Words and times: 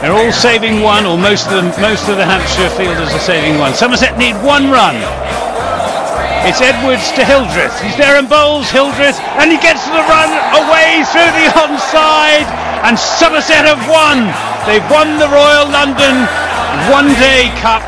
They're 0.00 0.14
all 0.14 0.30
saving 0.30 0.80
one, 0.80 1.06
or 1.06 1.18
most 1.18 1.50
of 1.50 1.58
them. 1.58 1.74
Most 1.82 2.08
of 2.08 2.16
the 2.16 2.24
Hampshire 2.24 2.70
fielders 2.78 3.10
are 3.10 3.18
saving 3.18 3.58
one. 3.58 3.74
Somerset 3.74 4.16
need 4.16 4.38
one 4.46 4.70
run. 4.70 4.94
It's 6.46 6.62
Edwards 6.62 7.10
to 7.18 7.24
Hildreth. 7.26 7.74
He's 7.82 7.96
there 7.96 8.16
and 8.16 8.28
bowls 8.28 8.70
Hildreth, 8.70 9.18
and 9.42 9.50
he 9.50 9.58
gets 9.58 9.84
the 9.90 10.00
run 10.06 10.30
away 10.54 11.02
through 11.10 11.32
the 11.34 11.50
onside, 11.58 12.46
and 12.86 12.94
Somerset 12.96 13.66
have 13.66 13.82
won. 13.90 14.30
They've 14.70 14.86
won 14.88 15.18
the 15.18 15.28
Royal 15.28 15.66
London 15.66 16.14
One 16.94 17.10
Day 17.18 17.50
Cup. 17.58 17.82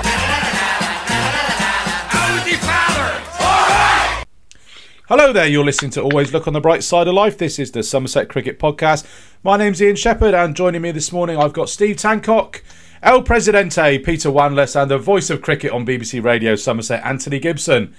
Hello 5.10 5.32
there, 5.32 5.48
you're 5.48 5.64
listening 5.64 5.90
to 5.90 6.02
Always 6.02 6.32
Look 6.32 6.46
on 6.46 6.52
the 6.52 6.60
Bright 6.60 6.84
Side 6.84 7.08
of 7.08 7.14
Life. 7.14 7.36
This 7.36 7.58
is 7.58 7.72
the 7.72 7.82
Somerset 7.82 8.28
Cricket 8.28 8.60
Podcast. 8.60 9.04
My 9.42 9.56
name's 9.56 9.82
Ian 9.82 9.96
Shepherd, 9.96 10.34
and 10.34 10.54
joining 10.54 10.82
me 10.82 10.92
this 10.92 11.10
morning, 11.10 11.36
I've 11.36 11.52
got 11.52 11.68
Steve 11.68 11.96
Tancock, 11.96 12.62
El 13.02 13.22
Presidente, 13.22 13.98
Peter 13.98 14.30
Wanless, 14.30 14.80
and 14.80 14.88
the 14.88 14.98
voice 14.98 15.28
of 15.28 15.42
cricket 15.42 15.72
on 15.72 15.84
BBC 15.84 16.22
Radio 16.22 16.54
Somerset, 16.54 17.04
Anthony 17.04 17.40
Gibson. 17.40 17.92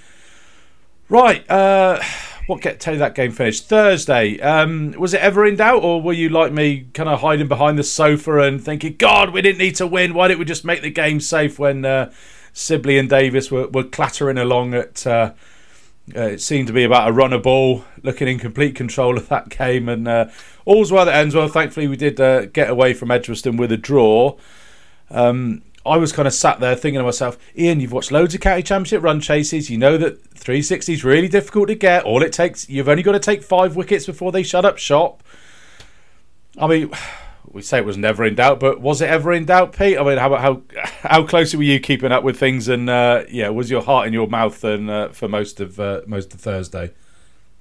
Right, 1.10 1.46
uh, 1.50 2.00
what 2.46 2.62
get 2.62 2.80
tell 2.80 2.94
you 2.94 3.00
that 3.00 3.14
game 3.14 3.32
finished 3.32 3.68
Thursday? 3.68 4.40
Um, 4.40 4.92
was 4.92 5.12
it 5.12 5.20
ever 5.20 5.44
in 5.44 5.56
doubt, 5.56 5.82
or 5.82 6.00
were 6.00 6.14
you 6.14 6.30
like 6.30 6.50
me, 6.54 6.86
kind 6.94 7.10
of 7.10 7.20
hiding 7.20 7.46
behind 7.46 7.78
the 7.78 7.84
sofa 7.84 8.38
and 8.38 8.58
thinking, 8.64 8.96
"God, 8.96 9.34
we 9.34 9.42
didn't 9.42 9.58
need 9.58 9.74
to 9.74 9.86
win. 9.86 10.14
Why 10.14 10.28
didn't 10.28 10.40
we 10.40 10.46
just 10.46 10.64
make 10.64 10.80
the 10.80 10.88
game 10.88 11.20
safe?" 11.20 11.58
When 11.58 11.84
uh, 11.84 12.10
Sibley 12.54 12.96
and 12.96 13.10
Davies 13.10 13.50
were, 13.50 13.68
were 13.68 13.84
clattering 13.84 14.38
along 14.38 14.72
at. 14.72 15.06
Uh, 15.06 15.32
uh, 16.16 16.22
it 16.22 16.40
seemed 16.40 16.66
to 16.66 16.72
be 16.72 16.84
about 16.84 17.08
a 17.08 17.12
runner 17.12 17.38
ball, 17.38 17.84
looking 18.02 18.28
in 18.28 18.38
complete 18.38 18.74
control 18.74 19.16
of 19.16 19.28
that 19.28 19.48
game, 19.48 19.88
and 19.88 20.06
uh, 20.06 20.28
all's 20.64 20.92
well 20.92 21.04
that 21.04 21.14
ends 21.14 21.34
well. 21.34 21.48
Thankfully, 21.48 21.88
we 21.88 21.96
did 21.96 22.20
uh, 22.20 22.46
get 22.46 22.70
away 22.70 22.94
from 22.94 23.10
Edgbaston 23.10 23.56
with 23.56 23.72
a 23.72 23.76
draw. 23.76 24.36
Um, 25.10 25.62
I 25.84 25.96
was 25.96 26.12
kind 26.12 26.28
of 26.28 26.34
sat 26.34 26.60
there 26.60 26.76
thinking 26.76 27.00
to 27.00 27.04
myself, 27.04 27.36
Ian, 27.58 27.80
you've 27.80 27.92
watched 27.92 28.12
loads 28.12 28.34
of 28.34 28.40
county 28.40 28.62
championship 28.62 29.02
run 29.02 29.20
chases. 29.20 29.68
You 29.68 29.78
know 29.78 29.96
that 29.98 30.22
360 30.34 30.92
is 30.92 31.04
really 31.04 31.28
difficult 31.28 31.68
to 31.68 31.74
get. 31.74 32.04
All 32.04 32.22
it 32.22 32.32
takes, 32.32 32.68
you've 32.68 32.88
only 32.88 33.02
got 33.02 33.12
to 33.12 33.18
take 33.18 33.42
five 33.42 33.74
wickets 33.74 34.06
before 34.06 34.30
they 34.30 34.44
shut 34.44 34.64
up 34.64 34.78
shop. 34.78 35.22
I 36.56 36.66
mean, 36.68 36.90
we 37.52 37.62
say 37.62 37.78
it 37.78 37.84
was 37.84 37.96
never 37.96 38.24
in 38.24 38.34
doubt, 38.34 38.60
but 38.60 38.80
was 38.80 39.00
it 39.00 39.08
ever 39.08 39.32
in 39.32 39.44
doubt, 39.44 39.72
Pete? 39.76 39.98
I 39.98 40.04
mean, 40.04 40.18
how 40.18 40.34
how 40.36 40.62
how 41.02 41.24
closely 41.24 41.58
were 41.58 41.64
you 41.64 41.80
keeping 41.80 42.12
up 42.12 42.24
with 42.24 42.38
things? 42.38 42.68
And 42.68 42.88
uh, 42.88 43.24
yeah, 43.30 43.48
was 43.50 43.70
your 43.70 43.82
heart 43.82 44.06
in 44.06 44.12
your 44.12 44.26
mouth 44.26 44.62
and 44.64 44.90
uh, 44.90 45.08
for 45.10 45.28
most 45.28 45.60
of 45.60 45.78
uh, 45.78 46.00
most 46.06 46.32
of 46.34 46.40
Thursday? 46.40 46.92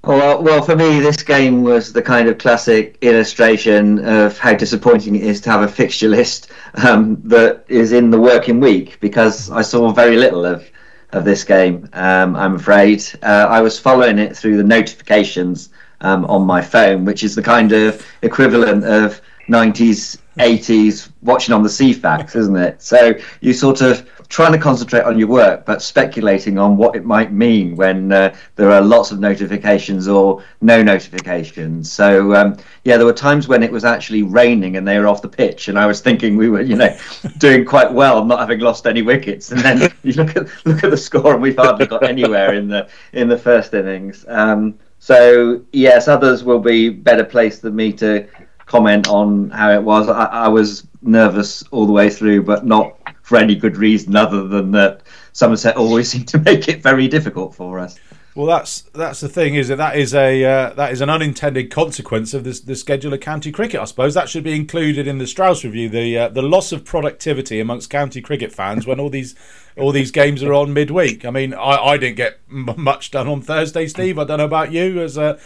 Well, 0.03 0.41
well, 0.41 0.63
for 0.63 0.75
me, 0.75 0.99
this 0.99 1.21
game 1.21 1.61
was 1.61 1.93
the 1.93 2.01
kind 2.01 2.27
of 2.27 2.39
classic 2.39 2.97
illustration 3.01 4.03
of 4.03 4.35
how 4.39 4.55
disappointing 4.55 5.15
it 5.15 5.21
is 5.21 5.41
to 5.41 5.51
have 5.51 5.61
a 5.61 5.67
fixture 5.67 6.07
list 6.07 6.51
um, 6.73 7.21
that 7.25 7.65
is 7.67 7.91
in 7.91 8.09
the 8.09 8.19
working 8.19 8.59
week 8.59 8.99
because 8.99 9.51
I 9.51 9.61
saw 9.61 9.91
very 9.91 10.17
little 10.17 10.45
of 10.45 10.67
of 11.11 11.25
this 11.25 11.43
game. 11.43 11.89
Um, 11.93 12.35
I'm 12.35 12.55
afraid 12.55 13.03
uh, 13.21 13.45
I 13.49 13.61
was 13.61 13.77
following 13.77 14.17
it 14.17 14.35
through 14.35 14.57
the 14.57 14.63
notifications 14.63 15.69
um, 15.99 16.25
on 16.25 16.45
my 16.45 16.61
phone, 16.61 17.05
which 17.05 17.23
is 17.23 17.35
the 17.35 17.43
kind 17.43 17.71
of 17.71 18.05
equivalent 18.21 18.83
of 18.85 19.21
90s, 19.51 20.17
80s 20.37 21.11
watching 21.21 21.53
on 21.53 21.61
the 21.61 21.69
Ceefax, 21.69 22.35
isn't 22.41 22.55
it? 22.55 22.81
So 22.81 23.13
you 23.41 23.53
sort 23.53 23.81
of 23.81 24.07
trying 24.29 24.53
to 24.53 24.57
concentrate 24.57 25.03
on 25.03 25.19
your 25.19 25.27
work, 25.27 25.65
but 25.65 25.81
speculating 25.81 26.57
on 26.57 26.77
what 26.77 26.95
it 26.95 27.03
might 27.03 27.33
mean 27.33 27.75
when 27.75 28.13
uh, 28.13 28.33
there 28.55 28.71
are 28.71 28.81
lots 28.81 29.11
of 29.11 29.19
notifications 29.19 30.07
or 30.07 30.41
no 30.61 30.81
notifications. 30.81 31.91
So 31.91 32.33
um, 32.33 32.57
yeah, 32.85 32.95
there 32.95 33.05
were 33.05 33.13
times 33.13 33.49
when 33.49 33.61
it 33.61 33.69
was 33.69 33.83
actually 33.83 34.23
raining 34.23 34.77
and 34.77 34.87
they 34.87 34.97
were 34.97 35.07
off 35.07 35.21
the 35.21 35.27
pitch, 35.27 35.67
and 35.67 35.77
I 35.77 35.85
was 35.85 35.99
thinking 35.99 36.37
we 36.37 36.49
were, 36.49 36.61
you 36.61 36.77
know, 36.77 36.97
doing 37.37 37.65
quite 37.65 37.91
well, 37.91 38.23
not 38.23 38.39
having 38.39 38.61
lost 38.61 38.87
any 38.87 39.01
wickets. 39.01 39.51
And 39.51 39.59
then 39.59 39.93
you 40.03 40.13
look 40.13 40.37
at 40.37 40.47
look 40.65 40.83
at 40.83 40.91
the 40.91 40.97
score, 40.97 41.33
and 41.33 41.41
we've 41.41 41.57
hardly 41.57 41.87
got 41.87 42.03
anywhere 42.03 42.53
in 42.53 42.69
the 42.69 42.87
in 43.11 43.27
the 43.27 43.37
first 43.37 43.73
innings. 43.73 44.25
Um, 44.29 44.79
so 44.99 45.61
yes, 45.73 46.07
others 46.07 46.43
will 46.45 46.59
be 46.59 46.87
better 46.89 47.25
placed 47.25 47.63
than 47.63 47.75
me 47.75 47.91
to 47.93 48.27
comment 48.71 49.09
on 49.09 49.49
how 49.49 49.69
it 49.69 49.83
was. 49.83 50.07
I, 50.07 50.25
I, 50.25 50.47
was 50.47 50.87
nervous 51.01 51.61
all 51.71 51.85
the 51.85 51.91
way 51.91 52.09
through, 52.09 52.43
but 52.43 52.65
not 52.65 52.97
for 53.21 53.37
any 53.37 53.53
good 53.53 53.75
reason 53.75 54.15
other 54.15 54.47
than 54.47 54.71
that 54.71 55.01
Somerset 55.33 55.75
always 55.75 56.09
seemed 56.11 56.29
to 56.29 56.39
make 56.39 56.69
it 56.69 56.81
very 56.81 57.09
difficult 57.09 57.53
for 57.53 57.79
us. 57.79 57.99
Well, 58.33 58.45
that's 58.45 58.83
that's 58.93 59.19
the 59.19 59.27
thing, 59.27 59.55
is 59.55 59.67
that 59.67 59.75
that 59.75 59.97
is 59.97 60.15
a 60.15 60.43
uh, 60.45 60.73
that 60.75 60.93
is 60.93 61.01
an 61.01 61.09
unintended 61.09 61.69
consequence 61.69 62.33
of 62.33 62.45
this 62.45 62.61
the 62.61 62.77
schedule 62.77 63.13
of 63.13 63.19
county 63.19 63.51
cricket. 63.51 63.81
I 63.81 63.83
suppose 63.83 64.13
that 64.13 64.29
should 64.29 64.45
be 64.45 64.55
included 64.55 65.05
in 65.05 65.17
the 65.17 65.27
Strauss 65.27 65.65
review. 65.65 65.89
The 65.89 66.17
uh, 66.17 66.29
the 66.29 66.41
loss 66.41 66.71
of 66.71 66.85
productivity 66.85 67.59
amongst 67.59 67.89
county 67.89 68.21
cricket 68.21 68.53
fans 68.53 68.87
when 68.87 69.01
all 69.01 69.09
these 69.09 69.35
all 69.77 69.91
these 69.91 70.11
games 70.11 70.43
are 70.43 70.53
on 70.53 70.73
midweek. 70.73 71.25
I 71.25 71.29
mean, 71.29 71.53
I, 71.53 71.75
I 71.75 71.97
didn't 71.97 72.15
get 72.15 72.39
m- 72.49 72.73
much 72.77 73.11
done 73.11 73.27
on 73.27 73.41
Thursday, 73.41 73.87
Steve. 73.87 74.17
I 74.17 74.23
don't 74.23 74.37
know 74.37 74.45
about 74.45 74.71
you, 74.71 75.01
as 75.01 75.17
uh, 75.17 75.37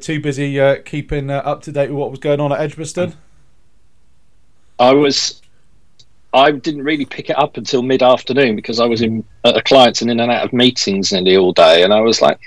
too 0.00 0.20
busy 0.20 0.60
uh, 0.60 0.76
keeping 0.84 1.30
uh, 1.30 1.38
up 1.38 1.62
to 1.62 1.72
date 1.72 1.90
with 1.90 1.98
what 1.98 2.10
was 2.12 2.20
going 2.20 2.40
on 2.40 2.52
at 2.52 2.60
Edgbaston. 2.60 3.14
I 4.78 4.92
was 4.92 5.42
I 6.34 6.50
didn't 6.50 6.84
really 6.84 7.06
pick 7.06 7.30
it 7.30 7.38
up 7.38 7.56
until 7.56 7.82
mid 7.82 8.02
afternoon 8.02 8.54
because 8.54 8.80
I 8.80 8.86
was 8.86 9.00
in 9.00 9.24
at 9.44 9.56
a 9.56 9.62
client's 9.62 10.02
and 10.02 10.10
in 10.10 10.20
and 10.20 10.30
out 10.30 10.44
of 10.44 10.52
meetings 10.52 11.10
nearly 11.10 11.36
all 11.36 11.52
day, 11.52 11.82
and 11.82 11.92
I 11.92 12.00
was 12.00 12.20
like, 12.20 12.38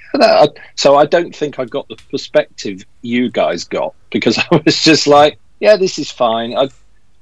so 0.75 0.97
I 0.97 1.06
don't 1.06 1.36
think 1.36 1.58
I 1.58 1.66
got 1.66 1.88
the 1.88 1.97
perspective 2.12 2.86
you 3.02 3.31
guys 3.31 3.64
got 3.64 3.96
because 4.12 4.38
I 4.52 4.62
was 4.64 4.84
just 4.84 5.08
like, 5.08 5.40
yeah, 5.59 5.78
this 5.78 5.97
is 5.97 6.12
fine. 6.12 6.56
I, 6.56 6.70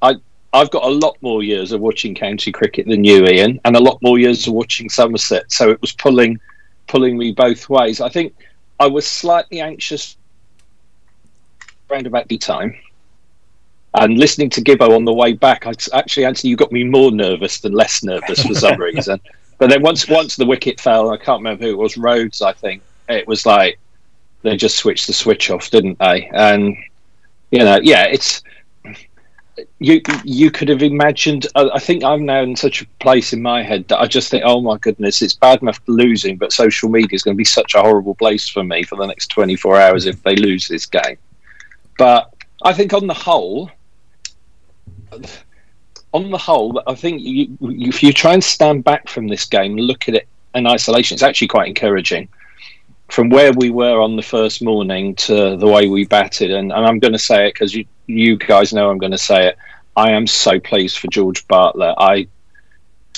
I, 0.02 0.16
I've 0.52 0.72
got 0.72 0.84
a 0.84 0.90
lot 0.90 1.18
more 1.22 1.44
years 1.44 1.72
of 1.72 1.80
watching 1.80 2.14
county 2.14 2.52
cricket 2.52 2.88
than 2.88 3.06
you, 3.06 3.25
Ian, 3.25 3.62
and 3.64 3.78
a 3.78 3.81
lot 3.81 4.02
more 4.02 4.19
years 4.19 4.46
of 4.46 4.53
watching 4.53 4.90
Somerset, 4.90 5.50
so 5.52 5.69
it 5.69 5.80
was 5.80 5.94
pulling, 5.94 6.40
pulling 6.88 7.18
me 7.18 7.31
both 7.31 7.69
ways. 7.69 8.02
I 8.02 8.09
think 8.09 8.36
I 8.81 8.88
was 8.88 9.08
slightly 9.08 9.62
anxious 9.62 10.18
around 11.90 12.06
about 12.06 12.28
the 12.28 12.38
time 12.38 12.75
and 13.95 14.17
listening 14.17 14.50
to 14.51 14.61
Gibbo 14.61 14.95
on 14.95 15.05
the 15.05 15.13
way 15.13 15.33
back, 15.33 15.66
I, 15.66 15.73
actually, 15.94 16.25
Anthony, 16.25 16.51
you 16.51 16.55
got 16.55 16.72
me 16.72 16.83
more 16.83 17.11
nervous 17.11 17.59
than 17.59 17.73
less 17.73 18.03
nervous 18.03 18.44
for 18.44 18.53
some 18.53 18.79
reason. 18.81 19.19
But 19.57 19.69
then 19.69 19.81
once 19.81 20.07
once 20.07 20.35
the 20.35 20.45
wicket 20.45 20.79
fell, 20.79 21.11
I 21.11 21.17
can't 21.17 21.39
remember 21.39 21.66
who 21.66 21.72
it 21.72 21.77
was, 21.77 21.97
Rhodes, 21.97 22.41
I 22.41 22.53
think. 22.53 22.81
It 23.09 23.27
was 23.27 23.45
like 23.45 23.79
they 24.41 24.55
just 24.55 24.77
switched 24.77 25.07
the 25.07 25.13
switch 25.13 25.50
off, 25.50 25.69
didn't 25.69 26.00
they? 26.00 26.29
And 26.33 26.77
you 27.51 27.59
know, 27.59 27.79
yeah, 27.81 28.05
it's 28.05 28.44
you 29.79 30.01
you 30.23 30.51
could 30.51 30.69
have 30.69 30.83
imagined. 30.83 31.47
I 31.56 31.79
think 31.79 32.03
I'm 32.03 32.25
now 32.25 32.41
in 32.41 32.56
such 32.56 32.81
a 32.81 32.88
place 33.00 33.33
in 33.33 33.41
my 33.41 33.63
head 33.63 33.88
that 33.88 34.00
I 34.00 34.06
just 34.06 34.29
think, 34.29 34.44
oh 34.45 34.61
my 34.61 34.77
goodness, 34.77 35.21
it's 35.21 35.33
bad 35.33 35.61
enough 35.61 35.81
losing, 35.88 36.38
but 36.38 36.53
social 36.53 36.89
media 36.89 37.16
is 37.16 37.23
going 37.23 37.35
to 37.35 37.38
be 37.38 37.44
such 37.44 37.75
a 37.75 37.81
horrible 37.81 38.16
place 38.16 38.47
for 38.47 38.63
me 38.63 38.83
for 38.83 38.95
the 38.95 39.06
next 39.06 39.27
24 39.27 39.79
hours 39.79 40.06
if 40.06 40.21
they 40.23 40.35
lose 40.35 40.67
this 40.67 40.85
game. 40.85 41.17
But 41.97 42.33
I 42.63 42.73
think 42.73 42.94
on 42.94 43.07
the 43.07 43.13
whole, 43.13 43.69
on 46.14 46.31
the 46.31 46.38
whole, 46.38 46.81
I 46.88 46.96
think 46.96 47.22
you, 47.22 47.58
if 47.62 48.02
you 48.02 48.14
try 48.14 48.34
and 48.34 48.44
stand 48.44 48.84
back 48.84 49.08
from 49.08 49.28
this 49.28 49.46
game, 49.46 49.75
look 49.78 50.09
at 50.09 50.16
it 50.16 50.28
in 50.56 50.66
isolation, 50.66 51.16
it's 51.16 51.24
actually 51.24 51.47
quite 51.47 51.68
encouraging. 51.68 52.28
From 53.09 53.30
where 53.30 53.53
we 53.53 53.69
were 53.69 54.02
on 54.02 54.16
the 54.16 54.22
first 54.22 54.62
morning 54.62 55.16
to 55.16 55.58
the 55.58 55.68
way 55.68 55.88
we 55.88 56.06
batted, 56.06 56.52
and, 56.52 56.72
and 56.72 56.86
I'm 56.86 57.00
going 57.00 57.14
to 57.14 57.19
say 57.19 57.48
it 57.48 57.53
because 57.53 57.74
you, 57.74 57.86
you 58.08 58.38
guys 58.38 58.74
know 58.74 58.90
I'm 58.90 59.00
going 59.00 59.12
to 59.12 59.18
say 59.18 59.48
it. 59.48 59.58
I 59.96 60.12
am 60.12 60.28
so 60.28 60.59
pleased 60.59 61.00
for 61.00 61.08
George 61.08 61.48
Bartlett. 61.48 61.96
I 61.98 62.28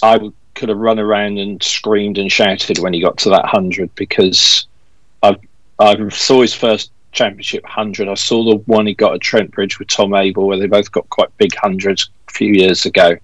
I 0.01 0.31
could 0.55 0.69
have 0.69 0.77
run 0.77 0.99
around 0.99 1.37
and 1.37 1.61
screamed 1.61 2.17
and 2.17 2.31
shouted 2.31 2.79
when 2.79 2.93
he 2.93 3.01
got 3.01 3.17
to 3.19 3.29
that 3.29 3.45
hundred 3.45 3.93
because 3.95 4.65
I 5.21 5.35
I 5.77 6.09
saw 6.09 6.41
his 6.41 6.53
first 6.53 6.91
Championship 7.11 7.63
100. 7.63 8.07
I 8.07 8.13
saw 8.13 8.43
the 8.43 8.57
one 8.65 8.87
he 8.87 8.93
got 8.93 9.15
at 9.15 9.21
Trent 9.21 9.51
Bridge 9.51 9.79
with 9.79 9.89
Tom 9.89 10.13
Abell, 10.13 10.47
where 10.47 10.57
they 10.57 10.67
both 10.67 10.91
got 10.91 11.09
quite 11.09 11.35
big 11.37 11.55
hundreds 11.55 12.09
a 12.29 12.31
few 12.31 12.53
years 12.53 12.85
ago. 12.85 13.17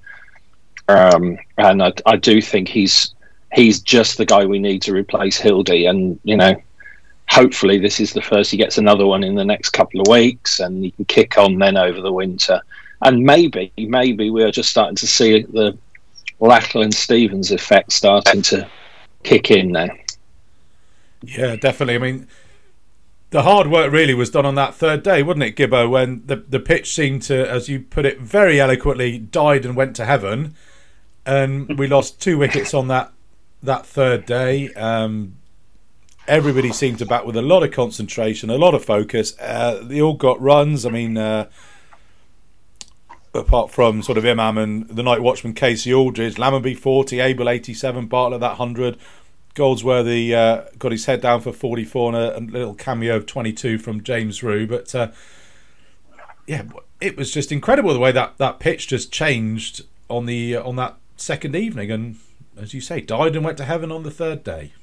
Um, 0.90 1.38
and 1.58 1.84
I, 1.84 1.94
I, 2.06 2.16
do 2.16 2.42
think 2.42 2.70
he's 2.70 3.14
he's 3.54 3.82
just 3.82 4.18
the 4.18 4.26
guy 4.26 4.46
we 4.46 4.60
need 4.60 4.82
to 4.84 4.94
replace 4.94 5.38
Hildy. 5.38 5.86
And 5.86 6.20
you 6.24 6.38
know, 6.38 6.56
hopefully 7.30 7.78
this 7.78 8.00
is 8.00 8.14
the 8.14 8.22
first 8.22 8.52
he 8.52 8.58
gets 8.58 8.78
another 8.78 9.06
one 9.06 9.24
in 9.24 9.36
the 9.36 9.44
next 9.44 9.72
couple 9.72 10.02
of 10.02 10.08
weeks, 10.08 10.60
and 10.60 10.86
he 10.86 10.92
can 10.92 11.06
kick 11.06 11.38
on 11.38 11.58
then 11.58 11.78
over 11.78 12.00
the 12.00 12.12
winter. 12.12 12.62
And 13.02 13.24
maybe 13.24 13.72
maybe 13.78 14.30
we're 14.30 14.52
just 14.52 14.70
starting 14.70 14.96
to 14.96 15.08
see 15.08 15.44
the 15.44 15.78
Lachlan 16.40 16.92
Stevens 16.92 17.52
effect 17.52 17.92
starting 17.92 18.42
to 18.44 18.68
kick 19.24 19.52
in 19.52 19.74
now. 19.74 19.90
Yeah, 21.22 21.56
definitely. 21.58 21.96
I 21.96 22.00
mean 22.00 22.28
the 23.30 23.44
hard 23.44 23.68
work 23.68 23.92
really 23.92 24.14
was 24.14 24.30
done 24.30 24.46
on 24.46 24.56
that 24.56 24.74
third 24.74 25.04
day, 25.04 25.22
wasn't 25.22 25.44
it, 25.44 25.56
Gibbo? 25.56 25.90
When 25.90 26.24
the 26.26 26.38
the 26.38 26.60
pitch 26.60 26.94
seemed 26.94 27.24
to, 27.24 27.50
as 27.50 27.68
you 27.68 27.82
put 27.82 28.06
it 28.06 28.20
very 28.20 28.60
eloquently, 28.60 29.18
died 29.18 29.66
and 29.66 29.76
went 29.76 29.96
to 29.98 30.06
heaven, 30.06 30.56
and 31.26 31.78
we 31.78 31.88
lost 31.88 32.22
two 32.22 32.38
wickets 32.38 32.74
on 32.74 32.88
that 32.88 33.12
that 33.62 33.86
third 33.86 34.26
day. 34.26 34.74
Um, 34.74 35.38
everybody 36.28 36.72
seemed 36.72 37.00
to 37.00 37.06
bat 37.06 37.26
with 37.26 37.36
a 37.36 37.42
lot 37.42 37.64
of 37.64 37.72
concentration, 37.72 38.50
a 38.50 38.58
lot 38.58 38.74
of 38.74 38.84
focus. 38.84 39.38
Uh, 39.40 39.82
they 39.84 40.02
all 40.02 40.14
got 40.14 40.42
runs. 40.42 40.86
I 40.86 40.90
mean, 40.90 41.18
uh, 41.18 41.50
apart 43.34 43.72
from 43.72 44.02
sort 44.02 44.18
of 44.18 44.26
Imam 44.26 44.58
and 44.58 44.88
the 44.90 45.04
night 45.04 45.22
watchman 45.22 45.54
Casey 45.54 45.94
Aldridge, 45.94 46.36
Lammonby 46.36 46.78
40, 46.78 47.20
Abell 47.20 47.50
87, 47.50 48.08
Bartlett 48.08 48.42
that 48.42 48.60
100. 48.60 48.98
Goldsworthy 49.58 50.36
uh, 50.36 50.66
got 50.78 50.92
his 50.92 51.06
head 51.06 51.22
down 51.22 51.42
for 51.42 51.52
44 51.52 52.14
and 52.14 52.18
a, 52.18 52.38
a 52.38 52.42
little 52.60 52.76
cameo 52.76 53.16
of 53.16 53.26
22 53.26 53.80
from 53.80 54.04
James 54.04 54.44
Rew. 54.44 54.68
But 54.68 54.94
uh, 54.94 55.10
yeah, 56.46 56.64
it 57.02 57.18
was 57.18 57.32
just 57.32 57.52
incredible 57.52 57.92
the 57.92 58.00
way 58.00 58.12
that, 58.12 58.38
that 58.38 58.60
pitch 58.60 58.88
just 58.88 59.12
changed 59.12 59.82
on 60.10 60.28
the 60.28 60.56
uh, 60.56 60.64
on 60.64 60.76
that 60.78 60.96
second 61.18 61.56
evening, 61.56 61.92
and 61.92 62.18
as 62.56 62.74
you 62.74 62.82
say, 62.82 63.02
died 63.02 63.36
and 63.36 63.44
went 63.44 63.58
to 63.58 63.66
heaven 63.66 63.92
on 63.92 64.04
the 64.04 64.12
third 64.12 64.44
day. 64.44 64.74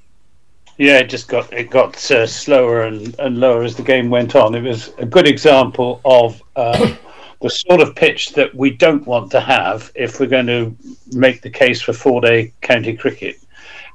Yeah, 0.77 0.99
it 0.99 1.09
just 1.09 1.29
got 1.29 1.53
it 1.53 1.71
got 1.71 2.11
uh, 2.11 2.27
slower 2.27 2.83
and, 2.83 3.19
and 3.21 3.39
lower 3.39 3.63
as 3.63 3.77
the 3.77 3.83
game 3.83 4.11
went 4.11 4.35
on. 4.35 4.55
It 4.55 4.63
was 4.63 4.93
a 4.99 5.07
good 5.07 5.29
example 5.29 6.01
of 6.05 6.43
uh, 6.57 6.95
the 7.41 7.51
sort 7.51 7.81
of 7.81 7.95
pitch 7.95 8.33
that 8.33 8.55
we 8.55 8.71
don't 8.71 9.07
want 9.07 9.31
to 9.31 9.41
have 9.41 9.93
if 9.95 10.19
we're 10.19 10.27
going 10.27 10.49
to 10.49 10.77
make 11.13 11.43
the 11.43 11.51
case 11.51 11.81
for 11.81 11.93
four 11.93 12.21
day 12.21 12.53
county 12.61 12.97
cricket, 12.97 13.39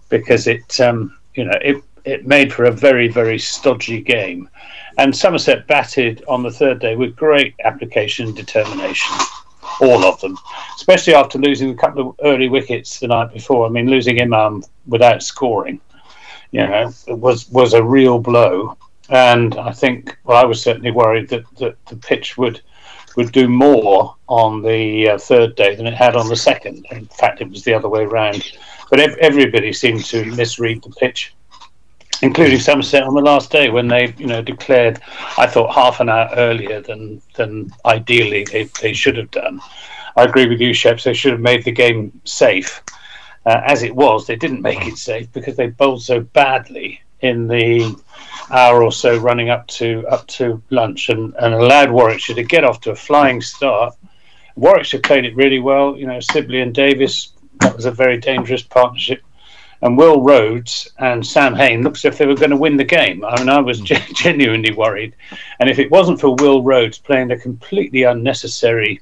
because 0.09 0.47
it 0.47 0.79
um, 0.79 1.17
you 1.35 1.45
know 1.45 1.57
it 1.61 1.83
it 2.05 2.27
made 2.27 2.51
for 2.51 2.65
a 2.65 2.71
very 2.71 3.07
very 3.07 3.39
stodgy 3.39 4.01
game, 4.01 4.49
and 4.97 5.15
Somerset 5.15 5.67
batted 5.67 6.23
on 6.27 6.43
the 6.43 6.51
third 6.51 6.79
day 6.79 6.95
with 6.95 7.15
great 7.15 7.55
application 7.63 8.27
and 8.27 8.35
determination 8.35 9.15
all 9.81 10.03
of 10.05 10.19
them, 10.21 10.37
especially 10.75 11.13
after 11.13 11.37
losing 11.37 11.71
a 11.71 11.75
couple 11.75 12.09
of 12.09 12.15
early 12.23 12.49
wickets 12.49 12.99
the 12.99 13.07
night 13.07 13.31
before. 13.33 13.65
I 13.65 13.69
mean, 13.69 13.89
losing 13.89 14.21
Imam 14.21 14.63
without 14.87 15.23
scoring, 15.23 15.79
you 16.51 16.61
know, 16.61 16.91
was 17.07 17.49
was 17.49 17.73
a 17.73 17.83
real 17.83 18.19
blow. 18.19 18.77
And 19.09 19.55
I 19.55 19.71
think, 19.71 20.15
well, 20.23 20.37
I 20.37 20.45
was 20.45 20.61
certainly 20.61 20.91
worried 20.91 21.29
that, 21.29 21.43
that 21.57 21.83
the 21.87 21.95
pitch 21.95 22.37
would 22.37 22.61
would 23.15 23.31
do 23.31 23.47
more 23.47 24.15
on 24.27 24.61
the 24.61 25.09
uh, 25.09 25.17
third 25.17 25.55
day 25.55 25.75
than 25.75 25.87
it 25.87 25.95
had 25.95 26.15
on 26.15 26.29
the 26.29 26.35
second. 26.35 26.85
In 26.91 27.07
fact, 27.07 27.41
it 27.41 27.49
was 27.49 27.63
the 27.63 27.73
other 27.73 27.89
way 27.89 28.03
around. 28.03 28.51
But 28.89 28.99
ev- 28.99 29.17
everybody 29.17 29.73
seemed 29.73 30.05
to 30.05 30.25
misread 30.25 30.83
the 30.83 30.89
pitch 30.91 31.33
including 32.21 32.59
Somerset 32.59 33.03
on 33.03 33.13
the 33.13 33.21
last 33.21 33.51
day 33.51 33.69
when 33.69 33.87
they, 33.87 34.13
you 34.17 34.27
know, 34.27 34.41
declared. 34.41 34.99
I 35.37 35.47
thought 35.47 35.73
half 35.73 35.99
an 35.99 36.09
hour 36.09 36.29
earlier 36.35 36.81
than 36.81 37.21
than 37.35 37.71
ideally 37.85 38.45
they, 38.51 38.63
they 38.81 38.93
should 38.93 39.17
have 39.17 39.31
done. 39.31 39.61
I 40.15 40.23
agree 40.23 40.47
with 40.47 40.59
you, 40.59 40.71
Sheps. 40.71 41.03
They 41.03 41.13
should 41.13 41.31
have 41.31 41.41
made 41.41 41.63
the 41.63 41.71
game 41.71 42.19
safe. 42.25 42.81
Uh, 43.45 43.61
as 43.65 43.83
it 43.83 43.95
was, 43.95 44.27
they 44.27 44.35
didn't 44.35 44.61
make 44.61 44.85
it 44.85 44.97
safe 44.97 45.31
because 45.31 45.55
they 45.55 45.67
bowled 45.67 46.01
so 46.01 46.19
badly 46.19 47.01
in 47.21 47.47
the 47.47 47.95
hour 48.51 48.83
or 48.83 48.91
so 48.91 49.17
running 49.17 49.49
up 49.49 49.67
to 49.67 50.05
up 50.09 50.27
to 50.27 50.61
lunch 50.69 51.09
and, 51.09 51.33
and 51.39 51.53
allowed 51.53 51.91
Warwickshire 51.91 52.35
to 52.35 52.43
get 52.43 52.63
off 52.63 52.81
to 52.81 52.91
a 52.91 52.95
flying 52.95 53.41
start. 53.41 53.95
Warwickshire 54.55 54.99
played 54.99 55.25
it 55.25 55.35
really 55.35 55.59
well. 55.59 55.97
You 55.97 56.07
know, 56.07 56.19
Sibley 56.19 56.61
and 56.61 56.73
Davies. 56.75 57.29
That 57.59 57.75
was 57.75 57.85
a 57.85 57.91
very 57.91 58.17
dangerous 58.17 58.63
partnership 58.63 59.21
and 59.81 59.97
Will 59.97 60.21
Rhodes 60.21 60.91
and 60.97 61.25
Sam 61.25 61.55
Hain 61.55 61.83
looked 61.83 61.97
as 61.97 62.05
if 62.05 62.17
they 62.17 62.25
were 62.25 62.35
going 62.35 62.49
to 62.49 62.57
win 62.57 62.77
the 62.77 62.83
game. 62.83 63.23
I 63.23 63.39
mean, 63.39 63.49
I 63.49 63.59
was 63.59 63.79
genuinely 63.81 64.73
worried. 64.73 65.15
And 65.59 65.69
if 65.69 65.79
it 65.79 65.91
wasn't 65.91 66.19
for 66.19 66.35
Will 66.35 66.63
Rhodes 66.63 66.97
playing 66.97 67.31
a 67.31 67.39
completely 67.39 68.03
unnecessary 68.03 68.99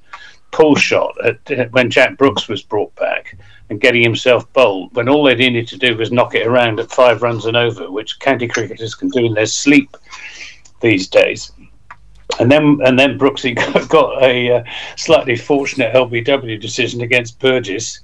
pull 0.52 0.76
shot 0.76 1.14
at, 1.26 1.72
when 1.74 1.90
Jack 1.90 2.18
Brooks 2.18 2.48
was 2.48 2.62
brought 2.62 2.96
back 2.96 3.38
and 3.70 3.82
getting 3.82 4.04
himself 4.04 4.52
bowled, 4.54 4.96
when 4.96 5.10
all 5.10 5.24
they 5.24 5.36
needed 5.36 5.68
to 5.70 5.78
do 5.78 5.98
was 5.98 6.12
knock 6.12 6.36
it 6.36 6.46
around 6.46 6.80
at 6.80 6.92
five 6.92 7.24
runs 7.24 7.46
and 7.46 7.58
over, 7.58 7.90
which 7.92 8.20
county 8.20 8.48
cricketers 8.48 8.96
can 8.96 9.10
do 9.10 9.26
in 9.26 9.34
their 9.34 9.46
sleep 9.48 9.98
these 10.82 11.08
days. 11.08 11.52
And 12.40 12.52
then, 12.52 12.80
and 12.86 13.00
then 13.00 13.18
Brooksy 13.18 13.56
got 13.90 14.22
a 14.22 14.58
uh, 14.58 14.64
slightly 14.96 15.36
fortunate 15.36 15.96
LBW 15.96 16.62
decision 16.62 17.02
against 17.02 17.40
Burgess. 17.40 18.02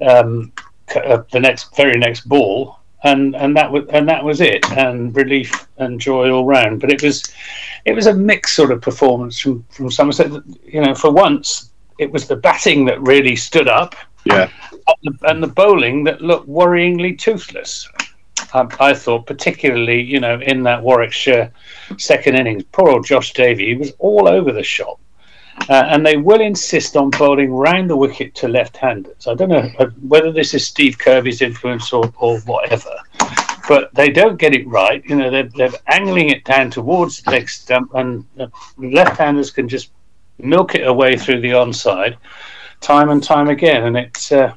Um, 0.00 0.52
uh, 0.94 1.22
the 1.30 1.40
next 1.40 1.74
very 1.76 1.98
next 1.98 2.28
ball, 2.28 2.78
and 3.04 3.34
and 3.36 3.56
that 3.56 3.70
was 3.70 3.84
and 3.90 4.08
that 4.08 4.24
was 4.24 4.40
it, 4.40 4.64
and 4.72 5.14
relief 5.16 5.66
and 5.78 6.00
joy 6.00 6.30
all 6.30 6.44
round. 6.44 6.80
But 6.80 6.92
it 6.92 7.02
was 7.02 7.22
it 7.84 7.94
was 7.94 8.06
a 8.06 8.14
mixed 8.14 8.54
sort 8.54 8.70
of 8.72 8.80
performance 8.80 9.38
from 9.38 9.64
from 9.70 9.90
Somerset. 9.90 10.30
You 10.64 10.82
know, 10.82 10.94
for 10.94 11.10
once 11.10 11.70
it 11.98 12.10
was 12.10 12.26
the 12.26 12.36
batting 12.36 12.84
that 12.86 13.00
really 13.02 13.36
stood 13.36 13.68
up, 13.68 13.94
yeah, 14.24 14.50
and 15.22 15.42
the 15.42 15.48
bowling 15.48 16.04
that 16.04 16.20
looked 16.20 16.48
worryingly 16.48 17.18
toothless. 17.18 17.88
Um, 18.54 18.68
I 18.80 18.92
thought, 18.92 19.26
particularly, 19.26 20.02
you 20.02 20.20
know, 20.20 20.40
in 20.40 20.62
that 20.64 20.82
Warwickshire 20.82 21.50
second 21.96 22.34
innings, 22.34 22.64
poor 22.72 22.90
old 22.90 23.06
Josh 23.06 23.32
Davey, 23.32 23.68
he 23.68 23.74
was 23.74 23.92
all 23.98 24.28
over 24.28 24.52
the 24.52 24.62
shop. 24.62 25.00
Uh, 25.68 25.84
and 25.88 26.04
they 26.04 26.16
will 26.16 26.40
insist 26.40 26.96
on 26.96 27.10
bowling 27.10 27.52
round 27.52 27.88
the 27.88 27.96
wicket 27.96 28.34
to 28.34 28.48
left-handers. 28.48 29.26
I 29.26 29.34
don't 29.34 29.48
know 29.48 29.70
uh, 29.78 29.86
whether 30.06 30.32
this 30.32 30.54
is 30.54 30.66
Steve 30.66 30.98
Kirby's 30.98 31.42
influence 31.42 31.92
or, 31.92 32.12
or 32.18 32.40
whatever, 32.40 32.90
but 33.68 33.94
they 33.94 34.10
don't 34.10 34.38
get 34.38 34.54
it 34.54 34.66
right. 34.66 35.04
You 35.04 35.16
know, 35.16 35.30
they're, 35.30 35.48
they're 35.54 35.78
angling 35.86 36.30
it 36.30 36.44
down 36.44 36.70
towards 36.70 37.22
the 37.22 37.30
leg 37.30 37.48
stump, 37.48 37.94
and 37.94 38.24
uh, 38.40 38.48
left-handers 38.76 39.50
can 39.50 39.68
just 39.68 39.90
milk 40.38 40.74
it 40.74 40.86
away 40.86 41.16
through 41.16 41.40
the 41.40 41.50
onside, 41.50 42.16
time 42.80 43.10
and 43.10 43.22
time 43.22 43.48
again. 43.48 43.84
And 43.84 43.96
it's, 43.96 44.32
uh, 44.32 44.54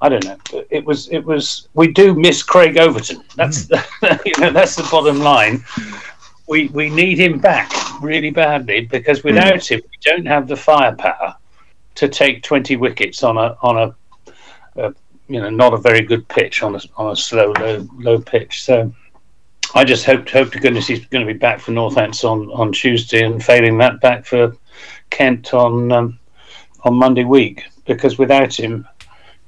I 0.00 0.08
don't 0.08 0.24
know, 0.24 0.38
it 0.70 0.84
was, 0.84 1.08
it 1.08 1.24
was. 1.24 1.68
We 1.74 1.92
do 1.92 2.14
miss 2.14 2.42
Craig 2.42 2.76
Overton. 2.76 3.24
That's, 3.34 3.66
mm. 3.66 4.24
you 4.26 4.40
know, 4.40 4.50
that's 4.50 4.76
the 4.76 4.86
bottom 4.90 5.18
line 5.18 5.64
we, 6.48 6.68
we 6.68 6.88
need 6.88 7.18
him 7.18 7.38
back 7.38 7.70
really 8.00 8.30
badly 8.30 8.86
because 8.86 9.22
without 9.22 9.54
mm. 9.54 9.68
him, 9.68 9.80
we 9.84 9.98
don't 10.02 10.26
have 10.26 10.48
the 10.48 10.56
firepower 10.56 11.36
to 11.96 12.08
take 12.08 12.42
20 12.42 12.76
wickets 12.76 13.22
on 13.22 13.36
a 13.36 13.56
on 13.62 13.76
a, 13.76 14.32
a, 14.80 14.94
you 15.28 15.40
know 15.40 15.50
not 15.50 15.74
a 15.74 15.76
very 15.76 16.00
good 16.00 16.26
pitch 16.28 16.62
on 16.62 16.74
a 16.74 16.80
on 16.96 17.12
a 17.12 17.16
slow 17.16 17.52
low 17.58 17.86
low 17.96 18.18
pitch. 18.20 18.64
So 18.64 18.92
I 19.74 19.84
just 19.84 20.06
hope 20.06 20.28
hope 20.28 20.52
to 20.52 20.58
goodness 20.58 20.86
he's 20.86 21.04
going 21.06 21.26
to 21.26 21.32
be 21.32 21.38
back 21.38 21.60
for 21.60 21.72
Northants 21.72 22.24
on 22.24 22.50
on 22.52 22.72
Tuesday 22.72 23.24
and 23.24 23.44
failing 23.44 23.78
that 23.78 24.00
back 24.00 24.24
for 24.24 24.56
Kent 25.10 25.52
on 25.52 25.92
um, 25.92 26.18
on 26.84 26.94
Monday 26.94 27.24
week 27.24 27.64
because 27.84 28.16
without 28.16 28.58
him, 28.58 28.86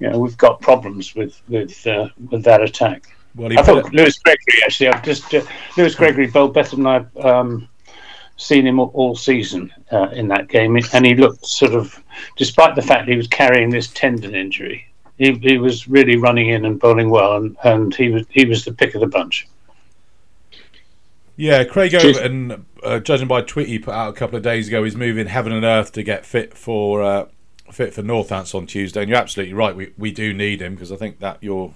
you 0.01 0.11
know 0.11 0.19
we've 0.19 0.37
got 0.37 0.61
problems 0.61 1.15
with 1.15 1.41
with 1.49 1.87
uh, 1.87 2.09
with 2.31 2.43
that 2.45 2.63
attack. 2.63 3.05
Well, 3.35 3.57
I 3.57 3.63
thought 3.63 3.93
Lewis 3.93 4.19
Gregory 4.19 4.63
actually. 4.65 4.89
I've 4.89 5.05
just 5.05 5.33
uh, 5.35 5.43
Lewis 5.77 5.95
Gregory 5.95 6.27
bowled 6.27 6.55
better 6.55 6.77
than 6.77 6.87
I've 6.87 7.17
um, 7.19 7.69
seen 8.37 8.67
him 8.67 8.81
all, 8.81 8.91
all 8.95 9.15
season 9.15 9.73
uh, 9.93 10.09
in 10.13 10.29
that 10.29 10.49
game, 10.49 10.77
and 10.93 11.07
he 11.07 11.15
looked 11.15 11.47
sort 11.47 11.75
of, 11.75 12.03
despite 12.37 12.75
the 12.75 12.83
fact 12.83 13.09
he 13.09 13.17
was 13.17 13.29
carrying 13.29 13.71
this 13.71 13.89
tendon 13.89 14.35
injury, 14.35 14.87
he, 15.19 15.33
he 15.35 15.59
was 15.59 15.87
really 15.87 16.17
running 16.17 16.49
in 16.49 16.65
and 16.65 16.81
bowling 16.81 17.11
well, 17.11 17.37
and, 17.37 17.57
and 17.63 17.95
he 17.95 18.09
was 18.09 18.27
he 18.31 18.45
was 18.45 18.65
the 18.65 18.73
pick 18.73 18.95
of 18.95 19.01
the 19.01 19.07
bunch. 19.07 19.47
Yeah, 21.37 21.65
Craig 21.65 21.95
Overton, 21.95 22.67
uh, 22.83 22.99
judging 22.99 23.29
by 23.29 23.43
tweet 23.43 23.69
he 23.69 23.79
put 23.79 23.95
out 23.95 24.11
a 24.11 24.13
couple 24.13 24.37
of 24.37 24.43
days 24.43 24.69
ago, 24.69 24.85
is 24.85 24.97
moving 24.97 25.27
heaven 25.27 25.53
and 25.53 25.65
earth 25.65 25.93
to 25.93 26.03
get 26.03 26.27
fit 26.27 26.57
for 26.57 27.03
uh, 27.03 27.27
fit 27.71 27.95
for 27.95 28.03
Northants 28.03 28.55
on 28.55 28.67
Tuesday. 28.67 29.03
And 29.03 29.09
you're 29.09 29.19
absolutely 29.19 29.55
right. 29.55 29.77
We 29.77 29.93
we 29.97 30.11
do 30.11 30.35
need 30.35 30.61
him 30.61 30.75
because 30.75 30.91
I 30.91 30.97
think 30.97 31.21
that 31.21 31.39
you're 31.41 31.73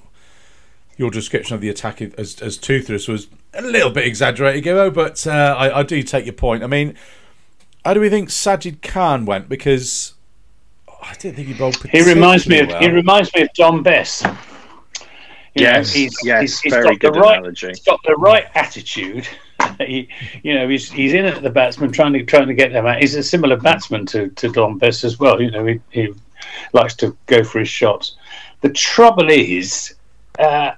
your 0.96 1.10
description 1.10 1.54
of 1.54 1.60
the 1.60 1.68
attack 1.68 2.00
as, 2.00 2.40
as 2.40 2.56
toothless 2.56 3.08
was 3.08 3.28
a 3.52 3.62
little 3.62 3.90
bit 3.90 4.06
exaggerated, 4.06 4.64
Gibbo, 4.64 4.92
but 4.92 5.26
uh, 5.26 5.54
I, 5.58 5.80
I, 5.80 5.82
do 5.82 6.02
take 6.02 6.24
your 6.24 6.34
point. 6.34 6.62
I 6.62 6.66
mean, 6.66 6.94
how 7.84 7.94
do 7.94 8.00
we 8.00 8.08
think 8.08 8.28
Sajid 8.28 8.82
Khan 8.82 9.26
went? 9.26 9.48
Because 9.48 10.14
I 11.02 11.14
didn't 11.14 11.36
think 11.36 11.48
he 11.48 11.54
bowled. 11.54 11.76
He 11.90 12.02
reminds 12.02 12.48
me 12.48 12.60
of 12.60 12.68
well. 12.68 12.80
he 12.80 12.88
reminds 12.88 13.34
me 13.34 13.42
of 13.42 13.48
Dom 13.54 13.82
Bess. 13.82 14.22
You 15.54 15.62
yes, 15.62 15.94
know, 15.94 16.00
he's, 16.00 16.16
yes, 16.24 16.40
he's, 16.40 16.60
he's 16.60 16.72
very 16.72 16.96
good 16.96 17.14
right, 17.14 17.38
analogy. 17.38 17.68
He's 17.68 17.80
got 17.80 18.00
the 18.04 18.16
right 18.16 18.46
attitude. 18.54 19.28
he, 19.78 20.08
you 20.42 20.54
know, 20.54 20.68
he's 20.68 20.90
he's 20.90 21.12
in 21.12 21.24
at 21.24 21.42
the 21.42 21.50
batsman, 21.50 21.92
trying 21.92 22.12
to 22.14 22.24
trying 22.24 22.48
to 22.48 22.54
get 22.54 22.72
them 22.72 22.86
out. 22.86 23.00
He's 23.00 23.14
a 23.14 23.22
similar 23.22 23.56
batsman 23.56 24.06
to 24.06 24.30
to 24.30 24.48
Dom 24.48 24.78
Bess 24.78 25.04
as 25.04 25.20
well. 25.20 25.40
You 25.40 25.50
know, 25.50 25.66
he, 25.66 25.80
he 25.90 26.12
likes 26.72 26.94
to 26.96 27.16
go 27.26 27.44
for 27.44 27.60
his 27.60 27.68
shots. 27.68 28.16
The 28.62 28.70
trouble 28.70 29.30
is, 29.30 29.93
uh, 30.38 30.72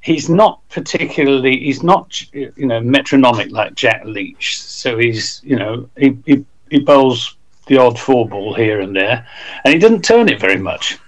he's 0.00 0.28
not 0.28 0.60
particularly 0.68 1.58
he's 1.58 1.82
not 1.82 2.20
you 2.32 2.66
know 2.66 2.80
metronomic 2.80 3.50
like 3.50 3.74
Jack 3.74 4.04
Leach. 4.04 4.60
So 4.60 4.98
he's 4.98 5.40
you 5.44 5.56
know 5.56 5.88
he 5.96 6.16
he, 6.26 6.44
he 6.70 6.80
bowls 6.80 7.36
the 7.66 7.78
odd 7.78 7.98
four 7.98 8.28
ball 8.28 8.54
here 8.54 8.80
and 8.80 8.94
there, 8.94 9.26
and 9.64 9.72
he 9.72 9.78
doesn't 9.78 10.04
turn 10.04 10.28
it 10.28 10.40
very 10.40 10.58
much. 10.58 10.98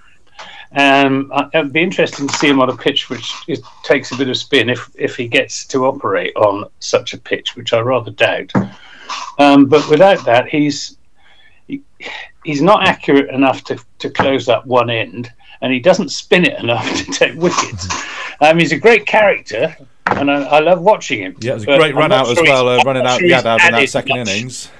Um, 0.75 1.31
it'd 1.53 1.73
be 1.73 1.83
interesting 1.83 2.27
to 2.29 2.35
see 2.37 2.49
him 2.49 2.61
on 2.61 2.71
a 2.71 2.77
pitch 2.77 3.11
which 3.11 3.31
is, 3.47 3.63
takes 3.83 4.11
a 4.11 4.17
bit 4.17 4.31
of 4.31 4.37
spin 4.37 4.71
if 4.71 4.91
if 4.95 5.17
he 5.17 5.29
gets 5.29 5.67
to 5.67 5.87
operate 5.87 6.35
on 6.37 6.65
such 6.79 7.13
a 7.15 7.19
pitch, 7.19 7.57
which 7.57 7.73
I 7.73 7.81
rather 7.81 8.11
doubt. 8.11 8.53
Um, 9.39 9.67
but 9.67 9.89
without 9.91 10.25
that, 10.25 10.49
he's 10.49 10.97
he, 11.67 11.83
he's 12.45 12.63
not 12.63 12.87
accurate 12.87 13.31
enough 13.31 13.65
to, 13.65 13.79
to 13.99 14.11
close 14.11 14.49
up 14.49 14.67
one 14.67 14.91
end, 14.91 15.33
and 15.63 15.73
he 15.73 15.79
doesn't 15.79 16.11
spin 16.11 16.45
it 16.45 16.59
enough 16.61 16.87
to 17.05 17.05
take 17.13 17.35
wickets. 17.37 17.89
Um, 18.41 18.59
he's 18.59 18.73
a 18.73 18.79
great 18.79 19.07
character, 19.07 19.75
and 20.07 20.31
I, 20.31 20.43
I 20.43 20.59
love 20.59 20.83
watching 20.83 21.21
him. 21.21 21.37
Yeah, 21.41 21.53
it 21.53 21.55
was 21.55 21.63
a 21.63 21.79
great 21.79 21.95
run 21.95 22.13
out 22.13 22.27
sure 22.27 22.33
as 22.33 22.43
well, 22.43 22.69
uh, 22.69 22.83
running 22.85 23.07
out 23.07 23.21
sure 23.21 23.29
Yadav 23.29 23.65
in 23.67 23.73
that 23.73 23.89
second 23.89 24.19
much. 24.19 24.29
innings. 24.29 24.71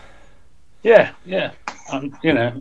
Yeah, 0.83 1.13
yeah. 1.25 1.53
um, 1.93 2.19
you 2.25 2.33
know, 2.33 2.59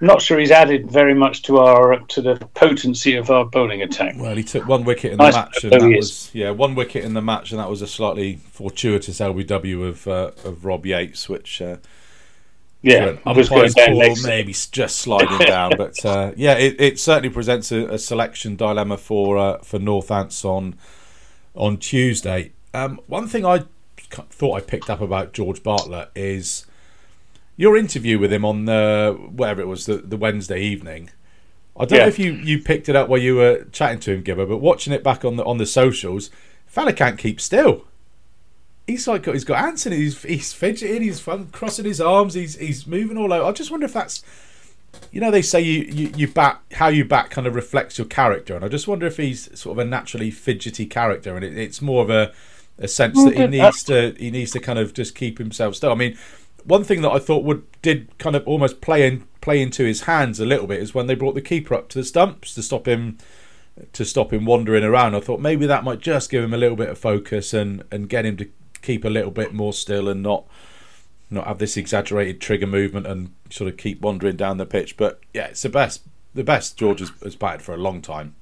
not 0.00 0.22
sure 0.22 0.38
he's 0.38 0.50
added 0.50 0.90
very 0.90 1.14
much 1.14 1.42
to 1.42 1.58
our 1.58 1.98
to 1.98 2.22
the 2.22 2.36
potency 2.54 3.16
of 3.16 3.30
our 3.30 3.44
bowling 3.44 3.82
attack. 3.82 4.14
Well, 4.16 4.34
he 4.34 4.42
took 4.42 4.66
one 4.66 4.84
wicket 4.84 5.12
in 5.12 5.18
the 5.18 5.24
Nice 5.24 5.34
match, 5.34 5.64
and 5.64 5.72
that 5.72 5.96
was 5.96 6.30
yeah, 6.32 6.50
one 6.50 6.74
wicket 6.74 7.04
in 7.04 7.12
the 7.12 7.22
match, 7.22 7.50
and 7.50 7.60
that 7.60 7.68
was 7.68 7.82
a 7.82 7.86
slightly 7.86 8.36
fortuitous 8.36 9.20
LBW 9.20 9.86
of 9.86 10.08
uh, 10.08 10.30
of 10.44 10.64
Rob 10.64 10.86
Yates, 10.86 11.28
which 11.28 11.60
uh, 11.60 11.76
Yeah, 12.86 13.16
was 13.32 13.48
going 13.48 13.72
down 13.72 13.98
next. 13.98 14.24
maybe 14.24 14.52
just 14.52 15.00
sliding 15.00 15.38
down. 15.38 15.72
But 15.76 16.04
uh, 16.04 16.32
yeah, 16.36 16.54
it, 16.54 16.80
it 16.80 17.00
certainly 17.00 17.30
presents 17.30 17.72
a, 17.72 17.86
a 17.86 17.98
selection 17.98 18.56
dilemma 18.56 18.96
for 18.96 19.36
uh, 19.36 19.58
for 19.58 19.78
Northants 19.78 20.44
on 20.44 20.76
on 21.54 21.78
Tuesday. 21.78 22.52
Um, 22.72 23.00
one 23.06 23.26
thing 23.26 23.44
I 23.44 23.64
thought 24.30 24.54
I 24.56 24.60
picked 24.60 24.88
up 24.88 25.00
about 25.00 25.32
George 25.32 25.62
Bartlett 25.62 26.10
is 26.14 26.66
your 27.56 27.76
interview 27.76 28.18
with 28.18 28.32
him 28.32 28.44
on 28.44 28.66
the 28.66 29.16
whatever 29.30 29.62
it 29.62 29.66
was 29.66 29.86
the, 29.86 29.96
the 29.96 30.16
Wednesday 30.16 30.60
evening. 30.60 31.10
I 31.78 31.84
don't 31.84 31.98
know 31.98 32.06
if 32.06 32.18
you, 32.18 32.32
you 32.32 32.62
picked 32.62 32.88
it 32.88 32.96
up 32.96 33.08
while 33.08 33.20
you 33.20 33.36
were 33.36 33.64
chatting 33.70 34.00
to 34.00 34.12
him, 34.14 34.22
Gibber, 34.22 34.46
but 34.46 34.58
watching 34.58 34.94
it 34.94 35.04
back 35.04 35.24
on 35.24 35.36
the 35.36 35.44
on 35.44 35.58
the 35.58 35.66
socials, 35.66 36.30
fella 36.66 36.92
can't 36.92 37.18
keep 37.18 37.40
still. 37.40 37.84
He's 38.86 39.08
like 39.08 39.24
got 39.24 39.32
he's 39.32 39.44
got 39.44 39.64
ants 39.64 39.86
in 39.86 39.92
it. 39.92 39.96
He's 39.96 40.22
he's 40.22 40.52
fidgeting. 40.52 41.02
He's 41.02 41.20
fun, 41.20 41.46
crossing 41.46 41.84
his 41.84 42.00
arms. 42.00 42.34
He's 42.34 42.56
he's 42.56 42.86
moving 42.86 43.16
all 43.16 43.32
over. 43.32 43.44
I 43.44 43.52
just 43.52 43.70
wonder 43.70 43.86
if 43.86 43.92
that's 43.92 44.22
you 45.10 45.20
know 45.20 45.30
they 45.30 45.42
say 45.42 45.60
you, 45.60 45.82
you 45.82 46.12
you 46.16 46.28
bat 46.28 46.60
how 46.72 46.88
you 46.88 47.04
bat 47.04 47.30
kind 47.30 47.46
of 47.46 47.54
reflects 47.54 47.98
your 47.98 48.06
character, 48.06 48.54
and 48.54 48.64
I 48.64 48.68
just 48.68 48.86
wonder 48.86 49.06
if 49.06 49.16
he's 49.16 49.58
sort 49.58 49.78
of 49.78 49.86
a 49.86 49.88
naturally 49.88 50.30
fidgety 50.30 50.86
character, 50.86 51.34
and 51.36 51.44
it, 51.44 51.56
it's 51.56 51.82
more 51.82 52.02
of 52.02 52.10
a 52.10 52.32
a 52.78 52.88
sense 52.88 53.22
that 53.24 53.34
he 53.34 53.40
mm-hmm. 53.40 53.52
needs 53.52 53.82
to 53.84 54.14
he 54.18 54.30
needs 54.30 54.52
to 54.52 54.60
kind 54.60 54.78
of 54.78 54.92
just 54.94 55.14
keep 55.14 55.38
himself 55.38 55.74
still. 55.74 55.92
I 55.92 55.94
mean, 55.94 56.16
one 56.64 56.84
thing 56.84 57.02
that 57.02 57.10
I 57.10 57.18
thought 57.18 57.44
would 57.44 57.64
did 57.82 58.16
kind 58.18 58.36
of 58.36 58.46
almost 58.46 58.80
play 58.80 59.06
in 59.06 59.26
play 59.40 59.62
into 59.62 59.84
his 59.84 60.02
hands 60.02 60.40
a 60.40 60.46
little 60.46 60.66
bit 60.66 60.80
is 60.80 60.94
when 60.94 61.06
they 61.06 61.14
brought 61.14 61.34
the 61.34 61.40
keeper 61.40 61.74
up 61.74 61.88
to 61.90 61.98
the 61.98 62.04
stumps 62.04 62.54
to 62.54 62.62
stop 62.62 62.86
him 62.86 63.18
to 63.92 64.04
stop 64.04 64.32
him 64.32 64.44
wandering 64.44 64.84
around. 64.84 65.14
I 65.14 65.20
thought 65.20 65.40
maybe 65.40 65.66
that 65.66 65.84
might 65.84 66.00
just 66.00 66.30
give 66.30 66.42
him 66.42 66.54
a 66.54 66.58
little 66.58 66.76
bit 66.76 66.88
of 66.88 66.98
focus 66.98 67.54
and 67.54 67.84
and 67.90 68.08
get 68.08 68.26
him 68.26 68.36
to 68.38 68.48
keep 68.82 69.04
a 69.04 69.10
little 69.10 69.30
bit 69.30 69.52
more 69.52 69.72
still 69.72 70.08
and 70.08 70.22
not 70.22 70.44
not 71.30 71.46
have 71.46 71.58
this 71.58 71.76
exaggerated 71.76 72.40
trigger 72.40 72.66
movement 72.66 73.06
and 73.06 73.32
sort 73.50 73.68
of 73.68 73.76
keep 73.76 74.00
wandering 74.00 74.36
down 74.36 74.58
the 74.58 74.66
pitch. 74.66 74.96
But 74.96 75.20
yeah, 75.34 75.46
it's 75.46 75.62
the 75.62 75.68
best 75.68 76.02
the 76.34 76.44
best 76.44 76.76
George 76.76 77.00
has, 77.00 77.10
has 77.22 77.36
batted 77.36 77.62
for 77.62 77.74
a 77.74 77.78
long 77.78 78.00
time. 78.02 78.34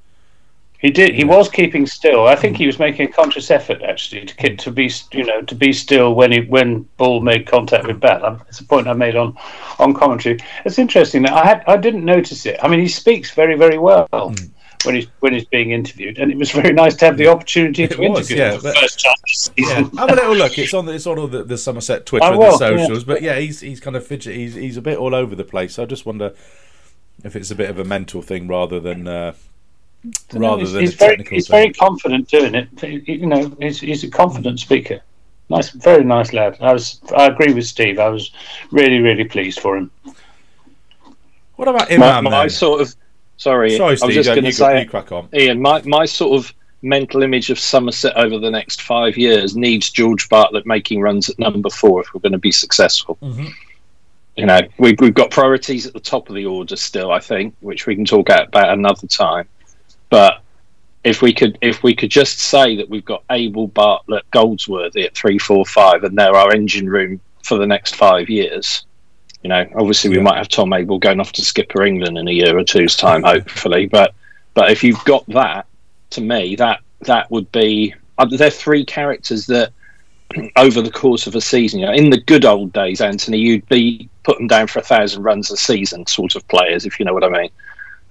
He 0.79 0.91
did. 0.91 1.15
He 1.15 1.25
was 1.25 1.49
keeping 1.49 1.87
still. 1.87 2.27
I 2.27 2.37
think 2.37 2.57
mm. 2.57 2.59
he 2.59 2.67
was 2.67 2.79
making 2.79 3.09
a 3.09 3.13
conscious 3.13 3.51
effort 3.51 3.81
actually 3.83 4.27
to 4.27 4.57
to 4.57 4.71
be 4.71 4.91
you 5.13 5.25
know 5.25 5.41
to 5.43 5.55
be 5.55 5.73
still 5.73 6.15
when 6.15 6.31
he 6.31 6.41
when 6.41 6.83
ball 6.99 7.21
made 7.21 7.47
contact 7.47 7.87
with 7.87 8.01
bat. 8.01 8.21
It's 8.49 8.61
a 8.61 8.65
point 8.65 8.87
I 8.87 8.93
made 8.93 9.17
on 9.17 9.35
on 9.79 9.95
commentary. 9.95 10.39
It's 10.67 10.79
interesting 10.79 11.23
that 11.23 11.33
I 11.33 11.45
had 11.45 11.65
I 11.67 11.79
didn't 11.79 12.05
notice 12.05 12.45
it. 12.45 12.59
I 12.63 12.69
mean, 12.69 12.81
he 12.81 12.89
speaks 12.89 13.31
very 13.31 13.57
very 13.57 13.79
well 13.79 14.09
mm. 14.13 14.51
When 14.85 14.95
he's 14.97 15.07
when 15.21 15.33
he's 15.33 15.45
being 15.47 15.71
interviewed, 15.71 16.19
and 16.19 16.31
it 16.31 16.37
was 16.37 16.51
very 16.51 16.73
nice 16.73 16.95
to 16.97 17.07
have 17.07 17.17
the 17.17 17.27
opportunity 17.29 17.87
to 17.89 17.97
was, 17.97 18.31
interview 18.31 18.37
yeah, 18.37 18.53
him 18.53 18.61
for 18.61 18.67
the 18.69 18.73
but- 18.73 18.81
first 18.81 19.01
time 19.05 19.15
this 19.27 19.51
Yeah, 19.57 19.75
have 19.99 20.11
a 20.11 20.15
little 20.15 20.37
look. 20.37 20.59
It's 20.59 20.75
on 20.75 20.87
the, 20.87 20.93
it's 20.93 21.07
on 21.07 21.19
all 21.19 21.27
the, 21.27 21.43
the 21.43 21.59
Somerset 21.59 22.07
Twitter 22.07 22.25
I 22.25 22.31
and 22.31 22.39
will, 22.39 22.59
the 22.59 22.71
yeah. 22.71 22.79
socials. 22.79 23.05
But 23.05 23.23
yeah, 23.23 23.39
he's 23.39 23.61
he's 23.61 23.81
kind 23.81 23.97
of 23.97 24.07
fidgety. 24.07 24.37
He's 24.37 24.55
he's 24.55 24.77
a 24.77 24.83
bit 24.83 24.99
all 24.99 25.15
over 25.15 25.35
the 25.35 25.45
place. 25.45 25.79
I 25.79 25.85
just 25.85 26.07
wonder 26.07 26.35
if 27.23 27.37
it's 27.37 27.51
a 27.51 27.55
bit 27.55 27.71
of 27.71 27.79
a 27.79 27.85
mental 27.85 28.23
thing 28.23 28.49
rather 28.49 28.81
than 28.81 29.09
uh, 29.09 29.35
rather 30.33 30.61
he's, 30.61 30.73
than 30.73 30.81
he's 30.83 30.95
very 30.95 31.25
he's 31.29 31.49
very 31.49 31.73
confident 31.73 32.29
doing 32.29 32.55
it. 32.55 32.69
You 33.09 33.27
know, 33.27 33.57
he's 33.61 33.81
he's 33.81 34.05
a 34.05 34.11
confident 34.11 34.61
speaker. 34.61 35.01
Nice, 35.51 35.71
very 35.71 36.05
nice 36.05 36.33
lad. 36.33 36.57
I 36.61 36.73
was 36.73 37.01
I 37.17 37.27
agree 37.27 37.53
with 37.53 37.67
Steve. 37.67 37.99
I 37.99 38.09
was 38.09 38.33
really 38.71 38.99
really 39.01 39.25
pleased 39.25 39.61
for 39.61 39.77
him. 39.77 39.91
What 41.57 41.69
about 41.69 41.89
My, 41.91 41.97
Imam 41.97 42.25
my 42.25 42.31
then? 42.31 42.51
sort 42.51 42.81
of 42.81 42.95
sorry, 43.37 43.77
Sorry, 43.77 43.97
I 44.03 44.07
was 44.07 44.15
just 44.15 44.29
going 44.29 44.45
to 44.45 44.53
say, 44.53 44.83
you 44.83 44.89
crack 44.89 45.13
on. 45.13 45.29
Ian, 45.35 45.61
my, 45.61 45.83
my 45.83 46.05
sort 46.05 46.39
of 46.39 46.53
mental 46.83 47.23
image 47.23 47.51
of 47.51 47.59
Somerset 47.59 48.17
over 48.17 48.39
the 48.39 48.51
next 48.51 48.83
five 48.83 49.17
years 49.17 49.57
needs 49.57 49.91
George 49.91 50.29
Bartlett 50.29 50.67
making 50.67 51.01
runs 51.01 51.31
at 51.31 51.39
number 51.39 51.71
four 51.71 52.03
if 52.03 52.13
we're 52.13 52.21
going 52.21 52.33
to 52.33 52.39
be 52.39 52.53
successful. 52.53 53.17
Mhm. 53.23 53.51
You 54.37 54.47
know, 54.47 54.61
we've, 54.79 54.99
we've 55.01 55.15
got 55.15 55.31
priorities 55.31 55.87
at 55.87 55.93
the 55.93 56.01
top 56.01 56.29
of 56.29 56.35
the 56.35 56.45
order 56.45 56.75
still, 56.75 57.13
I 57.13 57.21
think, 57.21 57.55
which 57.61 57.87
we 57.87 57.95
can 57.95 58.05
talk 58.05 58.29
about 58.29 58.71
another 58.71 59.07
time. 59.07 59.47
But 60.11 60.43
if 61.05 61.23
we 61.23 61.33
could, 61.33 61.57
if 61.61 61.83
we 61.83 61.95
could 61.95 62.11
just 62.11 62.41
say 62.41 62.77
that 62.77 62.89
we've 62.89 63.05
got 63.05 63.23
Abell 63.31 63.69
Bartlett, 63.69 64.29
Goldsworthy 64.33 65.05
at 65.05 65.15
three, 65.15 65.39
four, 65.39 65.65
five, 65.65 66.03
and 66.03 66.19
they're 66.19 66.35
our 66.35 66.53
engine 66.53 66.89
room 66.89 67.21
for 67.45 67.59
the 67.59 67.67
next 67.67 67.95
five 67.95 68.29
years. 68.29 68.85
You 69.45 69.51
know, 69.51 69.67
obviously 69.77 70.11
we 70.11 70.21
might 70.21 70.39
have 70.39 70.49
Tom 70.49 70.73
Abell 70.73 70.99
going 70.99 71.21
off 71.21 71.33
to 71.33 71.43
skipper 71.43 71.85
England 71.85 72.19
in 72.19 72.27
a 72.27 72.33
year 72.33 72.59
or 72.59 72.65
two's 72.65 72.97
time, 72.97 73.23
hopefully. 73.23 73.87
But 73.87 74.15
but 74.55 74.71
if 74.71 74.83
you've 74.83 75.05
got 75.05 75.27
that, 75.29 75.67
to 76.11 76.21
me, 76.21 76.57
that 76.57 76.81
that 77.03 77.31
would 77.31 77.53
be 77.53 77.95
uh, 78.19 78.25
they're 78.25 78.51
three 78.51 78.85
characters 78.85 79.47
that 79.47 79.73
over 80.57 80.81
the 80.81 80.91
course 80.91 81.27
of 81.27 81.35
a 81.35 81.41
season, 81.41 81.81
you 81.81 81.87
know, 81.87 81.93
in 81.93 82.11
the 82.11 82.21
good 82.21 82.45
old 82.45 82.73
days, 82.73 83.01
Anthony, 83.01 83.39
you'd 83.39 83.69
be 83.69 84.09
putting 84.23 84.47
down 84.47 84.67
for 84.67 84.79
a 84.79 84.83
thousand 84.83 85.23
runs 85.23 85.51
a 85.51 85.57
season, 85.57 86.07
sort 86.07 86.35
of 86.35 86.49
players, 86.49 86.87
if 86.87 86.99
you 86.99 87.05
know 87.05 87.13
what 87.13 87.25
I 87.25 87.29
mean. 87.29 87.51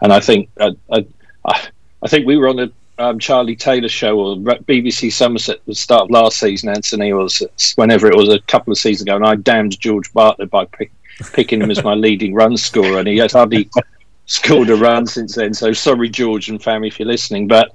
And 0.02 0.13
I 0.13 0.20
think 0.20 0.50
uh, 0.60 0.72
uh, 0.90 1.02
I, 1.46 1.68
I 2.04 2.08
think 2.08 2.28
we 2.28 2.38
were 2.38 2.50
on 2.50 2.60
a 2.60 2.72
um, 3.00 3.18
Charlie 3.18 3.56
Taylor 3.56 3.90
show 3.90 4.20
or 4.20 4.36
BBC 4.36 5.12
Somerset 5.12 5.56
at 5.56 5.66
the 5.66 5.74
start 5.74 6.04
of 6.04 6.12
last 6.12 6.40
season, 6.40 6.70
Anthony, 6.70 7.12
or 7.12 7.25
s- 7.25 7.74
whenever 7.75 8.08
it 8.08 8.16
was 8.16 8.30
a 8.30 8.40
couple 8.42 8.72
of 8.72 8.78
seasons 8.78 9.08
ago, 9.08 9.16
and 9.16 9.25
I 9.25 9.36
damned 9.36 9.80
George 9.80 10.13
Bartlett 10.13 10.52
by 10.52 10.66
pick, 10.66 10.92
picking 11.34 11.62
him 11.62 11.72
as 11.72 11.84
my 11.84 11.93
leading 11.93 12.34
run 12.34 12.58
scorer, 12.58 13.00
and 13.00 13.08
he 13.08 13.17
has 13.17 13.34
hardly 13.34 13.70
scored 14.25 14.70
a 14.70 14.75
run 14.75 15.05
since 15.05 15.36
then. 15.36 15.53
So 15.53 15.74
sorry, 15.74 16.10
George 16.10 16.50
and 16.50 16.62
family, 16.62 16.88
if 16.88 17.00
you're 17.00 17.08
listening, 17.08 17.48
but 17.48 17.74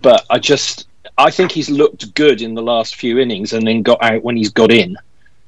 but 0.00 0.24
I 0.30 0.38
just 0.38 0.86
I 1.18 1.30
think 1.30 1.52
he's 1.52 1.70
looked 1.70 2.14
good 2.14 2.42
in 2.42 2.54
the 2.54 2.62
last 2.62 2.96
few 2.96 3.18
innings 3.18 3.52
and 3.52 3.66
then 3.66 3.82
got 3.82 4.02
out 4.02 4.22
when 4.22 4.36
he's 4.36 4.50
got 4.50 4.70
in. 4.70 4.96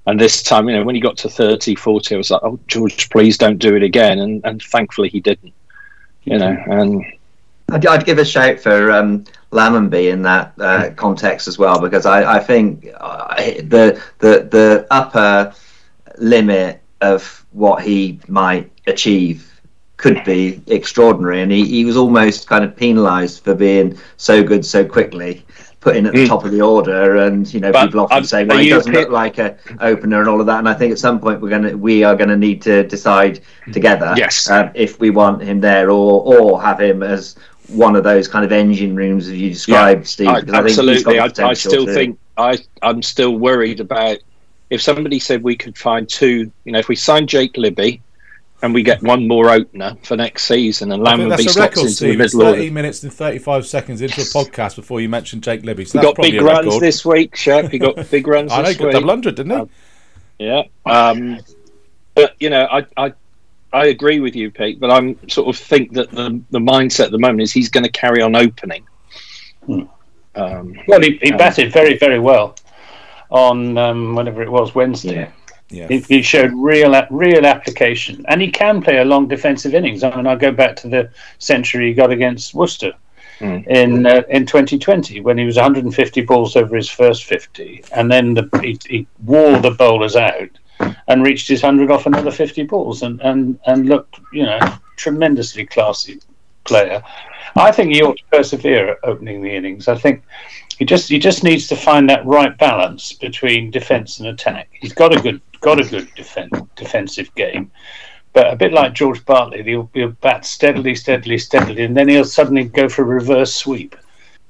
And 0.06 0.18
this 0.18 0.42
time, 0.42 0.68
you 0.68 0.76
know, 0.76 0.84
when 0.84 0.94
he 0.94 1.02
got 1.02 1.18
to 1.18 1.28
30, 1.28 1.74
40, 1.74 2.14
I 2.14 2.18
was 2.18 2.30
like, 2.30 2.40
oh, 2.42 2.58
George, 2.66 3.10
please 3.10 3.36
don't 3.36 3.58
do 3.58 3.76
it 3.76 3.82
again. 3.82 4.20
And, 4.20 4.40
and 4.46 4.62
thankfully 4.62 5.10
he 5.10 5.20
didn't, 5.20 5.52
you 6.24 6.38
know. 6.38 6.56
And 6.66 7.04
I'd, 7.70 7.86
I'd 7.86 8.06
give 8.06 8.16
a 8.16 8.24
shout 8.24 8.58
for 8.58 8.90
um, 8.90 9.24
Lammonby 9.52 10.10
in 10.10 10.22
that 10.22 10.54
uh, 10.58 10.90
context 10.96 11.46
as 11.46 11.58
well 11.58 11.78
because 11.78 12.06
I, 12.06 12.36
I 12.36 12.38
think 12.38 12.88
uh, 12.96 13.34
the 13.36 14.02
the 14.18 14.48
the 14.50 14.86
upper 14.90 15.54
limit 16.16 16.80
of 17.00 17.44
what 17.52 17.82
he 17.82 18.20
might 18.28 18.70
achieve 18.86 19.44
could 19.96 20.22
be 20.24 20.60
extraordinary, 20.68 21.42
and 21.42 21.50
he, 21.50 21.64
he 21.66 21.84
was 21.84 21.96
almost 21.96 22.46
kind 22.46 22.64
of 22.64 22.76
penalised 22.76 23.42
for 23.44 23.54
being 23.54 23.98
so 24.16 24.42
good 24.42 24.64
so 24.64 24.84
quickly. 24.84 25.44
Put 25.80 25.96
in 25.96 26.06
at 26.06 26.12
the 26.12 26.24
Mm. 26.24 26.28
top 26.28 26.44
of 26.44 26.50
the 26.50 26.60
order, 26.60 27.16
and 27.18 27.52
you 27.54 27.60
know 27.60 27.70
But 27.70 27.86
people 27.86 28.00
often 28.00 28.14
I'm- 28.16 28.24
say, 28.24 28.44
"Well, 28.44 28.58
he 28.58 28.68
doesn't 28.68 28.92
pi- 28.92 28.98
look 29.00 29.10
like 29.10 29.38
a 29.38 29.56
opener 29.80 30.18
and 30.18 30.28
all 30.28 30.40
of 30.40 30.46
that." 30.46 30.58
And 30.58 30.68
I 30.68 30.74
think 30.74 30.90
at 30.90 30.98
some 30.98 31.20
point 31.20 31.40
we're 31.40 31.50
gonna 31.50 31.76
we 31.76 32.02
are 32.02 32.16
gonna 32.16 32.36
need 32.36 32.60
to 32.62 32.82
decide 32.82 33.40
together 33.72 34.12
Yes. 34.16 34.50
um, 34.50 34.70
if 34.74 34.98
we 34.98 35.10
want 35.10 35.40
him 35.40 35.60
there 35.60 35.90
or 35.90 36.22
or 36.24 36.60
have 36.60 36.80
him 36.80 37.04
as 37.04 37.36
one 37.68 37.94
of 37.94 38.02
those 38.02 38.26
kind 38.26 38.44
of 38.44 38.50
engine 38.50 38.96
rooms 38.96 39.28
as 39.28 39.34
you 39.34 39.50
described, 39.50 40.06
Steve. 40.08 40.26
I, 40.28 40.40
because 40.40 40.54
I 40.54 40.56
think 40.62 40.68
absolutely. 40.78 41.20
I, 41.20 41.30
I 41.48 41.52
still 41.54 41.86
to- 41.86 41.94
think 41.94 42.18
I, 42.36 42.58
I'm 42.82 43.00
still 43.02 43.36
worried 43.36 43.78
about 43.78 44.18
if 44.70 44.82
somebody 44.82 45.18
said 45.18 45.42
we 45.42 45.56
could 45.56 45.76
find 45.78 46.08
two, 46.08 46.50
you 46.64 46.72
know, 46.72 46.78
if 46.78 46.88
we 46.88 46.96
sign 46.96 47.26
Jake 47.26 47.56
Libby 47.56 48.02
and 48.62 48.74
we 48.74 48.82
get 48.82 49.02
one 49.02 49.26
more 49.28 49.50
opener 49.50 49.96
for 50.02 50.16
next 50.16 50.44
season 50.44 50.90
and 50.92 51.06
I 51.06 51.16
think 51.16 51.28
Lammonby 51.28 51.28
that's 51.30 51.52
slots 51.54 51.56
record, 51.58 51.78
into 51.78 51.88
the 51.90 51.94
Steve. 51.94 52.20
It's 52.20 52.34
middle 52.34 52.50
30 52.52 52.62
order. 52.64 52.72
minutes 52.74 53.02
and 53.04 53.12
35 53.12 53.66
seconds 53.66 54.02
into 54.02 54.20
a 54.20 54.24
podcast 54.24 54.76
before 54.76 55.00
you 55.00 55.08
mentioned 55.08 55.42
Jake 55.42 55.64
Libby. 55.64 55.84
So 55.84 55.98
We 55.98 56.02
that's 56.02 56.08
got 56.08 56.14
probably 56.16 56.30
big 56.32 56.40
a 56.40 56.44
runs 56.44 56.66
record. 56.66 56.82
this 56.82 57.04
week, 57.04 57.36
Shep. 57.36 57.70
He 57.70 57.78
got 57.78 58.10
big 58.10 58.26
runs 58.34 58.52
I 58.52 58.56
know, 58.62 58.62
he 58.62 58.68
this 58.70 58.76
got 58.78 58.84
week. 58.86 58.92
double 58.94 59.08
hundred, 59.08 59.34
didn't 59.36 59.52
he? 59.52 59.58
Um, 59.58 59.70
Yeah. 60.38 60.62
Um, 60.86 61.38
but 62.14 62.34
you 62.40 62.50
know, 62.50 62.66
I, 62.70 62.84
I 62.96 63.12
I 63.72 63.86
agree 63.86 64.18
with 64.18 64.34
you, 64.34 64.50
Pete. 64.50 64.80
But 64.80 64.90
I'm 64.90 65.16
sort 65.28 65.48
of 65.54 65.60
think 65.60 65.92
that 65.92 66.10
the 66.10 66.40
the 66.50 66.58
mindset 66.58 67.06
at 67.06 67.10
the 67.12 67.18
moment 67.18 67.42
is 67.42 67.52
he's 67.52 67.68
going 67.68 67.84
to 67.84 67.90
carry 67.92 68.22
on 68.22 68.34
opening. 68.34 68.84
Hmm. 69.66 69.82
Um, 70.34 70.74
Well, 70.88 71.00
he, 71.00 71.18
he 71.22 71.32
Um, 71.32 71.38
batted 71.38 71.72
very 71.72 71.96
very 71.98 72.18
well 72.18 72.56
on 73.30 73.76
um, 73.78 74.14
whenever 74.14 74.42
it 74.42 74.50
was 74.50 74.74
Wednesday. 74.74 75.30
Yeah. 75.70 75.86
yeah. 75.88 75.88
He, 75.88 75.98
he 76.16 76.22
showed 76.22 76.52
real 76.54 77.00
real 77.10 77.46
application, 77.46 78.24
and 78.28 78.40
he 78.40 78.50
can 78.50 78.82
play 78.82 78.98
a 78.98 79.04
long 79.04 79.28
defensive 79.28 79.74
innings. 79.74 80.02
I 80.02 80.14
mean, 80.14 80.26
I 80.26 80.34
go 80.34 80.52
back 80.52 80.76
to 80.76 80.88
the 80.88 81.10
century 81.38 81.88
he 81.88 81.94
got 81.94 82.10
against 82.10 82.54
Worcester 82.54 82.94
Mm. 83.40 83.66
in 83.68 84.04
uh, 84.06 84.22
in 84.30 84.46
2020 84.46 85.20
when 85.20 85.38
he 85.38 85.44
was 85.44 85.54
150 85.54 86.22
balls 86.22 86.56
over 86.56 86.74
his 86.74 86.88
first 86.88 87.24
50, 87.24 87.84
and 87.94 88.10
then 88.10 88.34
the, 88.34 88.48
he, 88.60 88.76
he 88.88 89.06
wore 89.24 89.60
the 89.60 89.70
bowlers 89.70 90.16
out 90.16 90.48
and 91.06 91.22
reached 91.22 91.46
his 91.46 91.62
100 91.62 91.88
off 91.88 92.06
another 92.06 92.32
50 92.32 92.64
balls, 92.64 93.02
and 93.02 93.20
and 93.20 93.60
and 93.66 93.88
looked 93.88 94.18
you 94.32 94.42
know 94.42 94.58
tremendously 94.96 95.64
classy 95.64 96.18
player. 96.64 97.00
I 97.54 97.70
think 97.70 97.94
he 97.94 98.02
ought 98.02 98.18
to 98.18 98.24
persevere 98.32 98.90
at 98.90 98.98
opening 99.04 99.40
the 99.40 99.54
innings. 99.54 99.86
I 99.86 99.96
think 99.96 100.24
he 100.78 100.84
just 100.84 101.08
he 101.08 101.18
just 101.18 101.42
needs 101.42 101.66
to 101.68 101.76
find 101.76 102.08
that 102.08 102.24
right 102.24 102.56
balance 102.56 103.12
between 103.12 103.70
defence 103.70 104.20
and 104.20 104.28
attack. 104.28 104.68
He's 104.72 104.92
got 104.92 105.16
a 105.16 105.20
good 105.20 105.40
got 105.60 105.80
a 105.80 105.88
good 105.88 106.08
defen- 106.16 106.68
defensive 106.76 107.34
game, 107.34 107.70
but 108.32 108.52
a 108.52 108.56
bit 108.56 108.72
like 108.72 108.92
George 108.94 109.24
Bartlett, 109.24 109.66
he'll, 109.66 109.90
he'll 109.92 110.10
bat 110.10 110.44
steadily, 110.44 110.94
steadily, 110.94 111.38
steadily, 111.38 111.82
and 111.82 111.96
then 111.96 112.08
he'll 112.08 112.24
suddenly 112.24 112.64
go 112.64 112.88
for 112.88 113.02
a 113.02 113.06
reverse 113.06 113.52
sweep, 113.52 113.96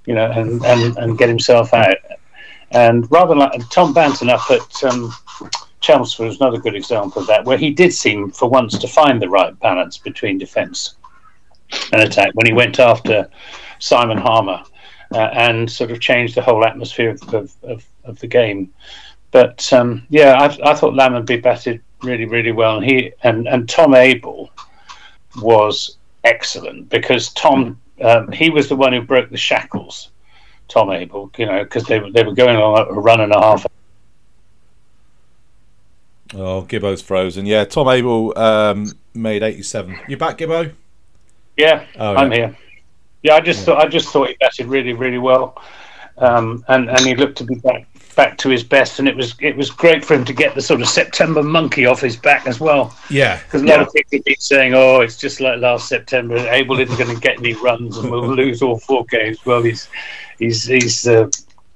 you 0.05 0.15
know, 0.15 0.31
and, 0.31 0.63
and, 0.67 0.99
and 0.99 1.19
get 1.19 1.31
himself 1.31 1.73
out. 1.73 1.97
And 2.73 3.11
rather 3.11 3.35
like 3.35 3.67
Tom 3.71 3.95
Banton 3.95 4.29
up 4.29 4.51
at 4.51 4.85
um, 4.85 5.15
Chelmsford 5.81 6.27
was 6.27 6.41
another 6.41 6.59
good 6.59 6.75
example 6.75 7.23
of 7.23 7.29
that, 7.29 7.47
where 7.47 7.57
he 7.57 7.71
did 7.71 7.95
seem 7.95 8.31
for 8.31 8.51
once 8.51 8.77
to 8.77 8.87
find 8.87 9.23
the 9.23 9.31
right 9.31 9.59
balance 9.61 9.97
between 9.97 10.37
defence 10.37 10.97
and 11.93 12.03
attack 12.03 12.31
when 12.35 12.47
he 12.47 12.53
went 12.53 12.79
after 12.79 13.31
Simon 13.79 14.19
Harmer 14.19 14.63
uh, 15.13 15.31
and 15.33 15.71
sort 15.71 15.91
of 15.91 16.01
changed 16.01 16.35
the 16.35 16.43
whole 16.43 16.65
atmosphere 16.65 17.11
of, 17.11 17.35
of, 17.35 17.53
of, 17.63 17.85
of 18.05 18.19
the 18.21 18.27
game. 18.27 18.73
But 19.31 19.73
um, 19.73 20.07
yeah, 20.09 20.35
I, 20.35 20.71
I 20.71 20.75
thought 20.75 20.95
Lammonby 20.95 21.43
batted 21.43 21.83
really, 22.03 22.25
really 22.25 22.53
well, 22.53 22.77
and 22.77 22.85
he 22.85 23.13
and, 23.23 23.47
and 23.49 23.69
Tom 23.69 23.95
Abell 23.95 24.51
was 25.43 25.97
excellent 26.25 26.89
because 26.89 27.33
Tom 27.35 27.79
um, 28.01 28.31
he 28.33 28.51
was 28.51 28.69
the 28.69 28.77
one 28.77 28.93
who 28.93 29.03
broke 29.03 29.31
the 29.31 29.37
shackles. 29.37 30.11
Tom 30.69 30.91
Abell, 30.91 31.31
you 31.37 31.47
know, 31.47 31.65
because 31.65 31.85
they 31.85 31.99
were 31.99 32.11
they 32.11 32.23
were 32.23 32.35
going 32.35 32.57
on 32.57 32.89
a 32.89 32.93
run 32.93 33.21
and 33.21 33.33
a 33.33 33.41
half. 33.41 33.67
Oh, 36.35 36.63
Gibbo's 36.63 37.01
frozen. 37.01 37.47
Yeah, 37.47 37.65
Tom 37.65 37.89
Abell 37.89 38.39
um, 38.39 38.93
made 39.15 39.43
eighty-seven. 39.43 39.99
You 40.09 40.17
back, 40.17 40.39
Gibbo? 40.39 40.73
Yeah, 41.57 41.87
oh, 41.99 42.15
I'm 42.15 42.31
here. 42.31 42.57
Yeah, 43.23 43.35
I 43.35 43.41
just 43.41 43.61
yeah. 43.61 43.65
thought 43.67 43.85
I 43.85 43.89
just 43.89 44.09
thought 44.09 44.29
he 44.29 44.37
batted 44.41 44.67
really, 44.67 44.93
really 44.93 45.19
well, 45.19 45.61
um, 46.19 46.65
and 46.69 46.89
and 46.89 47.01
he 47.01 47.15
looked 47.15 47.39
to 47.39 47.45
be 47.45 47.57
back 47.57 47.87
back 48.19 48.37
to 48.37 48.49
his 48.49 48.65
best, 48.65 48.99
and 48.99 49.09
it 49.09 49.17
was 49.17 49.35
it 49.41 49.57
was 49.57 49.71
great 49.71 50.05
for 50.05 50.15
him 50.15 50.25
to 50.25 50.33
get 50.33 50.55
the 50.55 50.61
sort 50.61 50.81
of 50.81 50.89
September 50.89 51.43
monkey 51.43 51.87
off 51.87 52.01
his 52.01 52.17
back 52.17 52.49
as 52.49 52.59
well. 52.59 52.95
Yeah, 53.11 53.41
because 53.45 53.63
a 53.63 53.67
lot 53.67 53.81
of 53.81 53.93
people 53.93 54.19
keep 54.25 54.41
saying, 54.41 54.75
"Oh, 54.75 55.01
it's 55.01 55.17
just 55.17 55.41
like 55.41 55.61
last 55.61 55.89
September. 55.89 56.37
Abell 56.37 56.81
isn't 56.81 56.99
going 56.99 57.15
to 57.15 57.21
get 57.21 57.39
any 57.39 57.55
runs, 57.55 57.97
and 57.97 58.11
we'll 58.11 58.29
lose 58.35 58.61
all 58.61 58.79
four 58.79 59.05
games." 59.07 59.45
Well, 59.47 59.63
he's 59.63 59.89
he's 60.39 60.65
he's 60.65 61.07
uh, 61.07 61.31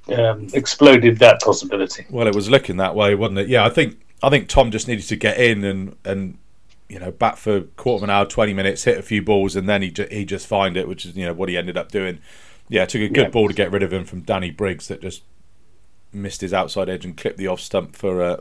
um, 0.09 0.49
exploded 0.53 1.19
that 1.21 1.41
possibility. 1.41 2.07
Well, 2.11 2.27
it 2.27 2.35
was 2.35 2.51
looking 2.51 2.77
that 2.79 2.95
way, 2.95 3.15
wasn't 3.15 3.39
it? 3.39 3.49
Yeah, 3.49 3.65
I 3.65 3.71
think 3.71 4.01
I 4.23 4.29
think 4.29 4.49
Tom 4.49 4.73
just 4.73 4.89
needed 4.89 5.07
to 5.09 5.17
get 5.17 5.39
in 5.39 5.65
and 5.65 5.97
and 6.05 6.39
you 6.93 6.99
know 6.99 7.11
bat 7.11 7.39
for 7.39 7.63
quarter 7.63 8.01
of 8.01 8.05
an 8.05 8.11
hour, 8.11 8.27
twenty 8.27 8.53
minutes, 8.53 8.85
hit 8.85 8.99
a 8.99 9.03
few 9.03 9.23
balls, 9.23 9.57
and 9.57 9.67
then 9.67 9.81
he 9.81 9.91
ju- 9.91 10.09
he 10.11 10.27
just 10.27 10.47
find 10.47 10.77
it, 10.77 10.87
which 10.87 11.07
is 11.07 11.17
you 11.17 11.25
know 11.25 11.33
what 11.33 11.49
he 11.49 11.57
ended 11.57 11.79
up 11.79 11.91
doing. 11.91 12.19
Yeah, 12.69 12.85
took 12.85 13.01
a 13.01 13.09
good 13.09 13.25
yeah. 13.25 13.29
ball 13.31 13.49
to 13.49 13.55
get 13.55 13.73
rid 13.73 13.83
of 13.83 13.93
him 13.93 14.05
from 14.05 14.21
Danny 14.21 14.51
Briggs 14.51 14.89
that 14.89 15.01
just 15.01 15.23
missed 16.13 16.43
his 16.43 16.53
outside 16.53 16.91
edge 16.91 17.05
and 17.07 17.17
clipped 17.17 17.39
the 17.39 17.49
off 17.49 17.61
stump 17.61 17.97
for 17.97 18.23
uh, 18.23 18.37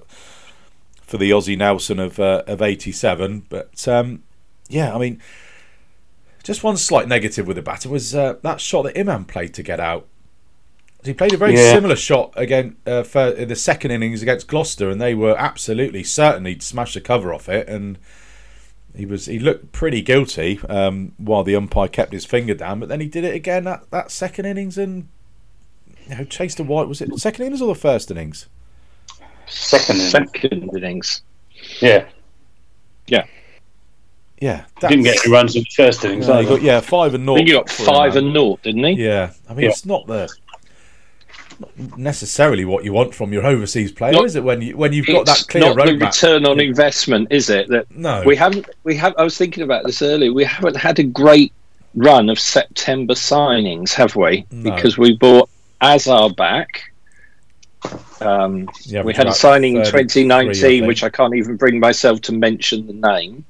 for 1.01 1.17
the 1.17 1.31
Aussie 1.31 1.58
Nelson 1.58 1.98
of 1.98 2.20
uh, 2.20 2.43
of 2.46 2.62
eighty 2.62 2.91
seven. 2.91 3.46
But 3.48 3.88
um, 3.88 4.24
yeah, 4.67 4.93
I 4.93 5.00
mean, 5.00 5.22
just 6.43 6.62
one 6.62 6.75
slight 6.75 7.08
negative 7.08 7.48
with 7.48 7.55
the 7.55 7.62
batter 7.62 7.88
was 7.88 8.13
uh, 8.13 8.36
that 8.41 8.60
shot 8.60 8.81
that 8.84 9.00
Imam 9.00 9.24
played 9.24 9.53
to 9.53 9.63
get 9.63 9.79
out. 9.79 10.08
He 11.05 11.13
played 11.13 11.34
a 11.34 11.38
very 11.38 11.55
yeah. 11.55 11.74
similar 11.74 11.96
shot 11.96 12.31
again 12.36 12.75
uh, 12.86 13.03
for, 13.03 13.31
the 13.31 13.55
second 13.55 13.89
innings 13.89 14.22
against 14.22 14.48
Gloucester, 14.48 14.89
and 14.89 15.01
they 15.01 15.15
were 15.15 15.36
absolutely 15.38 16.03
certainly 16.03 16.60
smashed 16.60 16.93
the 16.93 17.01
cover 17.01 17.34
off 17.34 17.48
it. 17.48 17.67
And 17.67 17.98
he 18.95 19.05
was 19.05 19.25
he 19.25 19.39
looked 19.39 19.71
pretty 19.71 20.01
guilty 20.01 20.60
um, 20.69 21.13
while 21.17 21.43
the 21.43 21.55
umpire 21.55 21.88
kept 21.88 22.13
his 22.13 22.25
finger 22.25 22.53
down, 22.53 22.79
but 22.79 22.89
then 22.89 23.01
he 23.01 23.07
did 23.07 23.24
it 23.24 23.36
again 23.36 23.63
that, 23.65 23.89
that 23.91 24.12
second 24.12 24.45
innings 24.45 24.77
and 24.77 25.07
you 26.07 26.15
know, 26.15 26.24
chased 26.25 26.60
a 26.60 26.63
white. 26.63 26.88
Was 26.88 27.01
it 27.01 27.17
second 27.19 27.45
innings 27.45 27.62
or 27.62 27.74
the 27.74 27.79
first 27.79 28.12
innings? 28.12 28.48
Second 29.48 29.95
innings. 29.95 30.12
Second 30.12 30.69
innings. 30.75 31.21
Yeah. 31.79 32.05
Yeah. 33.07 33.25
Yeah, 34.42 34.66
didn't 34.79 35.03
get 35.03 35.24
any 35.24 35.31
runs 35.31 35.55
in 35.55 35.61
the 35.61 35.70
first 35.75 36.03
innings. 36.03 36.27
No, 36.27 36.44
got, 36.44 36.63
yeah, 36.63 36.79
five 36.79 37.13
and 37.13 37.27
naught. 37.27 37.35
I 37.35 37.37
think 37.37 37.50
he 37.50 37.53
got 37.53 37.70
five 37.70 38.16
and 38.16 38.33
naught, 38.33 38.63
didn't 38.63 38.83
he? 38.83 38.94
Yeah, 38.94 39.33
I 39.48 39.53
mean 39.53 39.66
yeah. 39.66 39.70
it's 39.70 39.85
not 39.85 40.07
the 40.07 40.33
necessarily 41.97 42.65
what 42.65 42.83
you 42.83 42.93
want 42.93 43.13
from 43.13 43.33
your 43.33 43.45
overseas 43.45 43.91
player, 43.91 44.13
not, 44.13 44.25
is 44.25 44.35
it? 44.35 44.43
When 44.43 44.61
you 44.61 44.77
when 44.77 44.93
you've 44.93 45.07
got 45.07 45.25
that 45.25 45.45
clear 45.47 45.63
not 45.63 45.77
roadmap. 45.77 46.00
the 46.00 46.05
return 46.05 46.45
on 46.45 46.59
investment, 46.59 47.31
is 47.31 47.50
it? 47.50 47.67
That 47.69 47.89
no, 47.91 48.24
we 48.25 48.35
haven't. 48.35 48.69
We 48.83 48.95
have. 48.97 49.13
I 49.17 49.24
was 49.24 49.37
thinking 49.37 49.63
about 49.63 49.85
this 49.85 50.01
earlier. 50.01 50.33
We 50.33 50.43
haven't 50.43 50.77
had 50.77 51.00
a 51.00 51.03
great 51.03 51.53
run 51.95 52.29
of 52.29 52.39
September 52.39 53.13
signings, 53.13 53.93
have 53.93 54.15
we? 54.15 54.45
No. 54.51 54.74
Because 54.74 54.97
we 54.97 55.17
bought 55.17 55.50
Azhar 55.81 56.29
back. 56.31 56.91
Um, 58.21 58.69
yeah, 58.83 59.01
we 59.01 59.13
had 59.13 59.27
a 59.27 59.33
signing 59.33 59.77
in 59.77 59.83
2019, 59.83 60.85
which 60.85 61.03
I 61.03 61.09
can't 61.09 61.35
even 61.35 61.57
bring 61.57 61.79
myself 61.79 62.21
to 62.21 62.33
mention 62.33 62.85
the 62.85 62.93
name, 62.93 63.43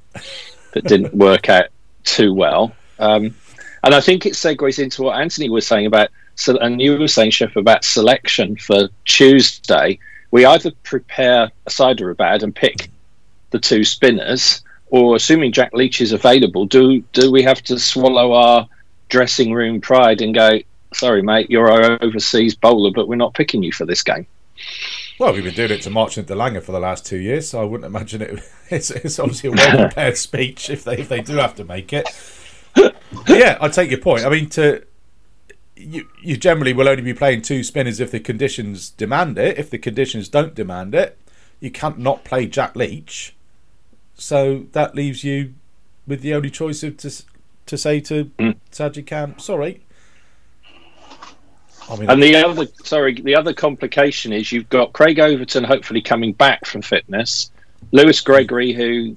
that 0.74 0.86
didn't 0.86 1.14
work 1.14 1.50
out 1.50 1.66
too 2.04 2.34
well. 2.34 2.74
Um, 2.98 3.36
and 3.84 3.96
I 3.96 4.00
think 4.00 4.26
it 4.26 4.34
segues 4.34 4.82
into 4.82 5.04
what 5.04 5.20
Anthony 5.20 5.50
was 5.50 5.68
saying 5.68 5.88
about 5.88 6.10
so, 6.36 6.58
and 6.58 6.82
you 6.82 6.98
were 6.98 7.08
saying, 7.08 7.32
Chef, 7.32 7.56
about 7.56 7.84
selection 7.84 8.56
for 8.58 8.90
Tuesday. 9.06 10.00
We 10.32 10.46
either 10.46 10.72
prepare 10.84 11.52
a 11.68 11.72
Hyderabad 11.72 12.42
and 12.44 12.56
pick 12.56 12.90
the 13.52 13.60
two 13.60 13.84
spinners, 13.84 14.64
or 14.88 15.16
assuming 15.16 15.52
Jack 15.52 15.74
Leach 15.74 16.02
is 16.02 16.12
available, 16.12 16.66
do 16.66 17.02
do 17.14 17.32
we 17.32 17.44
have 17.44 17.62
to 17.64 17.78
swallow 17.78 18.34
our 18.34 18.68
dressing 19.10 19.54
room 19.54 19.82
pride 19.82 20.22
and 20.22 20.34
go, 20.34 20.60
sorry, 20.94 21.22
mate, 21.22 21.50
you're 21.50 21.70
our 21.70 22.02
overseas 22.02 22.56
bowler, 22.56 22.92
but 22.94 23.08
we're 23.08 23.16
not 23.16 23.34
picking 23.34 23.62
you 23.62 23.72
for 23.72 23.86
this 23.86 24.04
game? 24.04 24.26
Well, 25.20 25.34
we've 25.34 25.44
been 25.44 25.54
doing 25.54 25.72
it 25.72 25.82
to 25.84 25.90
Marchant 25.90 26.28
de 26.28 26.36
Lange 26.36 26.62
for 26.62 26.72
the 26.72 26.80
last 26.80 27.06
two 27.06 27.18
years, 27.18 27.50
so 27.50 27.62
I 27.62 27.64
wouldn't 27.64 27.86
imagine 27.86 28.22
it. 28.22 28.40
It's, 28.72 28.90
it's 28.90 29.20
obviously 29.20 29.50
a 29.50 29.52
well 29.52 29.78
prepared 29.80 30.16
speech 30.30 30.70
if 30.70 30.86
they 30.86 30.98
if 30.98 31.10
they 31.10 31.20
do 31.20 31.36
have 31.36 31.56
to 31.56 31.66
make 31.66 31.92
it. 31.92 32.08
Yeah, 33.28 33.58
I 33.60 33.68
take 33.68 33.92
your 33.92 34.00
point. 34.00 34.24
I 34.24 34.30
mean, 34.30 34.48
to 34.52 34.84
you, 35.76 36.08
you 36.22 36.38
generally 36.38 36.74
will 36.74 36.90
only 36.90 37.04
be 37.04 37.14
playing 37.14 37.42
two 37.42 37.64
spinners 37.64 38.00
if 38.00 38.12
the 38.12 38.20
conditions 38.20 38.90
demand 38.90 39.38
it. 39.38 39.58
If 39.58 39.70
the 39.70 39.78
conditions 39.78 40.30
don't 40.30 40.54
demand 40.54 40.94
it, 40.96 41.18
you 41.60 41.72
can't 41.72 41.98
not 41.98 42.24
play 42.24 42.48
Jack 42.48 42.76
Leach. 42.76 43.36
So 44.16 44.66
that 44.74 44.96
leaves 44.96 45.24
you 45.24 45.54
with 46.06 46.22
the 46.22 46.34
only 46.34 46.50
choice 46.50 46.84
of 46.84 46.98
to 46.98 47.12
to 47.68 47.78
say 47.78 48.00
to 48.02 48.26
mm. 48.26 48.56
Sajid 48.72 49.08
Khan, 49.08 49.40
sorry. 49.40 49.82
I 51.90 51.96
mean, 51.96 52.10
and 52.10 52.22
the 52.22 52.36
other 52.36 52.68
sorry, 52.84 53.20
the 53.20 53.36
other 53.36 53.54
complication 53.54 54.34
is 54.34 54.52
you've 54.52 54.70
got 54.70 54.94
Craig 54.94 55.20
Overton 55.20 55.64
hopefully 55.64 56.02
coming 56.02 56.34
back 56.34 56.66
from 56.66 56.82
fitness, 56.82 57.52
Lewis 57.92 58.22
Gregory 58.22 58.74
who 58.74 59.16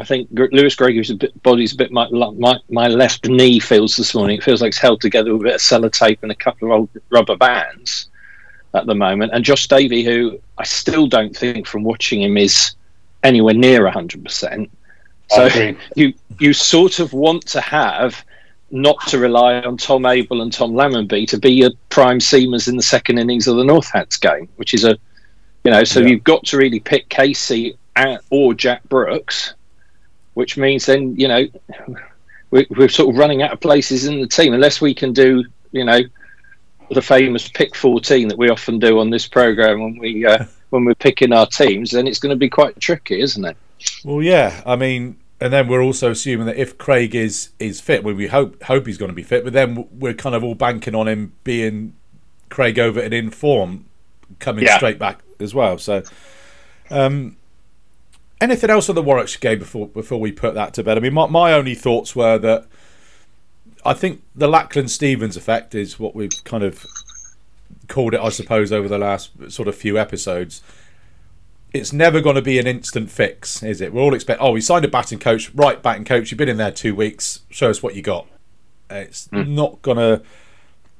I 0.00 0.04
think 0.04 0.28
Lewis 0.32 0.74
Gregory's 0.74 1.10
a 1.10 1.14
bit, 1.14 1.42
body's 1.42 1.74
a 1.74 1.76
bit 1.76 1.92
my, 1.92 2.08
my, 2.10 2.58
my 2.70 2.88
left 2.88 3.28
knee 3.28 3.60
feels 3.60 3.96
this 3.96 4.14
morning. 4.14 4.38
It 4.38 4.42
feels 4.42 4.62
like 4.62 4.68
it's 4.68 4.78
held 4.78 5.02
together 5.02 5.32
with 5.32 5.42
a 5.42 5.44
bit 5.44 5.54
of 5.56 5.60
sellotape 5.60 6.20
and 6.22 6.32
a 6.32 6.34
couple 6.34 6.68
of 6.68 6.72
old 6.72 6.88
rubber 7.10 7.36
bands 7.36 8.08
at 8.72 8.86
the 8.86 8.94
moment. 8.94 9.32
And 9.34 9.44
Josh 9.44 9.68
Davey, 9.68 10.02
who 10.02 10.40
I 10.56 10.64
still 10.64 11.06
don't 11.06 11.36
think 11.36 11.66
from 11.66 11.84
watching 11.84 12.22
him 12.22 12.38
is 12.38 12.76
anywhere 13.22 13.52
near 13.52 13.86
hundred 13.90 14.24
percent. 14.24 14.70
So 15.28 15.48
you 15.96 16.14
you 16.38 16.54
sort 16.54 16.98
of 16.98 17.12
want 17.12 17.46
to 17.48 17.60
have 17.60 18.24
not 18.70 19.06
to 19.08 19.18
rely 19.18 19.60
on 19.60 19.76
Tom 19.76 20.06
Abell 20.06 20.40
and 20.40 20.50
Tom 20.50 20.72
Lammonby 20.72 21.28
to 21.28 21.38
be 21.38 21.52
your 21.52 21.72
prime 21.90 22.20
seamers 22.20 22.68
in 22.68 22.76
the 22.76 22.82
second 22.82 23.18
innings 23.18 23.48
of 23.48 23.56
the 23.56 23.64
Northants 23.64 24.18
game, 24.18 24.48
which 24.56 24.72
is 24.72 24.84
a 24.84 24.96
you 25.64 25.70
know, 25.70 25.84
so 25.84 26.00
yeah. 26.00 26.06
you've 26.06 26.24
got 26.24 26.42
to 26.44 26.56
really 26.56 26.80
pick 26.80 27.10
Casey 27.10 27.76
or 28.30 28.54
Jack 28.54 28.82
Brooks 28.88 29.52
which 30.40 30.56
means 30.56 30.86
then 30.86 31.14
you 31.16 31.28
know 31.28 31.46
we're, 32.50 32.64
we're 32.70 32.88
sort 32.88 33.10
of 33.14 33.18
running 33.18 33.42
out 33.42 33.52
of 33.52 33.60
places 33.60 34.06
in 34.06 34.22
the 34.22 34.26
team 34.26 34.54
unless 34.54 34.80
we 34.80 34.94
can 34.94 35.12
do 35.12 35.44
you 35.70 35.84
know 35.84 36.00
the 36.90 37.02
famous 37.02 37.46
pick 37.46 37.76
14 37.76 38.26
that 38.28 38.38
we 38.38 38.48
often 38.48 38.78
do 38.78 38.98
on 38.98 39.10
this 39.10 39.28
program 39.28 39.82
when 39.82 39.98
we 39.98 40.24
uh, 40.24 40.46
when 40.70 40.86
we're 40.86 40.94
picking 40.94 41.30
our 41.34 41.46
teams 41.46 41.90
then 41.90 42.06
it's 42.06 42.18
going 42.18 42.30
to 42.30 42.38
be 42.38 42.48
quite 42.48 42.80
tricky 42.80 43.20
isn't 43.20 43.44
it 43.44 43.56
well 44.02 44.22
yeah 44.22 44.62
i 44.64 44.74
mean 44.74 45.18
and 45.42 45.52
then 45.52 45.68
we're 45.68 45.82
also 45.82 46.10
assuming 46.10 46.46
that 46.46 46.56
if 46.56 46.78
craig 46.78 47.14
is 47.14 47.50
is 47.58 47.82
fit 47.82 48.02
well, 48.02 48.14
we 48.14 48.28
hope 48.28 48.62
hope 48.62 48.86
he's 48.86 48.96
going 48.96 49.10
to 49.10 49.14
be 49.14 49.22
fit 49.22 49.44
but 49.44 49.52
then 49.52 49.86
we're 49.92 50.14
kind 50.14 50.34
of 50.34 50.42
all 50.42 50.54
banking 50.54 50.94
on 50.94 51.06
him 51.06 51.34
being 51.44 51.94
craig 52.48 52.78
overton 52.78 53.12
in 53.12 53.30
form 53.30 53.84
coming 54.38 54.64
yeah. 54.64 54.78
straight 54.78 54.98
back 54.98 55.20
as 55.38 55.54
well 55.54 55.76
so 55.76 56.02
um 56.90 57.36
anything 58.40 58.70
else 58.70 58.88
on 58.88 58.94
the 58.94 59.02
Warwickshire 59.02 59.40
game 59.40 59.58
before 59.58 59.88
before 59.88 60.20
we 60.20 60.32
put 60.32 60.54
that 60.54 60.74
to 60.74 60.82
bed? 60.82 60.96
I 60.96 61.00
mean, 61.00 61.14
my, 61.14 61.26
my 61.26 61.52
only 61.52 61.74
thoughts 61.74 62.16
were 62.16 62.38
that 62.38 62.66
I 63.84 63.94
think 63.94 64.22
the 64.34 64.48
Lachlan 64.48 64.88
Stevens 64.88 65.36
effect 65.36 65.74
is 65.74 65.98
what 65.98 66.14
we've 66.14 66.30
kind 66.44 66.62
of 66.62 66.86
called 67.88 68.14
it, 68.14 68.20
I 68.20 68.30
suppose, 68.30 68.72
over 68.72 68.88
the 68.88 68.98
last 68.98 69.30
sort 69.50 69.68
of 69.68 69.74
few 69.74 69.98
episodes. 69.98 70.62
It's 71.72 71.92
never 71.92 72.20
going 72.20 72.34
to 72.34 72.42
be 72.42 72.58
an 72.58 72.66
instant 72.66 73.10
fix, 73.10 73.62
is 73.62 73.80
it? 73.80 73.92
We're 73.92 74.02
all 74.02 74.14
expect. 74.14 74.40
Oh, 74.40 74.52
we 74.52 74.60
signed 74.60 74.84
a 74.84 74.88
batting 74.88 75.20
coach, 75.20 75.54
right? 75.54 75.80
Batting 75.80 76.04
coach. 76.04 76.30
You've 76.30 76.38
been 76.38 76.48
in 76.48 76.56
there 76.56 76.72
two 76.72 76.94
weeks. 76.94 77.40
Show 77.50 77.70
us 77.70 77.82
what 77.82 77.94
you 77.94 78.02
got. 78.02 78.26
It's 78.90 79.28
hmm. 79.28 79.54
not 79.54 79.80
gonna 79.82 80.22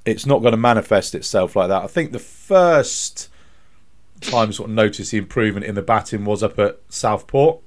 it's 0.04 0.26
not 0.26 0.42
gonna 0.42 0.56
manifest 0.56 1.14
itself 1.14 1.56
like 1.56 1.68
that. 1.68 1.82
I 1.82 1.86
think 1.86 2.12
the 2.12 2.20
first 2.20 3.29
time 4.20 4.52
sort 4.52 4.68
of 4.68 4.74
noticed 4.74 5.10
the 5.10 5.18
improvement 5.18 5.66
in 5.66 5.74
the 5.74 5.82
batting 5.82 6.24
was 6.24 6.42
up 6.42 6.58
at 6.58 6.80
Southport. 6.88 7.60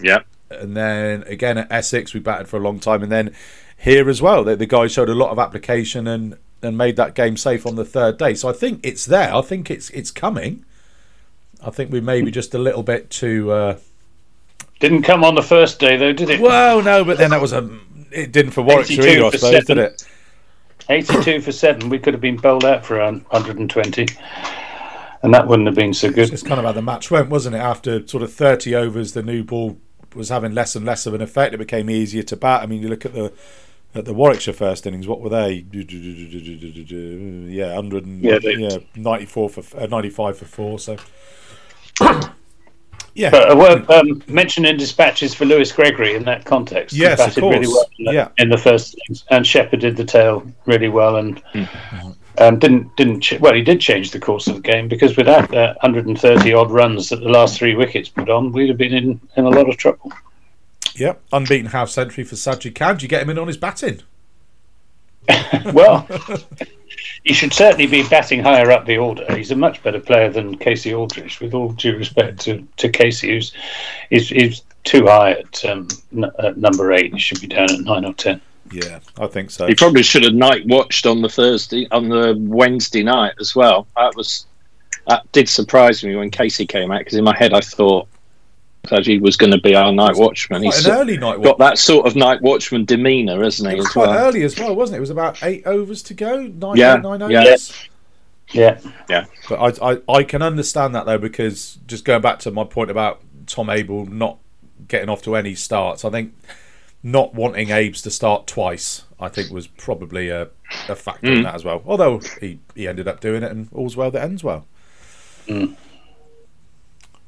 Yeah. 0.00 0.20
And 0.50 0.76
then 0.76 1.22
again 1.24 1.58
at 1.58 1.70
Essex 1.70 2.14
we 2.14 2.20
batted 2.20 2.48
for 2.48 2.56
a 2.56 2.60
long 2.60 2.78
time 2.80 3.02
and 3.02 3.10
then 3.10 3.34
here 3.76 4.08
as 4.08 4.22
well. 4.22 4.44
The, 4.44 4.56
the 4.56 4.66
guys 4.66 4.92
showed 4.92 5.08
a 5.08 5.14
lot 5.14 5.30
of 5.30 5.38
application 5.38 6.06
and, 6.06 6.36
and 6.62 6.76
made 6.78 6.96
that 6.96 7.14
game 7.14 7.36
safe 7.36 7.66
on 7.66 7.76
the 7.76 7.84
third 7.84 8.18
day. 8.18 8.34
So 8.34 8.48
I 8.48 8.52
think 8.52 8.80
it's 8.82 9.06
there. 9.06 9.34
I 9.34 9.42
think 9.42 9.70
it's 9.70 9.90
it's 9.90 10.10
coming. 10.10 10.64
I 11.62 11.70
think 11.70 11.90
we 11.90 12.00
maybe 12.00 12.30
just 12.30 12.54
a 12.54 12.58
little 12.58 12.82
bit 12.82 13.10
too 13.10 13.50
uh, 13.50 13.78
Didn't 14.80 15.02
come 15.02 15.24
on 15.24 15.34
the 15.34 15.42
first 15.42 15.78
day 15.78 15.96
though, 15.96 16.12
did 16.12 16.30
it? 16.30 16.40
well, 16.40 16.82
no, 16.82 17.04
but 17.04 17.18
then 17.18 17.30
that 17.30 17.40
was 17.40 17.52
a 17.52 17.68
it 18.10 18.32
didn't 18.32 18.52
for 18.52 18.62
Warwickshire 18.62 19.02
82 19.02 19.08
either, 19.08 19.24
I 19.24 19.30
suppose, 19.30 19.66
seven. 19.66 19.76
did 19.76 19.78
it? 19.78 20.06
82 20.88 21.40
for 21.40 21.52
seven. 21.52 21.88
We 21.88 21.98
could 21.98 22.14
have 22.14 22.20
been 22.20 22.36
bowled 22.36 22.64
out 22.64 22.84
for 22.84 22.98
120, 22.98 24.06
and 25.24 25.34
that 25.34 25.48
wouldn't 25.48 25.66
have 25.66 25.74
been 25.74 25.94
so 25.94 26.10
good. 26.10 26.32
It's 26.32 26.42
kind 26.42 26.60
of 26.60 26.66
how 26.66 26.72
the 26.72 26.82
match 26.82 27.10
went, 27.10 27.28
wasn't 27.30 27.56
it? 27.56 27.60
After 27.60 28.06
sort 28.06 28.22
of 28.22 28.32
30 28.32 28.74
overs, 28.74 29.12
the 29.14 29.22
new 29.22 29.42
ball 29.42 29.78
was 30.14 30.28
having 30.28 30.54
less 30.54 30.76
and 30.76 30.86
less 30.86 31.06
of 31.06 31.14
an 31.14 31.20
effect. 31.20 31.54
It 31.54 31.58
became 31.58 31.90
easier 31.90 32.22
to 32.22 32.36
bat. 32.36 32.62
I 32.62 32.66
mean, 32.66 32.82
you 32.82 32.88
look 32.88 33.04
at 33.04 33.14
the 33.14 33.32
at 33.96 34.04
the 34.04 34.14
Warwickshire 34.14 34.54
first 34.54 34.86
innings. 34.86 35.08
What 35.08 35.20
were 35.20 35.28
they? 35.30 35.64
Yeah, 35.72 37.74
100 37.74 38.06
and, 38.06 38.22
Yeah, 38.22 38.38
yeah, 38.42 38.78
94 38.96 39.48
for 39.50 39.64
uh, 39.78 39.86
95 39.86 40.38
for 40.38 40.44
four. 40.44 40.78
So 40.78 40.96
yeah, 43.14 43.30
But 43.30 43.52
a 43.52 43.56
word 43.56 43.88
um, 43.90 44.22
mentioned 44.26 44.66
in 44.66 44.76
dispatches 44.76 45.34
for 45.34 45.44
Lewis 45.44 45.70
Gregory 45.72 46.14
in 46.16 46.24
that 46.24 46.44
context. 46.44 46.94
Yes, 46.96 47.20
of 47.20 47.26
batted 47.28 47.42
really 47.44 47.66
course. 47.66 47.76
well 47.76 47.86
in 47.98 48.04
the, 48.06 48.12
Yeah. 48.12 48.28
in 48.38 48.48
the 48.48 48.58
first 48.58 48.96
innings, 49.08 49.24
and 49.30 49.46
shepherded 49.46 49.96
the 49.96 50.04
tail 50.04 50.44
really 50.66 50.88
well, 50.88 51.16
and 51.16 51.38
Hmm. 51.52 51.64
Um, 52.38 52.58
didn't 52.58 52.96
didn't 52.96 53.20
ch- 53.20 53.38
well 53.38 53.54
he 53.54 53.62
did 53.62 53.80
change 53.80 54.10
the 54.10 54.18
course 54.18 54.48
of 54.48 54.56
the 54.56 54.60
game 54.60 54.88
because 54.88 55.16
without 55.16 55.48
that 55.50 55.76
130 55.82 56.52
odd 56.52 56.70
runs 56.72 57.08
that 57.10 57.20
the 57.20 57.28
last 57.28 57.56
three 57.58 57.76
wickets 57.76 58.08
put 58.08 58.28
on, 58.28 58.50
we'd 58.50 58.68
have 58.70 58.78
been 58.78 58.92
in, 58.92 59.20
in 59.36 59.44
a 59.44 59.48
lot 59.50 59.68
of 59.68 59.76
trouble. 59.76 60.12
yeah, 60.96 61.14
unbeaten 61.32 61.66
half 61.66 61.90
century 61.90 62.24
for 62.24 62.34
Sajid 62.34 62.74
Khan. 62.74 62.96
Do 62.96 63.04
you 63.04 63.08
get 63.08 63.22
him 63.22 63.30
in 63.30 63.38
on 63.38 63.46
his 63.46 63.56
batting? 63.56 64.00
Well, 65.72 66.06
he 67.22 67.32
should 67.32 67.52
certainly 67.54 67.86
be 67.86 68.06
batting 68.08 68.40
higher 68.40 68.70
up 68.70 68.84
the 68.84 68.98
order. 68.98 69.24
He's 69.34 69.50
a 69.50 69.56
much 69.56 69.82
better 69.82 69.98
player 70.00 70.28
than 70.30 70.58
Casey 70.58 70.92
Aldridge, 70.92 71.40
with 71.40 71.54
all 71.54 71.70
due 71.72 71.96
respect 71.96 72.40
to, 72.42 72.66
to 72.76 72.88
Casey, 72.90 73.30
who's 73.30 73.52
is, 74.10 74.30
is 74.32 74.62
too 74.84 75.06
high 75.06 75.32
at, 75.32 75.64
um, 75.64 75.88
n- 76.14 76.30
at 76.38 76.58
number 76.58 76.92
eight. 76.92 77.14
He 77.14 77.18
should 77.18 77.40
be 77.40 77.46
down 77.46 77.70
at 77.70 77.80
nine 77.80 78.04
or 78.04 78.12
ten. 78.12 78.40
Yeah, 78.74 78.98
I 79.18 79.26
think 79.28 79.50
so. 79.50 79.66
He 79.66 79.74
probably 79.74 80.02
should 80.02 80.24
have 80.24 80.34
night 80.34 80.66
watched 80.66 81.06
on 81.06 81.22
the 81.22 81.28
Thursday, 81.28 81.86
on 81.92 82.08
the 82.08 82.34
Wednesday 82.38 83.02
night 83.04 83.34
as 83.40 83.54
well. 83.54 83.86
That 83.96 84.14
was 84.16 84.46
that 85.06 85.30
did 85.32 85.48
surprise 85.48 86.02
me 86.02 86.16
when 86.16 86.30
Casey 86.30 86.66
came 86.66 86.90
out 86.90 86.98
because 87.00 87.14
in 87.14 87.24
my 87.24 87.36
head 87.36 87.52
I 87.52 87.60
thought 87.60 88.08
Saji 88.86 89.20
was 89.20 89.36
going 89.36 89.52
to 89.52 89.60
be 89.60 89.74
our 89.74 89.92
night 89.92 90.16
watchman. 90.16 90.62
Quite 90.62 90.74
He's 90.74 90.86
an 90.86 90.92
early 90.92 91.16
night 91.16 91.42
got 91.42 91.58
watch. 91.58 91.70
that 91.70 91.78
sort 91.78 92.06
of 92.06 92.16
night 92.16 92.42
watchman 92.42 92.84
demeanour, 92.84 93.42
hasn't 93.42 93.68
he? 93.68 93.74
It 93.74 93.78
was 93.78 93.86
As 93.86 93.92
quite 93.92 94.08
well. 94.08 94.26
early 94.28 94.42
as 94.42 94.58
well, 94.58 94.74
wasn't 94.74 94.96
it? 94.96 94.98
It 94.98 95.00
was 95.00 95.10
about 95.10 95.42
eight 95.42 95.64
overs 95.66 96.02
to 96.04 96.14
go, 96.14 96.42
nine, 96.42 96.76
Yeah, 96.76 96.96
nine 96.96 97.20
yeah. 97.30 97.40
overs. 97.42 97.88
Yeah, 98.52 98.78
But 99.48 99.82
I, 99.82 99.92
I, 99.92 100.00
I 100.08 100.22
can 100.22 100.42
understand 100.42 100.94
that 100.94 101.06
though 101.06 101.18
because 101.18 101.78
just 101.86 102.04
going 102.04 102.20
back 102.22 102.38
to 102.40 102.50
my 102.50 102.64
point 102.64 102.90
about 102.90 103.20
Tom 103.46 103.68
Abell 103.70 104.06
not 104.06 104.38
getting 104.86 105.08
off 105.08 105.22
to 105.22 105.34
any 105.34 105.54
starts, 105.54 106.04
I 106.04 106.10
think 106.10 106.34
not 107.04 107.34
wanting 107.34 107.70
Abes 107.70 108.00
to 108.02 108.10
start 108.10 108.46
twice, 108.46 109.02
I 109.20 109.28
think 109.28 109.50
was 109.50 109.66
probably 109.66 110.30
a, 110.30 110.48
a 110.88 110.96
factor 110.96 111.26
in 111.26 111.36
hmm. 111.38 111.42
that 111.44 111.54
as 111.54 111.62
well. 111.62 111.82
Although 111.86 112.20
he, 112.40 112.58
he 112.74 112.88
ended 112.88 113.06
up 113.06 113.20
doing 113.20 113.42
it 113.42 113.52
and 113.52 113.68
all's 113.72 113.94
well 113.94 114.10
that 114.10 114.22
ends 114.22 114.42
well. 114.42 114.66
Hmm. 115.46 115.74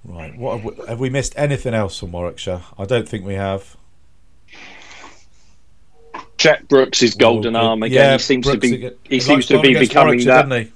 Right, 0.03 0.37
what 0.37 0.57
have 0.57 0.65
we, 0.65 0.87
have 0.87 1.01
we 1.01 1.11
missed 1.11 1.35
anything 1.37 1.75
else 1.75 1.99
from 1.99 2.13
Warwickshire? 2.13 2.63
I 2.79 2.87
don't 2.87 3.09
think 3.09 3.27
we 3.27 3.35
have. 3.35 3.77
Jack 6.39 6.69
Brooks 6.69 7.03
is 7.03 7.15
golden 7.15 7.55
Well, 7.55 7.69
arm 7.69 7.83
again. 7.83 7.97
yeah, 7.97 8.13
he 8.13 8.19
seems 8.19 8.47
to 8.47 8.57
be 8.57 8.75
again. 8.75 8.95
he 9.05 9.21
seems 9.21 9.47
to 9.47 9.61
be 9.61 9.75
becoming 9.75 10.25
that. 10.25 10.51
he? 10.53 10.73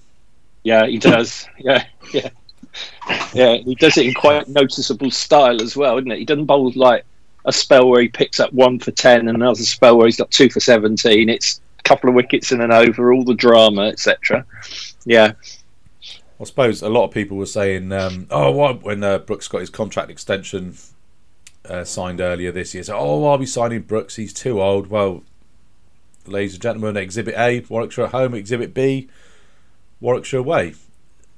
Yeah, 0.65 0.87
he 0.87 0.99
does. 0.99 1.49
Yeah, 1.59 1.85
yeah, 2.13 2.31
yeah. 3.33 3.55
He 3.55 3.77
does 3.77 3.97
it 3.97 4.07
in 4.07 4.15
quite 4.15 4.49
noticeable 4.49 5.11
style 5.11 5.63
as 5.63 5.77
well, 5.77 5.97
isn't 5.99 6.11
it? 6.11 6.19
He 6.19 6.25
doesn't 6.25 6.47
bowl 6.47 6.73
like 6.75 7.05
a 7.45 7.53
spell 7.53 7.89
where 7.89 8.03
he 8.03 8.09
picks 8.09 8.41
up 8.41 8.53
one 8.53 8.79
for 8.79 8.91
ten 8.91 9.21
and 9.21 9.31
another 9.31 9.63
spell 9.63 9.97
where 9.97 10.07
he's 10.07 10.17
got 10.17 10.31
two 10.31 10.51
for 10.51 10.61
seventeen. 10.61 11.29
It's 11.29 11.61
a 11.79 11.83
couple 11.83 12.09
of 12.09 12.15
wickets 12.15 12.53
in 12.53 12.61
an 12.61 12.73
over, 12.73 13.13
all 13.13 13.25
the 13.25 13.35
drama, 13.35 13.83
etc. 13.83 14.45
Yeah, 15.05 15.33
I 16.41 16.45
suppose 16.45 16.81
a 16.81 16.89
lot 16.89 17.05
of 17.05 17.11
people 17.11 17.37
were 17.37 17.47
saying, 17.47 17.93
um, 17.93 18.27
"Oh, 18.31 18.51
why, 18.51 18.73
when 18.73 19.05
uh, 19.05 19.19
Brooks 19.19 19.47
got 19.47 19.61
his 19.61 19.71
contract 19.71 20.11
extension 20.11 20.75
uh, 21.69 21.85
signed 21.85 22.21
earlier 22.21 22.51
this 22.51 22.73
year, 22.73 22.83
so 22.83 22.97
oh, 22.97 23.29
I'll 23.29 23.39
be 23.39 23.47
signing 23.47 23.83
Brooks? 23.83 24.17
He's 24.17 24.33
too 24.33 24.61
old." 24.63 24.87
Well, 24.87 25.23
ladies 26.27 26.55
and 26.55 26.63
gentlemen, 26.63 26.97
Exhibit 26.97 27.35
A, 27.37 27.61
Warwickshire 27.69 28.07
at 28.07 28.13
home. 28.13 28.35
Exhibit 28.35 28.73
B, 28.73 29.09
Warwickshire 30.01 30.41
away. 30.41 30.75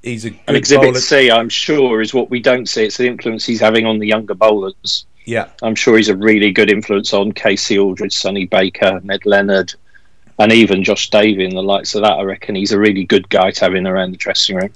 He's 0.02 0.24
a 0.24 0.30
good 0.30 0.40
and 0.46 0.56
Exhibit 0.56 0.88
bowler. 0.88 1.00
C, 1.00 1.30
I'm 1.30 1.48
sure, 1.48 2.00
is 2.00 2.14
what 2.14 2.30
we 2.30 2.40
don't 2.40 2.68
see. 2.68 2.84
It's 2.84 2.96
the 2.96 3.06
influence 3.06 3.44
he's 3.44 3.60
having 3.60 3.86
on 3.86 3.98
the 3.98 4.06
younger 4.06 4.34
bowlers. 4.34 5.06
Yeah, 5.24 5.48
I'm 5.62 5.74
sure 5.74 5.96
he's 5.96 6.08
a 6.08 6.16
really 6.16 6.50
good 6.50 6.70
influence 6.70 7.12
on 7.12 7.32
Casey 7.32 7.78
Aldridge, 7.78 8.14
Sonny 8.14 8.46
Baker, 8.46 9.00
Ned 9.04 9.24
Leonard, 9.24 9.72
and 10.38 10.50
even 10.52 10.82
Josh 10.82 11.10
Davey 11.10 11.44
and 11.44 11.56
the 11.56 11.62
likes 11.62 11.94
of 11.94 12.02
that. 12.02 12.12
I 12.14 12.22
reckon 12.22 12.54
he's 12.56 12.72
a 12.72 12.78
really 12.78 13.04
good 13.04 13.28
guy 13.28 13.50
to 13.52 13.60
have 13.64 13.74
in 13.74 13.86
around 13.86 14.10
the 14.12 14.16
dressing 14.16 14.56
room. 14.56 14.72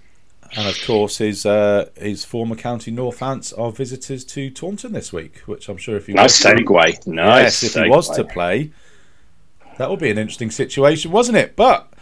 and 0.56 0.68
of 0.68 0.80
course 0.86 1.18
his 1.18 1.44
uh, 1.44 1.88
his 1.96 2.24
former 2.24 2.54
county 2.54 2.92
Northants 2.92 3.52
are 3.58 3.72
visitors 3.72 4.24
to 4.26 4.48
Taunton 4.50 4.92
this 4.92 5.12
week, 5.12 5.38
which 5.46 5.68
I'm 5.68 5.76
sure 5.78 5.96
if 5.96 6.06
he 6.06 6.12
Nice 6.12 6.44
was 6.44 6.54
to- 6.54 6.62
segue. 6.62 7.06
Nice. 7.08 7.62
yes, 7.62 7.76
if 7.76 7.82
he 7.84 7.90
was 7.90 8.08
to 8.10 8.22
play, 8.22 8.70
that 9.78 9.90
would 9.90 9.98
be 9.98 10.10
an 10.10 10.18
interesting 10.18 10.52
situation, 10.52 11.10
wasn't 11.10 11.38
it? 11.38 11.56
But 11.56 11.92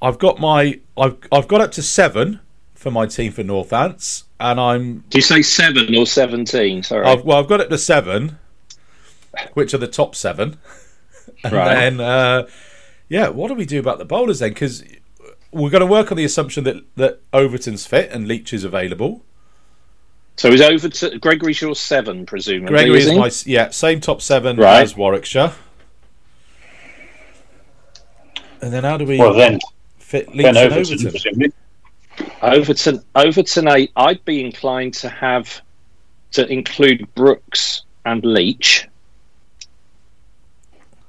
I've 0.00 0.18
got 0.18 0.40
my 0.40 0.80
I've 0.96 1.16
I've 1.30 1.48
got 1.48 1.60
up 1.60 1.72
to 1.72 1.82
seven 1.82 2.40
for 2.74 2.90
my 2.90 3.04
team 3.06 3.32
for 3.32 3.42
Northants, 3.42 4.22
and 4.40 4.60
I'm 4.60 5.04
Do 5.10 5.18
you 5.18 5.22
say 5.22 5.42
seven 5.42 5.94
or 5.96 6.06
seventeen? 6.06 6.82
Sorry. 6.82 7.04
I've, 7.06 7.24
well 7.24 7.38
I've 7.38 7.48
got 7.48 7.60
it 7.60 7.68
to 7.70 7.78
seven, 7.78 8.38
which 9.54 9.74
are 9.74 9.78
the 9.78 9.88
top 9.88 10.14
seven, 10.14 10.58
and 11.44 11.52
Right. 11.52 11.74
then 11.74 12.00
uh, 12.00 12.46
yeah, 13.08 13.28
what 13.28 13.48
do 13.48 13.54
we 13.54 13.64
do 13.66 13.78
about 13.80 13.98
the 13.98 14.04
bowlers 14.04 14.38
then? 14.40 14.50
Because 14.50 14.84
we're 15.50 15.70
going 15.70 15.80
to 15.80 15.86
work 15.86 16.10
on 16.10 16.16
the 16.18 16.24
assumption 16.24 16.64
that 16.64 16.76
that 16.96 17.20
Overton's 17.32 17.86
fit 17.86 18.10
and 18.10 18.28
Leach 18.28 18.52
is 18.52 18.64
available. 18.64 19.22
so 20.36 20.50
he's 20.50 20.60
over 20.60 20.88
to 20.88 21.18
Gregory's 21.18 21.60
your 21.60 21.74
seven, 21.74 22.26
presumably. 22.26 22.68
Gregory 22.68 22.98
is 22.98 23.06
is 23.06 23.16
my 23.16 23.30
yeah 23.50 23.70
same 23.70 24.00
top 24.00 24.20
seven 24.22 24.56
Right. 24.56 24.82
as 24.82 24.96
Warwickshire. 24.96 25.52
And 28.60 28.72
then 28.72 28.84
how 28.84 28.96
do 28.96 29.04
we 29.06 29.18
well 29.18 29.34
then, 29.34 29.60
fit 29.98 30.28
Leach 30.34 30.42
then 30.44 30.56
and 30.56 30.72
Overton, 30.74 31.06
Overton? 31.06 31.52
Overton. 32.42 33.02
Overton 33.14 33.68
eight. 33.68 33.92
I'd 33.96 34.24
be 34.24 34.44
inclined 34.44 34.94
to 34.94 35.08
have 35.08 35.60
to 36.32 36.46
include 36.50 37.06
Brooks 37.14 37.82
and 38.04 38.24
Leach 38.24 38.88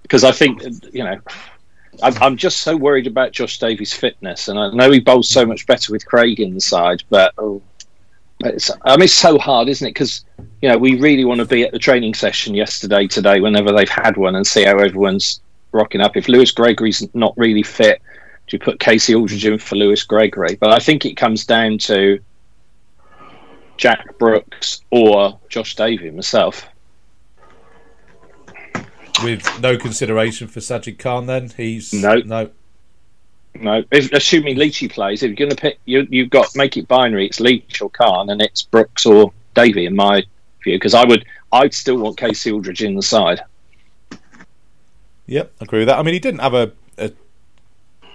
because 0.10 0.24
I 0.24 0.32
think 0.32 0.62
you 0.94 1.04
know. 1.04 1.20
I'm, 2.02 2.14
I'm 2.22 2.38
just 2.38 2.62
so 2.62 2.78
worried 2.78 3.08
about 3.08 3.34
Josh 3.34 3.60
Davies' 3.60 3.94
fitness, 3.94 4.48
and 4.48 4.58
I 4.58 4.72
know 4.72 4.90
he 4.90 5.00
bowls 5.00 5.28
so 5.28 5.46
much 5.46 5.66
better 5.68 5.92
with 5.92 6.06
Craig 6.06 6.40
inside, 6.40 7.04
but 7.10 7.34
oh, 7.38 7.62
it's, 8.42 8.72
I 8.86 8.96
mean, 8.96 9.04
it's 9.04 9.14
so 9.14 9.38
hard, 9.38 9.68
isn't 9.68 9.86
it? 9.86 9.92
Because 9.92 10.24
you 10.62 10.70
know 10.70 10.78
we 10.78 11.00
really 11.00 11.26
want 11.26 11.40
to 11.40 11.46
be 11.46 11.64
at 11.64 11.72
the 11.72 11.80
training 11.80 12.14
session 12.14 12.54
yesterday, 12.56 13.08
today, 13.08 13.42
whenever 13.42 13.74
they've 13.74 13.90
had 13.90 14.16
one, 14.16 14.36
and 14.36 14.48
see 14.48 14.64
how 14.64 14.78
everyone's 14.78 15.42
rocking 15.72 16.00
up. 16.00 16.16
If 16.16 16.30
Lewis 16.30 16.52
Gregory's 16.52 17.08
not 17.14 17.34
really 17.38 17.64
fit, 17.64 18.02
do 18.50 18.56
you 18.56 18.60
put 18.60 18.80
Casey 18.80 19.14
Aldridge 19.14 19.46
in 19.46 19.60
for 19.60 19.76
Lewis 19.76 20.04
Gregory? 20.04 20.56
But 20.56 20.72
I 20.72 20.80
think 20.80 21.06
it 21.06 21.16
comes 21.16 21.46
down 21.46 21.78
to 21.80 22.20
Jack 23.78 24.18
Brooks 24.18 24.82
or 24.90 25.40
Josh 25.50 25.76
Davey 25.76 26.10
myself. 26.10 26.68
With 29.24 29.48
no 29.62 29.78
consideration 29.78 30.48
for 30.48 30.62
Sajid 30.62 30.98
Khan, 30.98 31.28
then 31.28 31.52
he's 31.56 31.94
No. 31.94 32.16
no. 32.26 32.50
No, 33.56 33.84
if, 33.92 34.12
assuming 34.14 34.58
Leachy 34.58 34.90
plays, 34.90 35.22
if 35.22 35.30
you're 35.30 35.36
going 35.36 35.50
to 35.50 35.56
pick, 35.56 35.80
you, 35.86 36.08
you've 36.10 36.30
got 36.30 36.56
make 36.56 36.78
it 36.78 36.88
binary. 36.88 37.26
It's 37.26 37.40
Leach 37.40 37.82
or 37.82 37.90
Khan, 37.90 38.30
and 38.30 38.42
it's 38.42 38.62
Brooks 38.62 39.06
or 39.06 39.34
Davey, 39.54 39.86
in 39.86 39.96
my 39.96 40.24
view. 40.64 40.76
Because 40.76 40.94
I 40.94 41.04
would, 41.04 41.26
I'd 41.52 41.74
still 41.74 41.98
want 41.98 42.18
Casey 42.18 42.52
Aldridge 42.52 42.84
in 42.84 42.96
the 42.96 43.02
side. 43.02 43.42
Yep, 45.26 45.52
I 45.60 45.64
agree 45.64 45.80
with 45.80 45.88
that. 45.90 46.00
I 46.00 46.04
mean, 46.04 46.14
he 46.14 46.20
didn't 46.20 46.40
have 46.40 46.54
a, 46.54 46.72
a 46.98 47.12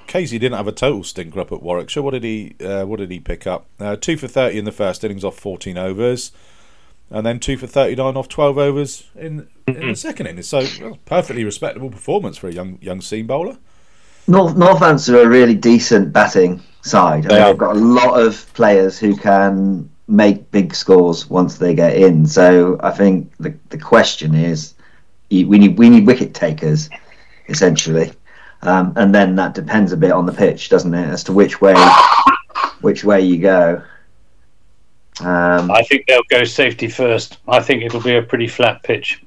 Casey 0.06 0.38
didn't 0.38 0.56
have 0.56 0.68
a 0.68 0.72
total 0.72 1.02
stinker 1.04 1.40
up 1.40 1.52
at 1.52 1.62
Warwickshire. 1.62 2.02
What 2.02 2.12
did 2.12 2.24
he? 2.24 2.54
Uh, 2.64 2.84
what 2.86 2.98
did 2.98 3.10
he 3.10 3.20
pick 3.20 3.46
up? 3.46 3.66
Uh, 3.80 3.96
two 3.96 4.16
for 4.16 4.28
thirty 4.28 4.58
in 4.58 4.64
the 4.64 4.72
first 4.72 5.02
innings 5.04 5.24
off 5.24 5.38
fourteen 5.38 5.76
overs. 5.78 6.32
and 7.10 7.24
then 7.26 7.38
two 7.38 7.56
for 7.58 7.66
39 7.66 8.16
off 8.16 8.28
12 8.28 8.56
overs 8.58 9.04
in, 9.14 9.46
in 9.68 9.88
the 9.88 9.94
second 9.94 10.26
innings. 10.26 10.48
So, 10.48 10.64
well, 10.80 10.98
perfectly 11.04 11.44
respectable 11.44 11.90
performance 11.90 12.38
for 12.38 12.48
a 12.48 12.52
young 12.52 12.78
young 12.80 13.00
seam 13.00 13.26
bowler. 13.26 13.58
North 14.26 14.54
Northants 14.56 15.12
are 15.12 15.20
a 15.20 15.28
really 15.28 15.54
decent 15.54 16.12
batting 16.12 16.62
side. 16.82 17.26
I 17.30 17.34
mean, 17.36 17.44
they've 17.46 17.58
got 17.58 17.76
a 17.76 17.78
lot 17.78 18.18
of 18.20 18.50
players 18.54 18.98
who 18.98 19.16
can 19.16 19.90
make 20.08 20.50
big 20.50 20.74
scores 20.74 21.28
once 21.28 21.58
they 21.58 21.74
get 21.74 21.94
in. 21.96 22.26
So 22.26 22.78
I 22.82 22.90
think 22.90 23.30
the 23.38 23.54
the 23.68 23.78
question 23.78 24.34
is, 24.34 24.74
we 25.30 25.44
need 25.44 25.76
we 25.78 25.90
need 25.90 26.06
wicket 26.06 26.32
takers, 26.34 26.88
essentially, 27.48 28.12
um, 28.66 28.92
and 28.96 29.14
then 29.14 29.36
that 29.36 29.54
depends 29.54 29.92
a 29.92 29.96
bit 29.96 30.12
on 30.12 30.26
the 30.26 30.32
pitch, 30.32 30.68
doesn't 30.68 30.94
it, 30.94 31.08
as 31.08 31.24
to 31.24 31.32
which 31.32 31.60
way 31.60 31.74
which 32.80 33.04
way 33.04 33.20
you 33.20 33.38
go. 33.38 33.82
Um, 35.20 35.70
I 35.70 35.82
think 35.82 36.06
they'll 36.06 36.22
go 36.28 36.44
safety 36.44 36.88
first. 36.88 37.38
I 37.46 37.60
think 37.60 37.82
it'll 37.82 38.00
be 38.00 38.16
a 38.16 38.22
pretty 38.22 38.48
flat 38.48 38.82
pitch. 38.82 39.22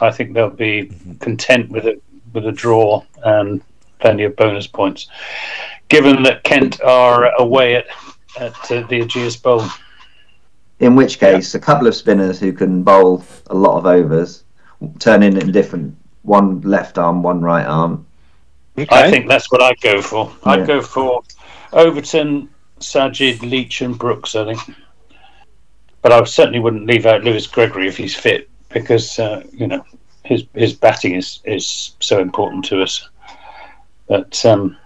I 0.00 0.10
think 0.10 0.32
they'll 0.32 0.50
be 0.50 0.92
content 1.20 1.70
with 1.70 1.86
it 1.86 2.02
with 2.32 2.46
a 2.46 2.52
draw 2.52 3.04
and 3.24 3.62
plenty 4.00 4.24
of 4.24 4.36
bonus 4.36 4.66
points. 4.66 5.08
Given 5.88 6.22
that 6.24 6.44
Kent 6.44 6.82
are 6.82 7.34
away 7.40 7.76
at 7.76 7.86
at 8.38 8.54
uh, 8.70 8.86
the 8.86 9.00
Ageas 9.00 9.40
Bowl, 9.40 9.64
in 10.80 10.94
which 10.94 11.18
case, 11.18 11.54
a 11.54 11.60
couple 11.60 11.86
of 11.86 11.94
spinners 11.94 12.38
who 12.38 12.52
can 12.52 12.82
bowl 12.82 13.24
a 13.48 13.54
lot 13.54 13.78
of 13.78 13.86
overs, 13.86 14.44
turn 14.98 15.22
in 15.22 15.36
in 15.36 15.50
different 15.50 15.96
one 16.22 16.60
left 16.60 16.98
arm, 16.98 17.22
one 17.22 17.40
right 17.40 17.64
arm. 17.64 18.06
I 18.90 19.10
think 19.10 19.28
that's 19.28 19.50
what 19.50 19.62
I'd 19.62 19.80
go 19.80 20.00
for. 20.02 20.32
Yeah. 20.44 20.52
I'd 20.52 20.66
go 20.66 20.80
for 20.80 21.22
Overton, 21.72 22.48
Sajid, 22.80 23.40
Leach, 23.42 23.80
and 23.82 23.98
Brooks. 23.98 24.34
I 24.34 24.44
think, 24.44 24.76
but 26.02 26.12
I 26.12 26.22
certainly 26.24 26.60
wouldn't 26.60 26.86
leave 26.86 27.06
out 27.06 27.24
Lewis 27.24 27.46
Gregory 27.46 27.88
if 27.88 27.96
he's 27.96 28.14
fit 28.14 28.48
because 28.70 29.18
uh, 29.18 29.42
you 29.52 29.66
know 29.66 29.84
his 30.24 30.44
his 30.54 30.74
batting 30.74 31.14
is 31.14 31.40
is 31.44 31.96
so 32.00 32.20
important 32.20 32.64
to 32.66 32.82
us. 32.82 33.08
But 34.06 34.44
um, 34.44 34.76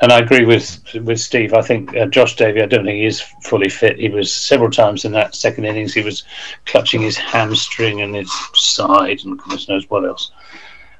and 0.00 0.12
I 0.12 0.18
agree 0.18 0.44
with 0.44 0.82
with 0.94 1.20
Steve. 1.20 1.54
I 1.54 1.62
think 1.62 1.96
uh, 1.96 2.06
Josh 2.06 2.36
Davey. 2.36 2.62
I 2.62 2.66
don't 2.66 2.84
think 2.84 2.96
he 2.96 3.06
is 3.06 3.20
fully 3.42 3.68
fit. 3.68 3.98
He 3.98 4.08
was 4.08 4.32
several 4.32 4.70
times 4.70 5.04
in 5.04 5.12
that 5.12 5.34
second 5.34 5.64
innings. 5.64 5.94
He 5.94 6.02
was 6.02 6.24
clutching 6.66 7.00
his 7.02 7.16
hamstring 7.16 8.02
and 8.02 8.14
his 8.14 8.30
side, 8.54 9.24
and 9.24 9.38
goodness 9.38 9.68
knows 9.68 9.88
what 9.88 10.04
else. 10.04 10.32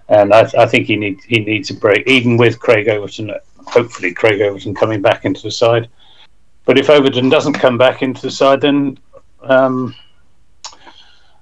And 0.08 0.32
I, 0.32 0.48
I 0.58 0.66
think 0.66 0.86
he 0.86 0.96
need 0.96 1.20
he 1.26 1.40
needs 1.40 1.70
a 1.70 1.74
break, 1.74 2.06
even 2.06 2.36
with 2.36 2.60
Craig 2.60 2.88
Overton. 2.88 3.32
Hopefully, 3.66 4.14
Craig 4.14 4.40
Overton 4.40 4.74
coming 4.74 5.02
back 5.02 5.24
into 5.24 5.42
the 5.42 5.50
side. 5.50 5.88
But 6.64 6.78
if 6.78 6.90
Overton 6.90 7.28
doesn't 7.28 7.54
come 7.54 7.78
back 7.78 8.02
into 8.02 8.22
the 8.22 8.30
side, 8.30 8.60
then 8.60 8.98
um, 9.42 9.94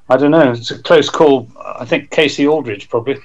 I 0.08 0.16
don't 0.16 0.30
know. 0.30 0.52
It's 0.52 0.70
a 0.70 0.78
close 0.82 1.10
call. 1.10 1.48
I 1.62 1.84
think 1.84 2.10
Casey 2.10 2.46
Aldridge 2.46 2.88
probably, 2.88 3.16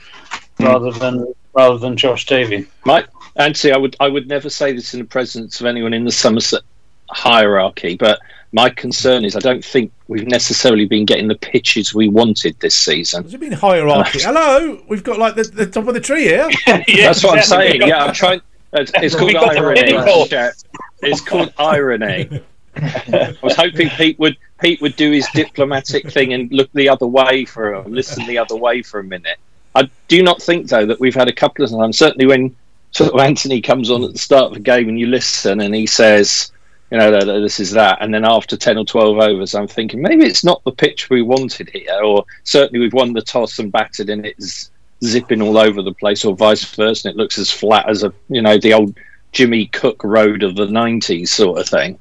rather 0.60 0.91
than 0.91 1.34
rather 1.54 1.78
than 1.78 1.97
Josh 1.97 2.25
Davey. 2.25 2.67
Mike, 2.86 3.08
Anthony, 3.36 3.73
I 3.73 3.78
would 3.78 3.95
I 3.99 4.08
would 4.08 4.28
never 4.28 4.49
say 4.49 4.73
this 4.73 4.93
in 4.93 4.99
the 4.99 5.06
presence 5.06 5.60
of 5.60 5.65
anyone 5.65 5.93
in 5.93 6.06
the 6.06 6.12
Somerset 6.12 6.63
hierarchy, 7.10 7.95
but 7.95 8.19
my 8.51 8.69
concern 8.69 9.25
is 9.25 9.35
I 9.35 9.39
don't 9.39 9.63
think 9.63 9.91
we've 10.07 10.27
necessarily 10.27 10.85
been 10.85 11.05
getting 11.05 11.27
the 11.27 11.35
pitches 11.35 11.93
we 11.93 12.07
wanted 12.07 12.59
this 12.59 12.75
season. 12.75 13.23
Has 13.23 13.33
it 13.33 13.39
been 13.39 13.51
hierarchy? 13.51 14.19
Hello, 14.21 14.81
we've 14.88 15.03
got 15.03 15.19
like 15.19 15.35
the, 15.35 15.43
the 15.43 15.67
top 15.67 15.88
of 15.88 15.93
the 15.93 15.99
tree 15.99 16.23
here. 16.23 16.49
That's 16.65 17.23
what 17.23 17.38
I'm 17.38 17.43
saying. 17.43 17.81
Yeah, 17.81 18.05
I'm 18.05 18.13
trying. 18.13 18.41
It's, 18.73 18.91
it's 18.95 19.15
called 19.15 19.27
We 19.27 19.33
got 19.33 19.53
the 19.53 19.59
irony. 19.59 20.53
It's 21.01 21.21
called 21.21 21.53
irony. 21.57 22.41
I 22.75 23.35
was 23.41 23.55
hoping 23.55 23.89
Pete 23.89 24.17
would 24.19 24.38
Pete 24.62 24.81
would 24.81 24.95
do 24.95 25.12
his 25.12 25.27
diplomatic 25.33 26.09
thing 26.12 26.33
and 26.33 26.51
look 26.51 26.71
the 26.73 26.89
other 26.89 27.07
way 27.07 27.45
for 27.45 27.73
a 27.73 27.88
listen 27.88 28.25
the 28.25 28.38
other 28.38 28.55
way 28.55 28.81
for 28.81 28.99
a 28.99 29.03
minute. 29.03 29.38
I 29.75 29.89
do 30.07 30.23
not 30.23 30.41
think 30.41 30.69
though 30.69 30.85
that 30.85 30.99
we've 30.99 31.15
had 31.15 31.27
a 31.27 31.33
couple 31.33 31.65
of 31.65 31.71
times. 31.71 31.97
Certainly 31.97 32.27
when 32.27 32.55
sort 32.91 33.13
of 33.13 33.19
Anthony 33.19 33.62
comes 33.62 33.89
on 33.89 34.03
at 34.03 34.13
the 34.13 34.19
start 34.19 34.45
of 34.45 34.53
the 34.53 34.59
game 34.59 34.89
and 34.89 34.99
you 34.99 35.07
listen 35.07 35.62
and 35.62 35.75
he 35.75 35.85
says, 35.85 36.51
you 36.91 36.97
know, 36.97 37.41
this 37.41 37.60
is 37.60 37.71
that, 37.71 37.99
and 38.02 38.13
then 38.13 38.25
after 38.25 38.58
ten 38.58 38.78
or 38.78 38.86
twelve 38.86 39.17
overs, 39.17 39.54
I'm 39.54 39.67
thinking 39.67 40.02
maybe 40.02 40.25
it's 40.25 40.43
not 40.43 40.63
the 40.63 40.71
pitch 40.71 41.10
we 41.10 41.21
wanted 41.21 41.69
here, 41.69 42.02
or 42.04 42.25
certainly 42.43 42.80
we've 42.80 42.93
won 42.93 43.13
the 43.13 43.21
toss 43.21 43.60
and 43.60 43.71
batted 43.71 44.10
and 44.10 44.25
it's 44.25 44.71
zipping 45.04 45.41
all 45.41 45.58
over 45.58 45.82
the 45.82 45.93
place, 45.93 46.25
or 46.25 46.36
vice 46.36 46.63
versa, 46.65 47.08
and 47.08 47.15
it 47.15 47.17
looks 47.17 47.38
as 47.38 47.52
flat 47.52 47.88
as 47.88 48.04
a 48.04 48.13
you 48.30 48.41
know 48.41 48.58
the 48.58 48.73
old 48.73 48.97
Jimmy 49.32 49.67
Cook 49.67 50.04
road 50.04 50.43
of 50.43 50.56
the 50.56 50.65
'90s 50.65 51.28
sort 51.28 51.60
of 51.60 51.67
thing. 51.67 51.99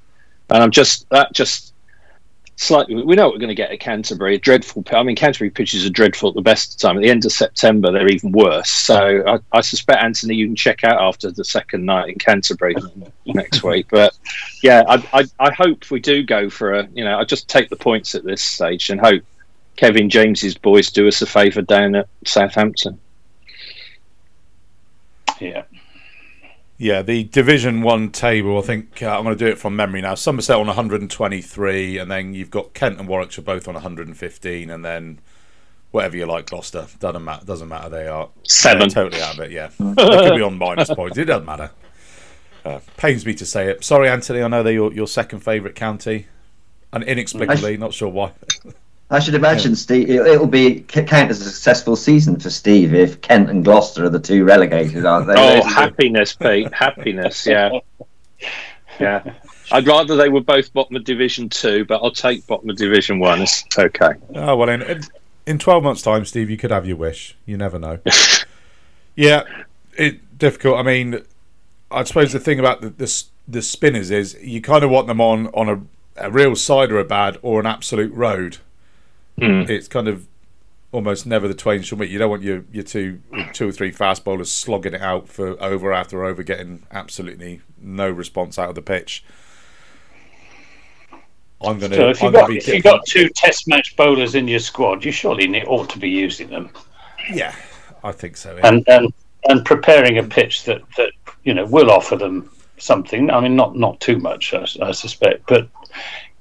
And 0.50 0.62
I'm 0.62 0.70
just 0.70 1.08
that 1.10 1.32
just 1.32 1.74
slightly. 2.58 3.02
We 3.02 3.14
know 3.14 3.26
what 3.26 3.34
we're 3.34 3.40
going 3.40 3.48
to 3.48 3.54
get 3.54 3.70
at 3.70 3.80
Canterbury. 3.80 4.34
A 4.34 4.38
dreadful. 4.38 4.84
I 4.92 5.02
mean, 5.02 5.16
Canterbury 5.16 5.50
pitches 5.50 5.86
are 5.86 5.90
dreadful 5.90 6.28
at 6.28 6.34
the 6.34 6.42
best 6.42 6.74
of 6.74 6.80
time. 6.80 6.96
At 6.96 7.02
the 7.02 7.10
end 7.10 7.24
of 7.24 7.32
September, 7.32 7.90
they're 7.90 8.08
even 8.08 8.32
worse. 8.32 8.68
So 8.68 9.22
I, 9.26 9.38
I 9.56 9.60
suspect 9.62 10.02
Anthony, 10.02 10.34
you 10.34 10.46
can 10.46 10.56
check 10.56 10.84
out 10.84 11.00
after 11.00 11.30
the 11.30 11.44
second 11.44 11.86
night 11.86 12.08
in 12.08 12.18
Canterbury 12.18 12.74
next 13.26 13.62
week. 13.62 13.86
But 13.90 14.18
yeah, 14.62 14.82
I, 14.86 15.20
I 15.20 15.24
I 15.38 15.52
hope 15.52 15.90
we 15.90 16.00
do 16.00 16.22
go 16.22 16.50
for 16.50 16.74
a. 16.74 16.88
You 16.88 17.04
know, 17.04 17.18
I 17.18 17.24
just 17.24 17.48
take 17.48 17.70
the 17.70 17.76
points 17.76 18.14
at 18.14 18.24
this 18.24 18.42
stage 18.42 18.90
and 18.90 19.00
hope 19.00 19.22
Kevin 19.76 20.10
James's 20.10 20.56
boys 20.56 20.90
do 20.90 21.06
us 21.08 21.22
a 21.22 21.26
favour 21.26 21.62
down 21.62 21.94
at 21.94 22.08
Southampton. 22.26 22.98
Yeah. 25.40 25.62
Yeah, 26.80 27.02
the 27.02 27.24
Division 27.24 27.82
One 27.82 28.10
table. 28.10 28.56
I 28.56 28.62
think 28.62 29.02
uh, 29.02 29.16
I'm 29.16 29.24
going 29.24 29.36
to 29.36 29.44
do 29.44 29.50
it 29.50 29.58
from 29.58 29.74
memory 29.74 30.00
now. 30.00 30.14
Somerset 30.14 30.56
on 30.56 30.68
123, 30.68 31.98
and 31.98 32.08
then 32.08 32.34
you've 32.34 32.52
got 32.52 32.72
Kent 32.72 33.00
and 33.00 33.08
Warwickshire 33.08 33.42
both 33.44 33.66
on 33.66 33.74
115, 33.74 34.70
and 34.70 34.84
then 34.84 35.18
whatever 35.90 36.16
you 36.16 36.24
like, 36.26 36.46
Gloucester 36.46 36.86
doesn't 37.00 37.24
matter. 37.24 37.44
Doesn't 37.44 37.68
matter. 37.68 37.88
They 37.88 38.06
are 38.06 38.28
Seven. 38.44 38.78
they're 38.78 38.88
totally 38.88 39.20
out 39.20 39.34
of 39.34 39.40
it. 39.40 39.50
Yeah, 39.50 39.70
they 39.78 40.04
could 40.28 40.36
be 40.36 40.42
on 40.42 40.56
minus 40.56 40.88
points. 40.94 41.18
It 41.18 41.24
doesn't 41.24 41.46
matter. 41.46 41.72
Uh, 42.64 42.78
pains 42.96 43.26
me 43.26 43.34
to 43.34 43.46
say 43.46 43.68
it. 43.70 43.84
Sorry, 43.84 44.08
Anthony. 44.08 44.42
I 44.42 44.48
know 44.48 44.62
they're 44.62 44.72
your, 44.72 44.92
your 44.92 45.08
second 45.08 45.40
favourite 45.40 45.74
county, 45.74 46.26
and 46.92 47.02
inexplicably, 47.02 47.76
not 47.76 47.92
sure 47.92 48.08
why. 48.08 48.30
I 49.10 49.20
should 49.20 49.34
imagine 49.34 49.74
Steve. 49.74 50.10
It, 50.10 50.26
it'll 50.26 50.46
be 50.46 50.80
count 50.80 51.30
as 51.30 51.40
a 51.40 51.44
successful 51.44 51.96
season 51.96 52.38
for 52.38 52.50
Steve 52.50 52.94
if 52.94 53.20
Kent 53.22 53.48
and 53.48 53.64
Gloucester 53.64 54.04
are 54.04 54.10
the 54.10 54.20
two 54.20 54.44
relegated, 54.44 55.06
aren't 55.06 55.26
they? 55.26 55.34
Oh, 55.34 55.54
Those 55.54 55.64
are 55.64 55.68
happiness, 55.68 56.34
Pete. 56.34 56.72
Happiness. 56.74 57.46
Yeah. 57.46 57.70
Yeah. 59.00 59.32
I'd 59.70 59.86
rather 59.86 60.16
they 60.16 60.28
were 60.28 60.40
both 60.40 60.72
bottom 60.72 60.96
of 60.96 61.04
Division 61.04 61.48
Two, 61.48 61.84
but 61.84 62.02
I'll 62.02 62.10
take 62.10 62.46
bottom 62.46 62.70
of 62.70 62.76
Division 62.76 63.18
One. 63.18 63.42
It's 63.42 63.64
okay. 63.78 64.12
Oh 64.34 64.56
well, 64.56 64.68
in, 64.68 64.82
in 64.82 65.02
in 65.46 65.58
twelve 65.58 65.82
months' 65.82 66.02
time, 66.02 66.24
Steve, 66.24 66.50
you 66.50 66.56
could 66.56 66.70
have 66.70 66.86
your 66.86 66.96
wish. 66.96 67.36
You 67.46 67.56
never 67.56 67.78
know. 67.78 67.98
yeah, 69.16 69.44
it 69.96 70.38
difficult. 70.38 70.78
I 70.78 70.82
mean, 70.82 71.22
I 71.90 72.04
suppose 72.04 72.32
the 72.32 72.40
thing 72.40 72.58
about 72.58 72.80
the 72.80 72.90
the, 72.90 73.24
the 73.46 73.62
spinners 73.62 74.10
is 74.10 74.38
you 74.42 74.60
kind 74.62 74.84
of 74.84 74.90
want 74.90 75.06
them 75.06 75.20
on 75.20 75.48
on 75.48 75.68
a, 75.68 76.26
a 76.26 76.30
real 76.30 76.56
side 76.56 76.90
or 76.90 76.98
a 76.98 77.04
bad 77.04 77.38
or 77.42 77.60
an 77.60 77.66
absolute 77.66 78.12
road. 78.14 78.58
Mm. 79.38 79.68
It's 79.68 79.88
kind 79.88 80.08
of 80.08 80.26
almost 80.90 81.26
never 81.26 81.46
the 81.46 81.54
twain 81.54 81.82
shall 81.82 81.98
meet. 81.98 82.10
You 82.10 82.18
don't 82.18 82.30
want 82.30 82.42
your 82.42 82.64
your 82.72 82.84
two 82.84 83.20
two 83.52 83.68
or 83.68 83.72
three 83.72 83.90
fast 83.90 84.24
bowlers 84.24 84.50
slogging 84.50 84.94
it 84.94 85.02
out 85.02 85.28
for 85.28 85.62
over 85.62 85.92
after 85.92 86.24
over, 86.24 86.42
getting 86.42 86.82
absolutely 86.90 87.60
no 87.80 88.10
response 88.10 88.58
out 88.58 88.68
of 88.68 88.74
the 88.74 88.82
pitch. 88.82 89.24
I'm 91.60 91.78
gonna. 91.78 91.96
So 91.96 92.08
if 92.08 92.22
you've 92.22 92.32
got 92.32 92.50
if 92.50 92.68
you've 92.68 92.84
got 92.84 93.04
two 93.06 93.28
Test 93.30 93.66
match 93.68 93.96
bowlers 93.96 94.34
in 94.34 94.46
your 94.46 94.60
squad, 94.60 95.04
you 95.04 95.12
surely 95.12 95.48
ne- 95.48 95.64
ought 95.64 95.90
to 95.90 95.98
be 95.98 96.08
using 96.08 96.48
them 96.48 96.70
yeah, 97.30 97.54
I 98.02 98.12
think 98.12 98.36
so. 98.36 98.56
yeah. 98.56 98.66
and 98.66 98.88
and 98.88 99.12
and 99.48 99.64
preparing 99.64 100.18
a 100.18 100.22
pitch 100.22 100.64
that 100.64 100.82
that 100.96 101.12
you 101.44 101.54
know 101.54 101.66
will 101.66 101.90
offer 101.90 102.16
them 102.16 102.50
something. 102.78 103.30
I 103.30 103.40
mean, 103.40 103.56
not 103.56 103.76
not 103.76 104.00
too 104.00 104.18
much, 104.18 104.54
I, 104.54 104.66
I 104.82 104.92
suspect, 104.92 105.44
but 105.46 105.68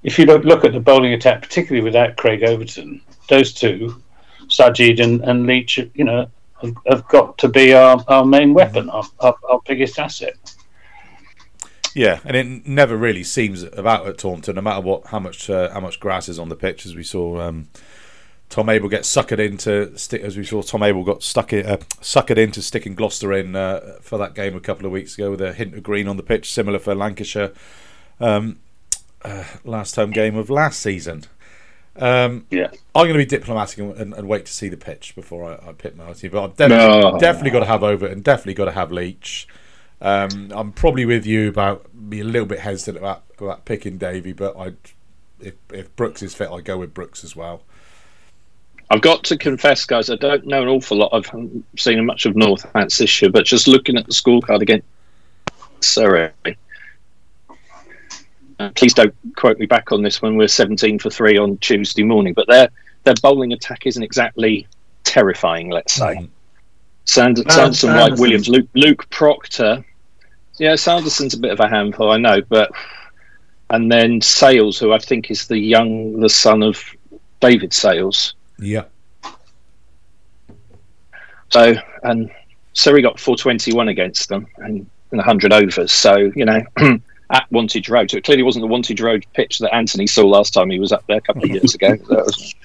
if 0.03 0.17
you 0.19 0.25
look 0.25 0.43
look 0.43 0.63
at 0.63 0.73
the 0.73 0.79
bowling 0.79 1.13
attack, 1.13 1.41
particularly 1.41 1.83
without 1.83 2.17
Craig 2.17 2.43
Overton, 2.43 3.01
those 3.29 3.53
two, 3.53 4.01
Sajid 4.47 5.03
and, 5.03 5.21
and 5.21 5.45
Leach, 5.45 5.77
you 5.93 6.03
know, 6.03 6.27
have, 6.61 6.75
have 6.87 7.07
got 7.07 7.37
to 7.39 7.47
be 7.47 7.73
our, 7.73 8.03
our 8.07 8.25
main 8.25 8.53
weapon, 8.53 8.89
our, 8.89 9.03
our, 9.19 9.35
our 9.49 9.61
biggest 9.65 9.99
asset. 9.99 10.35
Yeah, 11.93 12.19
and 12.25 12.37
it 12.37 12.67
never 12.67 12.95
really 12.95 13.23
seems 13.23 13.63
about 13.63 14.05
at 14.05 14.19
Taunton, 14.19 14.55
no 14.55 14.61
matter 14.61 14.81
what 14.81 15.07
how 15.07 15.19
much 15.19 15.49
uh, 15.49 15.71
how 15.71 15.79
much 15.79 15.99
grass 15.99 16.29
is 16.29 16.37
on 16.37 16.49
the 16.49 16.55
pitch. 16.55 16.85
As 16.85 16.95
we 16.95 17.03
saw, 17.03 17.41
um, 17.41 17.69
Tom 18.49 18.69
Abell 18.69 18.87
get 18.87 19.01
suckered 19.01 19.39
into 19.39 19.97
stick. 19.97 20.21
As 20.21 20.37
we 20.37 20.43
saw, 20.43 20.61
Tom 20.61 20.83
Abell 20.83 21.03
got 21.03 21.23
stuck 21.23 21.53
in, 21.53 21.65
uh, 21.65 21.77
suckered 22.01 22.37
into 22.37 22.61
sticking 22.61 22.93
Gloucester 22.93 23.33
in 23.33 23.55
uh, 23.55 23.97
for 23.99 24.19
that 24.19 24.35
game 24.35 24.55
a 24.55 24.59
couple 24.59 24.85
of 24.85 24.91
weeks 24.91 25.15
ago 25.15 25.31
with 25.31 25.41
a 25.41 25.53
hint 25.53 25.73
of 25.73 25.81
green 25.81 26.07
on 26.07 26.17
the 26.17 26.23
pitch, 26.23 26.51
similar 26.51 26.77
for 26.77 26.93
Lancashire. 26.93 27.51
Um, 28.19 28.59
uh, 29.27 29.43
last 29.63 29.95
home 29.95 30.11
game 30.11 30.35
of 30.35 30.49
last 30.49 30.79
season. 30.79 31.23
Um, 31.95 32.45
Yeah. 32.51 32.69
I'm 32.93 33.05
going 33.07 33.13
to 33.13 33.17
be 33.17 33.25
diplomatic 33.25 33.79
and, 33.79 33.95
and, 33.97 34.13
and 34.13 34.27
wait 34.27 34.45
to 34.45 34.53
see 34.53 34.69
the 34.69 34.77
pitch 34.77 35.15
before 35.15 35.45
I, 35.51 35.69
I 35.69 35.73
pick 35.73 35.95
my 35.95 36.13
team. 36.13 36.31
But 36.31 36.43
I've 36.43 36.55
definitely, 36.55 37.11
No. 37.11 37.17
definitely 37.19 37.51
got 37.51 37.59
to 37.61 37.65
have 37.65 37.83
Overton 37.83 38.21
definitely 38.21 38.53
got 38.53 38.65
to 38.65 38.71
have 38.71 38.91
Leach. 38.91 39.47
Um, 39.99 40.51
I'm 40.53 40.71
probably 40.73 41.05
with 41.05 41.25
you 41.25 41.49
about 41.49 42.09
be 42.09 42.19
a 42.19 42.23
little 42.23 42.45
bit 42.45 42.59
hesitant 42.59 42.97
about, 42.97 43.23
about 43.39 43.65
picking 43.65 43.97
Davey, 43.97 44.31
but 44.31 44.55
I 44.57 44.73
if 45.39 45.55
if 45.73 45.95
Brooks 45.95 46.21
is 46.21 46.35
fit, 46.35 46.49
I 46.51 46.61
go 46.61 46.77
with 46.77 46.93
Brooks 46.93 47.23
as 47.23 47.35
well. 47.35 47.63
I've 48.91 49.01
got 49.01 49.23
to 49.25 49.37
confess, 49.37 49.85
guys, 49.85 50.09
I 50.09 50.15
don't 50.15 50.45
know 50.45 50.61
an 50.61 50.67
awful 50.69 50.97
lot. 50.97 51.09
I've 51.13 51.29
seen 51.77 52.05
much 52.05 52.25
of 52.25 52.35
Northants 52.35 52.97
this 52.99 53.21
year, 53.21 53.31
but 53.31 53.45
just 53.45 53.67
looking 53.67 53.97
at 53.97 54.05
the 54.05 54.13
scorecard 54.13 54.61
again, 54.61 54.81
sorry. 55.81 56.31
Uh, 58.59 58.69
please 58.75 58.93
don't 58.93 59.13
quote 59.35 59.59
me 59.59 59.65
back 59.65 59.91
on 59.91 60.01
this 60.01 60.21
when 60.21 60.35
we're 60.35 60.47
17 60.47 60.97
for 60.99 61.09
three 61.09 61.37
on 61.37 61.57
Tuesday 61.57 62.03
morning, 62.03 62.33
but 62.33 62.47
their 62.47 62.69
their 63.03 63.13
bowling 63.21 63.53
attack 63.53 63.85
isn't 63.85 64.03
exactly 64.03 64.67
terrifying, 65.03 65.69
let's 65.69 65.93
say. 65.93 66.15
Mhm. 66.15 66.29
Sand- 67.05 67.37
No, 67.47 67.53
Sanderson, 67.53 67.89
White, 67.91 67.95
Sanderson's- 67.99 68.19
Williams, 68.19 68.49
Luke, 68.49 68.67
Luke 68.73 69.09
Procter. 69.11 69.85
Yeah, 70.57 70.75
Sanderson's 70.75 71.33
a 71.35 71.39
bit 71.39 71.51
of 71.51 71.59
a 71.61 71.69
handful, 71.69 72.11
I 72.11 72.17
know, 72.17 72.41
but 72.49 72.71
and 73.69 73.91
then 73.91 74.19
Sales, 74.21 74.77
who 74.79 74.91
I 74.91 74.97
think 74.97 75.29
is 75.31 75.47
the 75.47 75.57
young, 75.57 76.19
the 76.19 76.29
son 76.29 76.63
of 76.63 76.83
David 77.39 77.71
Sales. 77.73 78.33
Yeah, 78.59 78.85
So, 81.49 81.75
and 82.03 82.29
Surrey 82.73 83.01
got 83.01 83.19
421 83.19 83.87
against 83.87 84.29
them 84.29 84.47
and 84.57 84.85
in 85.11 85.17
100 85.19 85.53
overs. 85.53 85.91
So, 85.91 86.17
you 86.35 86.43
know, 86.45 86.61
at 87.29 87.51
Wantage 87.51 87.89
Road. 87.89 88.11
So 88.11 88.17
it 88.17 88.23
clearly 88.23 88.43
wasn't 88.43 88.63
the 88.63 88.67
Wantage 88.67 89.01
Road 89.01 89.25
pitch 89.33 89.59
that 89.59 89.73
Anthony 89.73 90.07
saw 90.07 90.25
last 90.27 90.53
time 90.53 90.69
he 90.69 90.79
was 90.79 90.91
up 90.91 91.05
there 91.07 91.17
a 91.17 91.21
couple 91.21 91.43
of 91.43 91.49
years 91.49 91.75
ago. 91.75 91.95
That 92.07 92.25
was, 92.25 92.55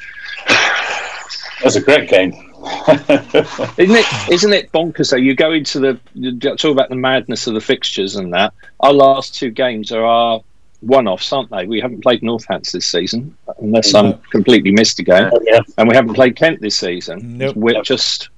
That's 1.63 1.77
a 1.77 1.81
great 1.81 2.09
game. 2.09 2.33
isn't 2.89 3.97
it? 3.97 4.31
Isn't 4.31 4.53
it 4.53 4.71
bonkers? 4.73 5.11
Though 5.11 5.17
you 5.17 5.35
go 5.35 5.53
into 5.53 5.79
the 5.81 6.01
you 6.15 6.39
talk 6.39 6.65
about 6.73 6.89
the 6.89 6.97
madness 6.97 7.47
of 7.47 7.55
the 7.55 7.61
fixtures 7.61 8.17
and 8.17 8.33
that. 8.35 8.53
Our 8.81 8.93
last 8.93 9.35
two 9.35 9.51
games 9.51 9.93
are 9.93 10.05
our 10.05 10.41
one-offs, 10.81 11.33
aren't 11.33 11.51
they? 11.51 11.67
We 11.67 11.81
haven't 11.81 12.03
played 12.03 12.23
Northants 12.23 12.73
this 12.73 12.87
season, 12.87 13.37
unless 13.59 13.95
I'm 13.95 14.15
completely 14.33 14.73
missed 14.73 14.99
a 14.99 15.05
game, 15.05 15.31
Oh, 15.33 15.39
yeah. 15.45 15.61
and 15.79 15.89
we 15.89 15.95
haven't 15.95 16.15
played 16.15 16.35
Kent 16.35 16.61
this 16.61 16.77
season. 16.77 17.39
Nope. 17.39 17.55
We're 17.57 17.83
just 17.83 18.29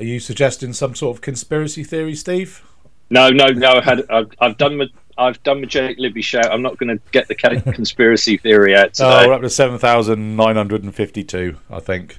are 0.00 0.04
you 0.04 0.18
suggesting 0.18 0.72
some 0.72 0.94
sort 0.94 1.16
of 1.16 1.20
conspiracy 1.20 1.84
theory, 1.84 2.14
Steve? 2.14 2.62
No, 3.10 3.28
no, 3.30 3.48
no. 3.48 3.74
I 3.74 3.80
had 3.82 4.10
I've, 4.10 4.30
I've 4.40 4.56
done 4.56 4.76
my 4.78 4.86
I've 5.18 5.42
done 5.42 5.60
my 5.60 5.66
Jake 5.66 5.98
Libby 5.98 6.22
shout. 6.22 6.50
I'm 6.50 6.62
not 6.62 6.78
going 6.78 6.96
to 6.96 7.02
get 7.12 7.28
the 7.28 7.34
conspiracy 7.74 8.36
theory 8.38 8.74
out 8.74 8.98
Oh, 9.00 9.10
today. 9.18 9.28
we're 9.28 9.34
up 9.34 9.42
to 9.42 9.50
seven 9.50 9.78
thousand 9.78 10.36
nine 10.36 10.56
hundred 10.56 10.82
and 10.82 10.94
fifty-two. 10.94 11.56
I 11.70 11.80
think, 11.80 12.18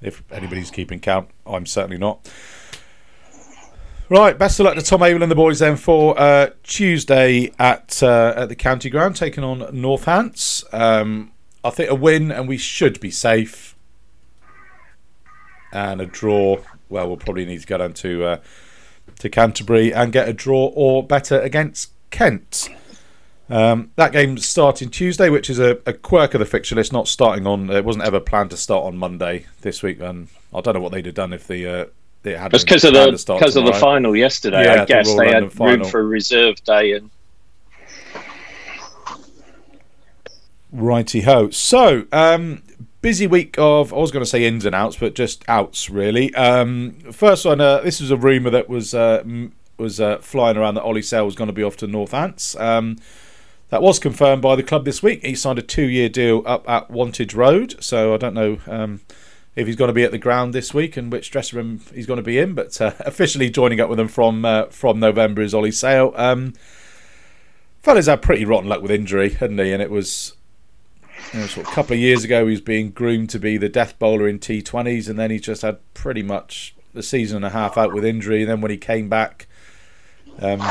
if 0.00 0.22
anybody's 0.32 0.70
keeping 0.70 1.00
count, 1.00 1.28
I'm 1.46 1.66
certainly 1.66 1.98
not. 1.98 2.28
Right, 4.08 4.38
best 4.38 4.60
of 4.60 4.66
luck 4.66 4.76
to 4.76 4.82
Tom 4.82 5.02
Abell 5.02 5.22
and 5.22 5.32
the 5.32 5.34
boys 5.34 5.58
then 5.58 5.76
for 5.76 6.16
uh, 6.20 6.50
Tuesday 6.62 7.50
at 7.58 8.00
uh, 8.04 8.34
at 8.36 8.48
the 8.48 8.54
county 8.54 8.88
ground, 8.88 9.16
taking 9.16 9.42
on 9.42 9.60
Northants. 9.74 10.62
Um, 10.72 11.32
I 11.64 11.70
think 11.70 11.90
a 11.90 11.94
win, 11.96 12.30
and 12.30 12.46
we 12.46 12.56
should 12.56 13.00
be 13.00 13.10
safe. 13.10 13.74
And 15.72 16.00
a 16.00 16.06
draw. 16.06 16.58
Well, 16.88 17.08
we'll 17.08 17.16
probably 17.16 17.46
need 17.46 17.60
to 17.60 17.66
go 17.66 17.78
down 17.78 17.92
to 17.94 18.24
uh, 18.24 18.36
to 19.18 19.28
Canterbury 19.28 19.92
and 19.92 20.12
get 20.12 20.28
a 20.28 20.32
draw 20.32 20.72
or 20.74 21.02
better 21.02 21.40
against 21.40 21.90
Kent. 22.10 22.68
Um, 23.48 23.92
that 23.94 24.12
game's 24.12 24.46
starting 24.46 24.90
Tuesday, 24.90 25.28
which 25.28 25.48
is 25.48 25.60
a, 25.60 25.78
a 25.86 25.92
quirk 25.92 26.34
of 26.34 26.40
the 26.40 26.46
fixture 26.46 26.74
list, 26.74 26.92
not 26.92 27.06
starting 27.06 27.46
on. 27.46 27.70
It 27.70 27.84
wasn't 27.84 28.04
ever 28.04 28.18
planned 28.18 28.50
to 28.50 28.56
start 28.56 28.84
on 28.84 28.96
Monday 28.96 29.46
this 29.60 29.82
week, 29.82 30.00
and 30.00 30.28
I 30.52 30.60
don't 30.60 30.74
know 30.74 30.80
what 30.80 30.92
they'd 30.92 31.06
have 31.06 31.14
done 31.14 31.32
if 31.32 31.46
the 31.46 31.66
uh, 31.66 31.86
it 32.26 32.38
had 32.38 32.50
Just 32.50 32.66
because 32.66 32.84
of 32.84 32.92
the 32.92 33.34
because 33.34 33.56
of 33.56 33.64
the 33.64 33.72
final 33.72 34.16
yesterday, 34.16 34.64
Yeah, 34.64 34.82
I 34.82 34.84
guess 34.84 35.06
Royal 35.06 35.18
they 35.18 35.26
had 35.28 35.58
London 35.58 35.80
room 35.80 35.90
for 35.90 36.00
a 36.00 36.04
reserve 36.04 36.62
day, 36.64 36.92
and 36.92 37.10
Righty 40.72 41.22
ho. 41.22 41.50
So, 41.50 42.06
um, 42.12 42.62
busy 43.06 43.28
week 43.28 43.54
of, 43.56 43.94
I 43.94 43.98
was 43.98 44.10
going 44.10 44.24
to 44.24 44.28
say 44.28 44.44
ins 44.44 44.64
and 44.64 44.74
outs, 44.74 44.96
but 44.96 45.14
just 45.14 45.44
outs 45.48 45.88
really. 45.88 46.34
Um, 46.34 46.90
first 47.12 47.44
one, 47.44 47.60
uh, 47.60 47.80
this 47.82 48.00
was 48.00 48.10
a 48.10 48.16
rumour 48.16 48.50
that 48.50 48.68
was 48.68 48.94
uh, 48.94 49.22
was 49.78 50.00
uh, 50.00 50.18
flying 50.18 50.56
around 50.56 50.74
that 50.74 50.82
Ollie 50.82 51.02
Sale 51.02 51.24
was 51.24 51.36
going 51.36 51.46
to 51.46 51.52
be 51.52 51.62
off 51.62 51.76
to 51.76 51.86
Northants. 51.86 52.60
Um, 52.60 52.96
that 53.68 53.80
was 53.80 54.00
confirmed 54.00 54.42
by 54.42 54.56
the 54.56 54.64
club 54.64 54.84
this 54.84 55.04
week. 55.04 55.24
He 55.24 55.36
signed 55.36 55.60
a 55.60 55.62
two 55.62 55.86
year 55.86 56.08
deal 56.08 56.42
up 56.46 56.68
at 56.68 56.90
Wantage 56.90 57.32
Road. 57.32 57.76
So, 57.78 58.12
I 58.12 58.16
don't 58.16 58.34
know 58.34 58.58
um, 58.66 59.02
if 59.54 59.68
he's 59.68 59.76
going 59.76 59.86
to 59.86 59.94
be 59.94 60.02
at 60.02 60.10
the 60.10 60.18
ground 60.18 60.52
this 60.52 60.74
week 60.74 60.96
and 60.96 61.12
which 61.12 61.30
dressing 61.30 61.58
room 61.58 61.80
he's 61.94 62.06
going 62.06 62.16
to 62.16 62.24
be 62.24 62.40
in, 62.40 62.54
but 62.54 62.80
uh, 62.80 62.94
officially 63.00 63.50
joining 63.50 63.80
up 63.80 63.88
with 63.88 63.98
them 63.98 64.08
from 64.08 64.44
uh, 64.44 64.64
from 64.64 64.98
November 64.98 65.42
is 65.42 65.54
Ollie 65.54 65.70
Sale. 65.70 66.12
Um, 66.16 66.54
fella's 67.84 68.06
had 68.06 68.20
pretty 68.20 68.44
rotten 68.44 68.68
luck 68.68 68.82
with 68.82 68.90
injury, 68.90 69.30
hadn't 69.30 69.60
he? 69.60 69.70
And 69.70 69.80
it 69.80 69.92
was 69.92 70.35
you 71.32 71.40
know, 71.40 71.46
sort 71.46 71.66
of 71.66 71.72
a 71.72 71.74
couple 71.74 71.94
of 71.94 72.00
years 72.00 72.24
ago, 72.24 72.44
he 72.46 72.52
was 72.52 72.60
being 72.60 72.90
groomed 72.90 73.30
to 73.30 73.38
be 73.38 73.56
the 73.56 73.68
death 73.68 73.98
bowler 73.98 74.28
in 74.28 74.38
T20s, 74.38 75.08
and 75.08 75.18
then 75.18 75.30
he 75.30 75.38
just 75.38 75.62
had 75.62 75.78
pretty 75.94 76.22
much 76.22 76.74
a 76.94 77.02
season 77.02 77.36
and 77.36 77.44
a 77.44 77.50
half 77.50 77.76
out 77.76 77.92
with 77.92 78.04
injury. 78.04 78.42
And 78.42 78.50
then 78.50 78.60
when 78.60 78.70
he 78.70 78.76
came 78.76 79.08
back, 79.08 79.46
um, 80.40 80.62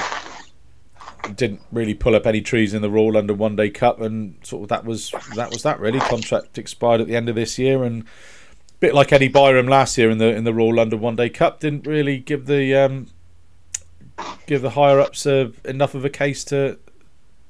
didn't 1.35 1.61
really 1.71 1.93
pull 1.93 2.15
up 2.15 2.25
any 2.25 2.41
trees 2.41 2.73
in 2.73 2.81
the 2.81 2.89
Royal 2.89 3.13
London 3.13 3.37
One 3.37 3.55
Day 3.55 3.69
Cup, 3.69 4.01
and 4.01 4.35
sort 4.43 4.63
of 4.63 4.69
that 4.69 4.85
was 4.85 5.11
that 5.35 5.51
was 5.51 5.63
that 5.63 5.79
really. 5.79 5.99
Contract 5.99 6.57
expired 6.57 7.01
at 7.01 7.07
the 7.07 7.15
end 7.15 7.29
of 7.29 7.35
this 7.35 7.57
year, 7.57 7.83
and 7.83 8.03
a 8.03 8.05
bit 8.79 8.93
like 8.93 9.11
Eddie 9.11 9.29
Byrom 9.29 9.69
last 9.69 9.97
year 9.97 10.09
in 10.09 10.17
the 10.17 10.33
in 10.35 10.43
the 10.43 10.53
Royal 10.53 10.75
London 10.75 10.99
One 10.99 11.15
Day 11.15 11.29
Cup, 11.29 11.59
didn't 11.59 11.87
really 11.87 12.17
give 12.17 12.45
the 12.45 12.75
um, 12.75 13.07
give 14.45 14.61
the 14.61 14.71
higher 14.71 14.99
ups 14.99 15.25
uh, 15.25 15.51
enough 15.63 15.95
of 15.95 16.05
a 16.05 16.09
case 16.09 16.43
to 16.45 16.77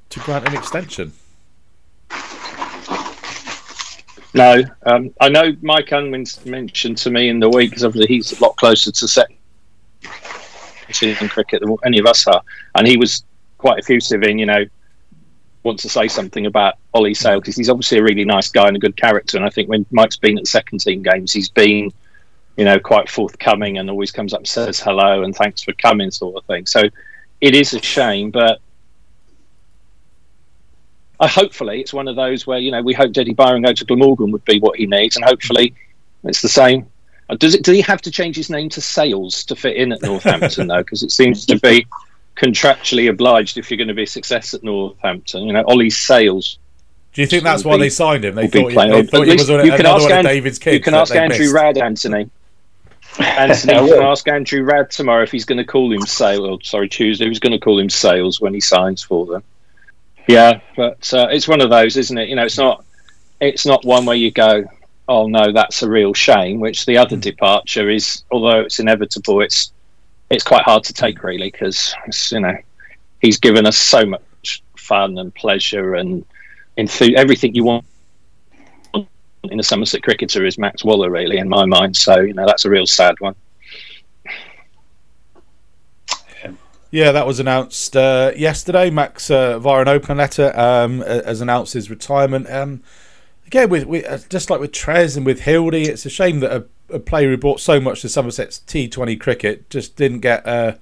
to 0.10 0.20
grant 0.22 0.48
an 0.48 0.56
extension. 0.56 1.14
No, 4.36 4.64
um, 4.86 5.14
I 5.22 5.30
know 5.30 5.52
Mike 5.62 5.92
Unwin's 5.92 6.46
mentioned 6.46 6.98
to 7.00 7.10
me 7.10 7.30
in 7.30 7.40
the 7.40 7.50
week 7.50 7.72
because 7.72 7.84
obviously 7.84 8.16
he's 8.16 8.38
a 8.38 8.44
lot 8.44 8.56
closer 8.58 8.92
to 8.92 9.08
set 9.08 9.28
season 10.92 11.30
cricket 11.30 11.62
than 11.62 11.76
any 11.86 12.00
of 12.00 12.06
us 12.06 12.28
are, 12.28 12.42
and 12.76 12.86
he 12.86 12.98
was 12.98 13.24
quite 13.58 13.80
effusive 13.80 14.24
in 14.24 14.38
you 14.38 14.46
know 14.46 14.66
wants 15.64 15.82
to 15.82 15.90
say 15.90 16.08
something 16.08 16.46
about 16.46 16.76
Ollie 16.94 17.16
Sale 17.16 17.40
because 17.40 17.56
he's 17.56 17.70
obviously 17.70 17.98
a 17.98 18.04
really 18.04 18.24
nice 18.24 18.50
guy 18.50 18.68
and 18.68 18.78
a 18.78 18.80
good 18.80 18.96
character, 18.96 19.38
and 19.38 19.46
I 19.46 19.50
think 19.50 19.70
when 19.70 19.86
Mike's 19.92 20.18
been 20.18 20.38
at 20.38 20.44
the 20.44 20.50
second 20.50 20.80
team 20.80 21.02
games, 21.02 21.32
he's 21.32 21.50
been 21.50 21.92
you 22.58 22.66
know 22.66 22.80
quite 22.80 23.10
forthcoming 23.10 23.78
and 23.78 23.90
always 23.90 24.12
comes 24.12 24.34
up 24.34 24.42
and 24.42 24.48
says 24.48 24.80
hello 24.80 25.24
and 25.24 25.36
thanks 25.36 25.64
for 25.64 25.74
coming 25.74 26.12
sort 26.12 26.36
of 26.36 26.46
thing. 26.46 26.66
So 26.66 26.84
it 27.42 27.56
is 27.56 27.74
a 27.74 27.82
shame, 27.82 28.32
but 28.32 28.60
I 31.20 31.28
hopefully 31.28 31.80
it's 31.80 31.94
one 31.94 32.08
of 32.08 32.16
those 32.16 32.46
where 32.46 32.60
you 32.60 32.72
know 32.72 32.82
we 32.82 32.94
hope 32.94 33.18
Eddie 33.18 33.34
Byrom 33.34 33.66
go 33.66 33.74
to 33.74 33.86
Glamorgan 33.86 34.32
would 34.32 34.46
be 34.46 34.60
what 34.60 34.78
he 34.78 34.86
needs, 34.86 35.16
and 35.16 35.26
hopefully 35.26 35.74
it's 36.24 36.42
the 36.42 36.50
same. 36.50 36.88
Uh, 37.30 37.36
Does 37.36 37.56
it? 37.56 37.64
Do 37.64 37.72
he 37.72 37.82
have 37.82 38.02
to 38.04 38.12
change 38.12 38.36
his 38.36 38.50
name 38.50 38.70
to 38.70 38.82
Sales 38.82 39.44
to 39.46 39.56
fit 39.56 39.78
in 39.78 39.92
at 39.92 40.02
Northampton 40.02 40.68
though? 40.68 40.84
Because 40.84 41.04
it 41.04 41.12
seems 41.12 41.46
to 41.46 41.60
be 41.60 41.88
contractually 42.36 43.10
obliged 43.10 43.58
if 43.58 43.72
you're 43.72 43.78
going 43.78 43.88
to 43.88 43.94
be 43.94 44.04
a 44.04 44.08
success 44.08 44.54
at 44.54 44.64
Northampton. 44.64 45.44
You 45.44 45.54
know, 45.54 45.64
Ollie 45.68 45.90
Sales. 45.90 46.60
Do 47.14 47.22
you 47.22 47.28
think 47.28 47.44
that's 47.44 47.64
why 47.64 47.78
be- 47.78 47.84
they 47.84 47.90
signed 47.90 48.26
him? 48.26 48.36
They 48.36 48.48
thought 48.48 48.72
he, 48.72 48.76
they 48.76 49.04
thought 49.04 49.28
he 49.28 49.34
was 49.34 49.48
you 49.50 49.72
can 49.72 49.86
ask 49.86 50.04
one 50.04 50.12
of 50.12 50.18
An- 50.18 50.26
David's 50.26 50.60
kids. 50.60 50.74
You 50.74 50.82
can 50.82 50.94
ask 50.94 51.16
Andrew 51.16 51.40
missed. 51.40 51.54
Rad, 51.54 51.78
Anthony. 51.78 52.30
Anthony, 53.20 53.88
you 53.88 53.94
can 53.94 54.04
ask 54.04 54.28
Andrew 54.28 54.64
Rad 54.64 54.92
tomorrow 54.92 55.24
if 55.24 55.32
he's 55.32 55.46
going 55.46 55.58
to 55.58 55.64
call 55.64 55.94
him 55.94 56.02
Sales. 56.02 56.68
Sorry, 56.68 56.90
Tuesday. 56.90 57.30
He's 57.30 57.40
going 57.40 57.54
to 57.54 57.60
call 57.60 57.80
him 57.80 57.90
Sales 57.90 58.42
when 58.42 58.54
he 58.54 58.60
signs 58.60 59.02
for 59.02 59.26
them. 59.26 59.44
Yeah, 60.28 60.60
but 60.76 61.14
uh, 61.14 61.28
it's 61.32 61.48
one 61.48 61.62
of 61.62 61.70
those, 61.70 61.98
isn't 61.98 62.18
it? 62.18 62.30
You 62.30 62.36
know, 62.36 62.46
it's 62.46 62.58
not. 62.58 62.84
It's 63.42 63.66
not 63.66 63.86
one 63.86 64.06
where 64.06 64.16
you 64.16 64.32
go, 64.32 64.64
"Oh 65.08 65.28
no, 65.28 65.52
that's 65.52 65.84
a 65.84 65.90
real 65.90 66.14
shame." 66.14 66.60
Which 66.60 66.86
the 66.86 66.98
other 66.98 67.18
departure 67.18 67.90
is, 67.90 68.24
although 68.32 68.62
it's 68.62 68.80
inevitable, 68.80 69.42
it's 69.42 69.72
it's 70.30 70.44
quite 70.44 70.64
hard 70.64 70.84
to 70.86 70.94
take 70.94 71.24
really 71.24 71.52
because 71.52 71.94
you 72.32 72.40
know 72.40 72.56
he's 73.22 73.38
given 73.38 73.66
us 73.66 73.78
so 73.78 74.06
much 74.06 74.64
fun 74.78 75.18
and 75.18 75.34
pleasure 75.36 75.96
and 75.96 76.26
enthu- 76.78 77.16
everything 77.16 77.54
you 77.56 77.64
want 77.64 77.86
in 79.52 79.60
a 79.60 79.64
Somerset 79.64 80.02
cricketer 80.04 80.46
is 80.46 80.58
Max 80.58 80.84
Waller, 80.84 81.10
really, 81.10 81.38
in 81.38 81.48
my 81.50 81.66
mind. 81.66 81.96
So 81.96 82.20
you 82.22 82.34
know 82.34 82.46
that's 82.46 82.66
a 82.66 82.70
real 82.70 82.88
sad 82.88 83.16
one. 83.20 83.36
Yeah, 86.96 87.12
that 87.12 87.28
was 87.28 87.42
announced 87.42 87.98
uh, 87.98 88.32
yesterday. 88.38 88.90
Max 88.90 89.30
uh, 89.30 89.60
via 89.60 89.82
an 89.82 89.90
open 89.90 90.16
letter 90.16 90.58
um, 90.58 91.02
has 91.02 91.42
announced 91.42 91.74
his 91.74 91.90
retirement. 91.90 92.50
Um, 92.50 92.84
again, 93.46 93.70
with, 93.70 93.84
with 93.84 94.06
uh, 94.06 94.20
just 94.30 94.50
like 94.50 94.62
with 94.62 94.72
Trez 94.72 95.18
and 95.18 95.26
with 95.26 95.42
Hildy, 95.42 95.90
it's 95.90 96.06
a 96.06 96.10
shame 96.10 96.40
that 96.40 96.54
a, 96.54 96.96
a 96.96 97.00
player 97.00 97.32
who 97.32 97.36
brought 97.36 97.60
so 97.60 97.82
much 97.82 98.02
to 98.04 98.08
Somerset's 98.08 98.60
T20 98.60 99.20
cricket 99.20 99.70
just 99.70 99.98
didn't 99.98 100.22
get 100.22 100.48
a, 100.48 100.80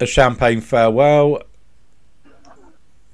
a 0.00 0.06
champagne 0.06 0.62
farewell. 0.62 1.42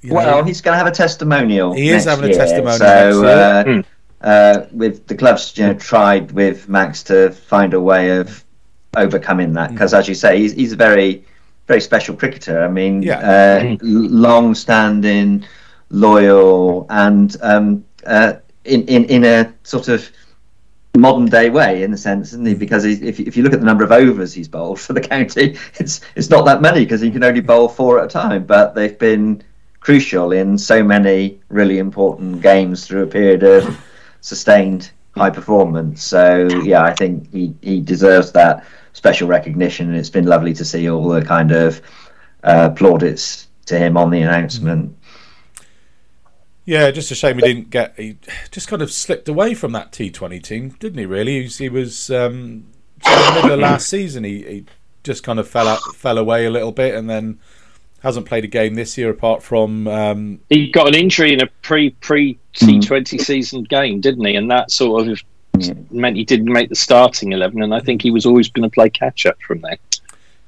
You 0.00 0.10
know, 0.10 0.14
Well, 0.14 0.44
he's 0.44 0.60
going 0.60 0.74
to 0.74 0.78
have 0.78 0.86
a 0.86 0.92
testimonial. 0.92 1.74
He 1.74 1.88
is 1.88 2.06
next 2.06 2.18
having 2.18 2.30
a 2.30 2.34
testimonial 2.36 2.78
So, 2.78 3.26
uh, 3.26 3.64
Hmm. 3.64 3.80
uh, 4.20 4.66
with 4.70 5.08
the 5.08 5.16
clubs, 5.16 5.58
you 5.58 5.66
know, 5.66 5.74
tried 5.74 6.30
with 6.30 6.68
Max 6.68 7.02
to 7.02 7.32
find 7.32 7.74
a 7.74 7.80
way 7.80 8.16
of 8.16 8.44
overcoming 8.96 9.54
that 9.54 9.72
because, 9.72 9.92
as 9.92 10.06
you 10.06 10.14
say, 10.14 10.38
he's, 10.38 10.52
he's 10.52 10.72
a 10.72 10.76
very 10.76 11.24
very 11.66 11.80
special 11.80 12.14
cricketer. 12.16 12.64
I 12.64 12.68
mean, 12.68 13.02
Yeah. 13.02 13.18
uh, 13.18 13.76
long-standing, 13.82 15.44
loyal, 15.90 16.86
and 16.90 17.36
um, 17.42 17.84
uh, 18.06 18.34
in, 18.64 18.84
in 18.86 19.04
in 19.06 19.24
a 19.24 19.52
sort 19.62 19.88
of 19.88 20.08
modern 20.96 21.26
day 21.26 21.50
way 21.50 21.82
in 21.82 21.92
a 21.92 21.96
sense, 21.96 22.28
isn't 22.32 22.46
he? 22.46 22.54
Because 22.54 22.82
he, 22.84 22.92
if 22.94 23.20
if 23.20 23.36
you 23.36 23.42
look 23.42 23.52
at 23.52 23.60
the 23.60 23.66
number 23.66 23.84
of 23.84 23.92
overs 23.92 24.32
he's 24.32 24.48
bowled 24.48 24.80
for 24.80 24.92
the 24.92 25.00
county, 25.00 25.56
it's 25.74 26.00
it's 26.14 26.30
not 26.30 26.44
that 26.44 26.60
many 26.62 26.84
because 26.84 27.00
he 27.00 27.10
can 27.10 27.24
only 27.24 27.40
bowl 27.40 27.68
four 27.68 27.98
at 28.00 28.06
a 28.06 28.08
time. 28.08 28.44
But 28.44 28.74
they've 28.74 28.98
been 28.98 29.42
crucial 29.80 30.32
in 30.32 30.58
so 30.58 30.82
many 30.82 31.38
really 31.48 31.78
important 31.78 32.42
games 32.42 32.86
through 32.86 33.04
a 33.04 33.06
period 33.06 33.42
of 33.44 33.78
sustained 34.20 34.90
high 35.14 35.30
performance. 35.30 36.02
So 36.02 36.48
yeah, 36.64 36.82
I 36.82 36.92
think 36.92 37.30
he, 37.32 37.54
he 37.62 37.80
deserves 37.80 38.32
that 38.32 38.64
special 38.96 39.28
recognition, 39.28 39.88
and 39.88 39.96
it's 39.96 40.08
been 40.08 40.24
lovely 40.24 40.54
to 40.54 40.64
see 40.64 40.88
all 40.88 41.06
the 41.06 41.22
kind 41.22 41.52
of 41.52 41.82
uh, 42.42 42.70
plaudits 42.70 43.46
to 43.66 43.78
him 43.78 43.98
on 43.98 44.10
the 44.10 44.22
announcement. 44.22 44.96
Yeah, 46.64 46.90
just 46.90 47.10
a 47.10 47.14
shame 47.14 47.36
he 47.36 47.42
didn't 47.42 47.70
get. 47.70 47.94
He 47.96 48.16
just 48.50 48.68
kind 48.68 48.80
of 48.80 48.90
slipped 48.90 49.28
away 49.28 49.52
from 49.52 49.72
that 49.72 49.92
T20 49.92 50.42
team, 50.42 50.70
didn't 50.80 50.98
he? 50.98 51.04
Really, 51.04 51.36
he 51.36 51.42
was, 51.42 51.58
he 51.58 51.68
was 51.68 52.10
um, 52.10 52.32
in 52.34 52.64
the 53.04 53.32
middle 53.34 53.52
of 53.52 53.60
last 53.60 53.86
season. 53.90 54.24
He, 54.24 54.42
he 54.42 54.64
just 55.04 55.22
kind 55.22 55.38
of 55.38 55.46
fell 55.46 55.68
out, 55.68 55.80
fell 55.94 56.16
away 56.16 56.46
a 56.46 56.50
little 56.50 56.72
bit, 56.72 56.94
and 56.94 57.08
then 57.08 57.38
hasn't 58.00 58.24
played 58.24 58.44
a 58.44 58.48
game 58.48 58.76
this 58.76 58.96
year 58.96 59.10
apart 59.10 59.42
from. 59.42 59.86
Um, 59.86 60.40
He 60.48 60.70
got 60.70 60.88
an 60.88 60.94
injury 60.94 61.34
in 61.34 61.42
a 61.42 61.46
pre 61.60 61.90
pre 61.90 62.38
T20 62.54 63.20
season 63.20 63.64
game, 63.64 64.00
didn't 64.00 64.24
he? 64.24 64.36
And 64.36 64.50
that 64.50 64.70
sort 64.70 65.06
of 65.06 65.08
Yeah. 65.08 65.22
Meant 65.90 66.16
he 66.16 66.24
didn't 66.24 66.52
make 66.52 66.68
the 66.68 66.74
starting 66.74 67.32
eleven. 67.32 67.62
And 67.62 67.74
I 67.74 67.80
think 67.80 68.02
he 68.02 68.10
was 68.10 68.26
always 68.26 68.48
going 68.48 68.68
to 68.68 68.72
play 68.72 68.90
catch 68.90 69.26
up 69.26 69.36
from 69.42 69.60
there. 69.62 69.78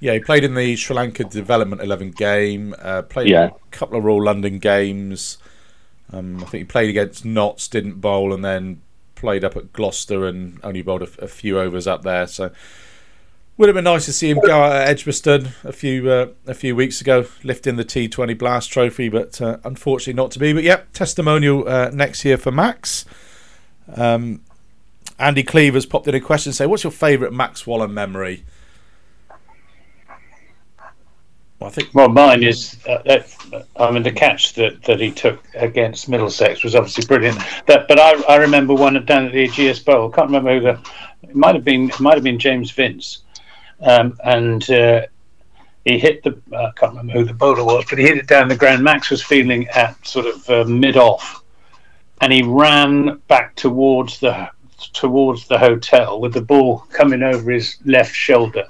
yeah, 0.00 0.12
he 0.14 0.20
played 0.20 0.44
in 0.44 0.54
the 0.54 0.76
Sri 0.76 0.94
Lanka 0.96 1.24
Development 1.24 1.80
Eleven 1.82 2.10
game. 2.10 2.74
Uh, 2.80 3.02
played 3.02 3.28
Yeah. 3.28 3.46
a 3.46 3.70
couple 3.70 3.98
of 3.98 4.04
Royal 4.04 4.22
London 4.24 4.58
games. 4.58 5.38
Um, 6.12 6.36
I 6.38 6.46
think 6.46 6.52
he 6.60 6.64
played 6.64 6.88
against 6.88 7.24
Notts, 7.24 7.68
didn't 7.68 8.00
bowl, 8.00 8.32
and 8.32 8.44
then 8.44 8.80
played 9.14 9.44
up 9.44 9.56
at 9.56 9.72
Gloucester 9.72 10.26
and 10.26 10.58
only 10.62 10.80
bowled 10.82 11.02
a, 11.02 11.08
a 11.24 11.28
few 11.28 11.58
overs 11.58 11.86
up 11.86 12.02
there. 12.02 12.26
So 12.26 12.50
would 13.56 13.68
have 13.68 13.74
been 13.74 13.82
nice 13.84 14.04
to 14.04 14.12
see 14.12 14.30
him 14.30 14.38
go 14.40 14.62
out 14.62 14.70
at 14.72 14.88
Edgbaston 14.88 15.48
a 15.64 15.72
few 15.72 16.08
uh, 16.08 16.28
a 16.46 16.54
few 16.54 16.76
weeks 16.76 17.00
ago, 17.00 17.26
lifting 17.42 17.74
the 17.76 17.84
T20 17.84 18.38
Blast 18.38 18.70
Trophy, 18.70 19.08
but 19.08 19.42
uh, 19.42 19.58
unfortunately 19.64 20.12
not 20.14 20.30
to 20.30 20.38
be. 20.38 20.52
But 20.52 20.62
yeah, 20.62 20.82
testimonial 20.92 21.68
uh, 21.68 21.90
next 21.92 22.24
year 22.24 22.36
for 22.38 22.52
Max. 22.52 23.04
Um, 23.96 24.42
Andy 25.18 25.42
Cleaver's 25.42 25.86
popped 25.86 26.06
in 26.06 26.14
a 26.14 26.20
question 26.20 26.52
say, 26.52 26.66
"What's 26.66 26.84
your 26.84 26.92
favourite 26.92 27.32
Max 27.32 27.66
Waller 27.66 27.88
memory?" 27.88 28.44
Well, 31.58 31.70
I 31.70 31.72
think 31.72 31.92
Well, 31.92 32.08
mine 32.08 32.44
is. 32.44 32.76
Uh, 32.88 33.02
that, 33.04 33.26
I 33.76 33.90
mean, 33.90 34.04
the 34.04 34.12
catch 34.12 34.54
that, 34.54 34.82
that 34.84 35.00
he 35.00 35.10
took 35.10 35.42
against 35.54 36.08
Middlesex 36.08 36.62
was 36.62 36.76
obviously 36.76 37.04
brilliant. 37.04 37.38
That, 37.66 37.88
but 37.88 37.98
I, 37.98 38.12
I 38.28 38.36
remember 38.36 38.74
one 38.74 38.94
down 39.04 39.26
at 39.26 39.32
the 39.32 39.48
Ageas 39.48 39.84
Bowl. 39.84 40.12
I 40.12 40.14
can't 40.14 40.28
remember 40.28 40.54
who 40.54 40.60
the. 40.60 40.80
It 41.28 41.34
might 41.34 41.56
have 41.56 41.64
been. 41.64 41.88
It 41.88 41.98
might 41.98 42.14
have 42.14 42.22
been 42.22 42.38
James 42.38 42.70
Vince, 42.70 43.22
um, 43.80 44.16
and 44.22 44.70
uh, 44.70 45.06
he 45.84 45.98
hit 45.98 46.22
the. 46.22 46.40
I 46.56 46.70
can't 46.76 46.92
remember 46.92 47.14
who 47.14 47.24
the 47.24 47.34
bowler 47.34 47.64
was, 47.64 47.84
but 47.90 47.98
he 47.98 48.04
hit 48.04 48.18
it 48.18 48.28
down 48.28 48.46
the 48.46 48.56
ground. 48.56 48.84
Max 48.84 49.10
was 49.10 49.22
feeling 49.22 49.66
at 49.68 50.06
sort 50.06 50.26
of 50.26 50.48
uh, 50.48 50.64
mid 50.64 50.96
off, 50.96 51.42
and 52.20 52.32
he 52.32 52.42
ran 52.42 53.20
back 53.26 53.56
towards 53.56 54.20
the 54.20 54.48
towards 54.78 55.46
the 55.48 55.58
hotel 55.58 56.20
with 56.20 56.32
the 56.32 56.40
ball 56.40 56.78
coming 56.90 57.22
over 57.22 57.50
his 57.50 57.76
left 57.84 58.14
shoulder, 58.14 58.64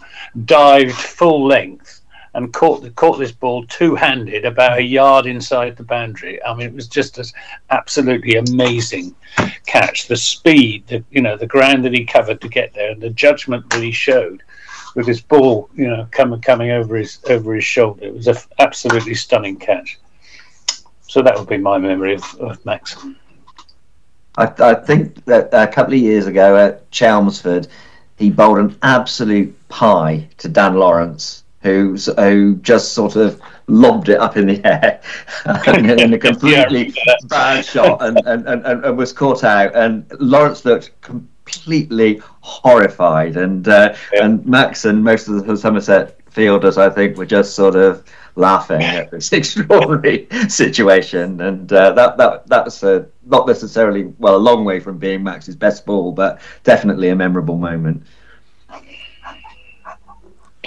dived 0.44 0.94
full 0.94 1.46
length 1.46 1.98
and 2.34 2.52
caught 2.52 2.94
caught 2.94 3.18
this 3.18 3.32
ball 3.32 3.64
two 3.66 3.94
handed 3.94 4.44
about 4.44 4.78
a 4.78 4.82
yard 4.82 5.26
inside 5.26 5.76
the 5.76 5.82
boundary. 5.82 6.42
I 6.44 6.54
mean, 6.54 6.68
it 6.68 6.74
was 6.74 6.88
just 6.88 7.18
an 7.18 7.24
absolutely 7.70 8.36
amazing 8.36 9.14
catch. 9.66 10.08
The 10.08 10.16
speed, 10.16 10.86
the 10.86 11.04
you 11.10 11.20
know, 11.20 11.36
the 11.36 11.46
ground 11.46 11.84
that 11.84 11.94
he 11.94 12.04
covered 12.04 12.40
to 12.42 12.48
get 12.48 12.74
there, 12.74 12.90
and 12.90 13.00
the 13.00 13.10
judgment 13.10 13.68
that 13.70 13.82
he 13.82 13.92
showed 13.92 14.42
with 14.94 15.06
this 15.06 15.20
ball, 15.20 15.68
you 15.74 15.88
know, 15.88 16.06
coming 16.10 16.40
coming 16.40 16.70
over 16.70 16.96
his 16.96 17.18
over 17.28 17.54
his 17.54 17.64
shoulder. 17.64 18.04
It 18.04 18.14
was 18.14 18.28
an 18.28 18.36
absolutely 18.58 19.14
stunning 19.14 19.56
catch. 19.56 19.98
So 21.08 21.22
that 21.22 21.38
would 21.38 21.48
be 21.48 21.56
my 21.56 21.78
memory 21.78 22.14
of, 22.14 22.34
of 22.36 22.64
Max. 22.66 22.96
I, 24.38 24.52
I 24.70 24.74
think 24.74 25.24
that 25.26 25.50
a 25.52 25.66
couple 25.66 25.94
of 25.94 26.00
years 26.00 26.26
ago 26.26 26.56
at 26.56 26.90
Chelmsford, 26.90 27.68
he 28.16 28.30
bowled 28.30 28.58
an 28.58 28.78
absolute 28.82 29.54
pie 29.68 30.28
to 30.38 30.48
Dan 30.48 30.74
Lawrence, 30.76 31.44
who 31.62 31.96
who 32.16 32.56
just 32.62 32.92
sort 32.92 33.16
of 33.16 33.40
lobbed 33.66 34.08
it 34.08 34.18
up 34.18 34.36
in 34.36 34.46
the 34.46 34.64
air 34.64 35.00
in 36.00 36.14
a 36.14 36.18
completely 36.28 36.94
bad 37.28 37.64
shot 37.64 38.02
and, 38.02 38.18
and, 38.24 38.46
and, 38.48 38.64
and 38.84 38.96
was 38.96 39.12
caught 39.12 39.44
out. 39.44 39.74
And 39.76 40.06
Lawrence 40.20 40.64
looked 40.64 40.98
completely 41.02 42.22
horrified, 42.40 43.36
and 43.36 43.66
uh, 43.68 43.94
Yeah. 44.12 44.24
and 44.24 44.46
Max 44.46 44.84
and 44.84 45.02
most 45.02 45.28
of 45.28 45.46
the 45.46 45.56
Somerset 45.56 46.16
fielders, 46.30 46.78
I 46.78 46.90
think, 46.90 47.16
were 47.16 47.26
just 47.26 47.54
sort 47.54 47.74
of 47.76 48.04
laughing 48.38 48.82
at 48.82 49.10
this 49.10 49.32
extraordinary 49.32 50.26
situation, 50.48 51.40
and 51.40 51.70
uh, 51.72 51.92
that 51.92 52.16
that 52.16 52.46
that 52.46 52.64
was 52.64 52.82
a, 52.82 53.06
not 53.26 53.46
necessarily 53.46 54.04
well 54.18 54.36
a 54.36 54.38
long 54.38 54.64
way 54.64 54.80
from 54.80 54.98
being 54.98 55.22
Max's 55.22 55.56
best 55.56 55.84
ball, 55.84 56.12
but 56.12 56.40
definitely 56.64 57.08
a 57.08 57.16
memorable 57.16 57.56
moment. 57.58 58.04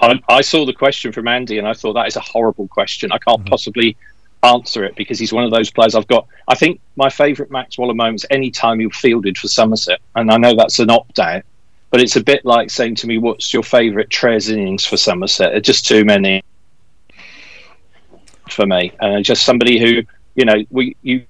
I, 0.01 0.19
I 0.27 0.41
saw 0.41 0.65
the 0.65 0.73
question 0.73 1.11
from 1.11 1.27
Andy, 1.27 1.57
and 1.59 1.67
I 1.67 1.73
thought 1.73 1.93
that 1.93 2.07
is 2.07 2.15
a 2.15 2.21
horrible 2.21 2.67
question. 2.67 3.11
I 3.11 3.19
can't 3.19 3.45
possibly 3.45 3.95
answer 4.43 4.83
it 4.83 4.95
because 4.95 5.19
he's 5.19 5.31
one 5.31 5.43
of 5.43 5.51
those 5.51 5.69
players 5.69 5.93
I've 5.93 6.07
got. 6.07 6.27
I 6.47 6.55
think 6.55 6.81
my 6.95 7.09
favourite 7.09 7.51
Max 7.51 7.77
Waller 7.77 7.93
moments 7.93 8.25
any 8.31 8.49
time 8.49 8.79
he 8.79 8.89
fielded 8.89 9.37
for 9.37 9.47
Somerset, 9.47 10.01
and 10.15 10.31
I 10.31 10.37
know 10.37 10.55
that's 10.55 10.79
an 10.79 10.89
opt 10.89 11.19
out, 11.19 11.43
but 11.91 12.01
it's 12.01 12.15
a 12.15 12.23
bit 12.23 12.43
like 12.45 12.69
saying 12.69 12.95
to 12.95 13.07
me, 13.07 13.17
"What's 13.19 13.53
your 13.53 13.63
favourite 13.63 14.09
Trez 14.09 14.51
innings 14.51 14.85
for 14.85 14.97
Somerset?" 14.97 15.49
There 15.49 15.57
are 15.57 15.61
just 15.61 15.87
too 15.87 16.03
many 16.03 16.41
for 18.51 18.65
me, 18.65 18.91
and 18.99 19.23
just 19.23 19.43
somebody 19.43 19.79
who 19.79 20.03
you 20.35 20.45
know 20.45 20.63
we 20.69 20.95
you 21.01 21.25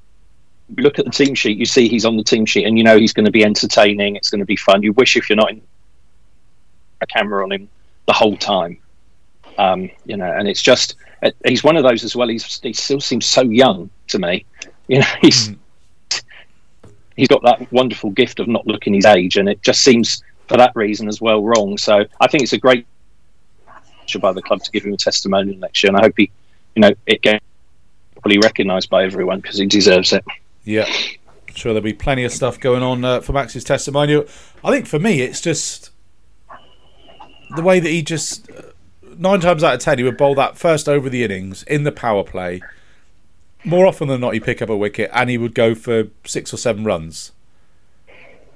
look 0.78 0.99
at 0.99 1.05
the 1.05 1.11
team 1.11 1.36
sheet, 1.36 1.57
you 1.57 1.65
see 1.65 1.88
he's 1.88 2.05
on 2.05 2.17
the 2.17 2.24
team 2.24 2.45
sheet, 2.45 2.65
and 2.65 2.78
you 2.78 2.84
know 2.84 2.97
he's 2.97 3.13
going 3.13 3.26
to 3.26 3.32
be 3.32 3.43
entertaining. 3.43 4.15
It's 4.15 4.30
going 4.30 4.39
to 4.39 4.45
be 4.45 4.55
fun. 4.55 4.84
You 4.84 4.93
wish 4.93 5.15
if 5.15 5.30
you're 5.30 5.38
not 5.38 5.51
in 5.51 5.61
a 7.01 7.07
camera 7.07 7.43
on 7.43 7.51
him 7.51 7.69
the 8.07 8.13
whole 8.13 8.38
time. 8.38 8.78
Um, 9.57 9.89
you 10.05 10.17
know, 10.17 10.32
and 10.32 10.47
it's 10.47 10.61
just 10.61 10.95
uh, 11.24 11.32
he's 11.45 11.63
one 11.63 11.76
of 11.76 11.84
those 11.84 12.03
as 12.03 12.15
well. 12.15 12.28
He's 12.28 12.59
he 12.61 12.74
still 12.74 13.01
seems 13.01 13.26
so 13.26 13.41
young 13.41 13.89
to 14.07 14.19
me. 14.19 14.45
You 14.88 14.99
know, 14.99 15.07
he's 15.22 15.51
he's 17.15 17.28
got 17.28 17.43
that 17.43 17.72
wonderful 17.72 18.09
gift 18.11 18.39
of 18.39 18.47
not 18.47 18.65
looking 18.67 18.93
his 18.93 19.05
age, 19.05 19.38
and 19.38 19.47
it 19.47 19.61
just 19.61 19.82
seems 19.82 20.24
for 20.47 20.57
that 20.57 20.74
reason 20.76 21.07
as 21.07 21.22
well 21.22 21.43
wrong. 21.43 21.78
So 21.78 22.03
I 22.19 22.28
think 22.28 22.43
it's 22.43 22.53
a 22.53 22.57
great 22.57 22.86
by 24.19 24.34
the 24.34 24.41
club 24.41 24.61
to 24.61 24.72
give 24.72 24.84
him 24.84 24.93
a 24.93 24.97
testimonial 24.97 25.57
next 25.57 25.82
year, 25.84 25.91
and 25.91 25.97
I 25.97 26.01
hope 26.01 26.15
he, 26.17 26.30
you 26.76 26.82
know, 26.82 26.91
it 27.05 27.22
gets 27.22 27.43
properly 28.13 28.38
recognised 28.39 28.89
by 28.89 29.03
everyone 29.03 29.39
because 29.39 29.57
he 29.57 29.65
deserves 29.65 30.13
it. 30.13 30.24
Yeah, 30.63 30.86
I'm 30.88 31.55
sure 31.55 31.74
there'll 31.74 31.84
be 31.84 31.93
plenty 31.93 32.24
of 32.24 32.32
stuff 32.32 32.59
going 32.59 32.84
on 32.84 33.03
uh, 33.03 33.22
for 33.22 33.34
Max's 33.34 33.63
testimonial. 33.63 34.26
I 34.63 34.72
think 34.72 34.88
for 34.88 34.99
me, 34.99 35.22
it's 35.22 35.41
just 35.41 35.91
the 37.55 37.61
way 37.61 37.80
that 37.80 37.89
he 37.89 38.01
just 38.01 38.49
uh, 38.51 38.61
nine 39.17 39.39
times 39.41 39.63
out 39.63 39.74
of 39.74 39.80
ten 39.80 39.97
he 39.97 40.03
would 40.03 40.17
bowl 40.17 40.36
that 40.36 40.57
first 40.57 40.88
over 40.88 41.09
the 41.09 41.24
innings 41.24 41.63
in 41.63 41.84
the 41.84 41.91
power 41.91 42.24
play. 42.24 42.61
More 43.63 43.86
often 43.86 44.07
than 44.07 44.22
not, 44.22 44.34
he'd 44.34 44.43
pick 44.43 44.61
up 44.61 44.69
a 44.69 44.78
wicket 44.78 45.09
and 45.13 45.30
he 45.30 45.38
would 45.38 45.53
go 45.53 45.76
for 45.76 46.05
six 46.26 46.53
or 46.53 46.57
seven 46.57 46.84
runs. 46.84 47.32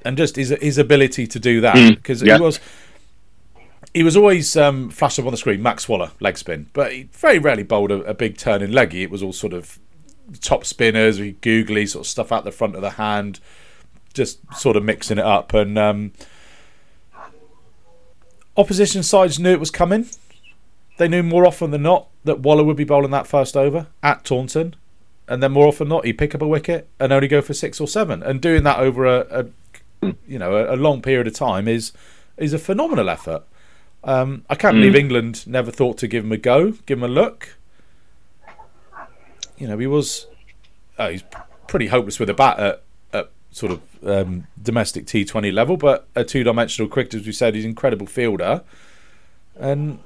And 0.04 0.18
just 0.18 0.36
his 0.36 0.50
his 0.62 0.78
ability 0.78 1.26
to 1.28 1.40
do 1.40 1.62
that 1.62 1.76
Mm, 1.76 1.96
because 1.96 2.22
yeah. 2.22 2.38
he 2.38 2.42
was 2.42 2.60
he 3.96 4.04
was 4.04 4.18
always 4.18 4.58
um, 4.58 4.90
flashed 4.90 5.20
up 5.20 5.26
on 5.26 5.32
the 5.32 5.38
screen, 5.38 5.64
Max 5.64 5.88
Waller 5.88 6.12
leg 6.20 6.38
spin, 6.38 6.70
but 6.74 6.92
he 6.92 7.04
very 7.14 7.40
rarely 7.40 7.64
bowled 7.64 7.92
a, 7.92 8.02
a 8.04 8.14
big 8.14 8.38
turning 8.38 8.72
leggy. 8.72 9.04
It 9.04 9.10
was 9.10 9.24
all 9.24 9.32
sort 9.32 9.54
of 9.54 9.80
top 10.42 10.66
spinners, 10.66 11.18
googly 11.40 11.86
sort 11.86 12.06
of 12.06 12.10
stuff 12.10 12.30
out 12.30 12.44
the 12.44 12.52
front 12.52 12.76
of 12.76 12.82
the 12.82 12.92
hand, 12.92 13.40
just 14.14 14.40
sort 14.54 14.76
of 14.76 14.84
mixing 14.84 15.18
it 15.18 15.24
up. 15.24 15.54
And 15.54 15.80
um, 15.80 16.12
opposition 18.58 19.02
sides 19.02 19.40
knew 19.40 19.52
it 19.52 19.62
was 19.62 19.72
coming. 19.72 20.08
They 20.98 21.08
knew 21.08 21.24
more 21.24 21.46
often 21.46 21.72
than 21.72 21.84
not 21.84 22.10
that 22.26 22.42
Waller 22.42 22.66
would 22.66 22.76
be 22.76 22.84
bowling 22.84 23.12
that 23.12 23.28
first 23.28 23.56
over 23.56 23.88
at 24.04 24.26
Taunton, 24.26 24.76
and 25.30 25.42
then 25.42 25.54
more 25.54 25.68
often 25.68 25.88
than 25.88 25.96
not 25.96 26.06
he'd 26.06 26.18
pick 26.18 26.36
up 26.36 26.42
a 26.42 26.48
wicket 26.48 26.90
and 27.00 27.14
only 27.14 27.30
go 27.30 27.42
for 27.42 27.54
six 27.54 27.80
or 27.80 27.88
seven. 27.88 28.22
And 28.22 28.42
doing 28.42 28.64
that 28.64 28.80
over 28.80 29.06
a, 29.06 29.46
a 30.02 30.16
you 30.28 30.38
know 30.38 30.58
a, 30.58 30.76
a 30.76 30.78
long 30.78 31.02
period 31.02 31.28
of 31.28 31.34
time 31.34 31.70
is 31.70 31.94
is 32.36 32.52
a 32.52 32.60
phenomenal 32.60 33.10
effort. 33.10 33.44
Um, 34.06 34.46
I 34.50 34.56
can't 34.56 34.76
believe 34.76 34.96
England 34.96 35.48
never 35.48 35.72
thought 35.72 35.98
to 35.98 36.08
give 36.08 36.24
him 36.24 36.32
a 36.32 36.38
go, 36.38 36.72
give 36.86 37.00
him 37.00 37.04
a 37.04 37.08
look. 37.08 37.58
You 39.58 39.68
know, 39.68 39.80
he 39.80 39.88
was 39.88 40.28
uh, 40.98 41.10
he's 41.10 41.24
pretty 41.68 41.88
hopeless 41.88 42.20
with 42.20 42.30
a 42.30 42.34
bat 42.34 42.60
at, 42.60 42.84
at 43.12 43.32
sort 43.52 43.72
of 43.72 43.82
um, 44.06 44.46
domestic 44.62 45.06
T20 45.06 45.52
level, 45.52 45.76
but 45.76 46.08
a 46.16 46.24
two-dimensional 46.24 46.88
cricketer, 46.88 47.18
as 47.18 47.26
we 47.26 47.32
said, 47.32 47.56
he's 47.56 47.64
an 47.64 47.72
incredible 47.72 48.06
fielder, 48.06 48.64
and 49.60 50.00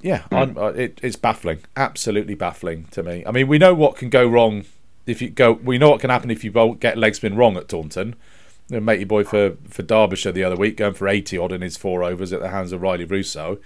yeah, 0.00 0.22
I'm, 0.30 0.56
uh, 0.56 0.68
it, 0.68 1.00
it's 1.02 1.16
baffling, 1.16 1.60
absolutely 1.76 2.34
baffling 2.34 2.84
to 2.92 3.02
me. 3.02 3.24
I 3.26 3.32
mean, 3.32 3.48
we 3.48 3.58
know 3.58 3.74
what 3.74 3.96
can 3.96 4.08
go 4.08 4.26
wrong 4.26 4.64
if 5.06 5.20
you 5.20 5.28
go. 5.30 5.52
We 5.52 5.78
know 5.78 5.90
what 5.90 6.00
can 6.00 6.10
happen 6.10 6.30
if 6.30 6.44
you 6.44 6.76
get 6.80 6.96
leg 6.96 7.14
spin 7.14 7.36
wrong 7.36 7.56
at 7.56 7.68
Taunton. 7.68 8.14
You 8.70 8.76
know, 8.76 8.80
matey 8.80 9.04
boy 9.04 9.24
for, 9.24 9.56
for 9.68 9.82
Derbyshire 9.82 10.32
the 10.32 10.44
other 10.44 10.56
week, 10.56 10.76
going 10.76 10.94
for 10.94 11.08
80 11.08 11.36
odd 11.38 11.52
in 11.52 11.60
his 11.60 11.76
four 11.76 12.02
overs 12.04 12.32
at 12.32 12.40
the 12.40 12.48
hands 12.50 12.72
of 12.72 12.80
Rilee 12.80 13.06
Rossouw. 13.06 13.58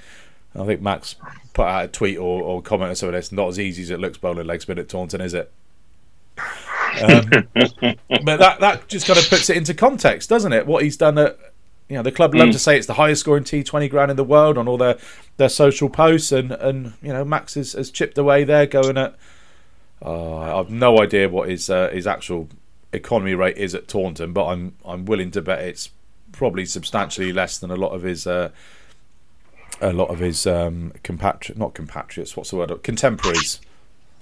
I 0.59 0.64
think 0.64 0.80
Max 0.80 1.16
put 1.52 1.66
out 1.66 1.84
a 1.84 1.88
tweet 1.88 2.16
or, 2.16 2.42
or 2.42 2.62
comment 2.62 2.92
or 2.92 2.94
something. 2.94 3.16
It's 3.18 3.32
not 3.32 3.48
as 3.48 3.59
easy 3.61 3.82
as 3.82 3.90
it 3.90 3.98
looks 4.00 4.18
bowling 4.18 4.46
leg 4.46 4.62
spin 4.62 4.78
at 4.78 4.88
Taunton, 4.88 5.20
is 5.20 5.34
it? 5.34 5.52
Um, 7.02 7.28
but 7.55 8.36
that 8.38 8.59
that 8.61 8.88
just 8.88 9.07
kind 9.07 9.18
of 9.18 9.28
puts 9.28 9.50
it 9.50 9.57
into 9.57 9.74
context, 9.74 10.28
doesn't 10.30 10.52
it? 10.52 10.66
What 10.66 10.84
he's 10.84 10.96
done 10.96 11.18
at 11.18 11.38
you 11.88 11.96
know 11.96 12.02
the 12.02 12.12
club 12.12 12.34
love 12.34 12.48
Mm. 12.48 12.52
to 12.52 12.59
say 12.59 12.76
it's 12.78 12.86
the 12.86 12.94
highest 12.94 13.20
scoring 13.20 13.44
T20 13.44 13.90
ground 13.90 14.11
in 14.11 14.16
the 14.16 14.24
world 14.24 14.57
on 14.57 14.68
all 14.68 14.78
their 14.78 14.96
their 15.36 15.48
social 15.48 15.88
posts, 15.90 16.30
and 16.32 16.52
and 16.52 16.92
you 17.02 17.12
know 17.12 17.24
Max 17.24 17.55
has, 17.55 17.72
has 17.72 17.90
chipped 17.90 18.16
away 18.16 18.44
there, 18.44 18.66
going 18.66 18.96
at. 18.96 19.16
Uh, 20.05 20.59
I've 20.61 20.70
no 20.70 21.00
idea 21.00 21.28
what 21.28 21.48
his 21.48 21.68
uh, 21.68 21.90
his 21.90 22.07
actual 22.07 22.48
economy 22.95 23.34
rate 23.34 23.57
is 23.57 23.74
at 23.74 23.88
Taunton, 23.88 24.32
but 24.32 24.47
I'm 24.47 24.74
I'm 24.84 25.05
willing 25.05 25.30
to 25.32 25.42
bet 25.42 25.61
it's 25.61 25.90
probably 26.32 26.66
substantially 26.66 27.32
less 27.32 27.59
than 27.59 27.70
a 27.70 27.76
lot 27.76 27.90
of 27.90 28.03
his 28.03 28.26
uh, 28.26 28.51
a 29.80 29.92
lot 29.92 30.11
of 30.11 30.18
his 30.18 30.47
um, 30.47 30.92
compatri- 31.03 31.57
not 31.57 31.74
compatriots. 31.74 32.36
What's 32.36 32.51
the 32.51 32.57
word? 32.57 32.82
Contemporaries. 32.82 33.61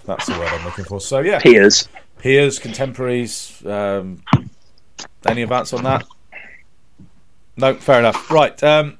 That's 0.04 0.26
the 0.26 0.38
word 0.38 0.48
I'm 0.48 0.64
looking 0.64 0.84
for. 0.84 1.00
So 1.00 1.20
yeah, 1.20 1.38
Peers. 1.38 1.88
peers, 2.18 2.58
contemporaries. 2.58 3.64
Um, 3.64 4.22
any 5.26 5.42
advance 5.42 5.72
on 5.72 5.84
that? 5.84 6.04
No, 7.56 7.74
fair 7.74 7.98
enough. 8.00 8.30
Right. 8.30 8.60
Um, 8.62 8.98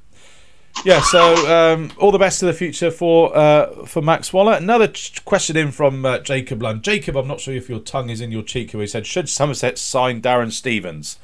yeah. 0.84 1.00
So 1.00 1.74
um, 1.74 1.92
all 1.98 2.10
the 2.10 2.18
best 2.18 2.40
to 2.40 2.46
the 2.46 2.52
future 2.52 2.90
for 2.90 3.36
uh, 3.36 3.86
for 3.86 4.02
Max 4.02 4.32
Waller. 4.32 4.54
Another 4.54 4.88
ch- 4.88 5.24
question 5.24 5.56
in 5.56 5.70
from 5.70 6.04
uh, 6.04 6.18
Jacob 6.18 6.62
Lund. 6.62 6.82
Jacob, 6.82 7.16
I'm 7.16 7.28
not 7.28 7.40
sure 7.40 7.54
if 7.54 7.68
your 7.68 7.80
tongue 7.80 8.10
is 8.10 8.20
in 8.20 8.32
your 8.32 8.42
cheek. 8.42 8.72
Who 8.72 8.78
he 8.78 8.86
said, 8.86 9.06
should 9.06 9.28
Somerset 9.28 9.78
sign 9.78 10.20
Darren 10.20 10.52
Stevens? 10.52 11.18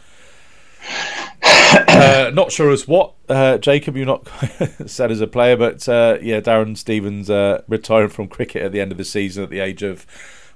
uh, 1.43 2.31
not 2.33 2.53
sure 2.53 2.71
as 2.71 2.87
what, 2.87 3.15
uh, 3.29 3.59
Jacob. 3.59 3.97
You're 3.97 4.07
not 4.07 4.29
said 4.87 5.11
as 5.11 5.21
a 5.21 5.27
player, 5.27 5.57
but 5.57 5.89
uh, 5.89 6.19
yeah, 6.21 6.41
Darren 6.41 6.77
Stevens 6.77 7.29
uh, 7.31 7.63
retiring 7.69 8.11
from 8.11 8.29
cricket 8.29 8.63
at 8.63 8.73
the 8.73 8.81
end 8.81 8.93
of 8.93 8.99
the 8.99 9.05
season 9.05 9.45
at 9.45 9.51
the 9.51 9.61
age 9.61 9.83
of 9.83 10.07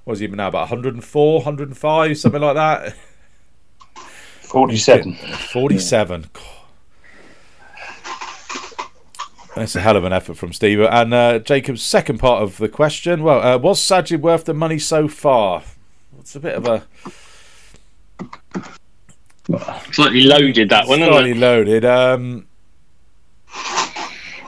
what 0.03 0.13
is 0.13 0.19
he 0.19 0.25
even 0.25 0.37
now 0.37 0.47
about 0.47 0.69
104, 0.69 1.35
105, 1.39 2.17
something 2.17 2.41
like 2.41 2.55
that. 2.55 2.95
47. 4.41 5.15
47. 5.15 6.29
That's 9.55 9.75
a 9.75 9.81
hell 9.81 9.95
of 9.95 10.03
an 10.03 10.13
effort 10.13 10.35
from 10.35 10.51
Steve. 10.51 10.81
And 10.81 11.13
uh, 11.13 11.39
Jacob's 11.39 11.83
second 11.83 12.17
part 12.17 12.41
of 12.41 12.57
the 12.57 12.67
question. 12.69 13.21
Well, 13.23 13.41
uh, 13.41 13.57
was 13.57 13.79
Sajid 13.79 14.21
worth 14.21 14.45
the 14.45 14.53
money 14.53 14.79
so 14.79 15.07
far? 15.07 15.63
It's 16.19 16.35
a 16.35 16.39
bit 16.39 16.55
of 16.55 16.67
a 16.67 16.83
Slightly 19.91 20.23
loaded 20.23 20.69
that 20.69 20.87
one, 20.87 21.01
isn't 21.01 21.11
slightly 21.11 21.31
it? 21.31 21.37
loaded. 21.37 21.85
Um, 21.85 22.47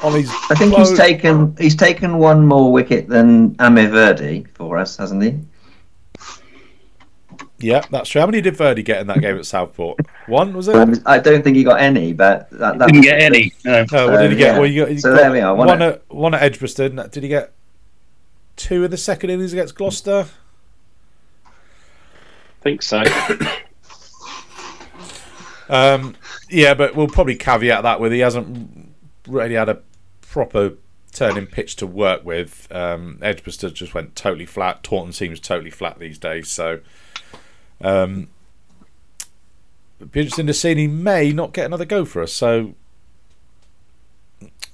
on 0.02 0.14
his 0.14 0.30
I 0.50 0.56
think 0.56 0.74
he's 0.76 0.98
taken 0.98 1.56
he's 1.60 1.76
taken 1.76 2.18
one 2.18 2.46
more 2.46 2.72
wicket 2.72 3.08
than 3.08 3.56
Amar 3.60 3.84
Virdi 3.86 4.48
for 4.54 4.78
us, 4.78 4.96
hasn't 4.98 5.22
he? 5.24 5.38
Yeah, 7.60 7.84
that's 7.90 8.10
true. 8.10 8.20
How 8.22 8.28
many 8.28 8.42
did 8.42 8.56
Virdi 8.56 8.84
get 8.84 9.00
in 9.00 9.08
that 9.08 9.22
game 9.22 9.38
at 9.38 9.46
Southport? 9.46 10.00
One 10.28 10.54
was 10.54 10.68
it? 10.68 10.76
Um, 10.76 10.94
I 11.06 11.20
don't 11.20 11.42
think 11.42 11.56
he 11.56 11.64
got 11.64 11.80
any, 11.80 12.12
but 12.12 12.50
that, 12.52 12.78
that 12.80 12.88
Didn't 12.88 13.02
get 13.04 13.22
any. 13.22 13.54
No. 13.64 13.86
Oh, 13.94 14.12
what 14.12 14.22
did 14.22 14.32
he 14.32 14.36
Uh, 14.36 14.40
get? 14.40 14.54
yeah. 14.54 14.60
Well, 14.60 14.68
you 14.68 14.82
got, 14.84 14.92
you 14.92 15.00
So 15.00 15.12
got 15.12 15.18
there 15.22 15.32
we 15.32 15.40
are, 15.40 15.56
one 15.56 15.68
One, 15.68 15.82
at- 15.82 15.94
at 15.94 16.02
one 16.10 16.34
at 16.34 16.44
Edgbaston. 16.44 16.98
Did 17.12 17.24
he 17.24 17.30
get 17.30 17.54
two 18.58 18.84
in 18.84 18.92
the 18.92 18.98
second 18.98 19.30
innings 19.30 19.54
against 19.54 19.76
Gloucester? 19.76 20.26
I 21.46 21.50
think 22.62 22.82
so. 22.82 23.04
Um, 25.70 26.16
yeah, 26.50 26.74
but 26.74 26.96
we'll 26.96 27.08
probably 27.08 27.36
caveat 27.36 27.84
that 27.84 28.00
with 28.00 28.12
he 28.12 28.20
hasn't 28.20 28.94
really 29.28 29.56
had 29.56 29.70
a 29.70 29.80
proper 30.22 30.74
turning 31.12 31.48
pitch 31.48 31.76
to 31.78 31.88
work 31.88 32.24
with. 32.26 32.68
Um, 32.72 33.18
Edgbaston 33.22 33.74
just 33.74 33.94
went 33.94 34.16
totally 34.16 34.46
flat. 34.46 34.84
Taunton 34.84 35.14
seems 35.14 35.40
totally 35.40 35.72
flat 35.72 35.98
these 35.98 36.18
days. 36.20 36.50
So, 36.50 36.82
um, 37.82 38.30
it'd 40.00 40.12
be 40.12 40.22
interesting 40.22 40.48
to 40.48 40.54
see. 40.54 40.72
And 40.72 40.80
he 40.80 40.88
may 40.88 41.32
not 41.32 41.54
get 41.54 41.66
another 41.66 41.86
go 41.86 42.06
for 42.06 42.22
us. 42.22 42.34
So, 42.34 42.74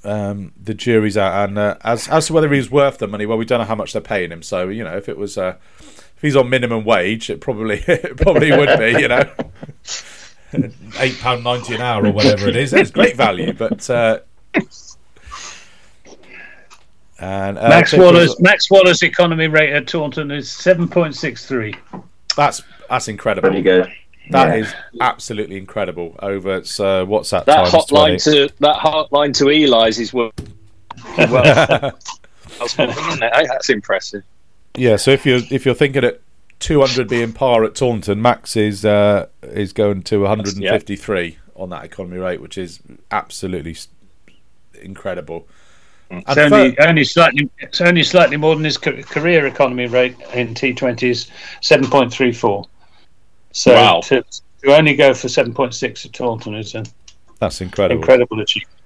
um, 0.03 0.53
the 0.61 0.73
jury's 0.73 1.17
out. 1.17 1.49
And 1.49 1.57
uh, 1.57 1.77
as 1.81 2.07
as 2.07 2.27
to 2.27 2.33
whether 2.33 2.51
he's 2.51 2.71
worth 2.71 2.97
the 2.97 3.07
money, 3.07 3.25
well, 3.25 3.37
we 3.37 3.45
don't 3.45 3.59
know 3.59 3.65
how 3.65 3.75
much 3.75 3.93
they're 3.93 4.01
paying 4.01 4.31
him. 4.31 4.43
So, 4.43 4.69
you 4.69 4.83
know, 4.83 4.95
if 4.97 5.09
it 5.09 5.17
was. 5.17 5.37
Uh, 5.37 5.55
if 6.17 6.25
he's 6.25 6.35
on 6.35 6.51
minimum 6.51 6.85
wage, 6.85 7.31
it 7.31 7.41
probably 7.41 7.83
it 7.87 8.15
probably 8.15 8.51
would 8.51 8.77
be, 8.77 9.01
you 9.01 9.07
know, 9.07 9.27
eight 10.99 11.17
pound 11.19 11.43
ninety 11.43 11.73
an 11.73 11.81
hour 11.81 12.05
or 12.05 12.11
whatever 12.11 12.47
it 12.47 12.55
is. 12.55 12.73
It's 12.73 12.91
great 12.91 13.15
value, 13.15 13.53
but 13.53 13.89
uh, 13.89 14.19
and 17.21 17.57
uh, 17.57 17.69
Max 17.69 17.91
Jacob's- 17.91 18.05
Waller's 18.05 18.39
Max 18.39 18.69
Waller's 18.69 19.03
economy 19.03 19.47
rate 19.47 19.71
at 19.73 19.87
Taunton 19.87 20.31
is 20.31 20.49
7.63. 20.49 21.75
That's 22.35 22.61
that's 22.91 23.07
incredible. 23.07 23.49
Pretty 23.49 23.63
good. 23.63 23.91
That 24.29 24.49
Yeah. 24.49 24.63
is 24.63 24.73
absolutely 25.01 25.57
incredible. 25.57 26.15
Over 26.19 26.63
so 26.63 27.03
what's 27.05 27.31
that? 27.31 27.45
That 27.47 27.69
times 27.69 27.73
hotline 27.73 28.23
to 28.25 28.53
that 28.59 28.75
hotline 28.77 29.35
to 29.37 29.49
Eli's 29.49 29.99
is 29.99 30.13
well. 30.13 30.31
well 31.17 31.43
that's, 31.43 32.77
isn't 32.79 33.23
it? 33.23 33.33
Hey, 33.35 33.47
that's 33.47 33.69
impressive. 33.69 34.23
Yeah, 34.75 34.95
so 34.97 35.11
if 35.11 35.25
you're 35.25 35.41
if 35.49 35.65
you're 35.65 35.75
thinking 35.75 36.03
at 36.03 36.21
200 36.59 37.09
being 37.09 37.33
par 37.33 37.63
at 37.63 37.73
Taunton, 37.75 38.21
Max 38.21 38.55
is 38.55 38.85
uh, 38.85 39.25
is 39.41 39.73
going 39.73 40.03
to 40.03 40.19
153 40.19 41.37
on 41.55 41.69
that 41.71 41.83
economy 41.83 42.17
rate, 42.19 42.39
which 42.41 42.57
is 42.57 42.79
absolutely 43.09 43.71
s- 43.71 43.87
incredible. 44.81 45.47
It's 46.11 46.37
only, 46.37 46.75
fir- 46.75 46.87
only 46.87 47.03
slightly 47.03 47.49
it's 47.59 47.81
only 47.81 48.03
slightly 48.03 48.37
more 48.37 48.53
than 48.55 48.63
his 48.65 48.77
career 48.77 49.47
economy 49.47 49.87
rate 49.87 50.15
in 50.33 50.53
T20 50.53 51.09
is 51.09 51.27
7.34. 51.61 52.65
So 53.51 53.73
Wow. 53.73 54.01
to, 54.01 54.23
to 54.63 54.75
only 54.75 54.95
go 54.95 55.13
for 55.13 55.27
7.6 55.27 56.05
at 56.05 56.13
Taunton 56.13 56.55
is 56.55 56.75
an 56.75 56.85
that's 57.39 57.61
incredible. 57.61 58.01
incredible 58.01 58.39
achievement. 58.39 58.77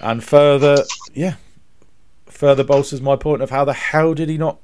And 0.00 0.22
further, 0.22 0.84
yeah, 1.14 1.34
further 2.26 2.64
bolsters 2.64 3.00
my 3.00 3.16
point 3.16 3.42
of 3.42 3.50
how 3.50 3.64
the 3.64 3.72
hell 3.72 4.14
did 4.14 4.28
he 4.28 4.38
not 4.38 4.58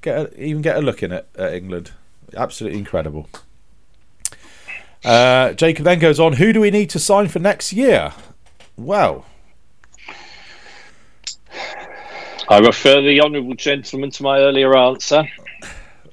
get 0.00 0.16
a, 0.18 0.42
even 0.42 0.62
get 0.62 0.76
a 0.76 0.80
look 0.80 1.02
in 1.02 1.12
at, 1.12 1.26
at 1.36 1.52
England? 1.54 1.92
Absolutely 2.36 2.78
incredible. 2.78 3.28
Uh, 5.04 5.52
Jacob 5.54 5.84
then 5.84 5.98
goes 5.98 6.20
on. 6.20 6.34
Who 6.34 6.52
do 6.52 6.60
we 6.60 6.70
need 6.70 6.90
to 6.90 6.98
sign 6.98 7.28
for 7.28 7.38
next 7.38 7.72
year? 7.72 8.12
Well, 8.76 9.24
I 12.48 12.58
refer 12.58 13.00
the 13.00 13.20
honourable 13.20 13.54
gentleman 13.54 14.10
to 14.12 14.22
my 14.22 14.38
earlier 14.38 14.76
answer. 14.76 15.24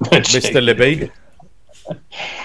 Mr. 0.04 0.64
Libby. 0.64 1.12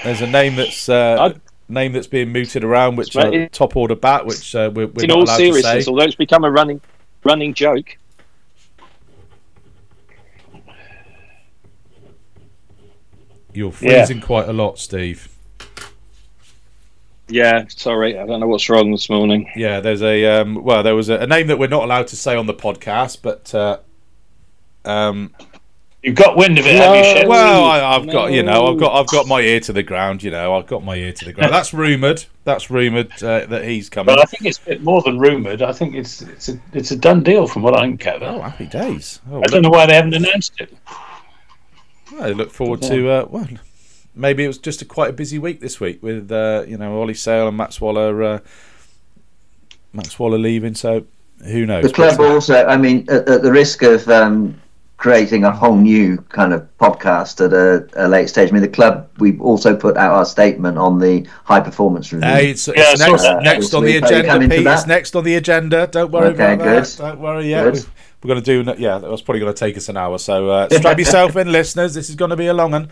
There's 0.05 0.21
a 0.21 0.27
name 0.27 0.57
that's 0.57 0.89
uh, 0.89 1.35
name 1.69 1.93
that's 1.93 2.07
being 2.07 2.31
mooted 2.33 2.65
around, 2.65 2.97
which 2.97 3.15
Right. 3.15 3.43
uh, 3.43 3.49
top 3.53 3.77
order 3.77 3.95
bat, 3.95 4.27
which 4.27 4.55
uh, 4.55 4.71
we're, 4.75 4.87
we're 4.89 5.03
In 5.05 5.09
not 5.09 5.17
all 5.19 5.25
allowed 5.25 5.37
seriousness, 5.37 5.73
to 5.75 5.83
say. 5.83 5.91
although 5.91 6.05
it's 6.05 6.15
become 6.17 6.45
a 6.45 6.51
running 6.51 6.81
running 7.25 7.55
joke, 7.55 7.97
You're 13.53 13.73
freezing 13.73 14.21
quite 14.21 14.49
a 14.49 14.53
lot, 14.53 14.79
Steve. 14.79 15.29
yeah. 17.29 17.65
Sorry, 17.69 18.19
I 18.19 18.25
don't 18.27 18.41
know 18.41 18.47
what's 18.47 18.69
wrong 18.71 18.91
this 18.91 19.11
morning. 19.11 19.51
Yeah, 19.55 19.81
there's 19.81 20.03
a 20.03 20.25
um, 20.41 20.63
well, 20.63 20.83
there 20.83 20.95
was 20.95 21.11
a, 21.11 21.19
a 21.19 21.27
name 21.27 21.49
that 21.49 21.59
we're 21.59 21.69
not 21.69 21.85
allowed 21.85 22.07
to 22.09 22.17
say 22.17 22.35
on 22.35 22.47
the 22.47 22.55
podcast, 22.55 23.19
but 23.23 23.55
uh, 23.55 23.79
um, 24.87 25.35
You've 26.03 26.17
got 26.17 26.37
wind 26.37 26.59
of 26.59 26.67
it, 26.67 26.75
have 26.75 27.17
you, 27.17 27.23
No. 27.23 27.29
Well, 27.29 27.65
I, 27.65 27.97
I've 27.97 28.11
got 28.11 28.33
you 28.33 28.43
know, 28.43 28.67
I've 28.67 28.79
got 28.79 28.93
I've 28.93 29.07
got 29.07 29.29
my 29.29 29.41
ear 29.41 29.61
to 29.61 29.73
the 29.73 29.85
ground. 29.85 30.25
You 30.25 30.33
know, 30.33 30.57
I've 30.57 30.67
got 30.67 30.83
my 30.83 30.97
ear 30.97 31.13
to 31.13 31.25
the 31.25 31.33
ground. 31.33 31.53
That's 31.53 31.73
rumored. 31.73 32.25
That's 32.43 32.71
rumored 32.71 33.13
uh, 33.23 33.47
that 33.47 33.65
he's 33.65 33.89
coming. 33.89 34.07
But 34.07 34.19
I 34.19 34.25
think 34.25 34.45
it's 34.45 34.59
a 34.59 34.65
bit 34.65 34.83
more 34.83 35.01
than 35.03 35.21
rumoured. 35.21 35.63
I 35.63 35.73
think 35.73 35.95
it's 35.95 36.21
it's 36.23 36.49
a 36.49 36.61
it's 36.73 36.91
a 36.91 36.97
done 36.97 37.23
deal 37.23 37.47
from 37.47 37.63
what 37.63 37.77
I 37.77 37.83
can 37.83 37.97
gather. 37.97 38.27
Oh, 38.27 38.43
happy 38.43 38.67
days! 38.67 39.21
Oh, 39.31 39.43
I 39.43 39.47
don't 39.47 39.63
know 39.63 39.71
why 39.71 39.87
they 39.87 39.95
haven't 39.95 40.15
announced 40.15 40.61
it. 40.61 40.77
I 42.19 42.31
look 42.31 42.51
forward 42.51 42.83
to 42.83 43.09
uh, 43.09 43.27
well, 43.29 43.47
maybe 44.17 44.43
it 44.43 44.49
was 44.49 44.59
just 44.59 44.83
a 44.83 44.85
quite 44.85 45.11
a 45.11 45.13
busy 45.13 45.39
week 45.39 45.61
this 45.61 45.79
week 45.79 46.03
with 46.03 46.33
uh, 46.33 46.65
you 46.67 46.79
know 46.79 47.01
Ollie 47.01 47.15
Sale 47.15 47.47
and 47.47 47.57
Max 47.57 47.81
Waller, 47.81 48.23
uh, 48.25 48.39
Max 49.93 50.19
Waller 50.19 50.39
leaving. 50.39 50.75
So 50.75 51.07
who 51.45 51.65
knows? 51.65 51.85
The 51.85 51.93
club 51.93 52.19
also, 52.21 52.67
I 52.67 52.77
mean, 52.77 53.07
at, 53.09 53.29
at 53.29 53.43
the 53.43 53.53
risk 53.53 53.83
of 53.83 54.09
um, 54.09 54.61
creating 55.03 55.43
a 55.43 55.51
whole 55.51 55.75
new 55.75 56.17
kind 56.29 56.53
of 56.55 56.65
podcast 56.79 57.45
at 57.45 57.53
a, 57.53 58.07
a 58.07 58.07
late 58.07 58.29
stage, 58.29 58.51
I 58.51 58.53
mean, 58.53 58.63
the 58.63 58.69
club, 58.69 59.11
we've 59.19 59.41
also 59.41 59.75
put 59.77 59.97
out 59.97 60.13
our 60.13 60.25
statement 60.25 60.79
on 60.79 61.01
the 61.01 61.27
high 61.43 61.59
performance 61.59 62.13
review. 62.13 62.29
Hey, 62.29 62.51
it's, 62.53 62.69
it's 62.69 62.79
Yeah, 62.79 63.09
next, 63.09 63.23
that. 63.23 63.43
next 63.43 63.75
on 63.75 63.83
the 63.83 63.97
agenda, 63.97 64.49
Pete. 64.49 64.65
It's 64.65 64.87
next 64.87 65.17
on 65.17 65.25
the 65.25 65.35
agenda. 65.35 65.89
Don't 65.89 66.13
worry 66.13 66.29
Okay, 66.29 66.55
about 66.55 66.65
good. 66.65 66.85
that. 66.85 66.97
Don't 66.99 67.19
worry 67.19 67.51
yet. 67.51 67.73
We've, 67.73 67.91
We're 68.23 68.29
going 68.29 68.45
to 68.45 68.65
do, 68.65 68.75
yeah, 68.81 68.99
that 68.99 69.11
was 69.11 69.23
probably 69.23 69.41
going 69.41 69.53
to 69.53 69.59
take 69.59 69.77
us 69.77 69.89
an 69.89 69.97
hour. 69.97 70.19
So 70.19 70.49
uh, 70.51 70.69
strap 70.69 70.97
yourself 71.05 71.35
in, 71.35 71.51
listeners. 71.51 71.95
This 71.95 72.09
is 72.09 72.15
going 72.15 72.31
to 72.31 72.37
be 72.37 72.47
a 72.47 72.55
long 72.55 72.71
one. 72.71 72.89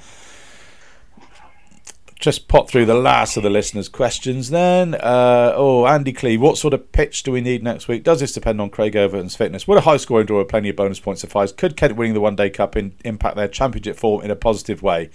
Just 2.21 2.49
pop 2.49 2.69
through 2.69 2.85
the 2.85 2.95
last 2.95 3.39
of 3.39 3.43
the 3.43 3.49
listeners' 3.49 3.89
questions 3.89 4.51
then. 4.51 4.95
Uh, 4.95 5.55
oh, 5.57 5.87
Andy 5.87 6.13
Cleve, 6.13 6.39
what 6.39 6.59
sort 6.59 6.75
of 6.75 6.93
pitch 6.93 7.23
do 7.23 7.33
we 7.33 7.41
need 7.41 7.63
next 7.63 7.89
week? 7.89 8.05
Does 8.05 8.21
this 8.21 8.33
depend 8.33 8.61
on 8.61 8.69
Craig 8.69 8.95
Overton's 8.95 9.35
fitness? 9.35 9.67
Would 9.67 9.79
a 9.79 9.81
high 9.81 9.97
scoring 9.97 10.27
draw 10.27 10.39
with 10.39 10.49
plenty 10.49 10.69
of 10.69 10.77
bonus 10.77 11.01
points 11.01 11.23
suffice? 11.23 11.51
Could 11.51 11.79
Kent 11.79 11.97
winning 11.97 12.13
the 12.13 12.21
One 12.21 12.37
Day 12.37 12.51
Cup 12.51 12.77
in, 12.77 12.93
impact 13.07 13.37
their 13.37 13.49
championship 13.49 13.97
form 13.97 14.23
in 14.23 14.31
a 14.31 14.37
positive 14.37 14.83
way? 14.83 15.09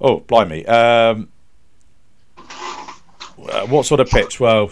Oh, 0.00 0.20
blimey. 0.20 0.64
Um, 0.64 1.28
uh, 2.38 3.66
what 3.66 3.84
sort 3.84 4.00
of 4.00 4.08
pitch? 4.08 4.40
Well, 4.40 4.70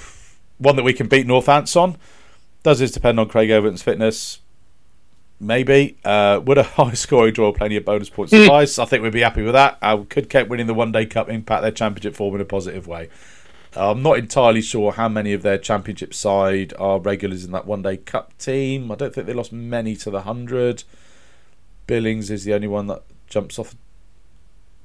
one 0.57 0.77
that 0.77 0.85
we 0.85 0.95
can 0.95 1.07
beat 1.07 1.27
Northants 1.27 1.77
on. 1.77 1.99
Does 2.63 2.79
this 2.79 2.93
depend 2.93 3.21
on 3.21 3.29
Craig 3.29 3.51
Overton's 3.51 3.83
fitness? 3.83 4.41
Maybe. 5.39 5.97
Uh, 6.05 6.41
would 6.45 6.59
a 6.59 6.63
high 6.79 6.95
scoring 6.95 7.35
draw 7.35 7.53
plenty 7.53 7.77
of 7.77 7.85
bonus 7.85 8.09
points 8.09 8.31
suffice? 8.33 8.79
I 8.79 8.85
think 8.85 9.03
we'd 9.03 9.13
be 9.13 9.21
happy 9.21 9.43
with 9.43 9.55
that. 9.55 9.79
Uh, 9.83 10.05
could 10.09 10.29
Kent 10.29 10.49
winning 10.49 10.67
the 10.67 10.75
One 10.75 10.93
Day 10.93 11.07
Cup 11.07 11.29
impact 11.29 11.63
their 11.63 11.71
championship 11.71 12.15
form 12.15 12.35
in 12.35 12.41
a 12.41 12.45
positive 12.45 12.87
way? 12.87 13.09
I'm 13.75 14.03
not 14.03 14.17
entirely 14.17 14.63
sure 14.63 14.93
how 14.93 15.09
many 15.09 15.35
of 15.35 15.43
their 15.43 15.59
championship 15.59 16.15
side 16.15 16.73
are 16.79 16.99
regulars 16.99 17.45
in 17.45 17.53
that 17.53 17.67
One 17.67 17.83
Day 17.83 17.99
Cup 17.99 18.37
team. 18.39 18.91
I 18.91 18.95
don't 18.95 19.15
think 19.15 19.27
they 19.27 19.35
lost 19.35 19.53
many 19.53 19.97
to 19.97 20.11
the 20.11 20.19
100. 20.19 20.85
Billings 21.87 22.31
is 22.31 22.45
the 22.45 22.55
only 22.55 22.69
one 22.69 22.87
that 22.87 23.03
jumps 23.29 23.59
off 23.59 23.75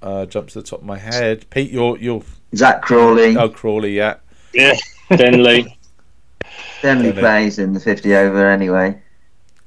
uh, 0.02 0.26
jumps 0.26 0.54
to 0.54 0.62
the 0.62 0.68
top 0.68 0.80
of 0.80 0.86
my 0.86 0.98
head. 0.98 1.50
Pete, 1.50 1.72
you're 1.72 1.98
you're 1.98 2.24
Zak 2.56 2.82
Crawley. 2.82 3.38
oh 3.38 3.50
Crawley, 3.50 3.96
yeah. 3.96 4.16
Yeah, 4.54 4.76
Denley. 5.10 5.78
Denley 6.82 7.12
Denley. 7.12 7.14
plays 7.14 7.60
in 7.60 7.74
the 7.74 7.80
50 7.80 8.14
over 8.16 8.50
anyway. 8.52 9.00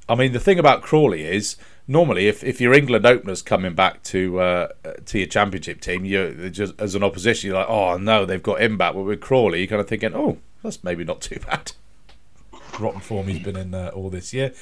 I 0.07 0.15
mean, 0.15 0.33
the 0.33 0.39
thing 0.39 0.59
about 0.59 0.81
Crawley 0.81 1.23
is 1.23 1.55
normally 1.87 2.27
if, 2.27 2.43
if 2.43 2.61
your 2.61 2.73
England 2.73 3.05
openers 3.05 3.41
coming 3.41 3.73
back 3.73 4.03
to 4.03 4.39
uh, 4.39 4.67
to 5.05 5.17
your 5.17 5.27
championship 5.27 5.81
team, 5.81 6.05
you 6.05 6.49
just 6.49 6.79
as 6.79 6.95
an 6.95 7.03
opposition, 7.03 7.49
you're 7.49 7.59
like, 7.59 7.69
oh 7.69 7.97
no, 7.97 8.25
they've 8.25 8.43
got 8.43 8.61
him 8.61 8.77
back. 8.77 8.93
But 8.93 9.03
with 9.03 9.21
Crawley, 9.21 9.59
you're 9.59 9.67
kind 9.67 9.81
of 9.81 9.87
thinking, 9.87 10.13
oh, 10.13 10.37
that's 10.63 10.83
maybe 10.83 11.03
not 11.03 11.21
too 11.21 11.39
bad. 11.39 11.71
Rotten 12.79 13.01
form 13.01 13.27
he's 13.27 13.43
been 13.43 13.57
in 13.57 13.73
uh, 13.73 13.91
all 13.93 14.09
this 14.09 14.33
year. 14.33 14.53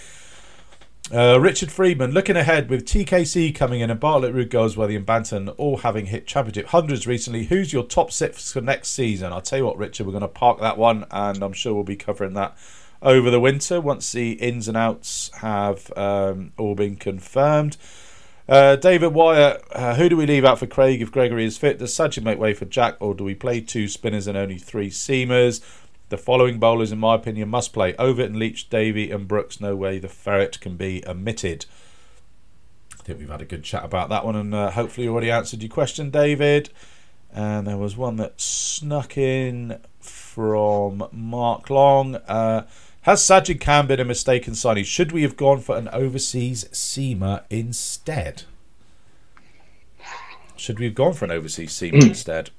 Uh, 1.11 1.37
Richard 1.37 1.69
Friedman 1.69 2.11
looking 2.11 2.37
ahead 2.37 2.69
with 2.69 2.85
TKC 2.85 3.53
coming 3.53 3.81
in 3.81 3.89
and 3.89 3.99
Bartlett, 3.99 4.33
Rew 4.33 4.45
Goldsworthy, 4.45 4.95
and 4.95 5.05
Banton 5.05 5.53
all 5.57 5.77
having 5.77 6.05
hit 6.05 6.25
championship 6.25 6.67
hundreds 6.67 7.05
recently. 7.05 7.45
Who's 7.45 7.73
your 7.73 7.83
top 7.83 8.09
six 8.11 8.53
for 8.53 8.61
next 8.61 8.91
season? 8.91 9.33
I'll 9.33 9.41
tell 9.41 9.59
you 9.59 9.65
what, 9.65 9.77
Richard, 9.77 10.07
we're 10.07 10.13
going 10.13 10.21
to 10.21 10.29
park 10.29 10.61
that 10.61 10.77
one, 10.77 11.05
and 11.11 11.43
I'm 11.43 11.51
sure 11.51 11.73
we'll 11.73 11.83
be 11.83 11.97
covering 11.97 12.35
that 12.35 12.57
over 13.03 13.29
the 13.29 13.39
winter 13.39 13.79
once 13.79 14.11
the 14.11 14.31
ins 14.33 14.67
and 14.67 14.77
outs 14.77 15.29
have 15.35 15.95
um, 15.95 16.53
all 16.57 16.73
been 16.73 16.95
confirmed. 16.95 17.77
Uh, 18.47 18.75
David 18.75 19.09
Wyatt, 19.13 19.63
uh, 19.71 19.95
who 19.95 20.09
do 20.09 20.17
we 20.17 20.25
leave 20.25 20.43
out 20.43 20.59
for 20.59 20.67
Craig 20.67 21.01
if 21.01 21.11
Gregory 21.11 21.45
is 21.45 21.57
fit? 21.57 21.79
Does 21.79 21.93
Sajid 21.93 22.23
make 22.23 22.39
way 22.39 22.53
for 22.53 22.65
Jack, 22.65 22.95
or 22.99 23.13
do 23.13 23.23
we 23.23 23.35
play 23.35 23.61
two 23.61 23.87
spinners 23.87 24.27
and 24.27 24.37
only 24.37 24.57
three 24.57 24.89
seamers? 24.89 25.61
The 26.09 26.17
following 26.17 26.59
bowlers, 26.59 26.91
in 26.91 26.99
my 26.99 27.15
opinion, 27.15 27.49
must 27.49 27.73
play 27.73 27.95
Overton, 27.95 28.37
Leach, 28.37 28.69
Davey, 28.69 29.11
and 29.11 29.27
Brooks. 29.27 29.61
No 29.61 29.75
way 29.75 29.97
the 29.97 30.09
ferret 30.09 30.59
can 30.59 30.75
be 30.75 31.03
omitted. 31.07 31.65
I 32.99 33.03
think 33.03 33.19
we've 33.19 33.29
had 33.29 33.41
a 33.41 33.45
good 33.45 33.63
chat 33.63 33.83
about 33.85 34.09
that 34.09 34.25
one, 34.25 34.35
and 34.35 34.53
uh, 34.53 34.71
hopefully, 34.71 35.07
already 35.07 35.31
answered 35.31 35.61
your 35.61 35.69
question, 35.69 36.09
David. 36.09 36.69
And 37.33 37.65
there 37.65 37.77
was 37.77 37.97
one 37.97 38.17
that 38.17 38.39
snuck 38.39 39.17
in 39.17 39.79
from 39.99 41.07
Mark 41.11 41.69
Long. 41.69 42.15
Uh, 42.15 42.67
has 43.03 43.21
Sajid 43.21 43.61
Khan 43.61 43.87
been 43.87 43.99
a 43.99 44.05
mistaken 44.05 44.55
signing? 44.55 44.83
Should 44.83 45.11
we 45.11 45.21
have 45.21 45.37
gone 45.37 45.59
for 45.59 45.77
an 45.77 45.87
overseas 45.89 46.65
seamer 46.71 47.43
instead? 47.49 48.43
Should 50.55 50.79
we 50.79 50.85
have 50.85 50.95
gone 50.95 51.13
for 51.13 51.25
an 51.25 51.31
overseas 51.31 51.71
seamer 51.71 52.05
instead? 52.05 52.49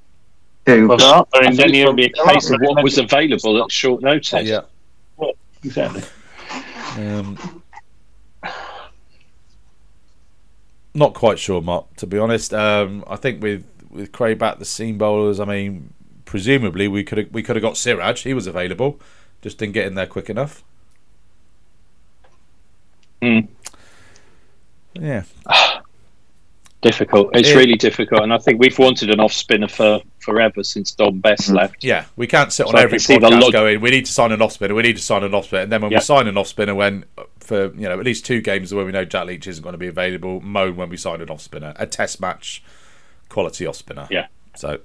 Who? 0.67 0.89
Well, 0.89 0.99
there 0.99 1.09
aren't 1.09 1.29
I 1.35 1.47
think 1.47 1.59
many. 1.59 1.81
it 1.81 1.87
would 1.87 1.97
be 1.97 2.07
a 2.07 2.27
case 2.27 2.51
of 2.51 2.61
what 2.61 2.83
was 2.83 2.99
available 2.99 3.63
at 3.63 3.71
short 3.71 4.03
notice. 4.03 4.47
Yeah. 4.47 4.63
Exactly. 5.63 6.03
Um, 6.97 7.63
not 10.95 11.15
quite 11.15 11.39
sure, 11.39 11.63
Mark. 11.63 11.87
To 11.97 12.07
be 12.07 12.19
honest, 12.19 12.53
um, 12.55 13.03
I 13.07 13.17
think 13.17 13.43
with 13.43 13.65
with 13.91 14.13
Craig 14.13 14.39
back 14.39 14.59
the 14.59 14.65
seam 14.65 14.99
bowlers, 14.99 15.41
I 15.41 15.45
mean, 15.45 15.93
presumably 16.25 16.89
we 16.89 17.03
could 17.03 17.19
have 17.19 17.33
we 17.33 17.43
could 17.43 17.57
have 17.57 17.63
got 17.63 17.77
Siraj. 17.77 18.23
He 18.23 18.35
was 18.35 18.47
available, 18.47 19.01
just 19.45 19.59
didn't 19.59 19.75
get 19.75 19.87
in 19.87 19.95
there 19.95 20.07
quick 20.07 20.29
enough. 20.29 20.65
Hmm. 23.23 23.41
Yeah, 24.95 25.23
Difficult. 26.81 27.31
It's 27.35 27.49
Yeah. 27.49 27.57
really 27.57 27.75
difficult, 27.77 28.23
and 28.23 28.33
I 28.33 28.37
think 28.39 28.61
we've 28.61 28.79
wanted 28.79 29.09
an 29.11 29.19
off 29.19 29.33
spinner 29.33 29.69
for 29.69 30.01
forever 30.19 30.63
since 30.63 30.93
Dom 30.93 31.19
Bess 31.21 31.49
left. 31.51 31.83
yeah. 31.83 32.05
We 32.17 32.27
can't 32.27 32.53
sit 32.53 32.67
on 32.67 32.73
So 32.73 32.79
I 32.79 32.83
every 32.83 32.99
can 32.99 33.07
see 33.07 33.15
the 33.19 33.27
podcast 33.29 33.41
log- 33.41 33.53
going. 33.53 33.81
We 33.81 33.91
need 33.91 34.05
to 34.07 34.13
sign 34.13 34.33
an 34.33 34.43
off 34.43 34.53
spinner. 34.53 34.75
We 34.75 34.83
need 34.83 34.97
to 34.97 35.03
sign 35.03 35.25
an 35.25 35.35
off 35.35 35.47
spinner, 35.47 35.63
and 35.63 35.73
then 35.73 35.81
when 35.81 35.91
we 35.93 35.99
sign 36.01 36.29
an 36.29 36.37
off 36.37 36.47
spinner, 36.49 36.75
when 36.75 37.05
for 37.41 37.75
you 37.75 37.89
know 37.89 37.99
at 37.99 38.05
least 38.05 38.25
two 38.27 38.41
games 38.43 38.73
where 38.75 38.85
we 38.85 38.93
know 38.93 39.05
Jack 39.05 39.27
Leach 39.27 39.47
isn't 39.47 39.63
going 39.63 39.73
to 39.73 39.79
be 39.79 39.87
available, 39.87 40.41
moan 40.43 40.77
when 40.77 40.89
we 40.91 40.97
sign 40.99 41.21
an 41.23 41.31
off 41.31 41.41
spinner, 41.41 41.73
a 41.77 41.87
test 41.87 42.21
match 42.21 42.63
quality 43.31 43.67
off 43.67 43.77
spinner. 43.77 44.07
Yeah. 44.11 44.27
So 44.55 44.79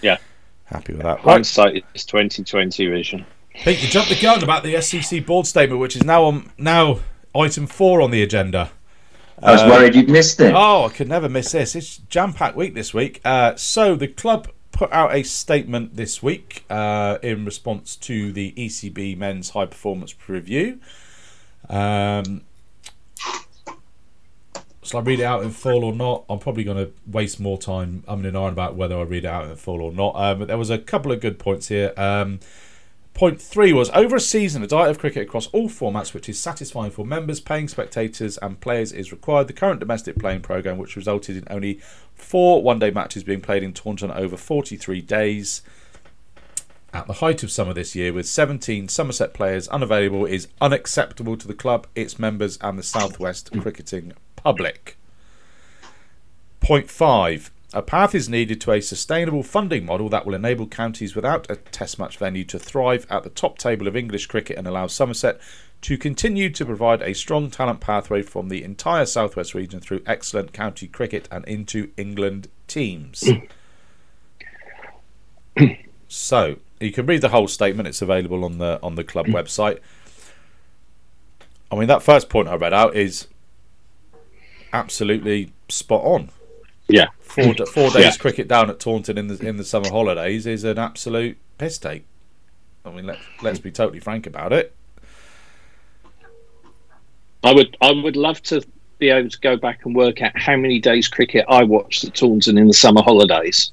Yeah. 0.00 0.16
happy 0.64 0.94
with 0.94 1.02
that. 1.02 1.16
Right. 1.24 1.32
Hindsight 1.34 1.84
is 1.94 2.06
twenty 2.06 2.42
twenty 2.42 2.86
vision. 2.86 3.26
Pete, 3.64 3.82
you 3.82 3.88
jumped 3.88 4.08
the 4.08 4.18
gun 4.20 4.42
about 4.42 4.62
the 4.62 4.74
SCC 4.74 5.24
board 5.24 5.46
statement, 5.46 5.80
which 5.80 5.96
is 5.96 6.04
now 6.04 6.24
on 6.24 6.50
now 6.58 7.00
item 7.34 7.66
four 7.66 8.00
on 8.00 8.10
the 8.10 8.22
agenda. 8.22 8.70
I 9.42 9.52
was 9.52 9.62
Uh, 9.62 9.68
worried 9.68 9.94
you'd 9.94 10.08
missed 10.08 10.40
it. 10.40 10.52
Oh, 10.54 10.84
I 10.86 10.88
could 10.88 11.08
never 11.08 11.28
miss 11.28 11.52
this. 11.52 11.74
It's 11.76 11.98
jam 12.08 12.32
packed 12.32 12.56
week 12.56 12.74
this 12.74 12.92
week. 12.94 13.20
Uh, 13.24 13.54
so 13.56 13.94
the 13.94 14.08
club 14.08 14.48
put 14.72 14.90
out 14.92 15.14
a 15.14 15.22
statement 15.22 15.96
this 15.96 16.22
week 16.22 16.64
uh, 16.70 17.18
in 17.22 17.44
response 17.44 17.94
to 17.96 18.32
the 18.32 18.52
ECB 18.56 19.16
Men's 19.16 19.50
High 19.50 19.66
Performance 19.66 20.14
Review. 20.28 20.78
Um, 21.68 22.42
shall 24.82 25.00
I 25.00 25.02
read 25.02 25.20
it 25.20 25.24
out 25.24 25.42
in 25.42 25.50
full 25.50 25.84
or 25.84 25.92
not? 25.92 26.24
I'm 26.30 26.38
probably 26.38 26.64
going 26.64 26.78
to 26.78 26.92
waste 27.06 27.38
more 27.38 27.58
time 27.58 28.02
umming 28.08 28.26
and 28.28 28.34
ahhing 28.36 28.52
about 28.52 28.76
whether 28.76 28.96
I 28.96 29.02
read 29.02 29.24
it 29.24 29.28
out 29.28 29.44
in 29.48 29.54
full 29.56 29.82
or 29.82 29.92
not. 29.92 30.14
Um, 30.16 30.38
but 30.40 30.48
there 30.48 30.58
was 30.58 30.70
a 30.70 30.78
couple 30.78 31.12
of 31.12 31.20
good 31.20 31.38
points 31.38 31.68
here. 31.68 31.92
Um, 31.96 32.40
Point 33.18 33.42
three 33.42 33.72
was 33.72 33.90
over 33.90 34.14
a 34.14 34.20
season, 34.20 34.62
a 34.62 34.68
diet 34.68 34.90
of 34.90 35.00
cricket 35.00 35.24
across 35.24 35.48
all 35.48 35.68
formats, 35.68 36.14
which 36.14 36.28
is 36.28 36.38
satisfying 36.38 36.92
for 36.92 37.04
members, 37.04 37.40
paying 37.40 37.66
spectators, 37.66 38.38
and 38.38 38.60
players, 38.60 38.92
is 38.92 39.10
required. 39.10 39.48
The 39.48 39.54
current 39.54 39.80
domestic 39.80 40.20
playing 40.20 40.42
programme, 40.42 40.78
which 40.78 40.94
resulted 40.94 41.36
in 41.36 41.42
only 41.50 41.80
four 42.14 42.62
one 42.62 42.78
day 42.78 42.92
matches 42.92 43.24
being 43.24 43.40
played 43.40 43.64
in 43.64 43.72
Taunton 43.72 44.12
over 44.12 44.36
43 44.36 45.00
days, 45.00 45.62
at 46.92 47.08
the 47.08 47.14
height 47.14 47.42
of 47.42 47.50
summer 47.50 47.72
this 47.72 47.96
year, 47.96 48.12
with 48.12 48.28
17 48.28 48.86
Somerset 48.86 49.34
players 49.34 49.66
unavailable, 49.66 50.24
is 50.24 50.46
unacceptable 50.60 51.36
to 51.38 51.48
the 51.48 51.54
club, 51.54 51.88
its 51.96 52.20
members, 52.20 52.56
and 52.60 52.78
the 52.78 52.84
Southwest 52.84 53.50
cricketing 53.60 54.12
public. 54.36 54.96
Point 56.60 56.88
five. 56.88 57.50
A 57.74 57.82
path 57.82 58.14
is 58.14 58.30
needed 58.30 58.62
to 58.62 58.72
a 58.72 58.80
sustainable 58.80 59.42
funding 59.42 59.84
model 59.84 60.08
that 60.08 60.24
will 60.24 60.34
enable 60.34 60.66
counties 60.66 61.14
without 61.14 61.50
a 61.50 61.56
test 61.56 61.98
match 61.98 62.16
venue 62.16 62.44
to 62.44 62.58
thrive 62.58 63.06
at 63.10 63.24
the 63.24 63.30
top 63.30 63.58
table 63.58 63.86
of 63.86 63.94
English 63.94 64.26
cricket 64.26 64.56
and 64.56 64.66
allow 64.66 64.86
Somerset 64.86 65.38
to 65.82 65.98
continue 65.98 66.48
to 66.48 66.64
provide 66.64 67.02
a 67.02 67.14
strong 67.14 67.50
talent 67.50 67.80
pathway 67.80 68.22
from 68.22 68.48
the 68.48 68.64
entire 68.64 69.04
southwest 69.04 69.54
region 69.54 69.80
through 69.80 70.02
excellent 70.06 70.54
county 70.54 70.86
cricket 70.86 71.28
and 71.30 71.44
into 71.44 71.90
England 71.98 72.48
teams. 72.68 73.28
so 76.08 76.56
you 76.80 76.90
can 76.90 77.04
read 77.04 77.20
the 77.20 77.28
whole 77.28 77.48
statement; 77.48 77.86
it's 77.86 78.00
available 78.00 78.44
on 78.44 78.56
the 78.56 78.80
on 78.82 78.94
the 78.94 79.04
club 79.04 79.26
website. 79.28 79.78
I 81.70 81.76
mean, 81.76 81.88
that 81.88 82.02
first 82.02 82.30
point 82.30 82.48
I 82.48 82.54
read 82.54 82.72
out 82.72 82.96
is 82.96 83.28
absolutely 84.72 85.52
spot 85.68 86.02
on 86.02 86.30
Yeah. 86.88 87.08
four 87.20 87.54
four 87.66 87.90
days 87.90 88.04
Yeah. 88.04 88.12
cricket 88.18 88.48
down 88.48 88.70
at 88.70 88.80
Taunton 88.80 89.18
in 89.18 89.28
the 89.28 89.46
in 89.46 89.56
the 89.56 89.64
summer 89.64 89.90
holidays 89.90 90.46
is 90.46 90.64
an 90.64 90.78
absolute 90.78 91.36
piss 91.58 91.78
take. 91.78 92.04
I 92.84 92.90
mean, 92.90 93.06
let's 93.06 93.20
let's 93.42 93.58
be 93.58 93.70
totally 93.70 94.00
frank 94.00 94.26
about 94.26 94.52
it. 94.52 94.74
I 97.44 97.52
would 97.52 97.76
I 97.80 97.92
would 97.92 98.16
love 98.16 98.42
to 98.44 98.62
be 98.98 99.10
able 99.10 99.28
to 99.30 99.38
go 99.40 99.56
back 99.56 99.84
and 99.84 99.94
work 99.94 100.22
out 100.22 100.32
how 100.34 100.56
many 100.56 100.80
days 100.80 101.06
cricket 101.06 101.44
I 101.48 101.62
watched 101.62 102.04
at 102.04 102.14
Taunton 102.14 102.58
in 102.58 102.66
the 102.66 102.74
summer 102.74 103.02
holidays. 103.02 103.70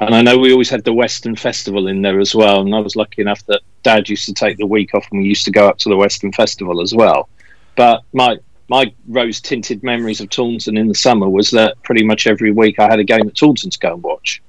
And 0.00 0.14
I 0.14 0.22
know 0.22 0.38
we 0.38 0.52
always 0.52 0.70
had 0.70 0.84
the 0.84 0.92
Western 0.92 1.34
Festival 1.36 1.88
in 1.88 2.02
there 2.02 2.20
as 2.20 2.34
well. 2.34 2.60
And 2.60 2.74
I 2.74 2.78
was 2.78 2.94
lucky 2.96 3.20
enough 3.20 3.44
that 3.46 3.62
Dad 3.82 4.08
used 4.08 4.26
to 4.26 4.32
take 4.32 4.56
the 4.56 4.66
week 4.66 4.94
off 4.94 5.06
and 5.10 5.20
we 5.20 5.28
used 5.28 5.44
to 5.44 5.50
go 5.50 5.68
up 5.68 5.78
to 5.78 5.88
the 5.88 5.96
Western 5.96 6.32
Festival 6.32 6.80
as 6.80 6.94
well. 6.94 7.28
But 7.76 8.02
my 8.12 8.36
my 8.68 8.92
rose 9.06 9.40
tinted 9.40 9.82
memories 9.82 10.20
of 10.20 10.30
Taunton 10.30 10.76
in 10.76 10.88
the 10.88 10.94
summer 10.94 11.28
was 11.28 11.50
that 11.50 11.82
pretty 11.82 12.04
much 12.04 12.26
every 12.26 12.50
week 12.50 12.78
I 12.78 12.84
had 12.84 12.98
a 12.98 13.04
game 13.04 13.26
at 13.26 13.34
Taunton 13.34 13.70
to 13.70 13.78
go 13.78 13.94
and 13.94 14.02
watch. 14.02 14.42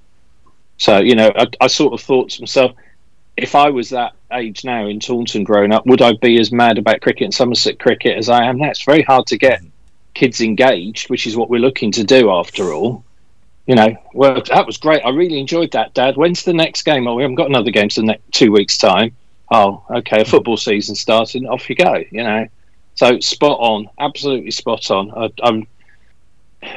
So, 0.78 1.00
you 1.00 1.16
know, 1.16 1.32
I, 1.36 1.48
I 1.62 1.68
sort 1.68 1.94
of 1.94 2.02
thought 2.02 2.30
to 2.32 2.42
myself, 2.42 2.72
if 3.38 3.56
I 3.56 3.70
was 3.70 3.90
that 3.90 4.14
age 4.34 4.66
now 4.66 4.86
in 4.88 5.00
Taunton 5.00 5.44
growing 5.44 5.72
up, 5.72 5.86
would 5.86 6.02
I 6.02 6.14
be 6.14 6.40
as 6.40 6.52
mad 6.52 6.78
about 6.78 7.02
cricket 7.02 7.26
and 7.26 7.34
Somerset 7.34 7.80
cricket 7.80 8.18
as 8.18 8.30
I 8.30 8.44
am 8.46 8.58
now? 8.58 8.70
It's 8.70 8.84
very 8.84 9.02
hard 9.02 9.28
to 9.28 9.38
get 9.38 9.62
kids 10.14 10.42
engaged, 10.42 11.10
which 11.10 11.26
is 11.26 11.38
what 11.38 11.50
we're 11.50 11.62
looking 11.62 11.92
to 11.94 12.04
do 12.04 12.30
after 12.32 12.74
all. 12.74 13.04
You 13.66 13.76
know, 13.76 13.96
well, 14.14 14.42
that 14.50 14.66
was 14.66 14.78
great. 14.78 15.06
I 15.06 15.10
really 15.10 15.40
enjoyed 15.40 15.72
that, 15.72 15.94
Dad. 15.94 16.18
When's 16.18 16.44
the 16.44 16.54
next 16.54 16.84
game? 16.84 17.08
Oh, 17.08 17.14
we 17.14 17.22
haven't 17.22 17.36
got 17.36 17.50
another 17.50 17.72
game 17.72 17.90
for 17.90 18.02
the 18.02 18.08
next 18.08 18.32
two 18.32 18.52
weeks' 18.52 18.78
time. 18.78 19.16
Oh, 19.52 19.84
okay, 19.90 20.22
a 20.22 20.26
football 20.26 20.58
season 20.58 20.96
starting. 20.96 21.48
Off 21.48 21.70
you 21.70 21.76
go. 21.76 22.04
You 22.12 22.24
know, 22.24 22.48
so 23.00 23.18
spot 23.22 23.58
on, 23.62 23.88
absolutely 23.98 24.52
spot 24.52 24.92
on. 24.92 25.10
I, 25.12 25.30
I'm, 25.42 25.66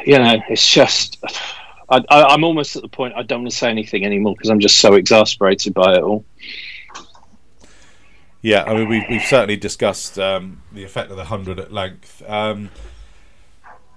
you 0.06 0.18
know, 0.18 0.40
it's 0.48 0.72
just. 0.72 1.20
I, 1.88 2.32
am 2.32 2.44
almost 2.44 2.76
at 2.76 2.82
the 2.82 2.88
point 2.88 3.14
I 3.16 3.24
don't 3.24 3.40
want 3.40 3.50
to 3.50 3.56
say 3.56 3.68
anything 3.68 4.06
anymore 4.06 4.34
because 4.36 4.48
I'm 4.48 4.60
just 4.60 4.78
so 4.78 4.94
exasperated 4.94 5.74
by 5.74 5.96
it 5.96 6.02
all. 6.02 6.24
Yeah, 8.40 8.62
I 8.62 8.74
mean, 8.74 8.88
we've, 8.88 9.02
we've 9.10 9.22
certainly 9.22 9.56
discussed 9.56 10.16
um, 10.16 10.62
the 10.70 10.84
effect 10.84 11.10
of 11.10 11.16
the 11.16 11.24
hundred 11.24 11.58
at 11.58 11.72
length. 11.72 12.22
Um, 12.28 12.70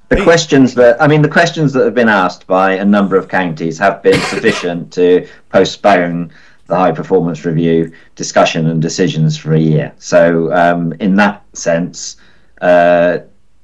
the 0.10 0.24
questions 0.24 0.74
that 0.74 1.00
I 1.00 1.08
mean, 1.08 1.22
the 1.22 1.30
questions 1.30 1.74
that 1.74 1.86
have 1.86 1.94
been 1.94 2.10
asked 2.10 2.48
by 2.48 2.74
a 2.74 2.86
number 2.86 3.18
of 3.18 3.28
counties 3.28 3.78
have 3.78 4.02
been 4.02 4.20
sufficient 4.22 4.92
to 4.94 5.28
postpone 5.50 6.34
the 6.68 6.76
high 6.76 6.91
performance 6.91 7.45
review 7.45 7.91
discussion 8.16 8.68
and 8.68 8.82
decisions 8.82 9.38
for 9.38 9.53
a 9.53 9.59
year. 9.59 9.93
So, 9.97 10.53
um, 10.53 10.93
in 10.93 11.16
that 11.16 11.43
sense, 11.53 12.18
uh, 12.61 13.20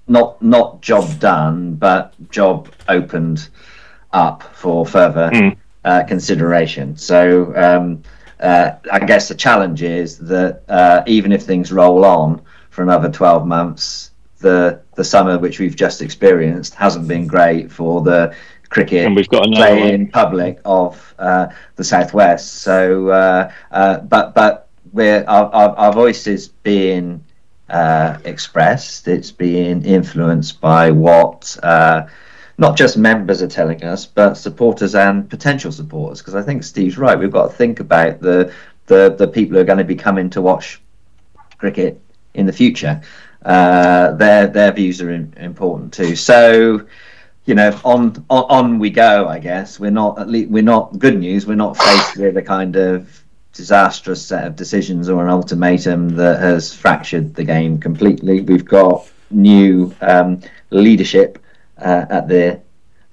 not 0.08 0.42
not 0.42 0.82
job 0.82 1.20
done, 1.20 1.76
but 1.76 2.14
job 2.30 2.70
opened 2.88 3.50
up 4.14 4.44
for 4.54 4.86
further 4.86 5.30
mm. 5.32 5.56
uh, 5.86 6.04
consideration. 6.04 6.98
So 6.98 7.54
um, 7.56 8.04
uh, 8.40 8.72
I 8.92 9.00
guess 9.00 9.28
the 9.28 9.36
challenge 9.36 9.82
is 9.84 10.18
that 10.20 10.64
uh, 10.68 11.04
even 11.08 11.32
if 11.32 11.44
things 11.44 11.72
roll 11.72 12.04
on 12.04 12.42
for 12.70 12.84
another 12.84 13.10
12 13.10 13.48
months, 13.48 14.12
the 14.40 14.82
the 14.96 15.04
summer 15.04 15.38
which 15.38 15.60
we've 15.60 15.76
just 15.76 16.02
experienced 16.02 16.74
hasn't 16.76 17.08
been 17.08 17.28
great 17.28 17.72
for 17.72 18.02
the 18.02 18.36
cricket 18.72 19.06
and 19.06 19.16
we've 19.16 19.30
got 19.30 19.44
playing 19.52 20.10
public 20.10 20.60
of 20.66 21.14
uh, 21.20 21.48
the 21.76 21.84
southwest. 21.84 22.56
So, 22.56 23.10
uh, 23.10 23.52
uh, 23.70 24.00
but 24.00 24.34
but 24.34 24.70
we're 24.92 25.24
our, 25.28 25.54
our, 25.54 25.70
our 25.76 25.94
voice 25.94 26.26
is 26.26 26.48
being 26.48 27.24
expressed. 27.70 29.08
It's 29.08 29.32
being 29.32 29.86
influenced 29.86 30.60
by 30.60 30.90
what 30.92 31.58
not 32.58 32.78
just 32.78 32.98
members 32.98 33.42
are 33.42 33.48
telling 33.48 33.84
us, 33.84 34.06
but 34.06 34.36
supporters 34.36 34.94
and 34.96 35.30
potential 35.30 35.72
supporters. 35.72 36.20
Because 36.20 36.36
I 36.36 36.42
think 36.42 36.64
Steve's 36.64 36.98
right. 36.98 37.18
We've 37.18 37.32
got 37.32 37.52
to 37.52 37.56
think 37.56 37.80
about 37.80 38.22
the 38.22 38.54
the, 38.88 39.16
the 39.18 39.28
people 39.28 39.56
who 39.56 39.62
are 39.62 39.66
going 39.66 39.78
to 39.78 39.84
be 39.84 39.96
coming 39.96 40.30
to 40.32 40.42
watch 40.42 40.82
cricket 41.58 42.02
in 42.34 42.46
the 42.46 42.54
future. 42.54 43.02
Uh, 43.44 44.12
their 44.14 44.48
their 44.48 44.72
views 44.72 45.02
are 45.02 45.12
in, 45.12 45.34
important 45.38 45.94
too. 45.94 46.16
So, 46.16 46.86
you 47.46 47.56
know, 47.56 47.78
on, 47.84 48.24
on 48.30 48.44
on 48.50 48.80
we 48.80 48.90
go. 48.90 49.28
I 49.28 49.40
guess 49.40 49.80
we're 49.80 49.92
not 49.92 50.20
at 50.20 50.30
least 50.30 50.52
we're 50.52 50.64
not 50.64 50.98
good 51.00 51.20
news. 51.20 51.48
We're 51.48 51.56
not 51.56 51.78
faced 51.78 52.18
with 52.18 52.38
a 52.38 52.42
kind 52.42 52.76
of 52.76 53.24
disastrous 53.54 54.26
set 54.26 54.46
of 54.46 54.56
decisions 54.56 55.10
or 55.10 55.24
an 55.24 55.30
ultimatum 55.30 56.10
that 56.10 56.40
has 56.40 56.74
fractured 56.74 57.36
the 57.36 57.44
game 57.44 57.80
completely. 57.80 58.42
We've 58.42 58.66
got 58.66 59.10
new 59.30 59.94
um, 60.02 60.42
leadership 60.70 61.44
uh, 61.78 62.06
at 62.10 62.28
the 62.28 62.62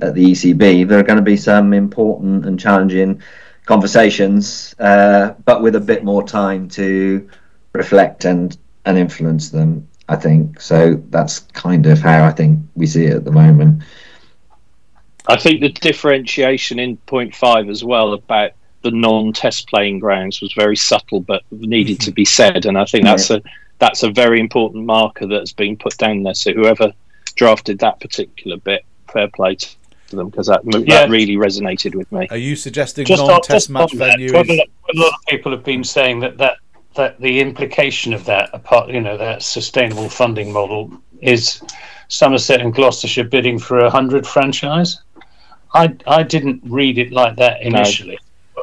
at 0.00 0.14
the 0.14 0.32
ECB, 0.32 0.86
there 0.86 0.98
are 0.98 1.02
going 1.04 1.16
to 1.18 1.22
be 1.22 1.36
some 1.36 1.72
important 1.72 2.46
and 2.46 2.58
challenging 2.58 3.20
conversations, 3.64 4.74
uh, 4.78 5.34
but 5.44 5.62
with 5.62 5.74
a 5.74 5.80
bit 5.80 6.04
more 6.04 6.22
time 6.22 6.68
to 6.68 7.28
reflect 7.72 8.24
and 8.24 8.56
and 8.84 8.96
influence 8.96 9.50
them. 9.50 9.86
I 10.08 10.16
think 10.16 10.60
so. 10.60 11.02
That's 11.10 11.40
kind 11.40 11.84
of 11.86 11.98
how 11.98 12.24
I 12.24 12.30
think 12.30 12.60
we 12.74 12.86
see 12.86 13.04
it 13.06 13.16
at 13.16 13.24
the 13.24 13.32
moment. 13.32 13.82
I 15.28 15.36
think 15.36 15.60
the 15.60 15.68
differentiation 15.68 16.78
in 16.78 16.96
point 16.96 17.34
five 17.34 17.68
as 17.68 17.84
well 17.84 18.14
about 18.14 18.52
the 18.82 18.90
non-test 18.90 19.68
playing 19.68 19.98
grounds 19.98 20.40
was 20.40 20.52
very 20.54 20.76
subtle, 20.76 21.20
but 21.20 21.42
needed 21.50 22.00
to 22.00 22.10
mm-hmm. 22.10 22.14
be 22.14 22.24
said, 22.24 22.66
and 22.66 22.78
I 22.78 22.84
think 22.84 23.04
that's 23.04 23.30
a 23.30 23.42
that's 23.78 24.02
a 24.02 24.10
very 24.10 24.40
important 24.40 24.86
marker 24.86 25.26
that's 25.26 25.52
been 25.52 25.76
put 25.76 25.96
down 25.98 26.22
there. 26.22 26.34
So 26.34 26.52
whoever 26.52 26.92
drafted 27.34 27.78
that 27.80 28.00
particular 28.00 28.56
bit. 28.56 28.84
Fair 29.10 29.28
play 29.28 29.54
to 29.54 30.16
them 30.16 30.28
because 30.28 30.48
that, 30.48 30.60
yeah. 30.64 31.00
that 31.00 31.10
really 31.10 31.36
resonated 31.36 31.94
with 31.94 32.12
me. 32.12 32.28
Are 32.30 32.36
you 32.36 32.54
suggesting 32.54 33.06
just 33.06 33.26
non-test 33.26 33.70
match 33.70 33.94
venue? 33.94 34.30
That, 34.32 34.46
is... 34.46 34.60
A 34.60 34.92
lot 34.92 35.14
of 35.14 35.26
people 35.28 35.50
have 35.52 35.64
been 35.64 35.82
saying 35.82 36.20
that 36.20 36.36
that 36.36 36.58
that 36.94 37.18
the 37.18 37.40
implication 37.40 38.12
of 38.12 38.26
that, 38.26 38.50
apart 38.52 38.90
you 38.90 39.00
know, 39.00 39.16
that 39.16 39.42
sustainable 39.42 40.10
funding 40.10 40.52
model 40.52 40.92
is 41.22 41.62
Somerset 42.08 42.60
and 42.60 42.74
Gloucestershire 42.74 43.24
bidding 43.24 43.58
for 43.58 43.78
a 43.78 43.88
hundred 43.88 44.26
franchise. 44.26 45.00
I 45.74 45.94
I 46.06 46.22
didn't 46.22 46.62
read 46.64 46.98
it 46.98 47.12
like 47.12 47.36
that 47.36 47.62
initially. 47.62 48.18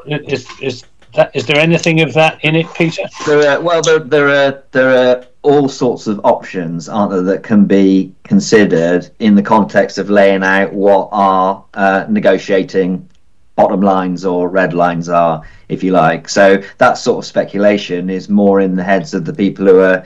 No. 0.06 0.18
Is, 0.28 0.48
is 0.62 0.86
that 1.14 1.36
is 1.36 1.46
there 1.46 1.58
anything 1.58 2.02
of 2.02 2.14
that 2.14 2.44
in 2.44 2.56
it, 2.56 2.68
Peter? 2.74 3.04
There 3.26 3.50
are, 3.50 3.62
well, 3.62 3.82
there 3.82 4.00
there 4.00 4.30
are 4.30 4.64
there 4.72 4.90
are 4.90 5.26
all 5.42 5.70
sorts 5.70 6.08
of 6.08 6.20
options, 6.24 6.90
aren't 6.90 7.12
there, 7.12 7.22
that 7.22 7.44
can 7.44 7.66
be 7.66 8.14
considered 8.24 9.10
in 9.20 9.36
the 9.36 9.44
context 9.44 9.98
of 9.98 10.10
laying 10.10 10.44
out 10.44 10.74
what 10.74 11.10
our 11.12 11.64
uh, 11.76 12.06
negotiating 12.10 13.08
bottom 13.56 13.82
lines 13.82 14.26
or 14.26 14.50
red 14.50 14.74
lines 14.74 15.08
are, 15.08 15.42
if 15.70 15.84
you 15.84 15.92
like. 15.92 16.28
So 16.28 16.62
that 16.78 16.98
sort 16.98 17.20
of 17.20 17.26
speculation 17.26 18.10
is 18.10 18.28
more 18.28 18.60
in 18.60 18.76
the 18.76 18.84
heads 18.84 19.14
of 19.14 19.24
the 19.24 19.34
people 19.34 19.66
who 19.66 19.80
are 19.80 20.06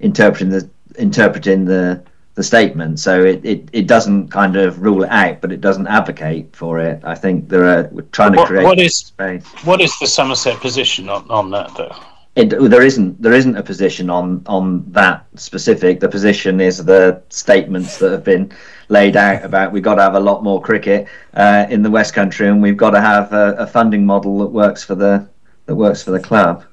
interpreting 0.00 0.50
the 0.50 0.68
interpreting 0.98 1.64
the 1.64 2.02
the 2.34 2.42
statement. 2.42 3.00
So 3.00 3.22
it, 3.24 3.44
it, 3.44 3.68
it 3.72 3.86
doesn't 3.86 4.28
kind 4.28 4.56
of 4.56 4.80
rule 4.80 5.02
it 5.02 5.10
out, 5.10 5.40
but 5.40 5.52
it 5.52 5.60
doesn't 5.60 5.86
advocate 5.86 6.54
for 6.54 6.78
it. 6.78 7.02
I 7.04 7.14
think 7.14 7.48
there 7.48 7.64
are 7.64 7.88
we're 7.90 8.02
trying 8.12 8.34
what, 8.34 8.42
to 8.42 8.48
create 8.48 8.64
what 8.64 8.78
is 8.78 8.96
space. 8.96 9.44
what 9.64 9.80
is 9.80 9.98
the 9.98 10.06
Somerset 10.06 10.60
position 10.60 11.08
on, 11.08 11.30
on 11.30 11.50
that 11.50 11.74
though? 11.76 11.94
It, 12.36 12.50
there 12.50 12.82
isn't 12.82 13.20
there 13.20 13.32
isn't 13.32 13.56
a 13.56 13.62
position 13.62 14.08
on 14.08 14.42
on 14.46 14.84
that 14.92 15.26
specific. 15.34 15.98
The 15.98 16.08
position 16.08 16.60
is 16.60 16.84
the 16.84 17.22
statements 17.28 17.98
that 17.98 18.12
have 18.12 18.22
been 18.22 18.52
laid 18.88 19.16
out 19.16 19.44
about 19.44 19.72
we've 19.72 19.82
got 19.82 19.96
to 19.96 20.02
have 20.02 20.14
a 20.14 20.20
lot 20.20 20.44
more 20.44 20.62
cricket 20.62 21.08
uh, 21.34 21.66
in 21.68 21.82
the 21.82 21.90
West 21.90 22.14
Country, 22.14 22.48
and 22.48 22.62
we've 22.62 22.76
got 22.76 22.90
to 22.90 23.00
have 23.00 23.32
a, 23.32 23.56
a, 23.58 23.66
funding 23.66 24.06
model 24.06 24.38
that 24.38 24.46
works 24.46 24.84
for 24.84 24.94
the 24.94 25.28
that 25.66 25.74
works 25.74 26.04
for 26.04 26.12
the 26.12 26.20
club. 26.20 26.64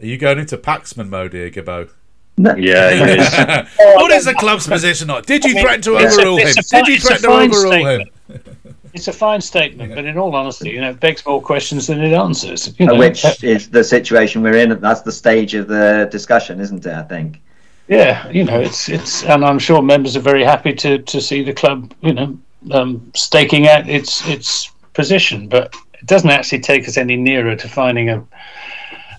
Are 0.00 0.06
you 0.06 0.16
going 0.16 0.38
into 0.38 0.56
Paxman 0.56 1.10
mode 1.10 1.34
here, 1.34 1.50
Gibbo? 1.50 1.90
No. 2.40 2.56
Yeah, 2.56 3.66
what 3.76 4.10
is 4.12 4.24
the 4.24 4.32
club's 4.32 4.66
position 4.66 5.10
on? 5.10 5.22
Did 5.24 5.44
you 5.44 5.50
I 5.50 5.54
mean, 5.54 5.62
threaten 5.62 5.82
to 5.82 5.90
overrule 5.98 6.38
a, 6.38 6.46
him? 6.46 6.54
Did 6.70 6.88
you 6.88 6.98
threaten 6.98 7.22
to 7.24 7.30
overrule 7.30 7.72
statement. 7.72 8.10
him? 8.28 8.76
It's 8.94 9.08
a 9.08 9.12
fine 9.12 9.42
statement, 9.42 9.94
but 9.94 10.06
in 10.06 10.16
all 10.16 10.34
honesty, 10.34 10.70
you 10.70 10.80
know, 10.80 10.90
it 10.90 11.00
begs 11.00 11.24
more 11.26 11.42
questions 11.42 11.86
than 11.88 12.00
it 12.00 12.14
answers. 12.14 12.74
You 12.78 12.86
know? 12.86 12.94
Which 12.94 13.24
is 13.44 13.68
the 13.68 13.84
situation 13.84 14.42
we're 14.42 14.56
in. 14.56 14.80
That's 14.80 15.02
the 15.02 15.12
stage 15.12 15.54
of 15.54 15.68
the 15.68 16.08
discussion, 16.10 16.60
isn't 16.60 16.86
it? 16.86 16.94
I 16.94 17.02
think. 17.02 17.42
Yeah, 17.88 18.26
you 18.30 18.44
know, 18.44 18.58
it's 18.58 18.88
it's, 18.88 19.22
and 19.24 19.44
I'm 19.44 19.58
sure 19.58 19.82
members 19.82 20.16
are 20.16 20.20
very 20.20 20.42
happy 20.42 20.72
to 20.72 20.98
to 20.98 21.20
see 21.20 21.42
the 21.42 21.52
club, 21.52 21.92
you 22.00 22.14
know, 22.14 22.38
um, 22.70 23.12
staking 23.14 23.68
out 23.68 23.86
its 23.86 24.26
its 24.26 24.70
position, 24.94 25.46
but 25.46 25.74
it 25.92 26.06
doesn't 26.06 26.30
actually 26.30 26.60
take 26.60 26.88
us 26.88 26.96
any 26.96 27.16
nearer 27.16 27.54
to 27.54 27.68
finding 27.68 28.08
a 28.08 28.24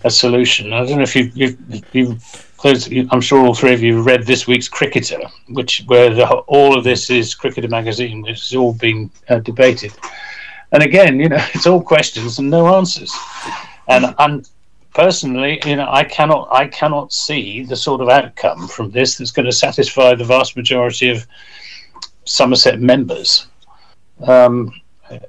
a 0.03 0.09
solution. 0.09 0.73
I 0.73 0.85
don't 0.85 0.97
know 0.97 1.03
if 1.03 1.15
you've, 1.15 1.37
you've, 1.37 1.85
you've 1.93 2.50
I'm 2.63 3.21
sure 3.21 3.45
all 3.45 3.55
three 3.55 3.73
of 3.73 3.81
you 3.81 3.97
have 3.97 4.05
read 4.05 4.25
this 4.25 4.47
week's 4.47 4.67
Cricketer, 4.67 5.19
which 5.49 5.83
where 5.87 6.13
the, 6.13 6.27
all 6.27 6.77
of 6.77 6.83
this 6.83 7.09
is 7.09 7.33
Cricketer 7.33 7.67
magazine, 7.67 8.23
has 8.25 8.53
all 8.53 8.73
been 8.73 9.09
uh, 9.29 9.39
debated. 9.39 9.93
And 10.71 10.83
again, 10.83 11.19
you 11.19 11.29
know, 11.29 11.43
it's 11.53 11.67
all 11.67 11.81
questions 11.81 12.39
and 12.39 12.49
no 12.49 12.75
answers. 12.75 13.13
And 13.87 14.13
and 14.19 14.49
personally, 14.93 15.59
you 15.65 15.75
know, 15.75 15.87
I 15.89 16.03
cannot 16.03 16.49
I 16.51 16.67
cannot 16.67 17.11
see 17.11 17.63
the 17.63 17.75
sort 17.75 18.01
of 18.01 18.09
outcome 18.09 18.67
from 18.67 18.91
this 18.91 19.17
that's 19.17 19.31
going 19.31 19.47
to 19.47 19.51
satisfy 19.51 20.15
the 20.15 20.25
vast 20.25 20.55
majority 20.55 21.09
of 21.09 21.25
Somerset 22.25 22.79
members. 22.79 23.47
Um, 24.27 24.71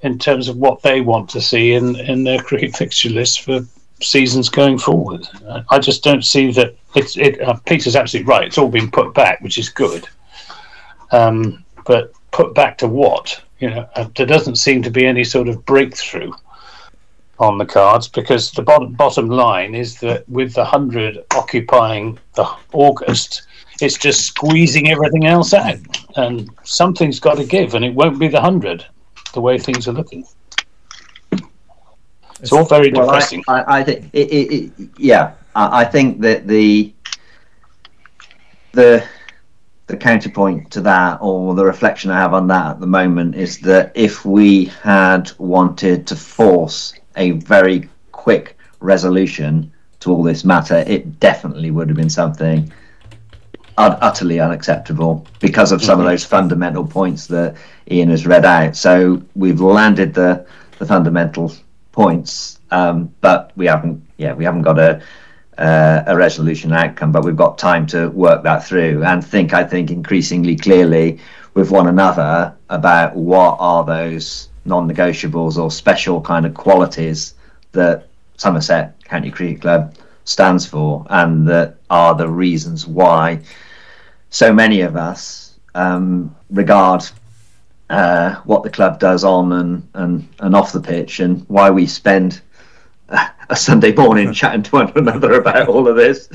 in 0.02 0.18
terms 0.18 0.48
of 0.48 0.56
what 0.56 0.82
they 0.82 1.00
want 1.00 1.28
to 1.30 1.40
see 1.40 1.72
in, 1.72 1.96
in 1.96 2.22
their 2.22 2.38
cricket 2.38 2.76
fixture 2.76 3.08
list 3.08 3.40
for 3.40 3.66
seasons 4.00 4.48
going 4.48 4.78
forward. 4.78 5.26
I 5.70 5.78
just 5.78 6.04
don't 6.04 6.24
see 6.24 6.52
that. 6.52 6.76
It's 6.94 7.16
it. 7.16 7.40
Uh, 7.40 7.54
Peter's 7.64 7.96
absolutely 7.96 8.30
right. 8.30 8.46
It's 8.46 8.58
all 8.58 8.68
been 8.68 8.90
put 8.90 9.14
back, 9.14 9.40
which 9.40 9.58
is 9.58 9.68
good. 9.68 10.08
Um, 11.10 11.64
but 11.86 12.12
put 12.30 12.54
back 12.54 12.78
to 12.78 12.88
what? 12.88 13.42
You 13.60 13.70
know, 13.70 13.88
uh, 13.94 14.08
there 14.16 14.26
doesn't 14.26 14.56
seem 14.56 14.82
to 14.82 14.90
be 14.90 15.06
any 15.06 15.24
sort 15.24 15.48
of 15.48 15.64
breakthrough 15.64 16.32
on 17.38 17.58
the 17.58 17.66
cards 17.66 18.08
because 18.08 18.50
the 18.52 18.62
bottom 18.62 18.92
bottom 18.92 19.28
line 19.28 19.74
is 19.74 19.98
that 20.00 20.28
with 20.28 20.54
the 20.54 20.64
hundred 20.64 21.24
occupying 21.34 22.18
the 22.34 22.44
August, 22.72 23.42
it's 23.80 23.96
just 23.96 24.26
squeezing 24.26 24.90
everything 24.90 25.26
else 25.26 25.54
out, 25.54 25.78
and 26.16 26.50
something's 26.62 27.20
got 27.20 27.36
to 27.36 27.44
give, 27.44 27.74
and 27.74 27.84
it 27.84 27.94
won't 27.94 28.18
be 28.18 28.28
the 28.28 28.40
hundred, 28.40 28.84
the 29.32 29.40
way 29.40 29.58
things 29.58 29.88
are 29.88 29.92
looking. 29.92 30.24
It's 32.40 32.52
all 32.52 32.64
very 32.64 32.90
well, 32.92 33.06
depressing. 33.06 33.44
I, 33.48 33.60
I, 33.60 33.78
I 33.78 33.84
think, 33.84 34.10
it, 34.12 34.28
it, 34.28 34.72
it, 34.78 34.90
yeah, 34.98 35.34
I, 35.54 35.82
I 35.82 35.84
think 35.84 36.20
that 36.20 36.46
the 36.46 36.92
the 38.72 39.04
the 39.86 39.96
counterpoint 39.96 40.70
to 40.70 40.80
that, 40.80 41.18
or 41.20 41.54
the 41.54 41.64
reflection 41.64 42.10
I 42.10 42.18
have 42.18 42.34
on 42.34 42.46
that 42.48 42.66
at 42.72 42.80
the 42.80 42.86
moment, 42.86 43.34
is 43.34 43.58
that 43.60 43.92
if 43.94 44.24
we 44.24 44.66
had 44.66 45.30
wanted 45.38 46.06
to 46.06 46.16
force 46.16 46.94
a 47.16 47.32
very 47.32 47.88
quick 48.10 48.56
resolution 48.80 49.72
to 50.00 50.12
all 50.12 50.22
this 50.22 50.44
matter, 50.44 50.78
it 50.86 51.20
definitely 51.20 51.70
would 51.70 51.88
have 51.88 51.96
been 51.96 52.10
something 52.10 52.72
utterly 53.76 54.38
unacceptable 54.38 55.26
because 55.40 55.72
of 55.72 55.82
some 55.82 55.98
mm-hmm. 55.98 56.06
of 56.06 56.12
those 56.12 56.24
fundamental 56.24 56.86
points 56.86 57.26
that 57.26 57.56
Ian 57.90 58.10
has 58.10 58.26
read 58.26 58.44
out. 58.44 58.76
So 58.76 59.22
we've 59.34 59.60
landed 59.60 60.14
the 60.14 60.46
the 60.78 60.86
fundamental 60.86 61.52
points, 61.92 62.58
um, 62.70 63.14
but 63.20 63.52
we 63.56 63.66
haven't. 63.66 64.04
Yeah, 64.16 64.32
we 64.34 64.44
haven't 64.44 64.62
got 64.62 64.78
a 64.78 65.02
uh, 65.62 66.02
a 66.08 66.16
resolution 66.16 66.72
outcome, 66.72 67.12
but 67.12 67.24
we've 67.24 67.36
got 67.36 67.56
time 67.56 67.86
to 67.86 68.08
work 68.08 68.42
that 68.42 68.66
through 68.66 69.04
and 69.04 69.24
think. 69.24 69.54
I 69.54 69.62
think 69.62 69.92
increasingly 69.92 70.56
clearly 70.56 71.20
with 71.54 71.70
one 71.70 71.86
another 71.86 72.52
about 72.68 73.14
what 73.14 73.56
are 73.60 73.84
those 73.84 74.48
non-negotiables 74.64 75.56
or 75.62 75.70
special 75.70 76.20
kind 76.20 76.46
of 76.46 76.54
qualities 76.54 77.34
that 77.72 78.08
Somerset 78.38 79.02
County 79.04 79.30
Cricket 79.30 79.60
Club 79.60 79.94
stands 80.24 80.66
for, 80.66 81.06
and 81.10 81.46
that 81.46 81.76
are 81.90 82.16
the 82.16 82.28
reasons 82.28 82.84
why 82.86 83.40
so 84.30 84.52
many 84.52 84.80
of 84.80 84.96
us 84.96 85.58
um, 85.76 86.34
regard 86.50 87.04
uh, 87.88 88.34
what 88.46 88.64
the 88.64 88.70
club 88.70 88.98
does 88.98 89.22
on 89.22 89.52
and, 89.52 89.88
and, 89.94 90.28
and 90.40 90.56
off 90.56 90.72
the 90.72 90.80
pitch, 90.80 91.20
and 91.20 91.44
why 91.48 91.70
we 91.70 91.86
spend 91.86 92.40
a 93.12 93.56
Sunday 93.56 93.92
morning 93.92 94.32
chatting 94.40 94.62
to 94.64 94.70
one 94.70 94.92
another 94.96 95.34
about 95.34 95.68
all 95.68 95.86
of 95.88 95.96
this. 95.96 96.28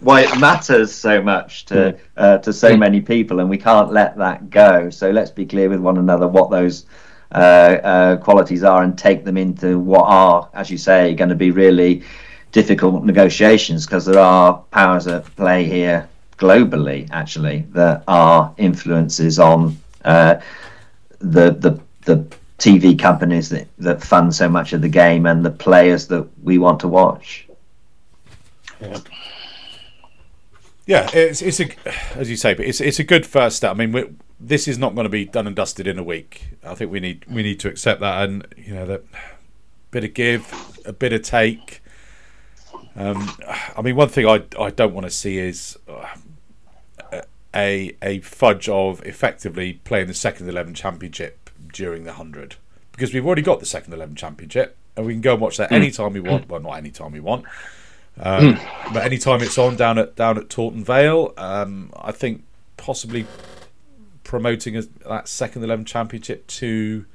Why 0.00 0.22
it 0.22 0.38
matters 0.38 0.94
so 0.94 1.20
much 1.20 1.64
to 1.66 1.98
uh, 2.16 2.38
to 2.38 2.52
so 2.52 2.76
many 2.76 3.00
people, 3.00 3.40
and 3.40 3.50
we 3.50 3.58
can't 3.58 3.92
let 3.92 4.16
that 4.18 4.48
go. 4.50 4.90
So 4.90 5.10
let's 5.10 5.30
be 5.30 5.44
clear 5.44 5.68
with 5.68 5.80
one 5.80 5.98
another 5.98 6.28
what 6.28 6.50
those 6.50 6.86
uh, 7.32 7.78
uh, 7.82 8.16
qualities 8.18 8.62
are, 8.62 8.84
and 8.84 8.96
take 8.96 9.24
them 9.24 9.36
into 9.36 9.80
what 9.80 10.04
are, 10.04 10.48
as 10.54 10.70
you 10.70 10.78
say, 10.78 11.14
going 11.14 11.30
to 11.30 11.34
be 11.34 11.50
really 11.50 12.04
difficult 12.52 13.04
negotiations 13.04 13.86
because 13.86 14.04
there 14.04 14.20
are 14.20 14.58
powers 14.70 15.06
at 15.08 15.24
play 15.36 15.64
here 15.64 16.08
globally, 16.36 17.08
actually, 17.10 17.66
that 17.70 18.04
are 18.06 18.54
influences 18.58 19.40
on 19.40 19.76
uh, 20.04 20.40
the 21.18 21.50
the 21.50 21.80
the 22.04 22.24
TV 22.62 22.96
companies 22.96 23.48
that, 23.48 23.66
that 23.78 24.00
fund 24.00 24.32
so 24.32 24.48
much 24.48 24.72
of 24.72 24.82
the 24.82 24.88
game 24.88 25.26
and 25.26 25.44
the 25.44 25.50
players 25.50 26.06
that 26.06 26.24
we 26.44 26.58
want 26.58 26.78
to 26.78 26.86
watch. 26.86 27.48
Yeah. 28.80 28.98
Yeah, 30.86 31.08
it's 31.12 31.42
it's 31.42 31.60
a 31.60 31.68
as 32.16 32.28
you 32.30 32.36
say, 32.36 32.54
but 32.54 32.66
it's 32.66 32.80
it's 32.80 32.98
a 32.98 33.04
good 33.04 33.24
first 33.24 33.56
step. 33.56 33.70
I 33.72 33.74
mean, 33.74 34.18
this 34.40 34.66
is 34.66 34.78
not 34.78 34.94
going 34.94 35.04
to 35.04 35.10
be 35.10 35.24
done 35.24 35.46
and 35.46 35.54
dusted 35.54 35.86
in 35.86 35.98
a 35.98 36.02
week. 36.02 36.48
I 36.64 36.74
think 36.74 36.90
we 36.90 37.00
need 37.00 37.24
we 37.28 37.42
need 37.42 37.60
to 37.60 37.68
accept 37.68 38.00
that, 38.00 38.28
and 38.28 38.46
you 38.56 38.74
know 38.74 38.86
that 38.86 39.04
bit 39.92 40.04
of 40.04 40.14
give, 40.14 40.80
a 40.84 40.92
bit 40.92 41.12
of 41.12 41.22
take. 41.22 41.82
Um, 42.96 43.30
I 43.76 43.80
mean, 43.82 43.94
one 43.94 44.08
thing 44.08 44.26
I 44.26 44.42
I 44.58 44.70
don't 44.70 44.92
want 44.92 45.06
to 45.06 45.10
see 45.10 45.38
is 45.38 45.78
uh, 45.88 47.22
a 47.54 47.96
a 48.02 48.18
fudge 48.20 48.68
of 48.68 49.04
effectively 49.06 49.74
playing 49.84 50.08
the 50.08 50.14
second 50.14 50.48
eleven 50.48 50.74
championship 50.74 51.41
during 51.72 52.04
the 52.04 52.12
hundred 52.12 52.56
because 52.92 53.12
we've 53.12 53.26
already 53.26 53.42
got 53.42 53.60
the 53.60 53.66
second 53.66 53.92
eleven 53.92 54.14
championship 54.14 54.76
and 54.96 55.06
we 55.06 55.14
can 55.14 55.20
go 55.20 55.32
and 55.32 55.40
watch 55.40 55.56
that 55.56 55.70
mm. 55.70 55.76
anytime 55.76 56.12
we 56.12 56.20
want. 56.20 56.48
Well, 56.48 56.60
not 56.60 56.76
anytime 56.76 57.12
we 57.12 57.20
want, 57.20 57.44
um, 58.20 58.54
mm. 58.54 58.92
but 58.92 59.04
anytime 59.04 59.42
it's 59.42 59.58
on 59.58 59.76
down 59.76 59.98
at 59.98 60.16
down 60.16 60.38
at 60.38 60.50
Taunton 60.50 60.84
Vale. 60.84 61.32
Um, 61.36 61.92
I 61.96 62.12
think 62.12 62.44
possibly 62.76 63.26
promoting 64.24 64.76
a, 64.76 64.82
that 65.08 65.28
second 65.28 65.64
eleven 65.64 65.84
championship 65.84 66.46
to. 66.48 67.06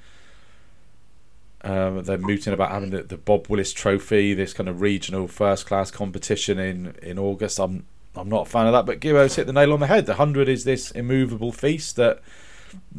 Um, 1.61 2.03
they're 2.03 2.19
mooting 2.19 2.53
about 2.53 2.69
having 2.69 2.91
the, 2.91 3.01
the 3.01 3.17
Bob 3.17 3.47
Willis 3.49 3.73
Trophy, 3.73 4.35
this 4.35 4.53
kind 4.53 4.69
of 4.69 4.79
regional 4.79 5.27
first 5.27 5.65
class 5.65 5.89
competition 5.89 6.59
in, 6.59 6.95
in 7.01 7.17
August. 7.17 7.59
I'm 7.59 7.85
I'm 8.15 8.29
not 8.29 8.47
a 8.47 8.49
fan 8.49 8.67
of 8.67 8.73
that, 8.73 8.85
but 8.85 8.99
Gibbo's 8.99 9.35
hit 9.35 9.47
the 9.47 9.53
nail 9.53 9.73
on 9.73 9.79
the 9.79 9.87
head. 9.87 10.05
The 10.05 10.15
hundred 10.15 10.49
is 10.49 10.63
this 10.63 10.91
immovable 10.91 11.51
feast 11.51 11.95
that 11.95 12.21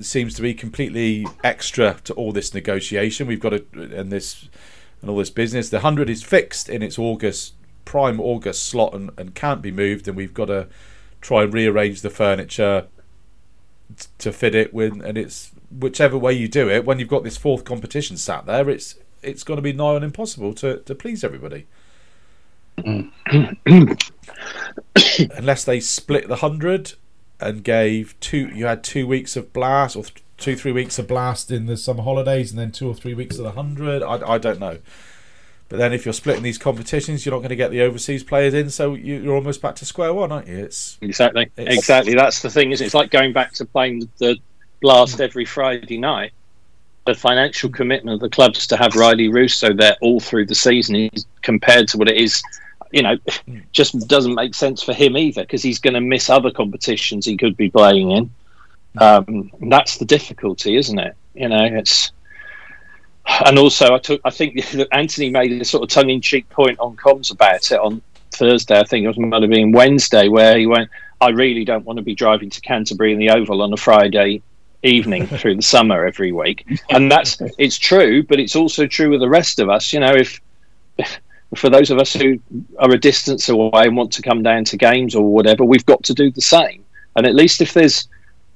seems 0.01 0.35
to 0.35 0.43
be 0.43 0.55
completely 0.55 1.27
extra 1.43 1.99
to 2.05 2.15
all 2.15 2.33
this 2.33 2.55
negotiation. 2.55 3.27
We've 3.27 3.41
got 3.41 3.51
to 3.51 3.65
and 3.75 4.11
this 4.11 4.49
and 5.01 5.11
all 5.11 5.17
this 5.17 5.31
business. 5.31 5.69
The 5.69 5.81
hundred 5.81 6.11
is 6.11 6.23
fixed 6.23 6.69
in 6.69 6.83
its 6.83 6.99
August 6.99 7.55
prime 7.85 8.21
August 8.21 8.67
slot 8.67 8.93
and, 8.95 9.11
and 9.17 9.35
can't 9.35 9.63
be 9.63 9.71
moved, 9.71 10.09
and 10.09 10.17
we've 10.17 10.35
got 10.35 10.47
to 10.47 10.69
try 11.21 11.43
and 11.43 11.53
rearrange 11.53 12.03
the 12.03 12.11
furniture 12.11 12.87
to 14.19 14.33
fit 14.33 14.55
it 14.55 14.75
with. 14.75 15.01
And 15.03 15.17
it's 15.17 15.51
whichever 15.71 16.19
way 16.19 16.33
you 16.33 16.49
do 16.49 16.69
it, 16.69 16.85
when 16.85 16.99
you've 16.99 17.09
got 17.09 17.25
this 17.25 17.37
fourth 17.37 17.65
competition 17.65 18.17
sat 18.17 18.47
there, 18.47 18.69
it's 18.69 18.97
it's 19.23 19.43
going 19.43 19.57
to 19.57 19.63
be 19.63 19.73
nigh 19.73 19.95
on 19.95 20.05
impossible 20.05 20.55
to, 20.55 20.79
to 20.79 20.95
please 20.95 21.25
everybody. 21.25 21.67
Mm. 22.79 23.11
Unless 25.37 25.65
they 25.65 25.81
split 25.81 26.29
the 26.29 26.37
hundred 26.37 26.93
and 27.41 27.63
gave 27.63 28.19
two. 28.21 28.51
You 28.55 28.67
had 28.67 28.83
two 28.83 29.07
weeks 29.07 29.37
of 29.37 29.53
blast, 29.53 29.97
or 29.97 30.05
th- 30.05 30.23
two 30.37 30.57
three 30.57 30.73
weeks 30.73 30.99
of 30.99 31.09
blast 31.09 31.51
in 31.51 31.67
the 31.67 31.77
summer 31.77 32.03
holidays, 32.03 32.51
and 32.51 32.59
then 32.59 32.73
two 32.73 32.89
or 32.89 32.95
three 32.95 33.15
weeks 33.15 33.39
of 33.39 33.45
the 33.45 33.53
hundred. 33.53 34.03
I, 34.03 34.35
I 34.35 34.39
don't 34.39 34.61
know. 34.61 34.79
But 35.69 35.77
then 35.77 35.93
if 35.93 36.07
you're 36.07 36.15
splitting 36.15 36.43
these 36.43 36.57
competitions, 36.57 37.27
you're 37.27 37.35
not 37.35 37.41
going 37.41 37.51
to 37.51 37.57
get 37.57 37.71
the 37.71 37.83
overseas 37.83 38.25
players 38.25 38.55
in, 38.55 38.71
so 38.71 38.95
you, 38.95 39.31
are 39.31 39.35
almost 39.35 39.61
back 39.61 39.75
to 39.77 39.85
square 39.85 40.15
one, 40.15 40.33
aren't 40.33 40.49
you? 40.49 40.57
It's 40.57 40.97
exactly, 41.03 41.51
it's, 41.59 41.77
exactly. 41.77 42.15
That's 42.15 42.41
the 42.41 42.49
thing, 42.49 42.73
is 42.73 42.81
It's 42.81 42.95
like 42.95 43.11
going 43.11 43.35
back 43.35 43.53
to 43.55 43.67
playing 43.67 44.09
the 44.17 44.39
blast 44.81 45.19
mm. 45.19 45.21
every 45.21 45.45
Friday 45.45 45.99
night. 45.99 46.33
The 47.05 47.15
financial 47.15 47.71
commitment 47.71 48.15
of 48.15 48.21
the 48.21 48.31
clubs 48.31 48.67
to 48.69 48.77
have 48.77 48.93
Rilee 48.93 49.31
Rossouw 49.31 49.79
there 49.79 49.97
all 50.01 50.21
through 50.21 50.47
the 50.47 50.55
season 50.55 50.97
is 50.97 51.27
compared 51.43 51.89
to 51.89 51.99
what 51.99 52.09
it 52.09 52.17
is 52.17 52.43
you 52.91 53.03
know, 53.03 53.17
just 53.73 54.09
doesn't 54.09 54.35
make 54.35 54.55
sense 54.55 54.83
for 54.83 54.93
him 54.93 55.17
either 55.17 55.43
because 55.43 55.63
he's 55.63 55.79
going 55.79 55.95
to 55.95 56.01
miss 56.01 56.31
other 56.31 56.51
competitions 56.51 57.27
he 57.27 57.37
could 57.37 57.57
be 57.57 57.71
playing 57.71 58.11
in. 58.11 58.31
Um, 58.99 59.51
that's 59.69 59.99
the 59.99 60.05
difficulty, 60.05 60.77
isn't 60.77 60.99
it? 60.99 61.15
You 61.35 61.49
know, 61.49 61.65
it's 61.65 62.13
and 63.45 63.59
also 63.59 63.95
I 63.95 63.99
took 63.99 64.21
I 64.25 64.31
think 64.31 64.59
Anthony 64.93 65.31
made 65.31 65.53
a 65.61 65.65
sort 65.65 65.83
of 65.83 65.91
tongue 65.91 66.11
in 66.11 66.21
cheek 66.21 66.49
point 66.49 66.79
on 66.81 66.97
comms 66.97 67.33
about 67.33 67.71
it 67.71 67.79
on 67.79 68.03
Thursday. 68.33 68.79
I 68.79 68.85
think 68.85 69.05
it 69.05 69.09
was 69.09 69.19
might 69.19 69.43
have 69.43 69.51
been 69.51 69.73
Wednesday 69.73 70.29
where 70.29 70.59
he 70.59 70.67
went. 70.67 70.91
I 71.21 71.31
really 71.31 71.65
don't 71.65 71.85
want 71.85 71.97
to 71.97 72.03
be 72.03 72.15
driving 72.15 72.49
to 72.51 72.61
Canterbury 72.61 73.13
in 73.13 73.19
the 73.19 73.31
Oval 73.31 73.63
on 73.63 73.73
a 73.73 73.77
Friday 73.77 74.41
evening 74.83 75.27
through 75.39 75.57
the 75.57 75.63
summer 75.63 76.05
every 76.07 76.33
week, 76.33 76.67
and 76.91 77.11
that's 77.11 77.41
it's 77.59 77.79
true, 77.79 78.23
but 78.23 78.41
it's 78.41 78.57
also 78.57 78.87
true 78.87 79.11
with 79.11 79.21
the 79.21 79.29
rest 79.29 79.59
of 79.59 79.69
us. 79.69 79.93
You 79.93 80.01
know, 80.01 80.13
if 80.15 80.41
for 81.57 81.71
those 81.71 81.91
of 81.91 81.99
us 81.99 82.13
who 82.13 82.39
are 82.79 82.91
a 82.91 82.99
distance 82.99 83.49
away 83.49 83.85
and 83.87 83.97
want 83.97 84.13
to 84.13 84.23
come 84.23 84.43
down 84.43 84.65
to 84.65 84.77
games 84.77 85.15
or 85.15 85.33
whatever, 85.33 85.65
we've 85.65 85.87
got 85.87 86.03
to 86.05 86.15
do 86.15 86.31
the 86.31 86.41
same. 86.41 86.85
And 87.17 87.27
at 87.27 87.35
least 87.35 87.63
if 87.63 87.73
there's, 87.73 88.07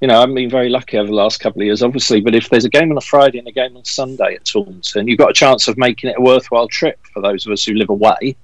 you 0.00 0.08
know, 0.08 0.20
I've 0.20 0.34
been 0.34 0.50
very 0.50 0.68
lucky 0.68 0.98
over 0.98 1.06
the 1.06 1.14
last 1.14 1.40
couple 1.40 1.62
of 1.62 1.66
years, 1.66 1.82
obviously, 1.82 2.20
but 2.20 2.34
if 2.34 2.50
there's 2.50 2.64
a 2.64 2.68
game 2.68 2.90
on 2.90 2.98
a 2.98 3.02
Friday 3.02 3.38
and 3.38 3.48
a 3.48 3.52
game 3.52 3.76
on 3.76 3.84
Sunday 3.84 4.34
at 4.34 4.44
Taunton, 4.44 5.08
you've 5.08 5.18
got 5.18 5.30
a 5.30 5.34
chance 5.34 5.68
of 5.68 5.78
making 5.78 6.10
it 6.10 6.16
a 6.18 6.20
worthwhile 6.20 6.68
trip 6.68 6.98
for 7.12 7.22
those 7.22 7.46
of 7.46 7.52
us 7.52 7.64
who 7.64 7.74
live 7.74 7.88
away. 7.88 8.36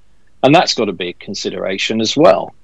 And 0.43 0.55
that's 0.55 0.73
got 0.75 0.87
to 0.87 0.93
be 0.93 1.09
a 1.09 1.15
consideration 1.15 2.01
as 2.01 2.17
well. 2.17 2.55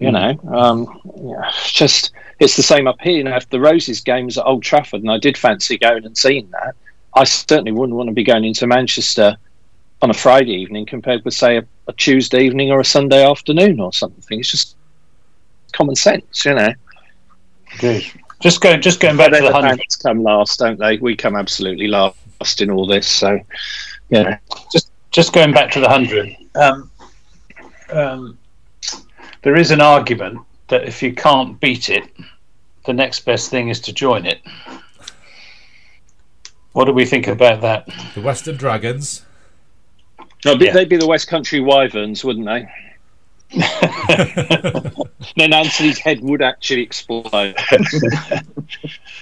You 0.00 0.08
hmm. 0.08 0.14
know, 0.14 0.40
um, 0.52 1.00
yeah, 1.22 1.50
just 1.64 2.12
it's 2.40 2.56
the 2.56 2.62
same 2.62 2.86
up 2.86 3.00
here. 3.00 3.16
You 3.16 3.24
know, 3.24 3.36
if 3.36 3.48
the 3.48 3.60
Roses 3.60 4.00
game 4.00 4.28
is 4.28 4.36
at 4.36 4.44
Old 4.44 4.62
Trafford, 4.62 5.02
and 5.02 5.10
I 5.10 5.18
did 5.18 5.38
fancy 5.38 5.78
going 5.78 6.04
and 6.04 6.16
seeing 6.16 6.50
that, 6.50 6.74
I 7.14 7.24
certainly 7.24 7.72
wouldn't 7.72 7.96
want 7.96 8.08
to 8.08 8.14
be 8.14 8.24
going 8.24 8.44
into 8.44 8.66
Manchester 8.66 9.36
on 10.02 10.10
a 10.10 10.14
Friday 10.14 10.52
evening 10.52 10.86
compared 10.86 11.24
with 11.24 11.34
say 11.34 11.58
a, 11.58 11.64
a, 11.86 11.92
Tuesday 11.92 12.44
evening 12.44 12.70
or 12.70 12.80
a 12.80 12.84
Sunday 12.84 13.24
afternoon 13.24 13.80
or 13.80 13.92
something. 13.92 14.38
It's 14.38 14.50
just 14.50 14.76
common 15.72 15.94
sense, 15.94 16.44
you 16.44 16.54
know. 16.54 16.72
Good. 17.78 18.04
Just 18.40 18.60
going, 18.60 18.80
just 18.80 19.00
going 19.00 19.16
back 19.16 19.32
to 19.32 19.40
the 19.40 19.52
hundred. 19.52 19.82
Come 20.02 20.22
last, 20.22 20.58
don't 20.58 20.78
they? 20.78 20.96
We 20.96 21.14
come 21.14 21.36
absolutely 21.36 21.88
last 21.88 22.60
in 22.60 22.70
all 22.70 22.86
this. 22.86 23.06
So, 23.06 23.38
yeah. 24.08 24.38
Just, 24.72 24.90
just 25.10 25.32
going 25.32 25.52
back 25.52 25.70
to 25.72 25.80
the 25.80 25.88
hundred. 25.88 26.34
Um, 26.54 26.90
um, 27.90 28.38
there 29.42 29.56
is 29.56 29.70
an 29.70 29.80
argument 29.80 30.40
that 30.68 30.84
if 30.84 31.02
you 31.02 31.14
can't 31.14 31.60
beat 31.60 31.90
it, 31.90 32.08
the 32.86 32.92
next 32.94 33.20
best 33.26 33.50
thing 33.50 33.68
is 33.68 33.80
to 33.80 33.92
join 33.92 34.24
it. 34.24 34.40
What 36.72 36.86
do 36.86 36.92
we 36.92 37.04
think 37.04 37.26
about 37.26 37.60
that? 37.60 37.88
The 38.14 38.22
Western 38.22 38.56
Dragons. 38.56 39.26
No, 40.44 40.54
yeah. 40.54 40.72
they'd 40.72 40.88
be 40.88 40.96
the 40.96 41.06
West 41.06 41.28
Country 41.28 41.60
Wyverns, 41.60 42.24
wouldn't 42.24 42.46
they? 42.46 42.68
then 45.36 45.52
Anthony's 45.52 45.98
head 45.98 46.20
would 46.22 46.40
actually 46.40 46.82
explode. 46.82 47.26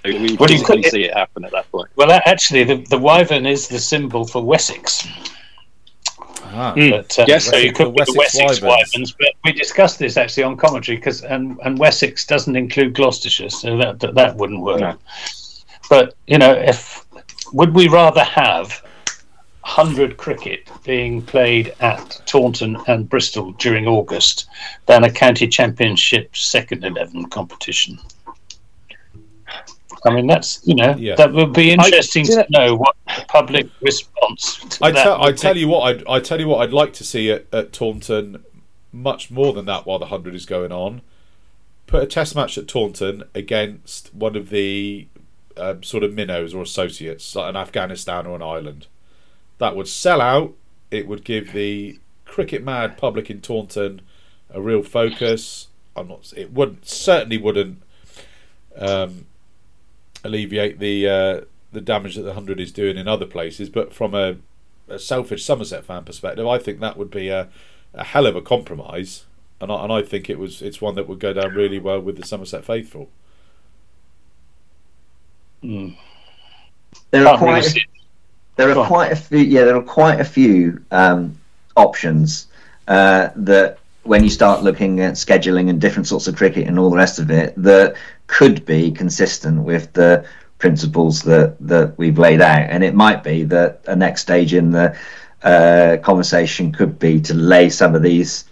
we 0.04 0.36
would 0.36 0.40
well, 0.40 0.82
see 0.82 1.04
it 1.04 1.14
happen 1.14 1.44
at 1.44 1.52
that 1.52 1.70
point. 1.72 1.88
Well, 1.96 2.10
actually, 2.26 2.64
the, 2.64 2.76
the 2.90 2.98
wyvern 2.98 3.46
is 3.46 3.68
the 3.68 3.78
symbol 3.78 4.26
for 4.26 4.44
Wessex. 4.44 5.08
Ah, 6.50 6.74
But, 6.74 7.18
uh, 7.18 7.24
Yes, 7.26 7.46
so 7.46 7.56
you 7.56 7.70
the 7.70 7.74
could 7.74 7.94
put 7.94 8.06
the 8.06 8.14
Wessex 8.18 8.36
Wessex 8.36 8.60
Wyverns. 8.60 8.92
Wyverns, 8.92 9.12
but 9.18 9.28
we 9.44 9.52
discussed 9.52 9.98
this 9.98 10.18
actually 10.18 10.42
on 10.42 10.56
commentary 10.58 10.98
because 10.98 11.22
and, 11.24 11.58
and 11.64 11.78
Wessex 11.78 12.26
doesn't 12.26 12.54
include 12.54 12.94
Gloucestershire, 12.94 13.50
so 13.50 13.78
that 13.78 14.00
that, 14.00 14.14
that 14.14 14.36
wouldn't 14.36 14.60
work. 14.60 14.80
No. 14.80 14.98
But 15.88 16.14
you 16.26 16.36
know, 16.36 16.52
if 16.52 17.06
would 17.52 17.74
we 17.74 17.88
rather 17.88 18.24
have 18.24 18.82
hundred 19.68 20.16
cricket 20.16 20.68
being 20.82 21.20
played 21.20 21.74
at 21.80 22.22
Taunton 22.24 22.76
and 22.86 23.08
Bristol 23.08 23.52
during 23.52 23.86
August 23.86 24.46
than 24.86 25.04
a 25.04 25.10
county 25.10 25.46
championship 25.46 26.34
second 26.34 26.84
eleven 26.84 27.28
competition? 27.28 27.98
I 30.06 30.10
mean, 30.10 30.26
that's 30.26 30.60
you 30.64 30.74
know 30.74 30.96
Yeah. 30.96 31.16
that 31.16 31.32
would 31.32 31.52
be 31.52 31.70
interesting 31.70 32.24
you 32.24 32.36
to 32.36 32.46
know 32.50 32.76
what 32.76 32.96
the 33.06 33.24
public 33.28 33.68
response. 33.82 34.56
To 34.56 34.84
I 34.86 34.92
that 34.92 35.02
tell, 35.02 35.22
I 35.22 35.32
tell 35.32 35.56
you 35.56 35.68
what, 35.68 35.82
I'd, 35.82 36.08
I 36.08 36.20
tell 36.20 36.40
you 36.40 36.48
what, 36.48 36.62
I'd 36.62 36.72
like 36.72 36.94
to 36.94 37.04
see 37.04 37.30
at, 37.30 37.46
at 37.52 37.72
Taunton 37.72 38.42
much 38.90 39.30
more 39.30 39.52
than 39.52 39.66
that 39.66 39.84
while 39.86 39.98
the 39.98 40.06
hundred 40.06 40.34
is 40.34 40.46
going 40.46 40.72
on. 40.72 41.02
Put 41.86 42.02
a 42.02 42.06
test 42.06 42.34
match 42.34 42.56
at 42.56 42.68
Taunton 42.68 43.24
against 43.34 44.14
one 44.14 44.34
of 44.34 44.48
the 44.50 45.08
um, 45.56 45.82
sort 45.82 46.04
of 46.04 46.14
minnows 46.14 46.54
or 46.54 46.62
associates, 46.62 47.34
like 47.34 47.50
an 47.50 47.56
Afghanistan 47.56 48.26
or 48.26 48.36
an 48.36 48.42
Ireland. 48.42 48.86
That 49.58 49.76
would 49.76 49.88
sell 49.88 50.20
out. 50.20 50.54
It 50.90 51.06
would 51.06 51.24
give 51.24 51.52
the 51.52 51.98
cricket 52.24 52.62
mad 52.62 52.96
public 52.96 53.30
in 53.30 53.40
Taunton 53.40 54.00
a 54.50 54.60
real 54.60 54.82
focus. 54.82 55.68
I'm 55.96 56.08
not. 56.08 56.32
It 56.36 56.52
wouldn't 56.52 56.86
certainly 56.86 57.38
wouldn't 57.38 57.82
um, 58.76 59.26
alleviate 60.24 60.78
the 60.78 61.08
uh, 61.08 61.40
the 61.72 61.80
damage 61.80 62.14
that 62.16 62.22
the 62.22 62.34
hundred 62.34 62.60
is 62.60 62.72
doing 62.72 62.96
in 62.96 63.08
other 63.08 63.26
places, 63.26 63.68
but 63.68 63.92
from 63.92 64.14
a 64.14 64.36
a 64.88 64.98
selfish 64.98 65.44
Somerset 65.44 65.84
fan 65.84 66.04
perspective, 66.04 66.46
I 66.46 66.58
think 66.58 66.80
that 66.80 66.96
would 66.96 67.10
be 67.10 67.28
a, 67.28 67.48
a 67.92 68.04
hell 68.04 68.26
of 68.26 68.36
a 68.36 68.40
compromise, 68.40 69.24
and 69.60 69.70
I, 69.70 69.82
and 69.84 69.92
I 69.92 70.02
think 70.02 70.30
it 70.30 70.38
was 70.38 70.62
it's 70.62 70.80
one 70.80 70.94
that 70.94 71.08
would 71.08 71.18
go 71.18 71.32
down 71.32 71.54
really 71.54 71.78
well 71.78 72.00
with 72.00 72.16
the 72.16 72.24
Somerset 72.24 72.64
faithful. 72.64 73.10
Mm. 75.62 75.96
There 77.10 77.26
are 77.26 77.36
quite 77.36 77.64
see 77.64 77.80
it. 77.80 77.97
There 78.58 78.76
are 78.76 78.86
quite 78.86 79.12
a 79.12 79.16
few. 79.16 79.38
Yeah, 79.38 79.64
there 79.64 79.76
are 79.76 79.82
quite 79.82 80.20
a 80.20 80.24
few 80.24 80.84
um, 80.90 81.38
options 81.76 82.48
uh, 82.88 83.30
that 83.36 83.78
when 84.02 84.24
you 84.24 84.30
start 84.30 84.64
looking 84.64 85.00
at 85.00 85.14
scheduling 85.14 85.70
and 85.70 85.80
different 85.80 86.08
sorts 86.08 86.26
of 86.26 86.34
cricket 86.34 86.66
and 86.66 86.76
all 86.76 86.90
the 86.90 86.96
rest 86.96 87.20
of 87.20 87.30
it, 87.30 87.54
that 87.56 87.94
could 88.26 88.66
be 88.66 88.90
consistent 88.90 89.62
with 89.62 89.92
the 89.92 90.26
principles 90.58 91.22
that 91.22 91.56
that 91.60 91.96
we've 91.98 92.18
laid 92.18 92.40
out. 92.40 92.68
And 92.68 92.82
it 92.82 92.94
might 92.94 93.22
be 93.22 93.44
that 93.44 93.80
a 93.86 93.94
next 93.94 94.22
stage 94.22 94.52
in 94.52 94.72
the 94.72 94.98
uh, 95.44 95.98
conversation 96.02 96.72
could 96.72 96.98
be 96.98 97.20
to 97.20 97.34
lay 97.34 97.70
some 97.70 97.94
of 97.94 98.02
these 98.02 98.44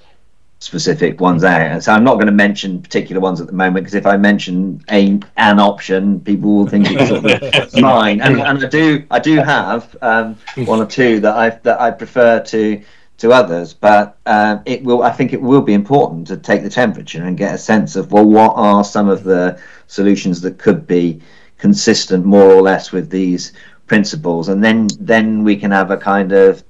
specific 0.59 1.21
ones 1.21 1.45
out. 1.45 1.61
And 1.61 1.83
so 1.83 1.93
I'm 1.93 2.05
not 2.05 2.15
going 2.15 2.27
to 2.27 2.33
mention 2.33 2.81
particular 2.81 3.21
ones 3.21 3.41
at 3.41 3.47
the 3.47 3.53
moment 3.53 3.85
because 3.85 3.95
if 3.95 4.07
I 4.07 4.17
mention 4.17 4.83
a 4.91 5.21
an 5.37 5.59
option, 5.61 6.21
people 6.21 6.57
will 6.57 6.67
think 6.67 6.87
it's 6.91 7.09
sort 7.09 7.25
of 7.25 7.75
mine. 7.81 8.21
And, 8.21 8.41
and 8.41 8.65
I 8.65 8.69
do 8.69 9.05
I 9.11 9.19
do 9.19 9.37
have 9.37 9.97
um, 10.03 10.37
one 10.65 10.81
or 10.81 10.87
two 10.87 11.21
that 11.21 11.37
I 11.37 11.51
that 11.51 11.81
I 11.81 11.91
prefer 11.91 12.41
to 12.41 12.83
to 13.19 13.33
others, 13.33 13.73
but 13.73 14.19
um, 14.27 14.63
it 14.67 14.83
will 14.83 15.03
I 15.03 15.11
think 15.11 15.33
it 15.33 15.41
will 15.41 15.63
be 15.63 15.75
important 15.75 16.27
to 16.29 16.37
take 16.37 16.63
the 16.63 16.71
temperature 16.71 17.23
and 17.25 17.37
get 17.37 17.55
a 17.55 17.59
sense 17.59 17.97
of 17.97 18.13
well 18.13 18.27
what 18.27 18.53
are 18.57 18.85
some 18.85 19.09
of 19.09 19.25
the 19.25 19.61
solutions 19.87 20.41
that 20.43 20.59
could 20.59 20.87
be 20.87 21.21
consistent 21.59 22.25
more 22.25 22.51
or 22.51 22.61
less 22.61 22.93
with 22.93 23.09
these 23.09 23.53
principles 23.87 24.49
and 24.49 24.63
then 24.63 24.89
then 25.01 25.43
we 25.45 25.57
can 25.57 25.71
have 25.71 25.91
a 25.91 25.97
kind 25.97 26.33
of 26.33 26.63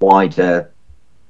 wider 0.00 0.70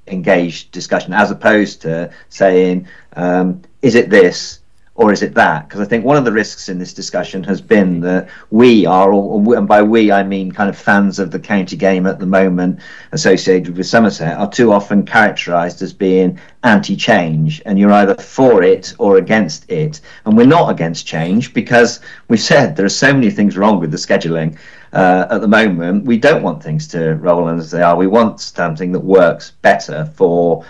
engaged 0.07 0.71
discussion 0.71 1.13
as 1.13 1.31
opposed 1.31 1.81
to 1.81 2.11
saying 2.29 2.87
um, 3.13 3.61
is 3.81 3.95
it 3.95 4.09
this 4.09 4.59
or 4.95 5.13
is 5.13 5.21
it 5.21 5.35
that? 5.35 5.67
Because 5.67 5.79
i 5.79 5.85
think 5.85 6.03
one 6.03 6.17
of 6.17 6.25
the 6.25 6.31
risks 6.31 6.69
in 6.69 6.79
this 6.79 6.93
discussion 6.93 7.43
has 7.43 7.61
been 7.61 7.99
that 8.01 8.29
we 8.49 8.85
are 8.85 9.13
or- 9.13 9.55
and 9.55 9.67
by 9.67 9.81
we 9.83 10.11
i 10.11 10.23
mean 10.23 10.51
kind 10.51 10.69
of 10.69 10.77
fans 10.77 11.19
of 11.19 11.29
the 11.29 11.39
county 11.39 11.75
game 11.75 12.07
at 12.07 12.19
the 12.19 12.25
moment 12.25 12.79
associated 13.11 13.77
with 13.77 13.85
somerset 13.85 14.37
are 14.37 14.49
too 14.49 14.71
often 14.71 15.05
characterized 15.05 15.81
as 15.83 15.93
being 15.93 16.39
anti-change 16.63 17.61
and 17.65 17.79
you're 17.79 17.91
either 17.91 18.15
for 18.15 18.63
it 18.63 18.93
or 18.99 19.17
against 19.17 19.69
it. 19.69 20.01
And 20.25 20.35
we're 20.35 20.45
not 20.45 20.69
against 20.69 21.07
change 21.07 21.53
because 21.53 22.01
we've 22.27 22.39
said 22.41 22.75
there 22.75 22.85
are 22.85 22.89
so 22.89 23.13
many 23.13 23.29
things 23.29 23.57
wrong 23.57 23.79
with 23.79 23.91
the 23.91 23.97
scheduling 23.97 24.57
uh, 24.93 25.27
at 25.29 25.41
the 25.41 25.47
moment, 25.47 26.05
we 26.05 26.17
don't 26.17 26.43
want 26.43 26.63
things 26.63 26.87
to 26.89 27.15
roll 27.15 27.45
on 27.45 27.59
as 27.59 27.71
they 27.71 27.81
are. 27.81 27.95
We 27.95 28.07
want 28.07 28.39
something 28.39 28.91
that 28.93 28.99
works 28.99 29.51
better 29.61 30.05
for 30.15 30.65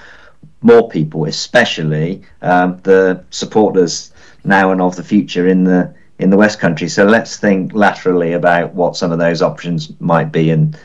more 0.62 0.90
people, 0.90 1.26
especially 1.26 2.24
um, 2.42 2.80
the 2.84 3.24
supporters 3.30 4.12
now 4.44 4.72
and 4.72 4.82
of 4.82 4.96
the 4.96 5.04
future 5.04 5.48
in 5.48 5.64
the 5.64 5.94
in 6.20 6.32
the 6.32 6.38
West 6.38 6.60
Country. 6.60 6.90
So 6.90 7.06
let's 7.06 7.38
think 7.38 7.74
laterally 7.74 8.34
about 8.34 8.74
what 8.74 8.96
some 8.96 9.12
of 9.12 9.20
those 9.20 9.42
options 9.42 9.92
might 10.00 10.32
be 10.32 10.50
and 10.50 10.78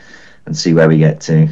and 0.45 0.55
see 0.55 0.73
where 0.73 0.87
we 0.87 0.97
get 0.97 1.21
to. 1.21 1.49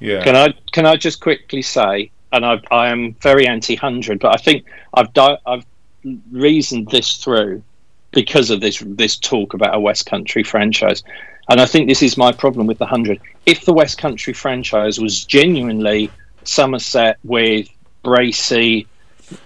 Yeah, 0.00 0.24
Can 0.24 0.34
I 0.34 0.54
can 0.72 0.86
I 0.86 0.96
just 0.96 1.20
quickly 1.20 1.62
say, 1.62 2.10
and 2.32 2.44
I 2.44 2.60
I 2.70 2.88
am 2.88 3.14
very 3.20 3.46
anti 3.46 3.76
hundred, 3.76 4.18
but 4.18 4.34
I 4.34 4.42
think 4.42 4.66
I've 4.94 5.12
di- 5.12 5.38
I've 5.46 5.64
reasoned 6.32 6.90
this 6.90 7.18
through 7.18 7.62
because 8.14 8.50
of 8.50 8.60
this 8.60 8.82
this 8.86 9.16
talk 9.16 9.54
about 9.54 9.74
a 9.74 9.80
West 9.80 10.06
Country 10.06 10.42
franchise, 10.42 11.02
and 11.48 11.60
I 11.60 11.66
think 11.66 11.88
this 11.88 12.02
is 12.02 12.16
my 12.16 12.32
problem 12.32 12.66
with 12.66 12.78
the 12.78 12.86
hundred. 12.86 13.20
If 13.46 13.64
the 13.64 13.74
West 13.74 13.98
Country 13.98 14.32
franchise 14.32 14.98
was 14.98 15.24
genuinely 15.24 16.10
Somerset 16.44 17.18
with 17.24 17.68
Bracey, 18.02 18.86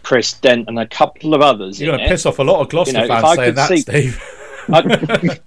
Chris 0.03 0.35
Dent, 0.35 0.69
and 0.69 0.79
a 0.79 0.87
couple 0.87 1.35
of 1.35 1.41
others, 1.41 1.81
you're 1.81 1.97
going 1.97 2.05
to 2.05 2.09
piss 2.09 2.27
off 2.27 2.39
a 2.39 2.45
lot 2.45 2.61
of 2.61 2.69
Gloucester 2.69 3.01
You 3.01 3.09
know, 3.09 3.09
fans 3.09 3.25
I 3.25 3.37
saying 3.37 3.55
that, 3.55 3.69
see- 3.69 3.77
Steve. 3.79 4.23
I, 4.71 4.79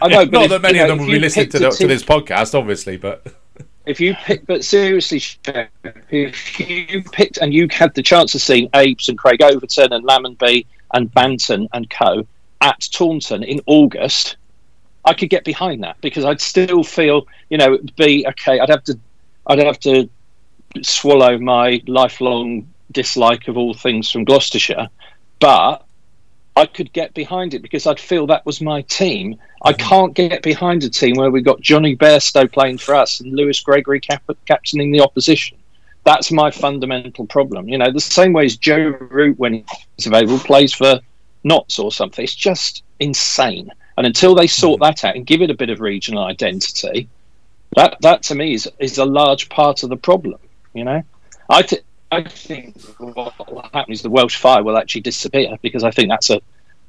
I 0.02 0.08
know, 0.08 0.26
but 0.26 0.32
Not 0.32 0.44
if, 0.46 0.50
that 0.50 0.62
many 0.62 0.80
of 0.80 0.88
know, 0.88 0.96
them 0.96 1.06
will 1.06 1.12
be 1.12 1.20
listening 1.20 1.50
to, 1.50 1.60
the, 1.60 1.70
to 1.70 1.88
this 1.88 2.04
podcast, 2.04 2.58
obviously, 2.58 2.98
but 2.98 3.24
if 3.86 4.00
you 4.00 4.16
pick, 4.16 4.46
but 4.48 4.64
seriously, 4.64 5.22
if 6.10 6.60
you 6.60 7.04
picked 7.04 7.38
and 7.38 7.54
you 7.54 7.68
had 7.72 7.94
the 7.94 8.02
chance 8.02 8.34
of 8.34 8.42
seeing 8.42 8.70
Apes 8.74 9.10
and 9.10 9.18
Craig 9.18 9.42
Overton 9.44 9.94
and 9.94 10.04
Lammonby 10.06 10.66
and 10.94 11.12
Banton 11.14 11.68
and 11.74 11.90
co 11.90 12.26
at 12.62 12.80
Taunton 12.92 13.44
in 13.44 13.60
August, 13.66 14.38
I 15.04 15.14
could 15.14 15.30
get 15.30 15.44
behind 15.44 15.84
that 15.84 16.00
because 16.02 16.26
I'd 16.26 16.42
still 16.42 16.84
feel, 16.84 17.28
you 17.50 17.58
know, 17.58 17.74
it'd 17.74 17.96
be 17.96 18.26
okay. 18.28 18.60
I'd 18.60 18.70
have 18.70 18.84
to, 18.86 19.00
I'd 19.48 19.60
have 19.60 19.80
to 19.82 20.10
swallow 20.82 21.38
my 21.38 21.82
lifelong 21.88 22.72
dislike 22.92 23.48
of 23.48 23.58
all 23.58 23.74
things 23.74 24.12
from 24.12 24.24
Gloucestershire, 24.26 24.90
but 25.40 25.86
I 26.56 26.66
could 26.66 26.92
get 26.94 27.14
behind 27.14 27.54
it 27.54 27.62
because 27.62 27.88
I'd 27.88 28.00
feel 28.00 28.28
that 28.28 28.46
was 28.46 28.62
my 28.62 28.82
team. 28.84 29.38
I 29.64 29.74
mm-hmm. 29.74 29.88
can't 29.88 30.14
get 30.14 30.44
behind 30.44 30.84
a 30.84 30.90
team 30.90 31.16
where 31.16 31.32
we've 31.32 31.46
got 31.46 31.62
Jonny 31.62 31.96
Bairstow 31.96 32.52
playing 32.52 32.78
for 32.78 32.94
us 32.94 33.22
and 33.22 33.34
Lewis 33.34 33.60
Gregory 33.62 34.00
cap- 34.00 34.30
captaining 34.46 34.92
the 34.92 35.02
opposition. 35.02 35.58
That's 36.04 36.32
my 36.32 36.52
fundamental 36.52 37.26
problem. 37.26 37.70
You 37.70 37.78
know, 37.78 37.92
the 37.92 38.02
same 38.02 38.34
way 38.34 38.46
as 38.46 38.58
Joe 38.58 38.96
Root, 39.00 39.40
when 39.40 39.64
he's 39.96 40.08
available, 40.08 40.40
plays 40.40 40.74
for 40.74 41.00
Notts 41.44 41.80
or 41.80 41.92
something. 41.92 42.24
It's 42.24 42.36
just 42.36 42.84
insane. 43.00 43.72
And 43.98 44.06
until 44.06 44.36
they 44.36 44.48
sort 44.48 44.80
hmm. 44.80 44.84
that 44.84 45.04
out 45.06 45.16
and 45.16 45.26
give 45.26 45.42
it 45.42 45.50
a 45.50 45.56
bit 45.56 45.70
of 45.70 45.80
regional 45.80 46.24
identity, 46.24 47.10
that 47.76 47.98
that 48.02 48.24
to 48.24 48.36
me 48.36 48.54
is 48.54 48.70
is 48.80 48.98
a 48.98 49.06
large 49.06 49.50
part 49.50 49.84
of 49.84 49.90
the 49.90 49.98
problem. 49.98 50.40
You 50.74 50.84
know, 50.84 51.04
I 51.50 51.62
th- 51.62 51.84
I 52.12 52.24
think 52.24 52.82
what 52.98 53.52
will 53.52 53.70
happen 53.74 53.94
is 53.94 54.02
the 54.02 54.10
Welsh 54.10 54.36
Fire 54.36 54.64
will 54.64 54.78
actually 54.78 55.02
disappear 55.02 55.58
because 55.62 55.84
I 55.84 55.92
think 55.92 56.10
that's 56.10 56.30
a 56.30 56.42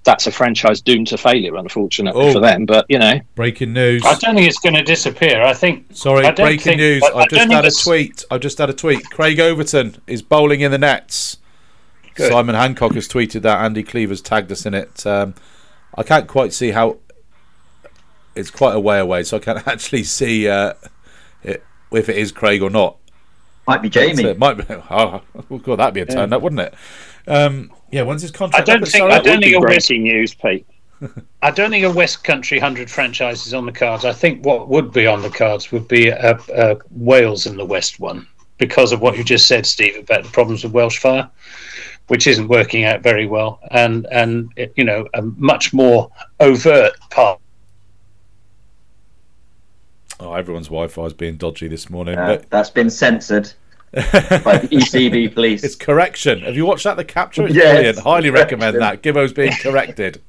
that's 0.05 0.27
a 0.27 0.33
franchise 0.33 0.81
doomed 0.81 1.07
to 1.09 1.17
failure, 1.17 1.57
unfortunately 1.57 2.29
Oh. 2.29 2.33
for 2.33 2.41
them. 2.41 2.67
But 2.67 2.87
you 2.89 2.99
know, 2.99 3.21
breaking 3.35 3.73
news. 3.73 4.05
I 4.05 4.15
don't 4.17 4.35
think 4.35 4.49
it's 4.49 4.59
going 4.59 4.75
to 4.75 4.83
disappear. 4.83 5.43
I 5.43 5.55
think. 5.55 5.87
Sorry, 5.93 6.27
I 6.27 6.33
breaking 6.33 6.59
think- 6.59 6.79
news. 6.79 7.03
I- 7.05 7.09
I 7.09 7.23
I've 7.23 7.29
just 7.29 7.53
had 7.53 7.65
a 7.65 7.71
tweet. 7.71 8.25
I've 8.31 8.41
just 8.41 8.59
had 8.59 8.71
a 8.71 8.75
tweet. 8.75 9.09
Craig 9.11 9.39
Overton 9.39 9.97
is 10.07 10.23
bowling 10.23 10.61
in 10.61 10.71
the 10.73 10.79
nets. 10.79 11.39
Good. 12.15 12.31
Simon 12.31 12.55
Hancock 12.55 12.95
has 12.95 13.09
tweeted 13.09 13.43
that. 13.43 13.61
Andy 13.65 13.83
Cleaver's 13.83 14.21
tagged 14.21 14.51
us 14.53 14.67
in 14.67 14.75
it. 14.75 15.07
Um, 15.07 15.35
I 15.97 16.03
can't 16.03 16.27
quite 16.29 16.53
see 16.53 16.71
how. 16.71 16.99
It's 18.35 18.51
quite 18.51 18.75
a 18.75 18.81
way 18.81 18.99
away, 18.99 19.25
so 19.25 19.37
I 19.37 19.41
can't 19.41 19.67
actually 19.69 20.05
see 20.05 20.49
uh, 20.49 20.75
it, 21.43 21.63
if 21.91 22.09
it 22.09 22.17
is 22.17 22.33
Craig 22.33 22.63
or 22.63 22.71
not. 22.71 22.97
Might 23.67 23.83
be 23.83 23.91
So 23.91 24.01
Jamie. 24.01 24.25
it 24.25 24.39
might 24.39 24.55
be. 24.55 24.65
Oh, 24.91 25.23
God, 25.63 25.77
that'd 25.79 25.95
be 25.95 26.01
a 26.01 26.07
turn 26.07 26.33
up, 26.33 26.43
wouldn't 26.43 26.61
it? 26.61 26.75
Um, 27.29 27.71
yeah, 27.91 28.03
when's 28.03 28.23
his 28.23 28.31
contract? 28.31 28.69
I 28.69 28.73
don't 28.73 28.81
think- 28.83 28.97
Surrey? 28.97 29.13
I 29.13 29.21
don't 29.21 29.41
think 29.41 29.55
a 29.55 29.61
West- 29.61 29.89
breaking 29.89 30.03
news, 30.05 30.35
Pete. 30.35 30.67
I 31.43 31.51
don't 31.51 31.71
think 31.71 31.85
a 31.85 31.91
West 31.91 32.25
Country 32.25 32.59
100 32.59 32.91
franchise 32.91 33.47
is 33.47 33.55
on 33.55 33.67
the 33.67 33.73
cards. 33.73 34.05
I 34.05 34.13
think 34.13 34.45
what 34.45 34.69
would 34.69 34.93
be 34.93 35.07
on 35.07 35.23
the 35.23 35.31
cards 35.31 35.71
would 35.73 35.87
be 35.89 36.09
a, 36.09 36.39
a 36.55 36.77
Wales 36.91 37.47
in 37.47 37.57
the 37.57 37.65
West 37.65 38.01
one 38.01 38.27
because 38.59 38.93
of 38.93 39.01
what 39.01 39.17
you 39.19 39.25
just 39.25 39.47
said, 39.49 39.67
Steve, 39.67 39.97
about 39.99 40.23
the 40.25 40.31
problems 40.31 40.63
with 40.65 40.73
Welsh 40.73 40.99
Fire, 40.99 41.29
which 42.13 42.27
isn't 42.27 42.49
working 42.49 42.85
out 42.85 43.01
very 43.01 43.25
well, 43.27 43.59
and 43.71 44.07
and 44.13 44.51
you 44.77 44.85
know 44.85 45.09
a 45.15 45.23
much 45.23 45.73
more 45.73 46.11
overt 46.41 46.93
part. 47.09 47.41
Oh, 50.21 50.35
everyone's 50.35 50.67
Wi-Fi 50.67 51.05
is 51.07 51.15
being 51.15 51.37
dodgy 51.37 51.69
this 51.69 51.89
morning. 51.89 52.19
Uh, 52.19 52.27
but 52.37 52.51
that's 52.51 52.69
been 52.69 52.91
censored 52.91 53.51
by 53.93 54.03
the 54.59 54.69
ECB 54.71 55.33
police. 55.33 55.65
it's 55.65 55.75
correction. 55.75 56.41
Have 56.43 56.55
you 56.55 56.67
watched 56.67 56.85
that? 56.85 56.99
The 56.99 57.05
capture. 57.05 57.47
It's 57.47 57.55
Yes, 57.55 57.73
brilliant. 57.77 57.99
Highly 58.01 58.29
recommend 58.31 58.77
correction. 58.77 58.81
that. 58.81 59.03
Gibbo's 59.03 59.33
being 59.33 59.53
corrected. 59.63 60.21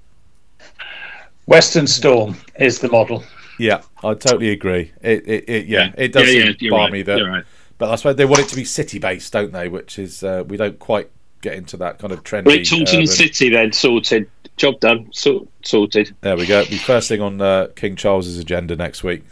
Western 1.47 1.85
Storm 1.85 2.37
is 2.55 2.79
the 2.79 2.87
model. 2.87 3.25
Yeah, 3.59 3.81
I 4.05 4.13
totally 4.13 4.51
agree. 4.51 4.93
It, 5.01 5.27
it, 5.27 5.49
it 5.49 5.65
yeah, 5.65 5.87
Yeah. 5.87 5.93
it 5.97 6.13
does 6.13 6.27
Yeah, 6.33 6.39
yeah, 6.39 6.45
seem 6.45 6.55
you're 6.61 6.71
balmy 6.71 6.99
right, 6.99 7.05
that, 7.05 7.21
right. 7.21 7.43
but 7.77 7.91
I 7.91 7.95
suppose 7.97 8.15
they 8.15 8.23
want 8.23 8.41
it 8.41 8.47
to 8.47 8.55
be 8.55 8.63
city 8.63 8.99
based, 8.99 9.33
don't 9.33 9.51
they? 9.51 9.67
Which 9.67 9.99
is 9.99 10.23
uh, 10.23 10.45
we 10.47 10.55
don't 10.55 10.79
quite 10.79 11.11
get 11.43 11.53
into 11.53 11.77
that 11.77 11.99
kind 11.99 12.11
of 12.11 12.23
trendy. 12.23 12.45
Well, 12.45 12.63
Taunton 12.63 12.95
urban- 12.95 13.07
City 13.07 13.49
then 13.49 13.71
sorted. 13.71 14.27
Job 14.57 14.79
done. 14.79 15.11
Sort, 15.11 15.47
sorted. 15.63 16.15
There 16.21 16.37
we 16.37 16.45
go. 16.45 16.61
It'll 16.61 16.77
first 16.79 17.09
thing 17.09 17.21
on 17.21 17.41
uh, 17.41 17.67
King 17.75 17.95
Charles's 17.95 18.39
agenda 18.39 18.75
next 18.75 19.03
week. 19.03 19.23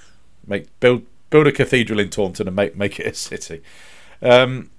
Make 0.46 0.68
build 0.80 1.04
build 1.30 1.48
a 1.48 1.52
cathedral 1.52 2.00
in 2.00 2.10
Taunton 2.10 2.48
and 2.48 2.56
make 2.56 2.76
make 2.76 3.00
it 3.00 3.08
a 3.08 3.14
city. 3.14 3.62
Um, 4.22 4.72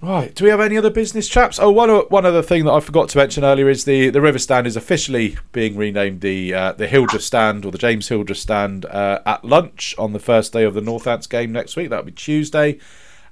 right. 0.00 0.32
Do 0.34 0.44
we 0.44 0.50
have 0.50 0.60
any 0.60 0.76
other 0.78 0.88
business, 0.90 1.28
chaps? 1.28 1.58
Oh, 1.58 1.70
one 1.72 1.90
one 1.90 2.24
other 2.24 2.42
thing 2.42 2.64
that 2.64 2.72
I 2.72 2.78
forgot 2.78 3.08
to 3.10 3.18
mention 3.18 3.44
earlier 3.44 3.68
is 3.68 3.84
the 3.84 4.08
the 4.10 4.20
River 4.20 4.38
Stand 4.38 4.68
is 4.68 4.76
officially 4.76 5.36
being 5.50 5.76
renamed 5.76 6.20
the 6.20 6.54
uh, 6.54 6.72
the 6.72 6.86
Hildreth 6.86 7.22
Stand 7.24 7.64
or 7.64 7.72
the 7.72 7.78
James 7.78 8.06
Hildreth 8.08 8.38
Stand 8.38 8.86
uh, 8.86 9.20
at 9.26 9.44
lunch 9.44 9.96
on 9.98 10.12
the 10.12 10.20
first 10.20 10.52
day 10.52 10.62
of 10.62 10.74
the 10.74 10.80
Northants 10.80 11.28
game 11.28 11.50
next 11.50 11.74
week. 11.74 11.90
That'll 11.90 12.04
be 12.04 12.12
Tuesday. 12.12 12.78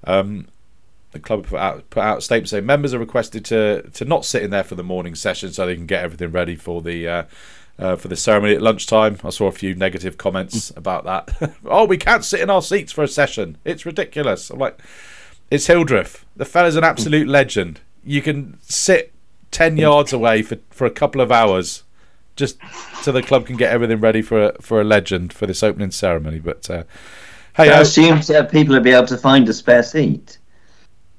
Um, 0.03 0.49
the 1.13 1.19
club 1.19 1.47
put 1.47 1.59
out 1.59 1.89
put 1.91 2.03
out 2.03 2.19
a 2.19 2.21
statement 2.21 2.49
saying 2.49 2.67
members 2.67 2.93
are 2.93 2.99
requested 2.99 3.45
to 3.47 3.83
to 3.91 4.05
not 4.05 4.25
sit 4.25 4.43
in 4.43 4.51
there 4.51 4.65
for 4.65 4.75
the 4.75 4.83
morning 4.83 5.15
session 5.15 5.53
so 5.53 5.67
they 5.67 5.75
can 5.75 5.87
get 5.87 6.05
everything 6.05 6.31
ready 6.31 6.55
for 6.55 6.83
the 6.83 7.09
uh, 7.09 7.23
uh, 7.79 7.97
for 7.97 8.09
the 8.09 8.17
ceremony 8.17 8.55
at 8.55 8.63
lunchtime. 8.63 9.19
I 9.25 9.31
saw 9.31 9.47
a 9.47 9.53
few 9.53 9.75
negative 9.75 10.19
comments 10.19 10.71
about 10.77 11.05
that. 11.05 11.55
oh, 11.65 11.85
we 11.87 11.97
can't 11.97 12.25
sit 12.25 12.41
in 12.41 12.51
our 12.51 12.63
seats 12.63 12.93
for 12.93 13.05
a 13.05 13.09
session. 13.09 13.57
It's 13.65 13.87
ridiculous. 13.87 14.51
I'm 14.51 14.59
like, 14.59 14.81
it's 15.51 15.67
Hildreth. 15.67 16.25
The 16.37 16.45
fella's 16.45 16.77
an 16.77 16.85
absolute 16.85 17.29
legend. 17.29 17.81
You 18.05 18.21
can 18.21 18.59
sit 18.63 19.13
ten 19.51 19.77
yards 19.77 20.13
away 20.13 20.43
for, 20.43 20.59
for 20.71 20.87
a 20.87 20.91
couple 20.91 21.21
of 21.21 21.33
hours, 21.33 21.85
just 22.37 22.59
so 23.01 23.13
the 23.13 23.23
club 23.23 23.47
can 23.47 23.57
get 23.57 23.73
everything 23.73 24.01
ready 24.01 24.23
for 24.23 24.49
a, 24.49 24.63
for 24.63 24.81
a 24.81 24.85
legend 24.85 25.33
for 25.33 25.47
this 25.47 25.63
opening 25.63 25.91
ceremony. 25.91 26.39
But 26.39 26.69
uh, 26.69 26.83
hey, 27.57 27.71
I 27.71 27.81
assume 27.81 28.21
that 28.29 28.51
people 28.51 28.75
will 28.75 28.83
be 28.83 28.91
able 28.91 29.07
to 29.07 29.17
find 29.17 29.49
a 29.49 29.55
spare 29.55 29.83
seat. 29.83 30.39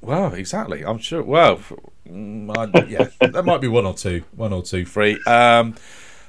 Well, 0.02 0.34
exactly. 0.34 0.84
I'm 0.84 0.98
sure. 0.98 1.24
Well, 1.24 1.60
mm, 2.08 2.90
yeah, 2.90 3.10
there 3.32 3.44
might 3.44 3.62
be 3.62 3.68
one 3.68 3.86
or 3.86 3.94
two, 3.94 4.24
one 4.36 4.54
or 4.54 4.62
two 4.62 4.86
free. 4.86 5.20
Um, 5.28 5.76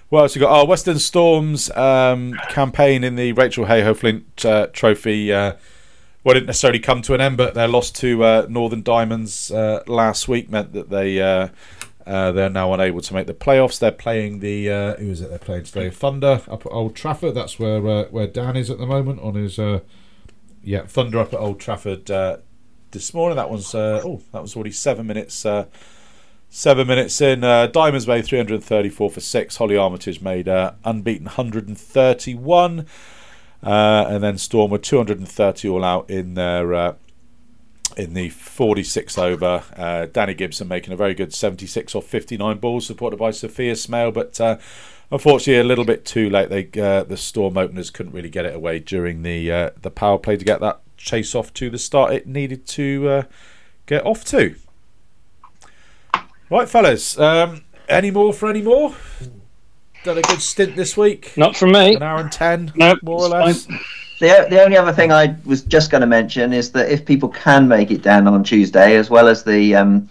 what 0.08 0.22
else 0.22 0.34
we 0.34 0.40
got? 0.40 0.50
our 0.50 0.66
Western 0.66 0.98
Storms 0.98 1.70
um, 1.70 2.34
campaign 2.48 3.04
in 3.04 3.14
the 3.14 3.32
Rachael 3.32 3.66
Heyhoe 3.66 3.94
Flint 3.94 4.44
uh, 4.44 4.66
Trophy. 4.72 5.32
Uh, 5.32 5.54
well, 6.24 6.34
didn't 6.34 6.48
necessarily 6.48 6.80
come 6.80 7.00
to 7.02 7.14
an 7.14 7.20
end, 7.20 7.36
but 7.36 7.54
their 7.54 7.68
loss 7.68 7.92
to 7.92 8.24
uh, 8.24 8.46
Northern 8.48 8.82
Diamonds 8.82 9.52
uh, 9.52 9.84
last 9.86 10.26
week 10.26 10.50
meant 10.50 10.72
that 10.72 10.90
they 10.90 11.20
uh, 11.20 11.48
uh, 12.06 12.32
they're 12.32 12.50
now 12.50 12.74
unable 12.74 13.00
to 13.00 13.14
make 13.14 13.28
the 13.28 13.34
playoffs. 13.34 13.78
They're 13.78 13.92
playing 13.92 14.40
the 14.40 14.66
who 14.98 15.10
is 15.10 15.20
it? 15.20 15.30
They're 15.30 15.38
playing 15.38 15.64
today. 15.64 15.90
Thunder 15.90 16.42
up 16.50 16.66
at 16.66 16.72
Old 16.72 16.96
Trafford. 16.96 17.36
That's 17.36 17.60
where 17.60 17.80
where 17.80 18.26
Dan 18.26 18.56
is 18.56 18.68
at 18.68 18.78
the 18.78 18.86
moment 18.86 19.20
on 19.20 19.34
his 19.34 19.58
yeah 20.62 20.86
Thunder 20.86 21.20
up 21.20 21.32
at 21.32 21.38
Old 21.38 21.60
Trafford 21.60 22.10
this 22.90 23.14
morning. 23.14 23.36
That 23.36 23.50
one's 23.50 23.74
uh, 23.74 24.02
oh 24.04 24.20
that 24.32 24.42
was 24.42 24.56
already 24.56 24.72
seven 24.72 25.06
minutes. 25.06 25.44
Uh, 25.44 25.66
Seven 26.52 26.88
minutes 26.88 27.20
in, 27.20 27.44
uh, 27.44 27.68
Diamonds 27.68 28.08
made 28.08 28.24
334 28.24 29.10
for 29.10 29.20
six. 29.20 29.56
Holly 29.56 29.76
Armitage 29.76 30.20
made 30.20 30.48
uh, 30.48 30.72
unbeaten 30.84 31.26
131, 31.26 32.86
uh, 33.62 34.04
and 34.08 34.20
then 34.20 34.36
Storm 34.36 34.72
were 34.72 34.78
230 34.78 35.68
all 35.68 35.84
out 35.84 36.10
in 36.10 36.34
their 36.34 36.96
in 37.96 38.14
the 38.14 38.30
46 38.30 39.16
over. 39.16 39.62
Uh, 39.76 40.08
Dani 40.10 40.36
Gibson 40.36 40.66
making 40.66 40.92
a 40.92 40.96
very 40.96 41.14
good 41.14 41.32
76 41.32 41.94
or 41.94 42.02
59 42.02 42.58
balls, 42.58 42.84
supported 42.84 43.16
by 43.18 43.30
Sophia 43.30 43.76
Smale, 43.76 44.10
but 44.10 44.40
uh, 44.40 44.58
unfortunately 45.12 45.60
a 45.60 45.64
little 45.64 45.84
bit 45.84 46.04
too 46.04 46.28
late. 46.28 46.48
They 46.48 46.82
uh, 46.82 47.04
the 47.04 47.16
Storm 47.16 47.56
openers 47.58 47.90
couldn't 47.90 48.12
really 48.12 48.28
get 48.28 48.44
it 48.44 48.56
away 48.56 48.80
during 48.80 49.22
the 49.22 49.72
the 49.80 49.90
power 49.92 50.18
play 50.18 50.36
to 50.36 50.44
get 50.44 50.58
that 50.62 50.80
chase 51.00 51.34
off 51.34 51.52
to 51.54 51.70
the 51.70 51.78
start 51.78 52.12
it 52.12 52.26
needed 52.26 52.66
to 52.66 53.08
uh, 53.08 53.22
get 53.86 54.04
off 54.04 54.24
to. 54.26 54.54
Right, 56.50 56.68
fellas. 56.68 57.18
Um, 57.18 57.64
any 57.88 58.10
more 58.10 58.32
for 58.32 58.50
any 58.50 58.62
more? 58.62 58.94
Done 60.04 60.18
a 60.18 60.22
good 60.22 60.40
stint 60.40 60.76
this 60.76 60.96
week. 60.96 61.36
Not 61.36 61.56
from 61.56 61.72
me. 61.72 61.94
An 61.96 62.02
hour 62.02 62.20
and 62.20 62.30
ten, 62.30 62.72
Nope, 62.76 63.00
more 63.02 63.22
or 63.22 63.48
it's 63.48 63.68
less. 63.68 63.80
The, 64.20 64.46
the 64.50 64.62
only 64.62 64.76
other 64.76 64.92
thing 64.92 65.12
I 65.12 65.36
was 65.46 65.62
just 65.62 65.90
going 65.90 66.02
to 66.02 66.06
mention 66.06 66.52
is 66.52 66.70
that 66.72 66.90
if 66.90 67.06
people 67.06 67.30
can 67.30 67.66
make 67.66 67.90
it 67.90 68.02
down 68.02 68.28
on 68.28 68.44
Tuesday, 68.44 68.96
as 68.96 69.08
well 69.08 69.28
as 69.28 69.44
the 69.44 69.74
um, 69.74 70.08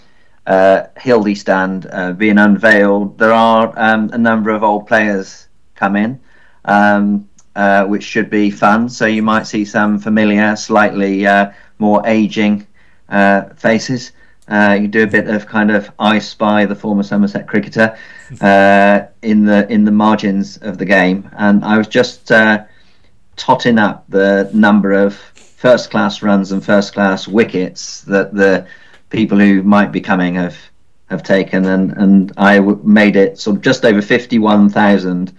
uh, 0.48 0.84
Hildy 0.98 1.36
stand 1.36 1.88
uh, 1.92 2.14
being 2.14 2.40
unveiled, 2.40 3.20
there 3.20 3.32
are 3.32 3.72
um, 3.78 4.10
a 4.12 4.18
number 4.18 4.50
of 4.50 4.64
old 4.64 4.88
players 4.88 5.48
come 5.76 5.96
in, 5.96 6.20
um, 6.66 7.29
uh, 7.60 7.86
which 7.86 8.04
should 8.04 8.30
be 8.30 8.50
fun. 8.50 8.88
So 8.88 9.06
you 9.06 9.22
might 9.22 9.46
see 9.46 9.66
some 9.66 10.00
familiar, 10.00 10.56
slightly 10.56 11.28
uh, 11.28 11.52
more 11.78 12.02
aging 12.08 12.66
uh, 13.10 13.50
faces. 13.50 14.14
Uh, 14.48 14.78
you 14.80 14.88
do 14.88 15.04
a 15.04 15.08
bit 15.08 15.28
of 15.28 15.46
kind 15.46 15.70
of 15.70 15.92
I 16.00 16.20
Spy, 16.20 16.66
the 16.66 16.76
former 16.76 17.04
Somerset 17.04 17.50
cricketer, 17.50 17.98
uh, 18.42 19.02
in 19.22 19.44
the 19.44 19.70
in 19.70 19.84
the 19.84 19.92
margins 19.92 20.56
of 20.58 20.78
the 20.78 20.86
game, 20.86 21.30
and 21.34 21.66
I 21.66 21.78
was 21.78 21.90
just 21.90 22.32
uh, 22.32 22.64
totting 23.36 23.78
up 23.78 24.06
the 24.08 24.50
number 24.54 24.94
of 24.94 25.16
first 25.18 25.92
class 25.92 26.22
runs 26.22 26.54
and 26.54 26.66
first 26.66 26.94
class 26.94 27.28
wickets 27.28 28.02
that 28.04 28.34
the 28.34 28.66
people 29.10 29.38
who 29.38 29.64
might 29.64 29.92
be 29.92 30.00
coming 30.00 30.36
have 30.36 30.58
have 31.10 31.24
taken, 31.24 31.66
and 31.66 31.92
and 31.92 32.32
I 32.38 32.56
w- 32.56 32.80
made 32.86 33.18
it 33.18 33.38
sort 33.38 33.58
of 33.58 33.62
just 33.64 33.84
over 33.84 34.02
fifty 34.02 34.40
one 34.40 34.70
thousand 34.70 35.34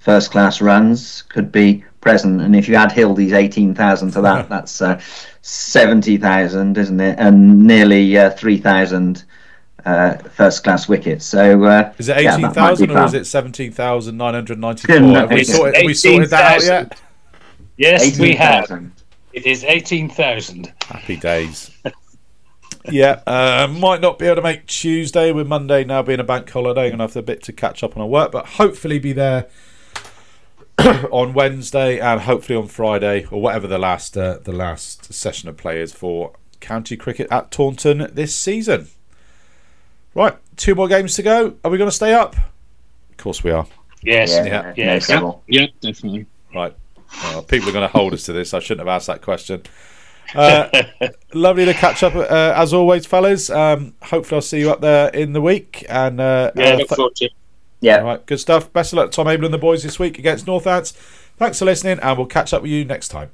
first 0.00 0.32
class 0.32 0.60
runs 0.60 1.22
could 1.22 1.52
be 1.52 1.84
present, 2.00 2.40
and 2.40 2.56
if 2.56 2.68
you 2.68 2.74
add 2.74 2.90
Hildy's 2.90 3.32
eighteen 3.32 3.74
thousand 3.74 4.10
to 4.12 4.20
that, 4.22 4.48
that's 4.50 4.82
uh, 4.82 5.00
seventy 5.42 6.16
thousand, 6.16 6.76
isn't 6.76 7.00
it? 7.00 7.18
And 7.18 7.66
nearly 7.66 8.18
uh, 8.18 8.30
three 8.30 8.56
thousand 8.56 9.24
uh, 9.84 10.16
first 10.16 10.64
class 10.64 10.88
wickets. 10.88 11.24
So 11.24 11.64
uh, 11.64 11.92
Is 11.98 12.08
it 12.08 12.22
yeah, 12.22 12.22
that 12.22 12.32
eighteen 12.32 12.42
might 12.42 12.48
be 12.48 12.54
thousand 12.54 12.90
or 12.90 13.04
is 13.04 13.14
it 13.14 13.26
seventeen 13.26 13.72
thousand 13.72 14.16
nine 14.16 14.34
hundred 14.34 14.58
ninety-four? 14.58 15.00
No, 15.00 15.14
have 15.14 15.30
we 15.30 15.40
it's 15.40 15.54
sorted, 15.54 15.76
have 15.76 15.86
we 15.86 15.94
sorted 15.94 16.30
that 16.30 16.56
out 16.56 16.64
yet? 16.64 17.00
Yes, 17.76 18.18
we 18.18 18.34
have. 18.34 18.64
18,000. 18.64 18.92
It 19.32 19.46
is 19.46 19.64
18,000. 19.64 20.70
Happy 20.82 21.16
days. 21.16 21.70
yeah, 22.90 23.22
uh, 23.26 23.68
might 23.70 24.02
not 24.02 24.18
be 24.18 24.26
able 24.26 24.36
to 24.36 24.42
make 24.42 24.66
Tuesday 24.66 25.32
with 25.32 25.46
Monday 25.46 25.84
now 25.84 26.02
being 26.02 26.20
a 26.20 26.24
bank 26.24 26.50
holiday. 26.50 26.88
Going 26.88 26.98
to 26.98 27.04
have 27.04 27.16
a 27.16 27.22
bit 27.22 27.42
to 27.44 27.54
catch 27.54 27.82
up 27.82 27.96
on 27.96 28.02
our 28.02 28.08
work, 28.08 28.32
but 28.32 28.44
hopefully 28.46 28.98
be 28.98 29.14
there 29.14 29.48
on 31.10 31.32
Wednesday 31.34 31.98
and 31.98 32.20
hopefully 32.22 32.56
on 32.56 32.66
Friday 32.66 33.26
or 33.30 33.40
whatever 33.40 33.66
the 33.66 33.78
last 33.78 34.16
uh, 34.16 34.38
the 34.42 34.52
last 34.52 35.12
session 35.12 35.48
of 35.48 35.56
play 35.56 35.80
is 35.80 35.92
for 35.92 36.32
county 36.60 36.96
cricket 36.96 37.28
at 37.30 37.50
Taunton 37.50 38.10
this 38.12 38.34
season. 38.34 38.88
Right, 40.14 40.36
two 40.56 40.74
more 40.74 40.88
games 40.88 41.14
to 41.16 41.22
go. 41.22 41.54
Are 41.64 41.70
we 41.70 41.78
going 41.78 41.90
to 41.90 41.94
stay 41.94 42.12
up? 42.12 42.34
Of 42.36 43.16
course 43.16 43.44
we 43.44 43.50
are. 43.50 43.66
Yes. 44.02 44.30
Yeah, 44.30 44.44
Yeah. 44.44 44.72
Yes. 44.76 45.06
trouble. 45.06 45.42
Yeah, 45.46 45.66
definitely. 45.80 46.26
Right. 46.54 46.74
Well, 47.24 47.42
people 47.42 47.68
are 47.68 47.72
going 47.72 47.88
to 47.88 47.92
hold 47.96 48.12
us 48.12 48.24
to 48.24 48.32
this. 48.32 48.54
I 48.54 48.60
shouldn't 48.60 48.86
have 48.86 48.94
asked 48.94 49.06
that 49.08 49.20
question. 49.22 49.62
Uh, 50.34 50.68
lovely 51.34 51.64
to 51.64 51.74
catch 51.74 52.02
up 52.02 52.14
uh, 52.14 52.54
as 52.56 52.72
always, 52.72 53.04
fellas. 53.06 53.50
Um, 53.50 53.94
hopefully, 54.02 54.36
I'll 54.36 54.42
see 54.42 54.60
you 54.60 54.70
up 54.70 54.80
there 54.80 55.08
in 55.08 55.32
the 55.32 55.40
week. 55.40 55.84
And 55.88 56.20
uh, 56.20 56.52
Yeah, 56.54 56.70
uh, 56.70 56.76
look 56.78 56.88
forward 56.88 57.16
to 57.16 57.26
it. 57.26 57.32
Yeah. 57.80 57.98
all 57.98 58.04
right, 58.04 58.26
good 58.26 58.40
stuff. 58.40 58.72
Best 58.72 58.92
of 58.92 58.98
luck, 58.98 59.10
Tom 59.10 59.26
Abell 59.26 59.46
and 59.46 59.54
the 59.54 59.58
boys 59.58 59.82
this 59.82 59.98
week 59.98 60.18
against 60.18 60.46
Northants. 60.46 60.92
Thanks 61.36 61.58
for 61.58 61.64
listening, 61.64 61.98
and 62.00 62.18
we'll 62.18 62.26
catch 62.26 62.52
up 62.52 62.62
with 62.62 62.70
you 62.70 62.84
next 62.84 63.08
time. 63.08 63.30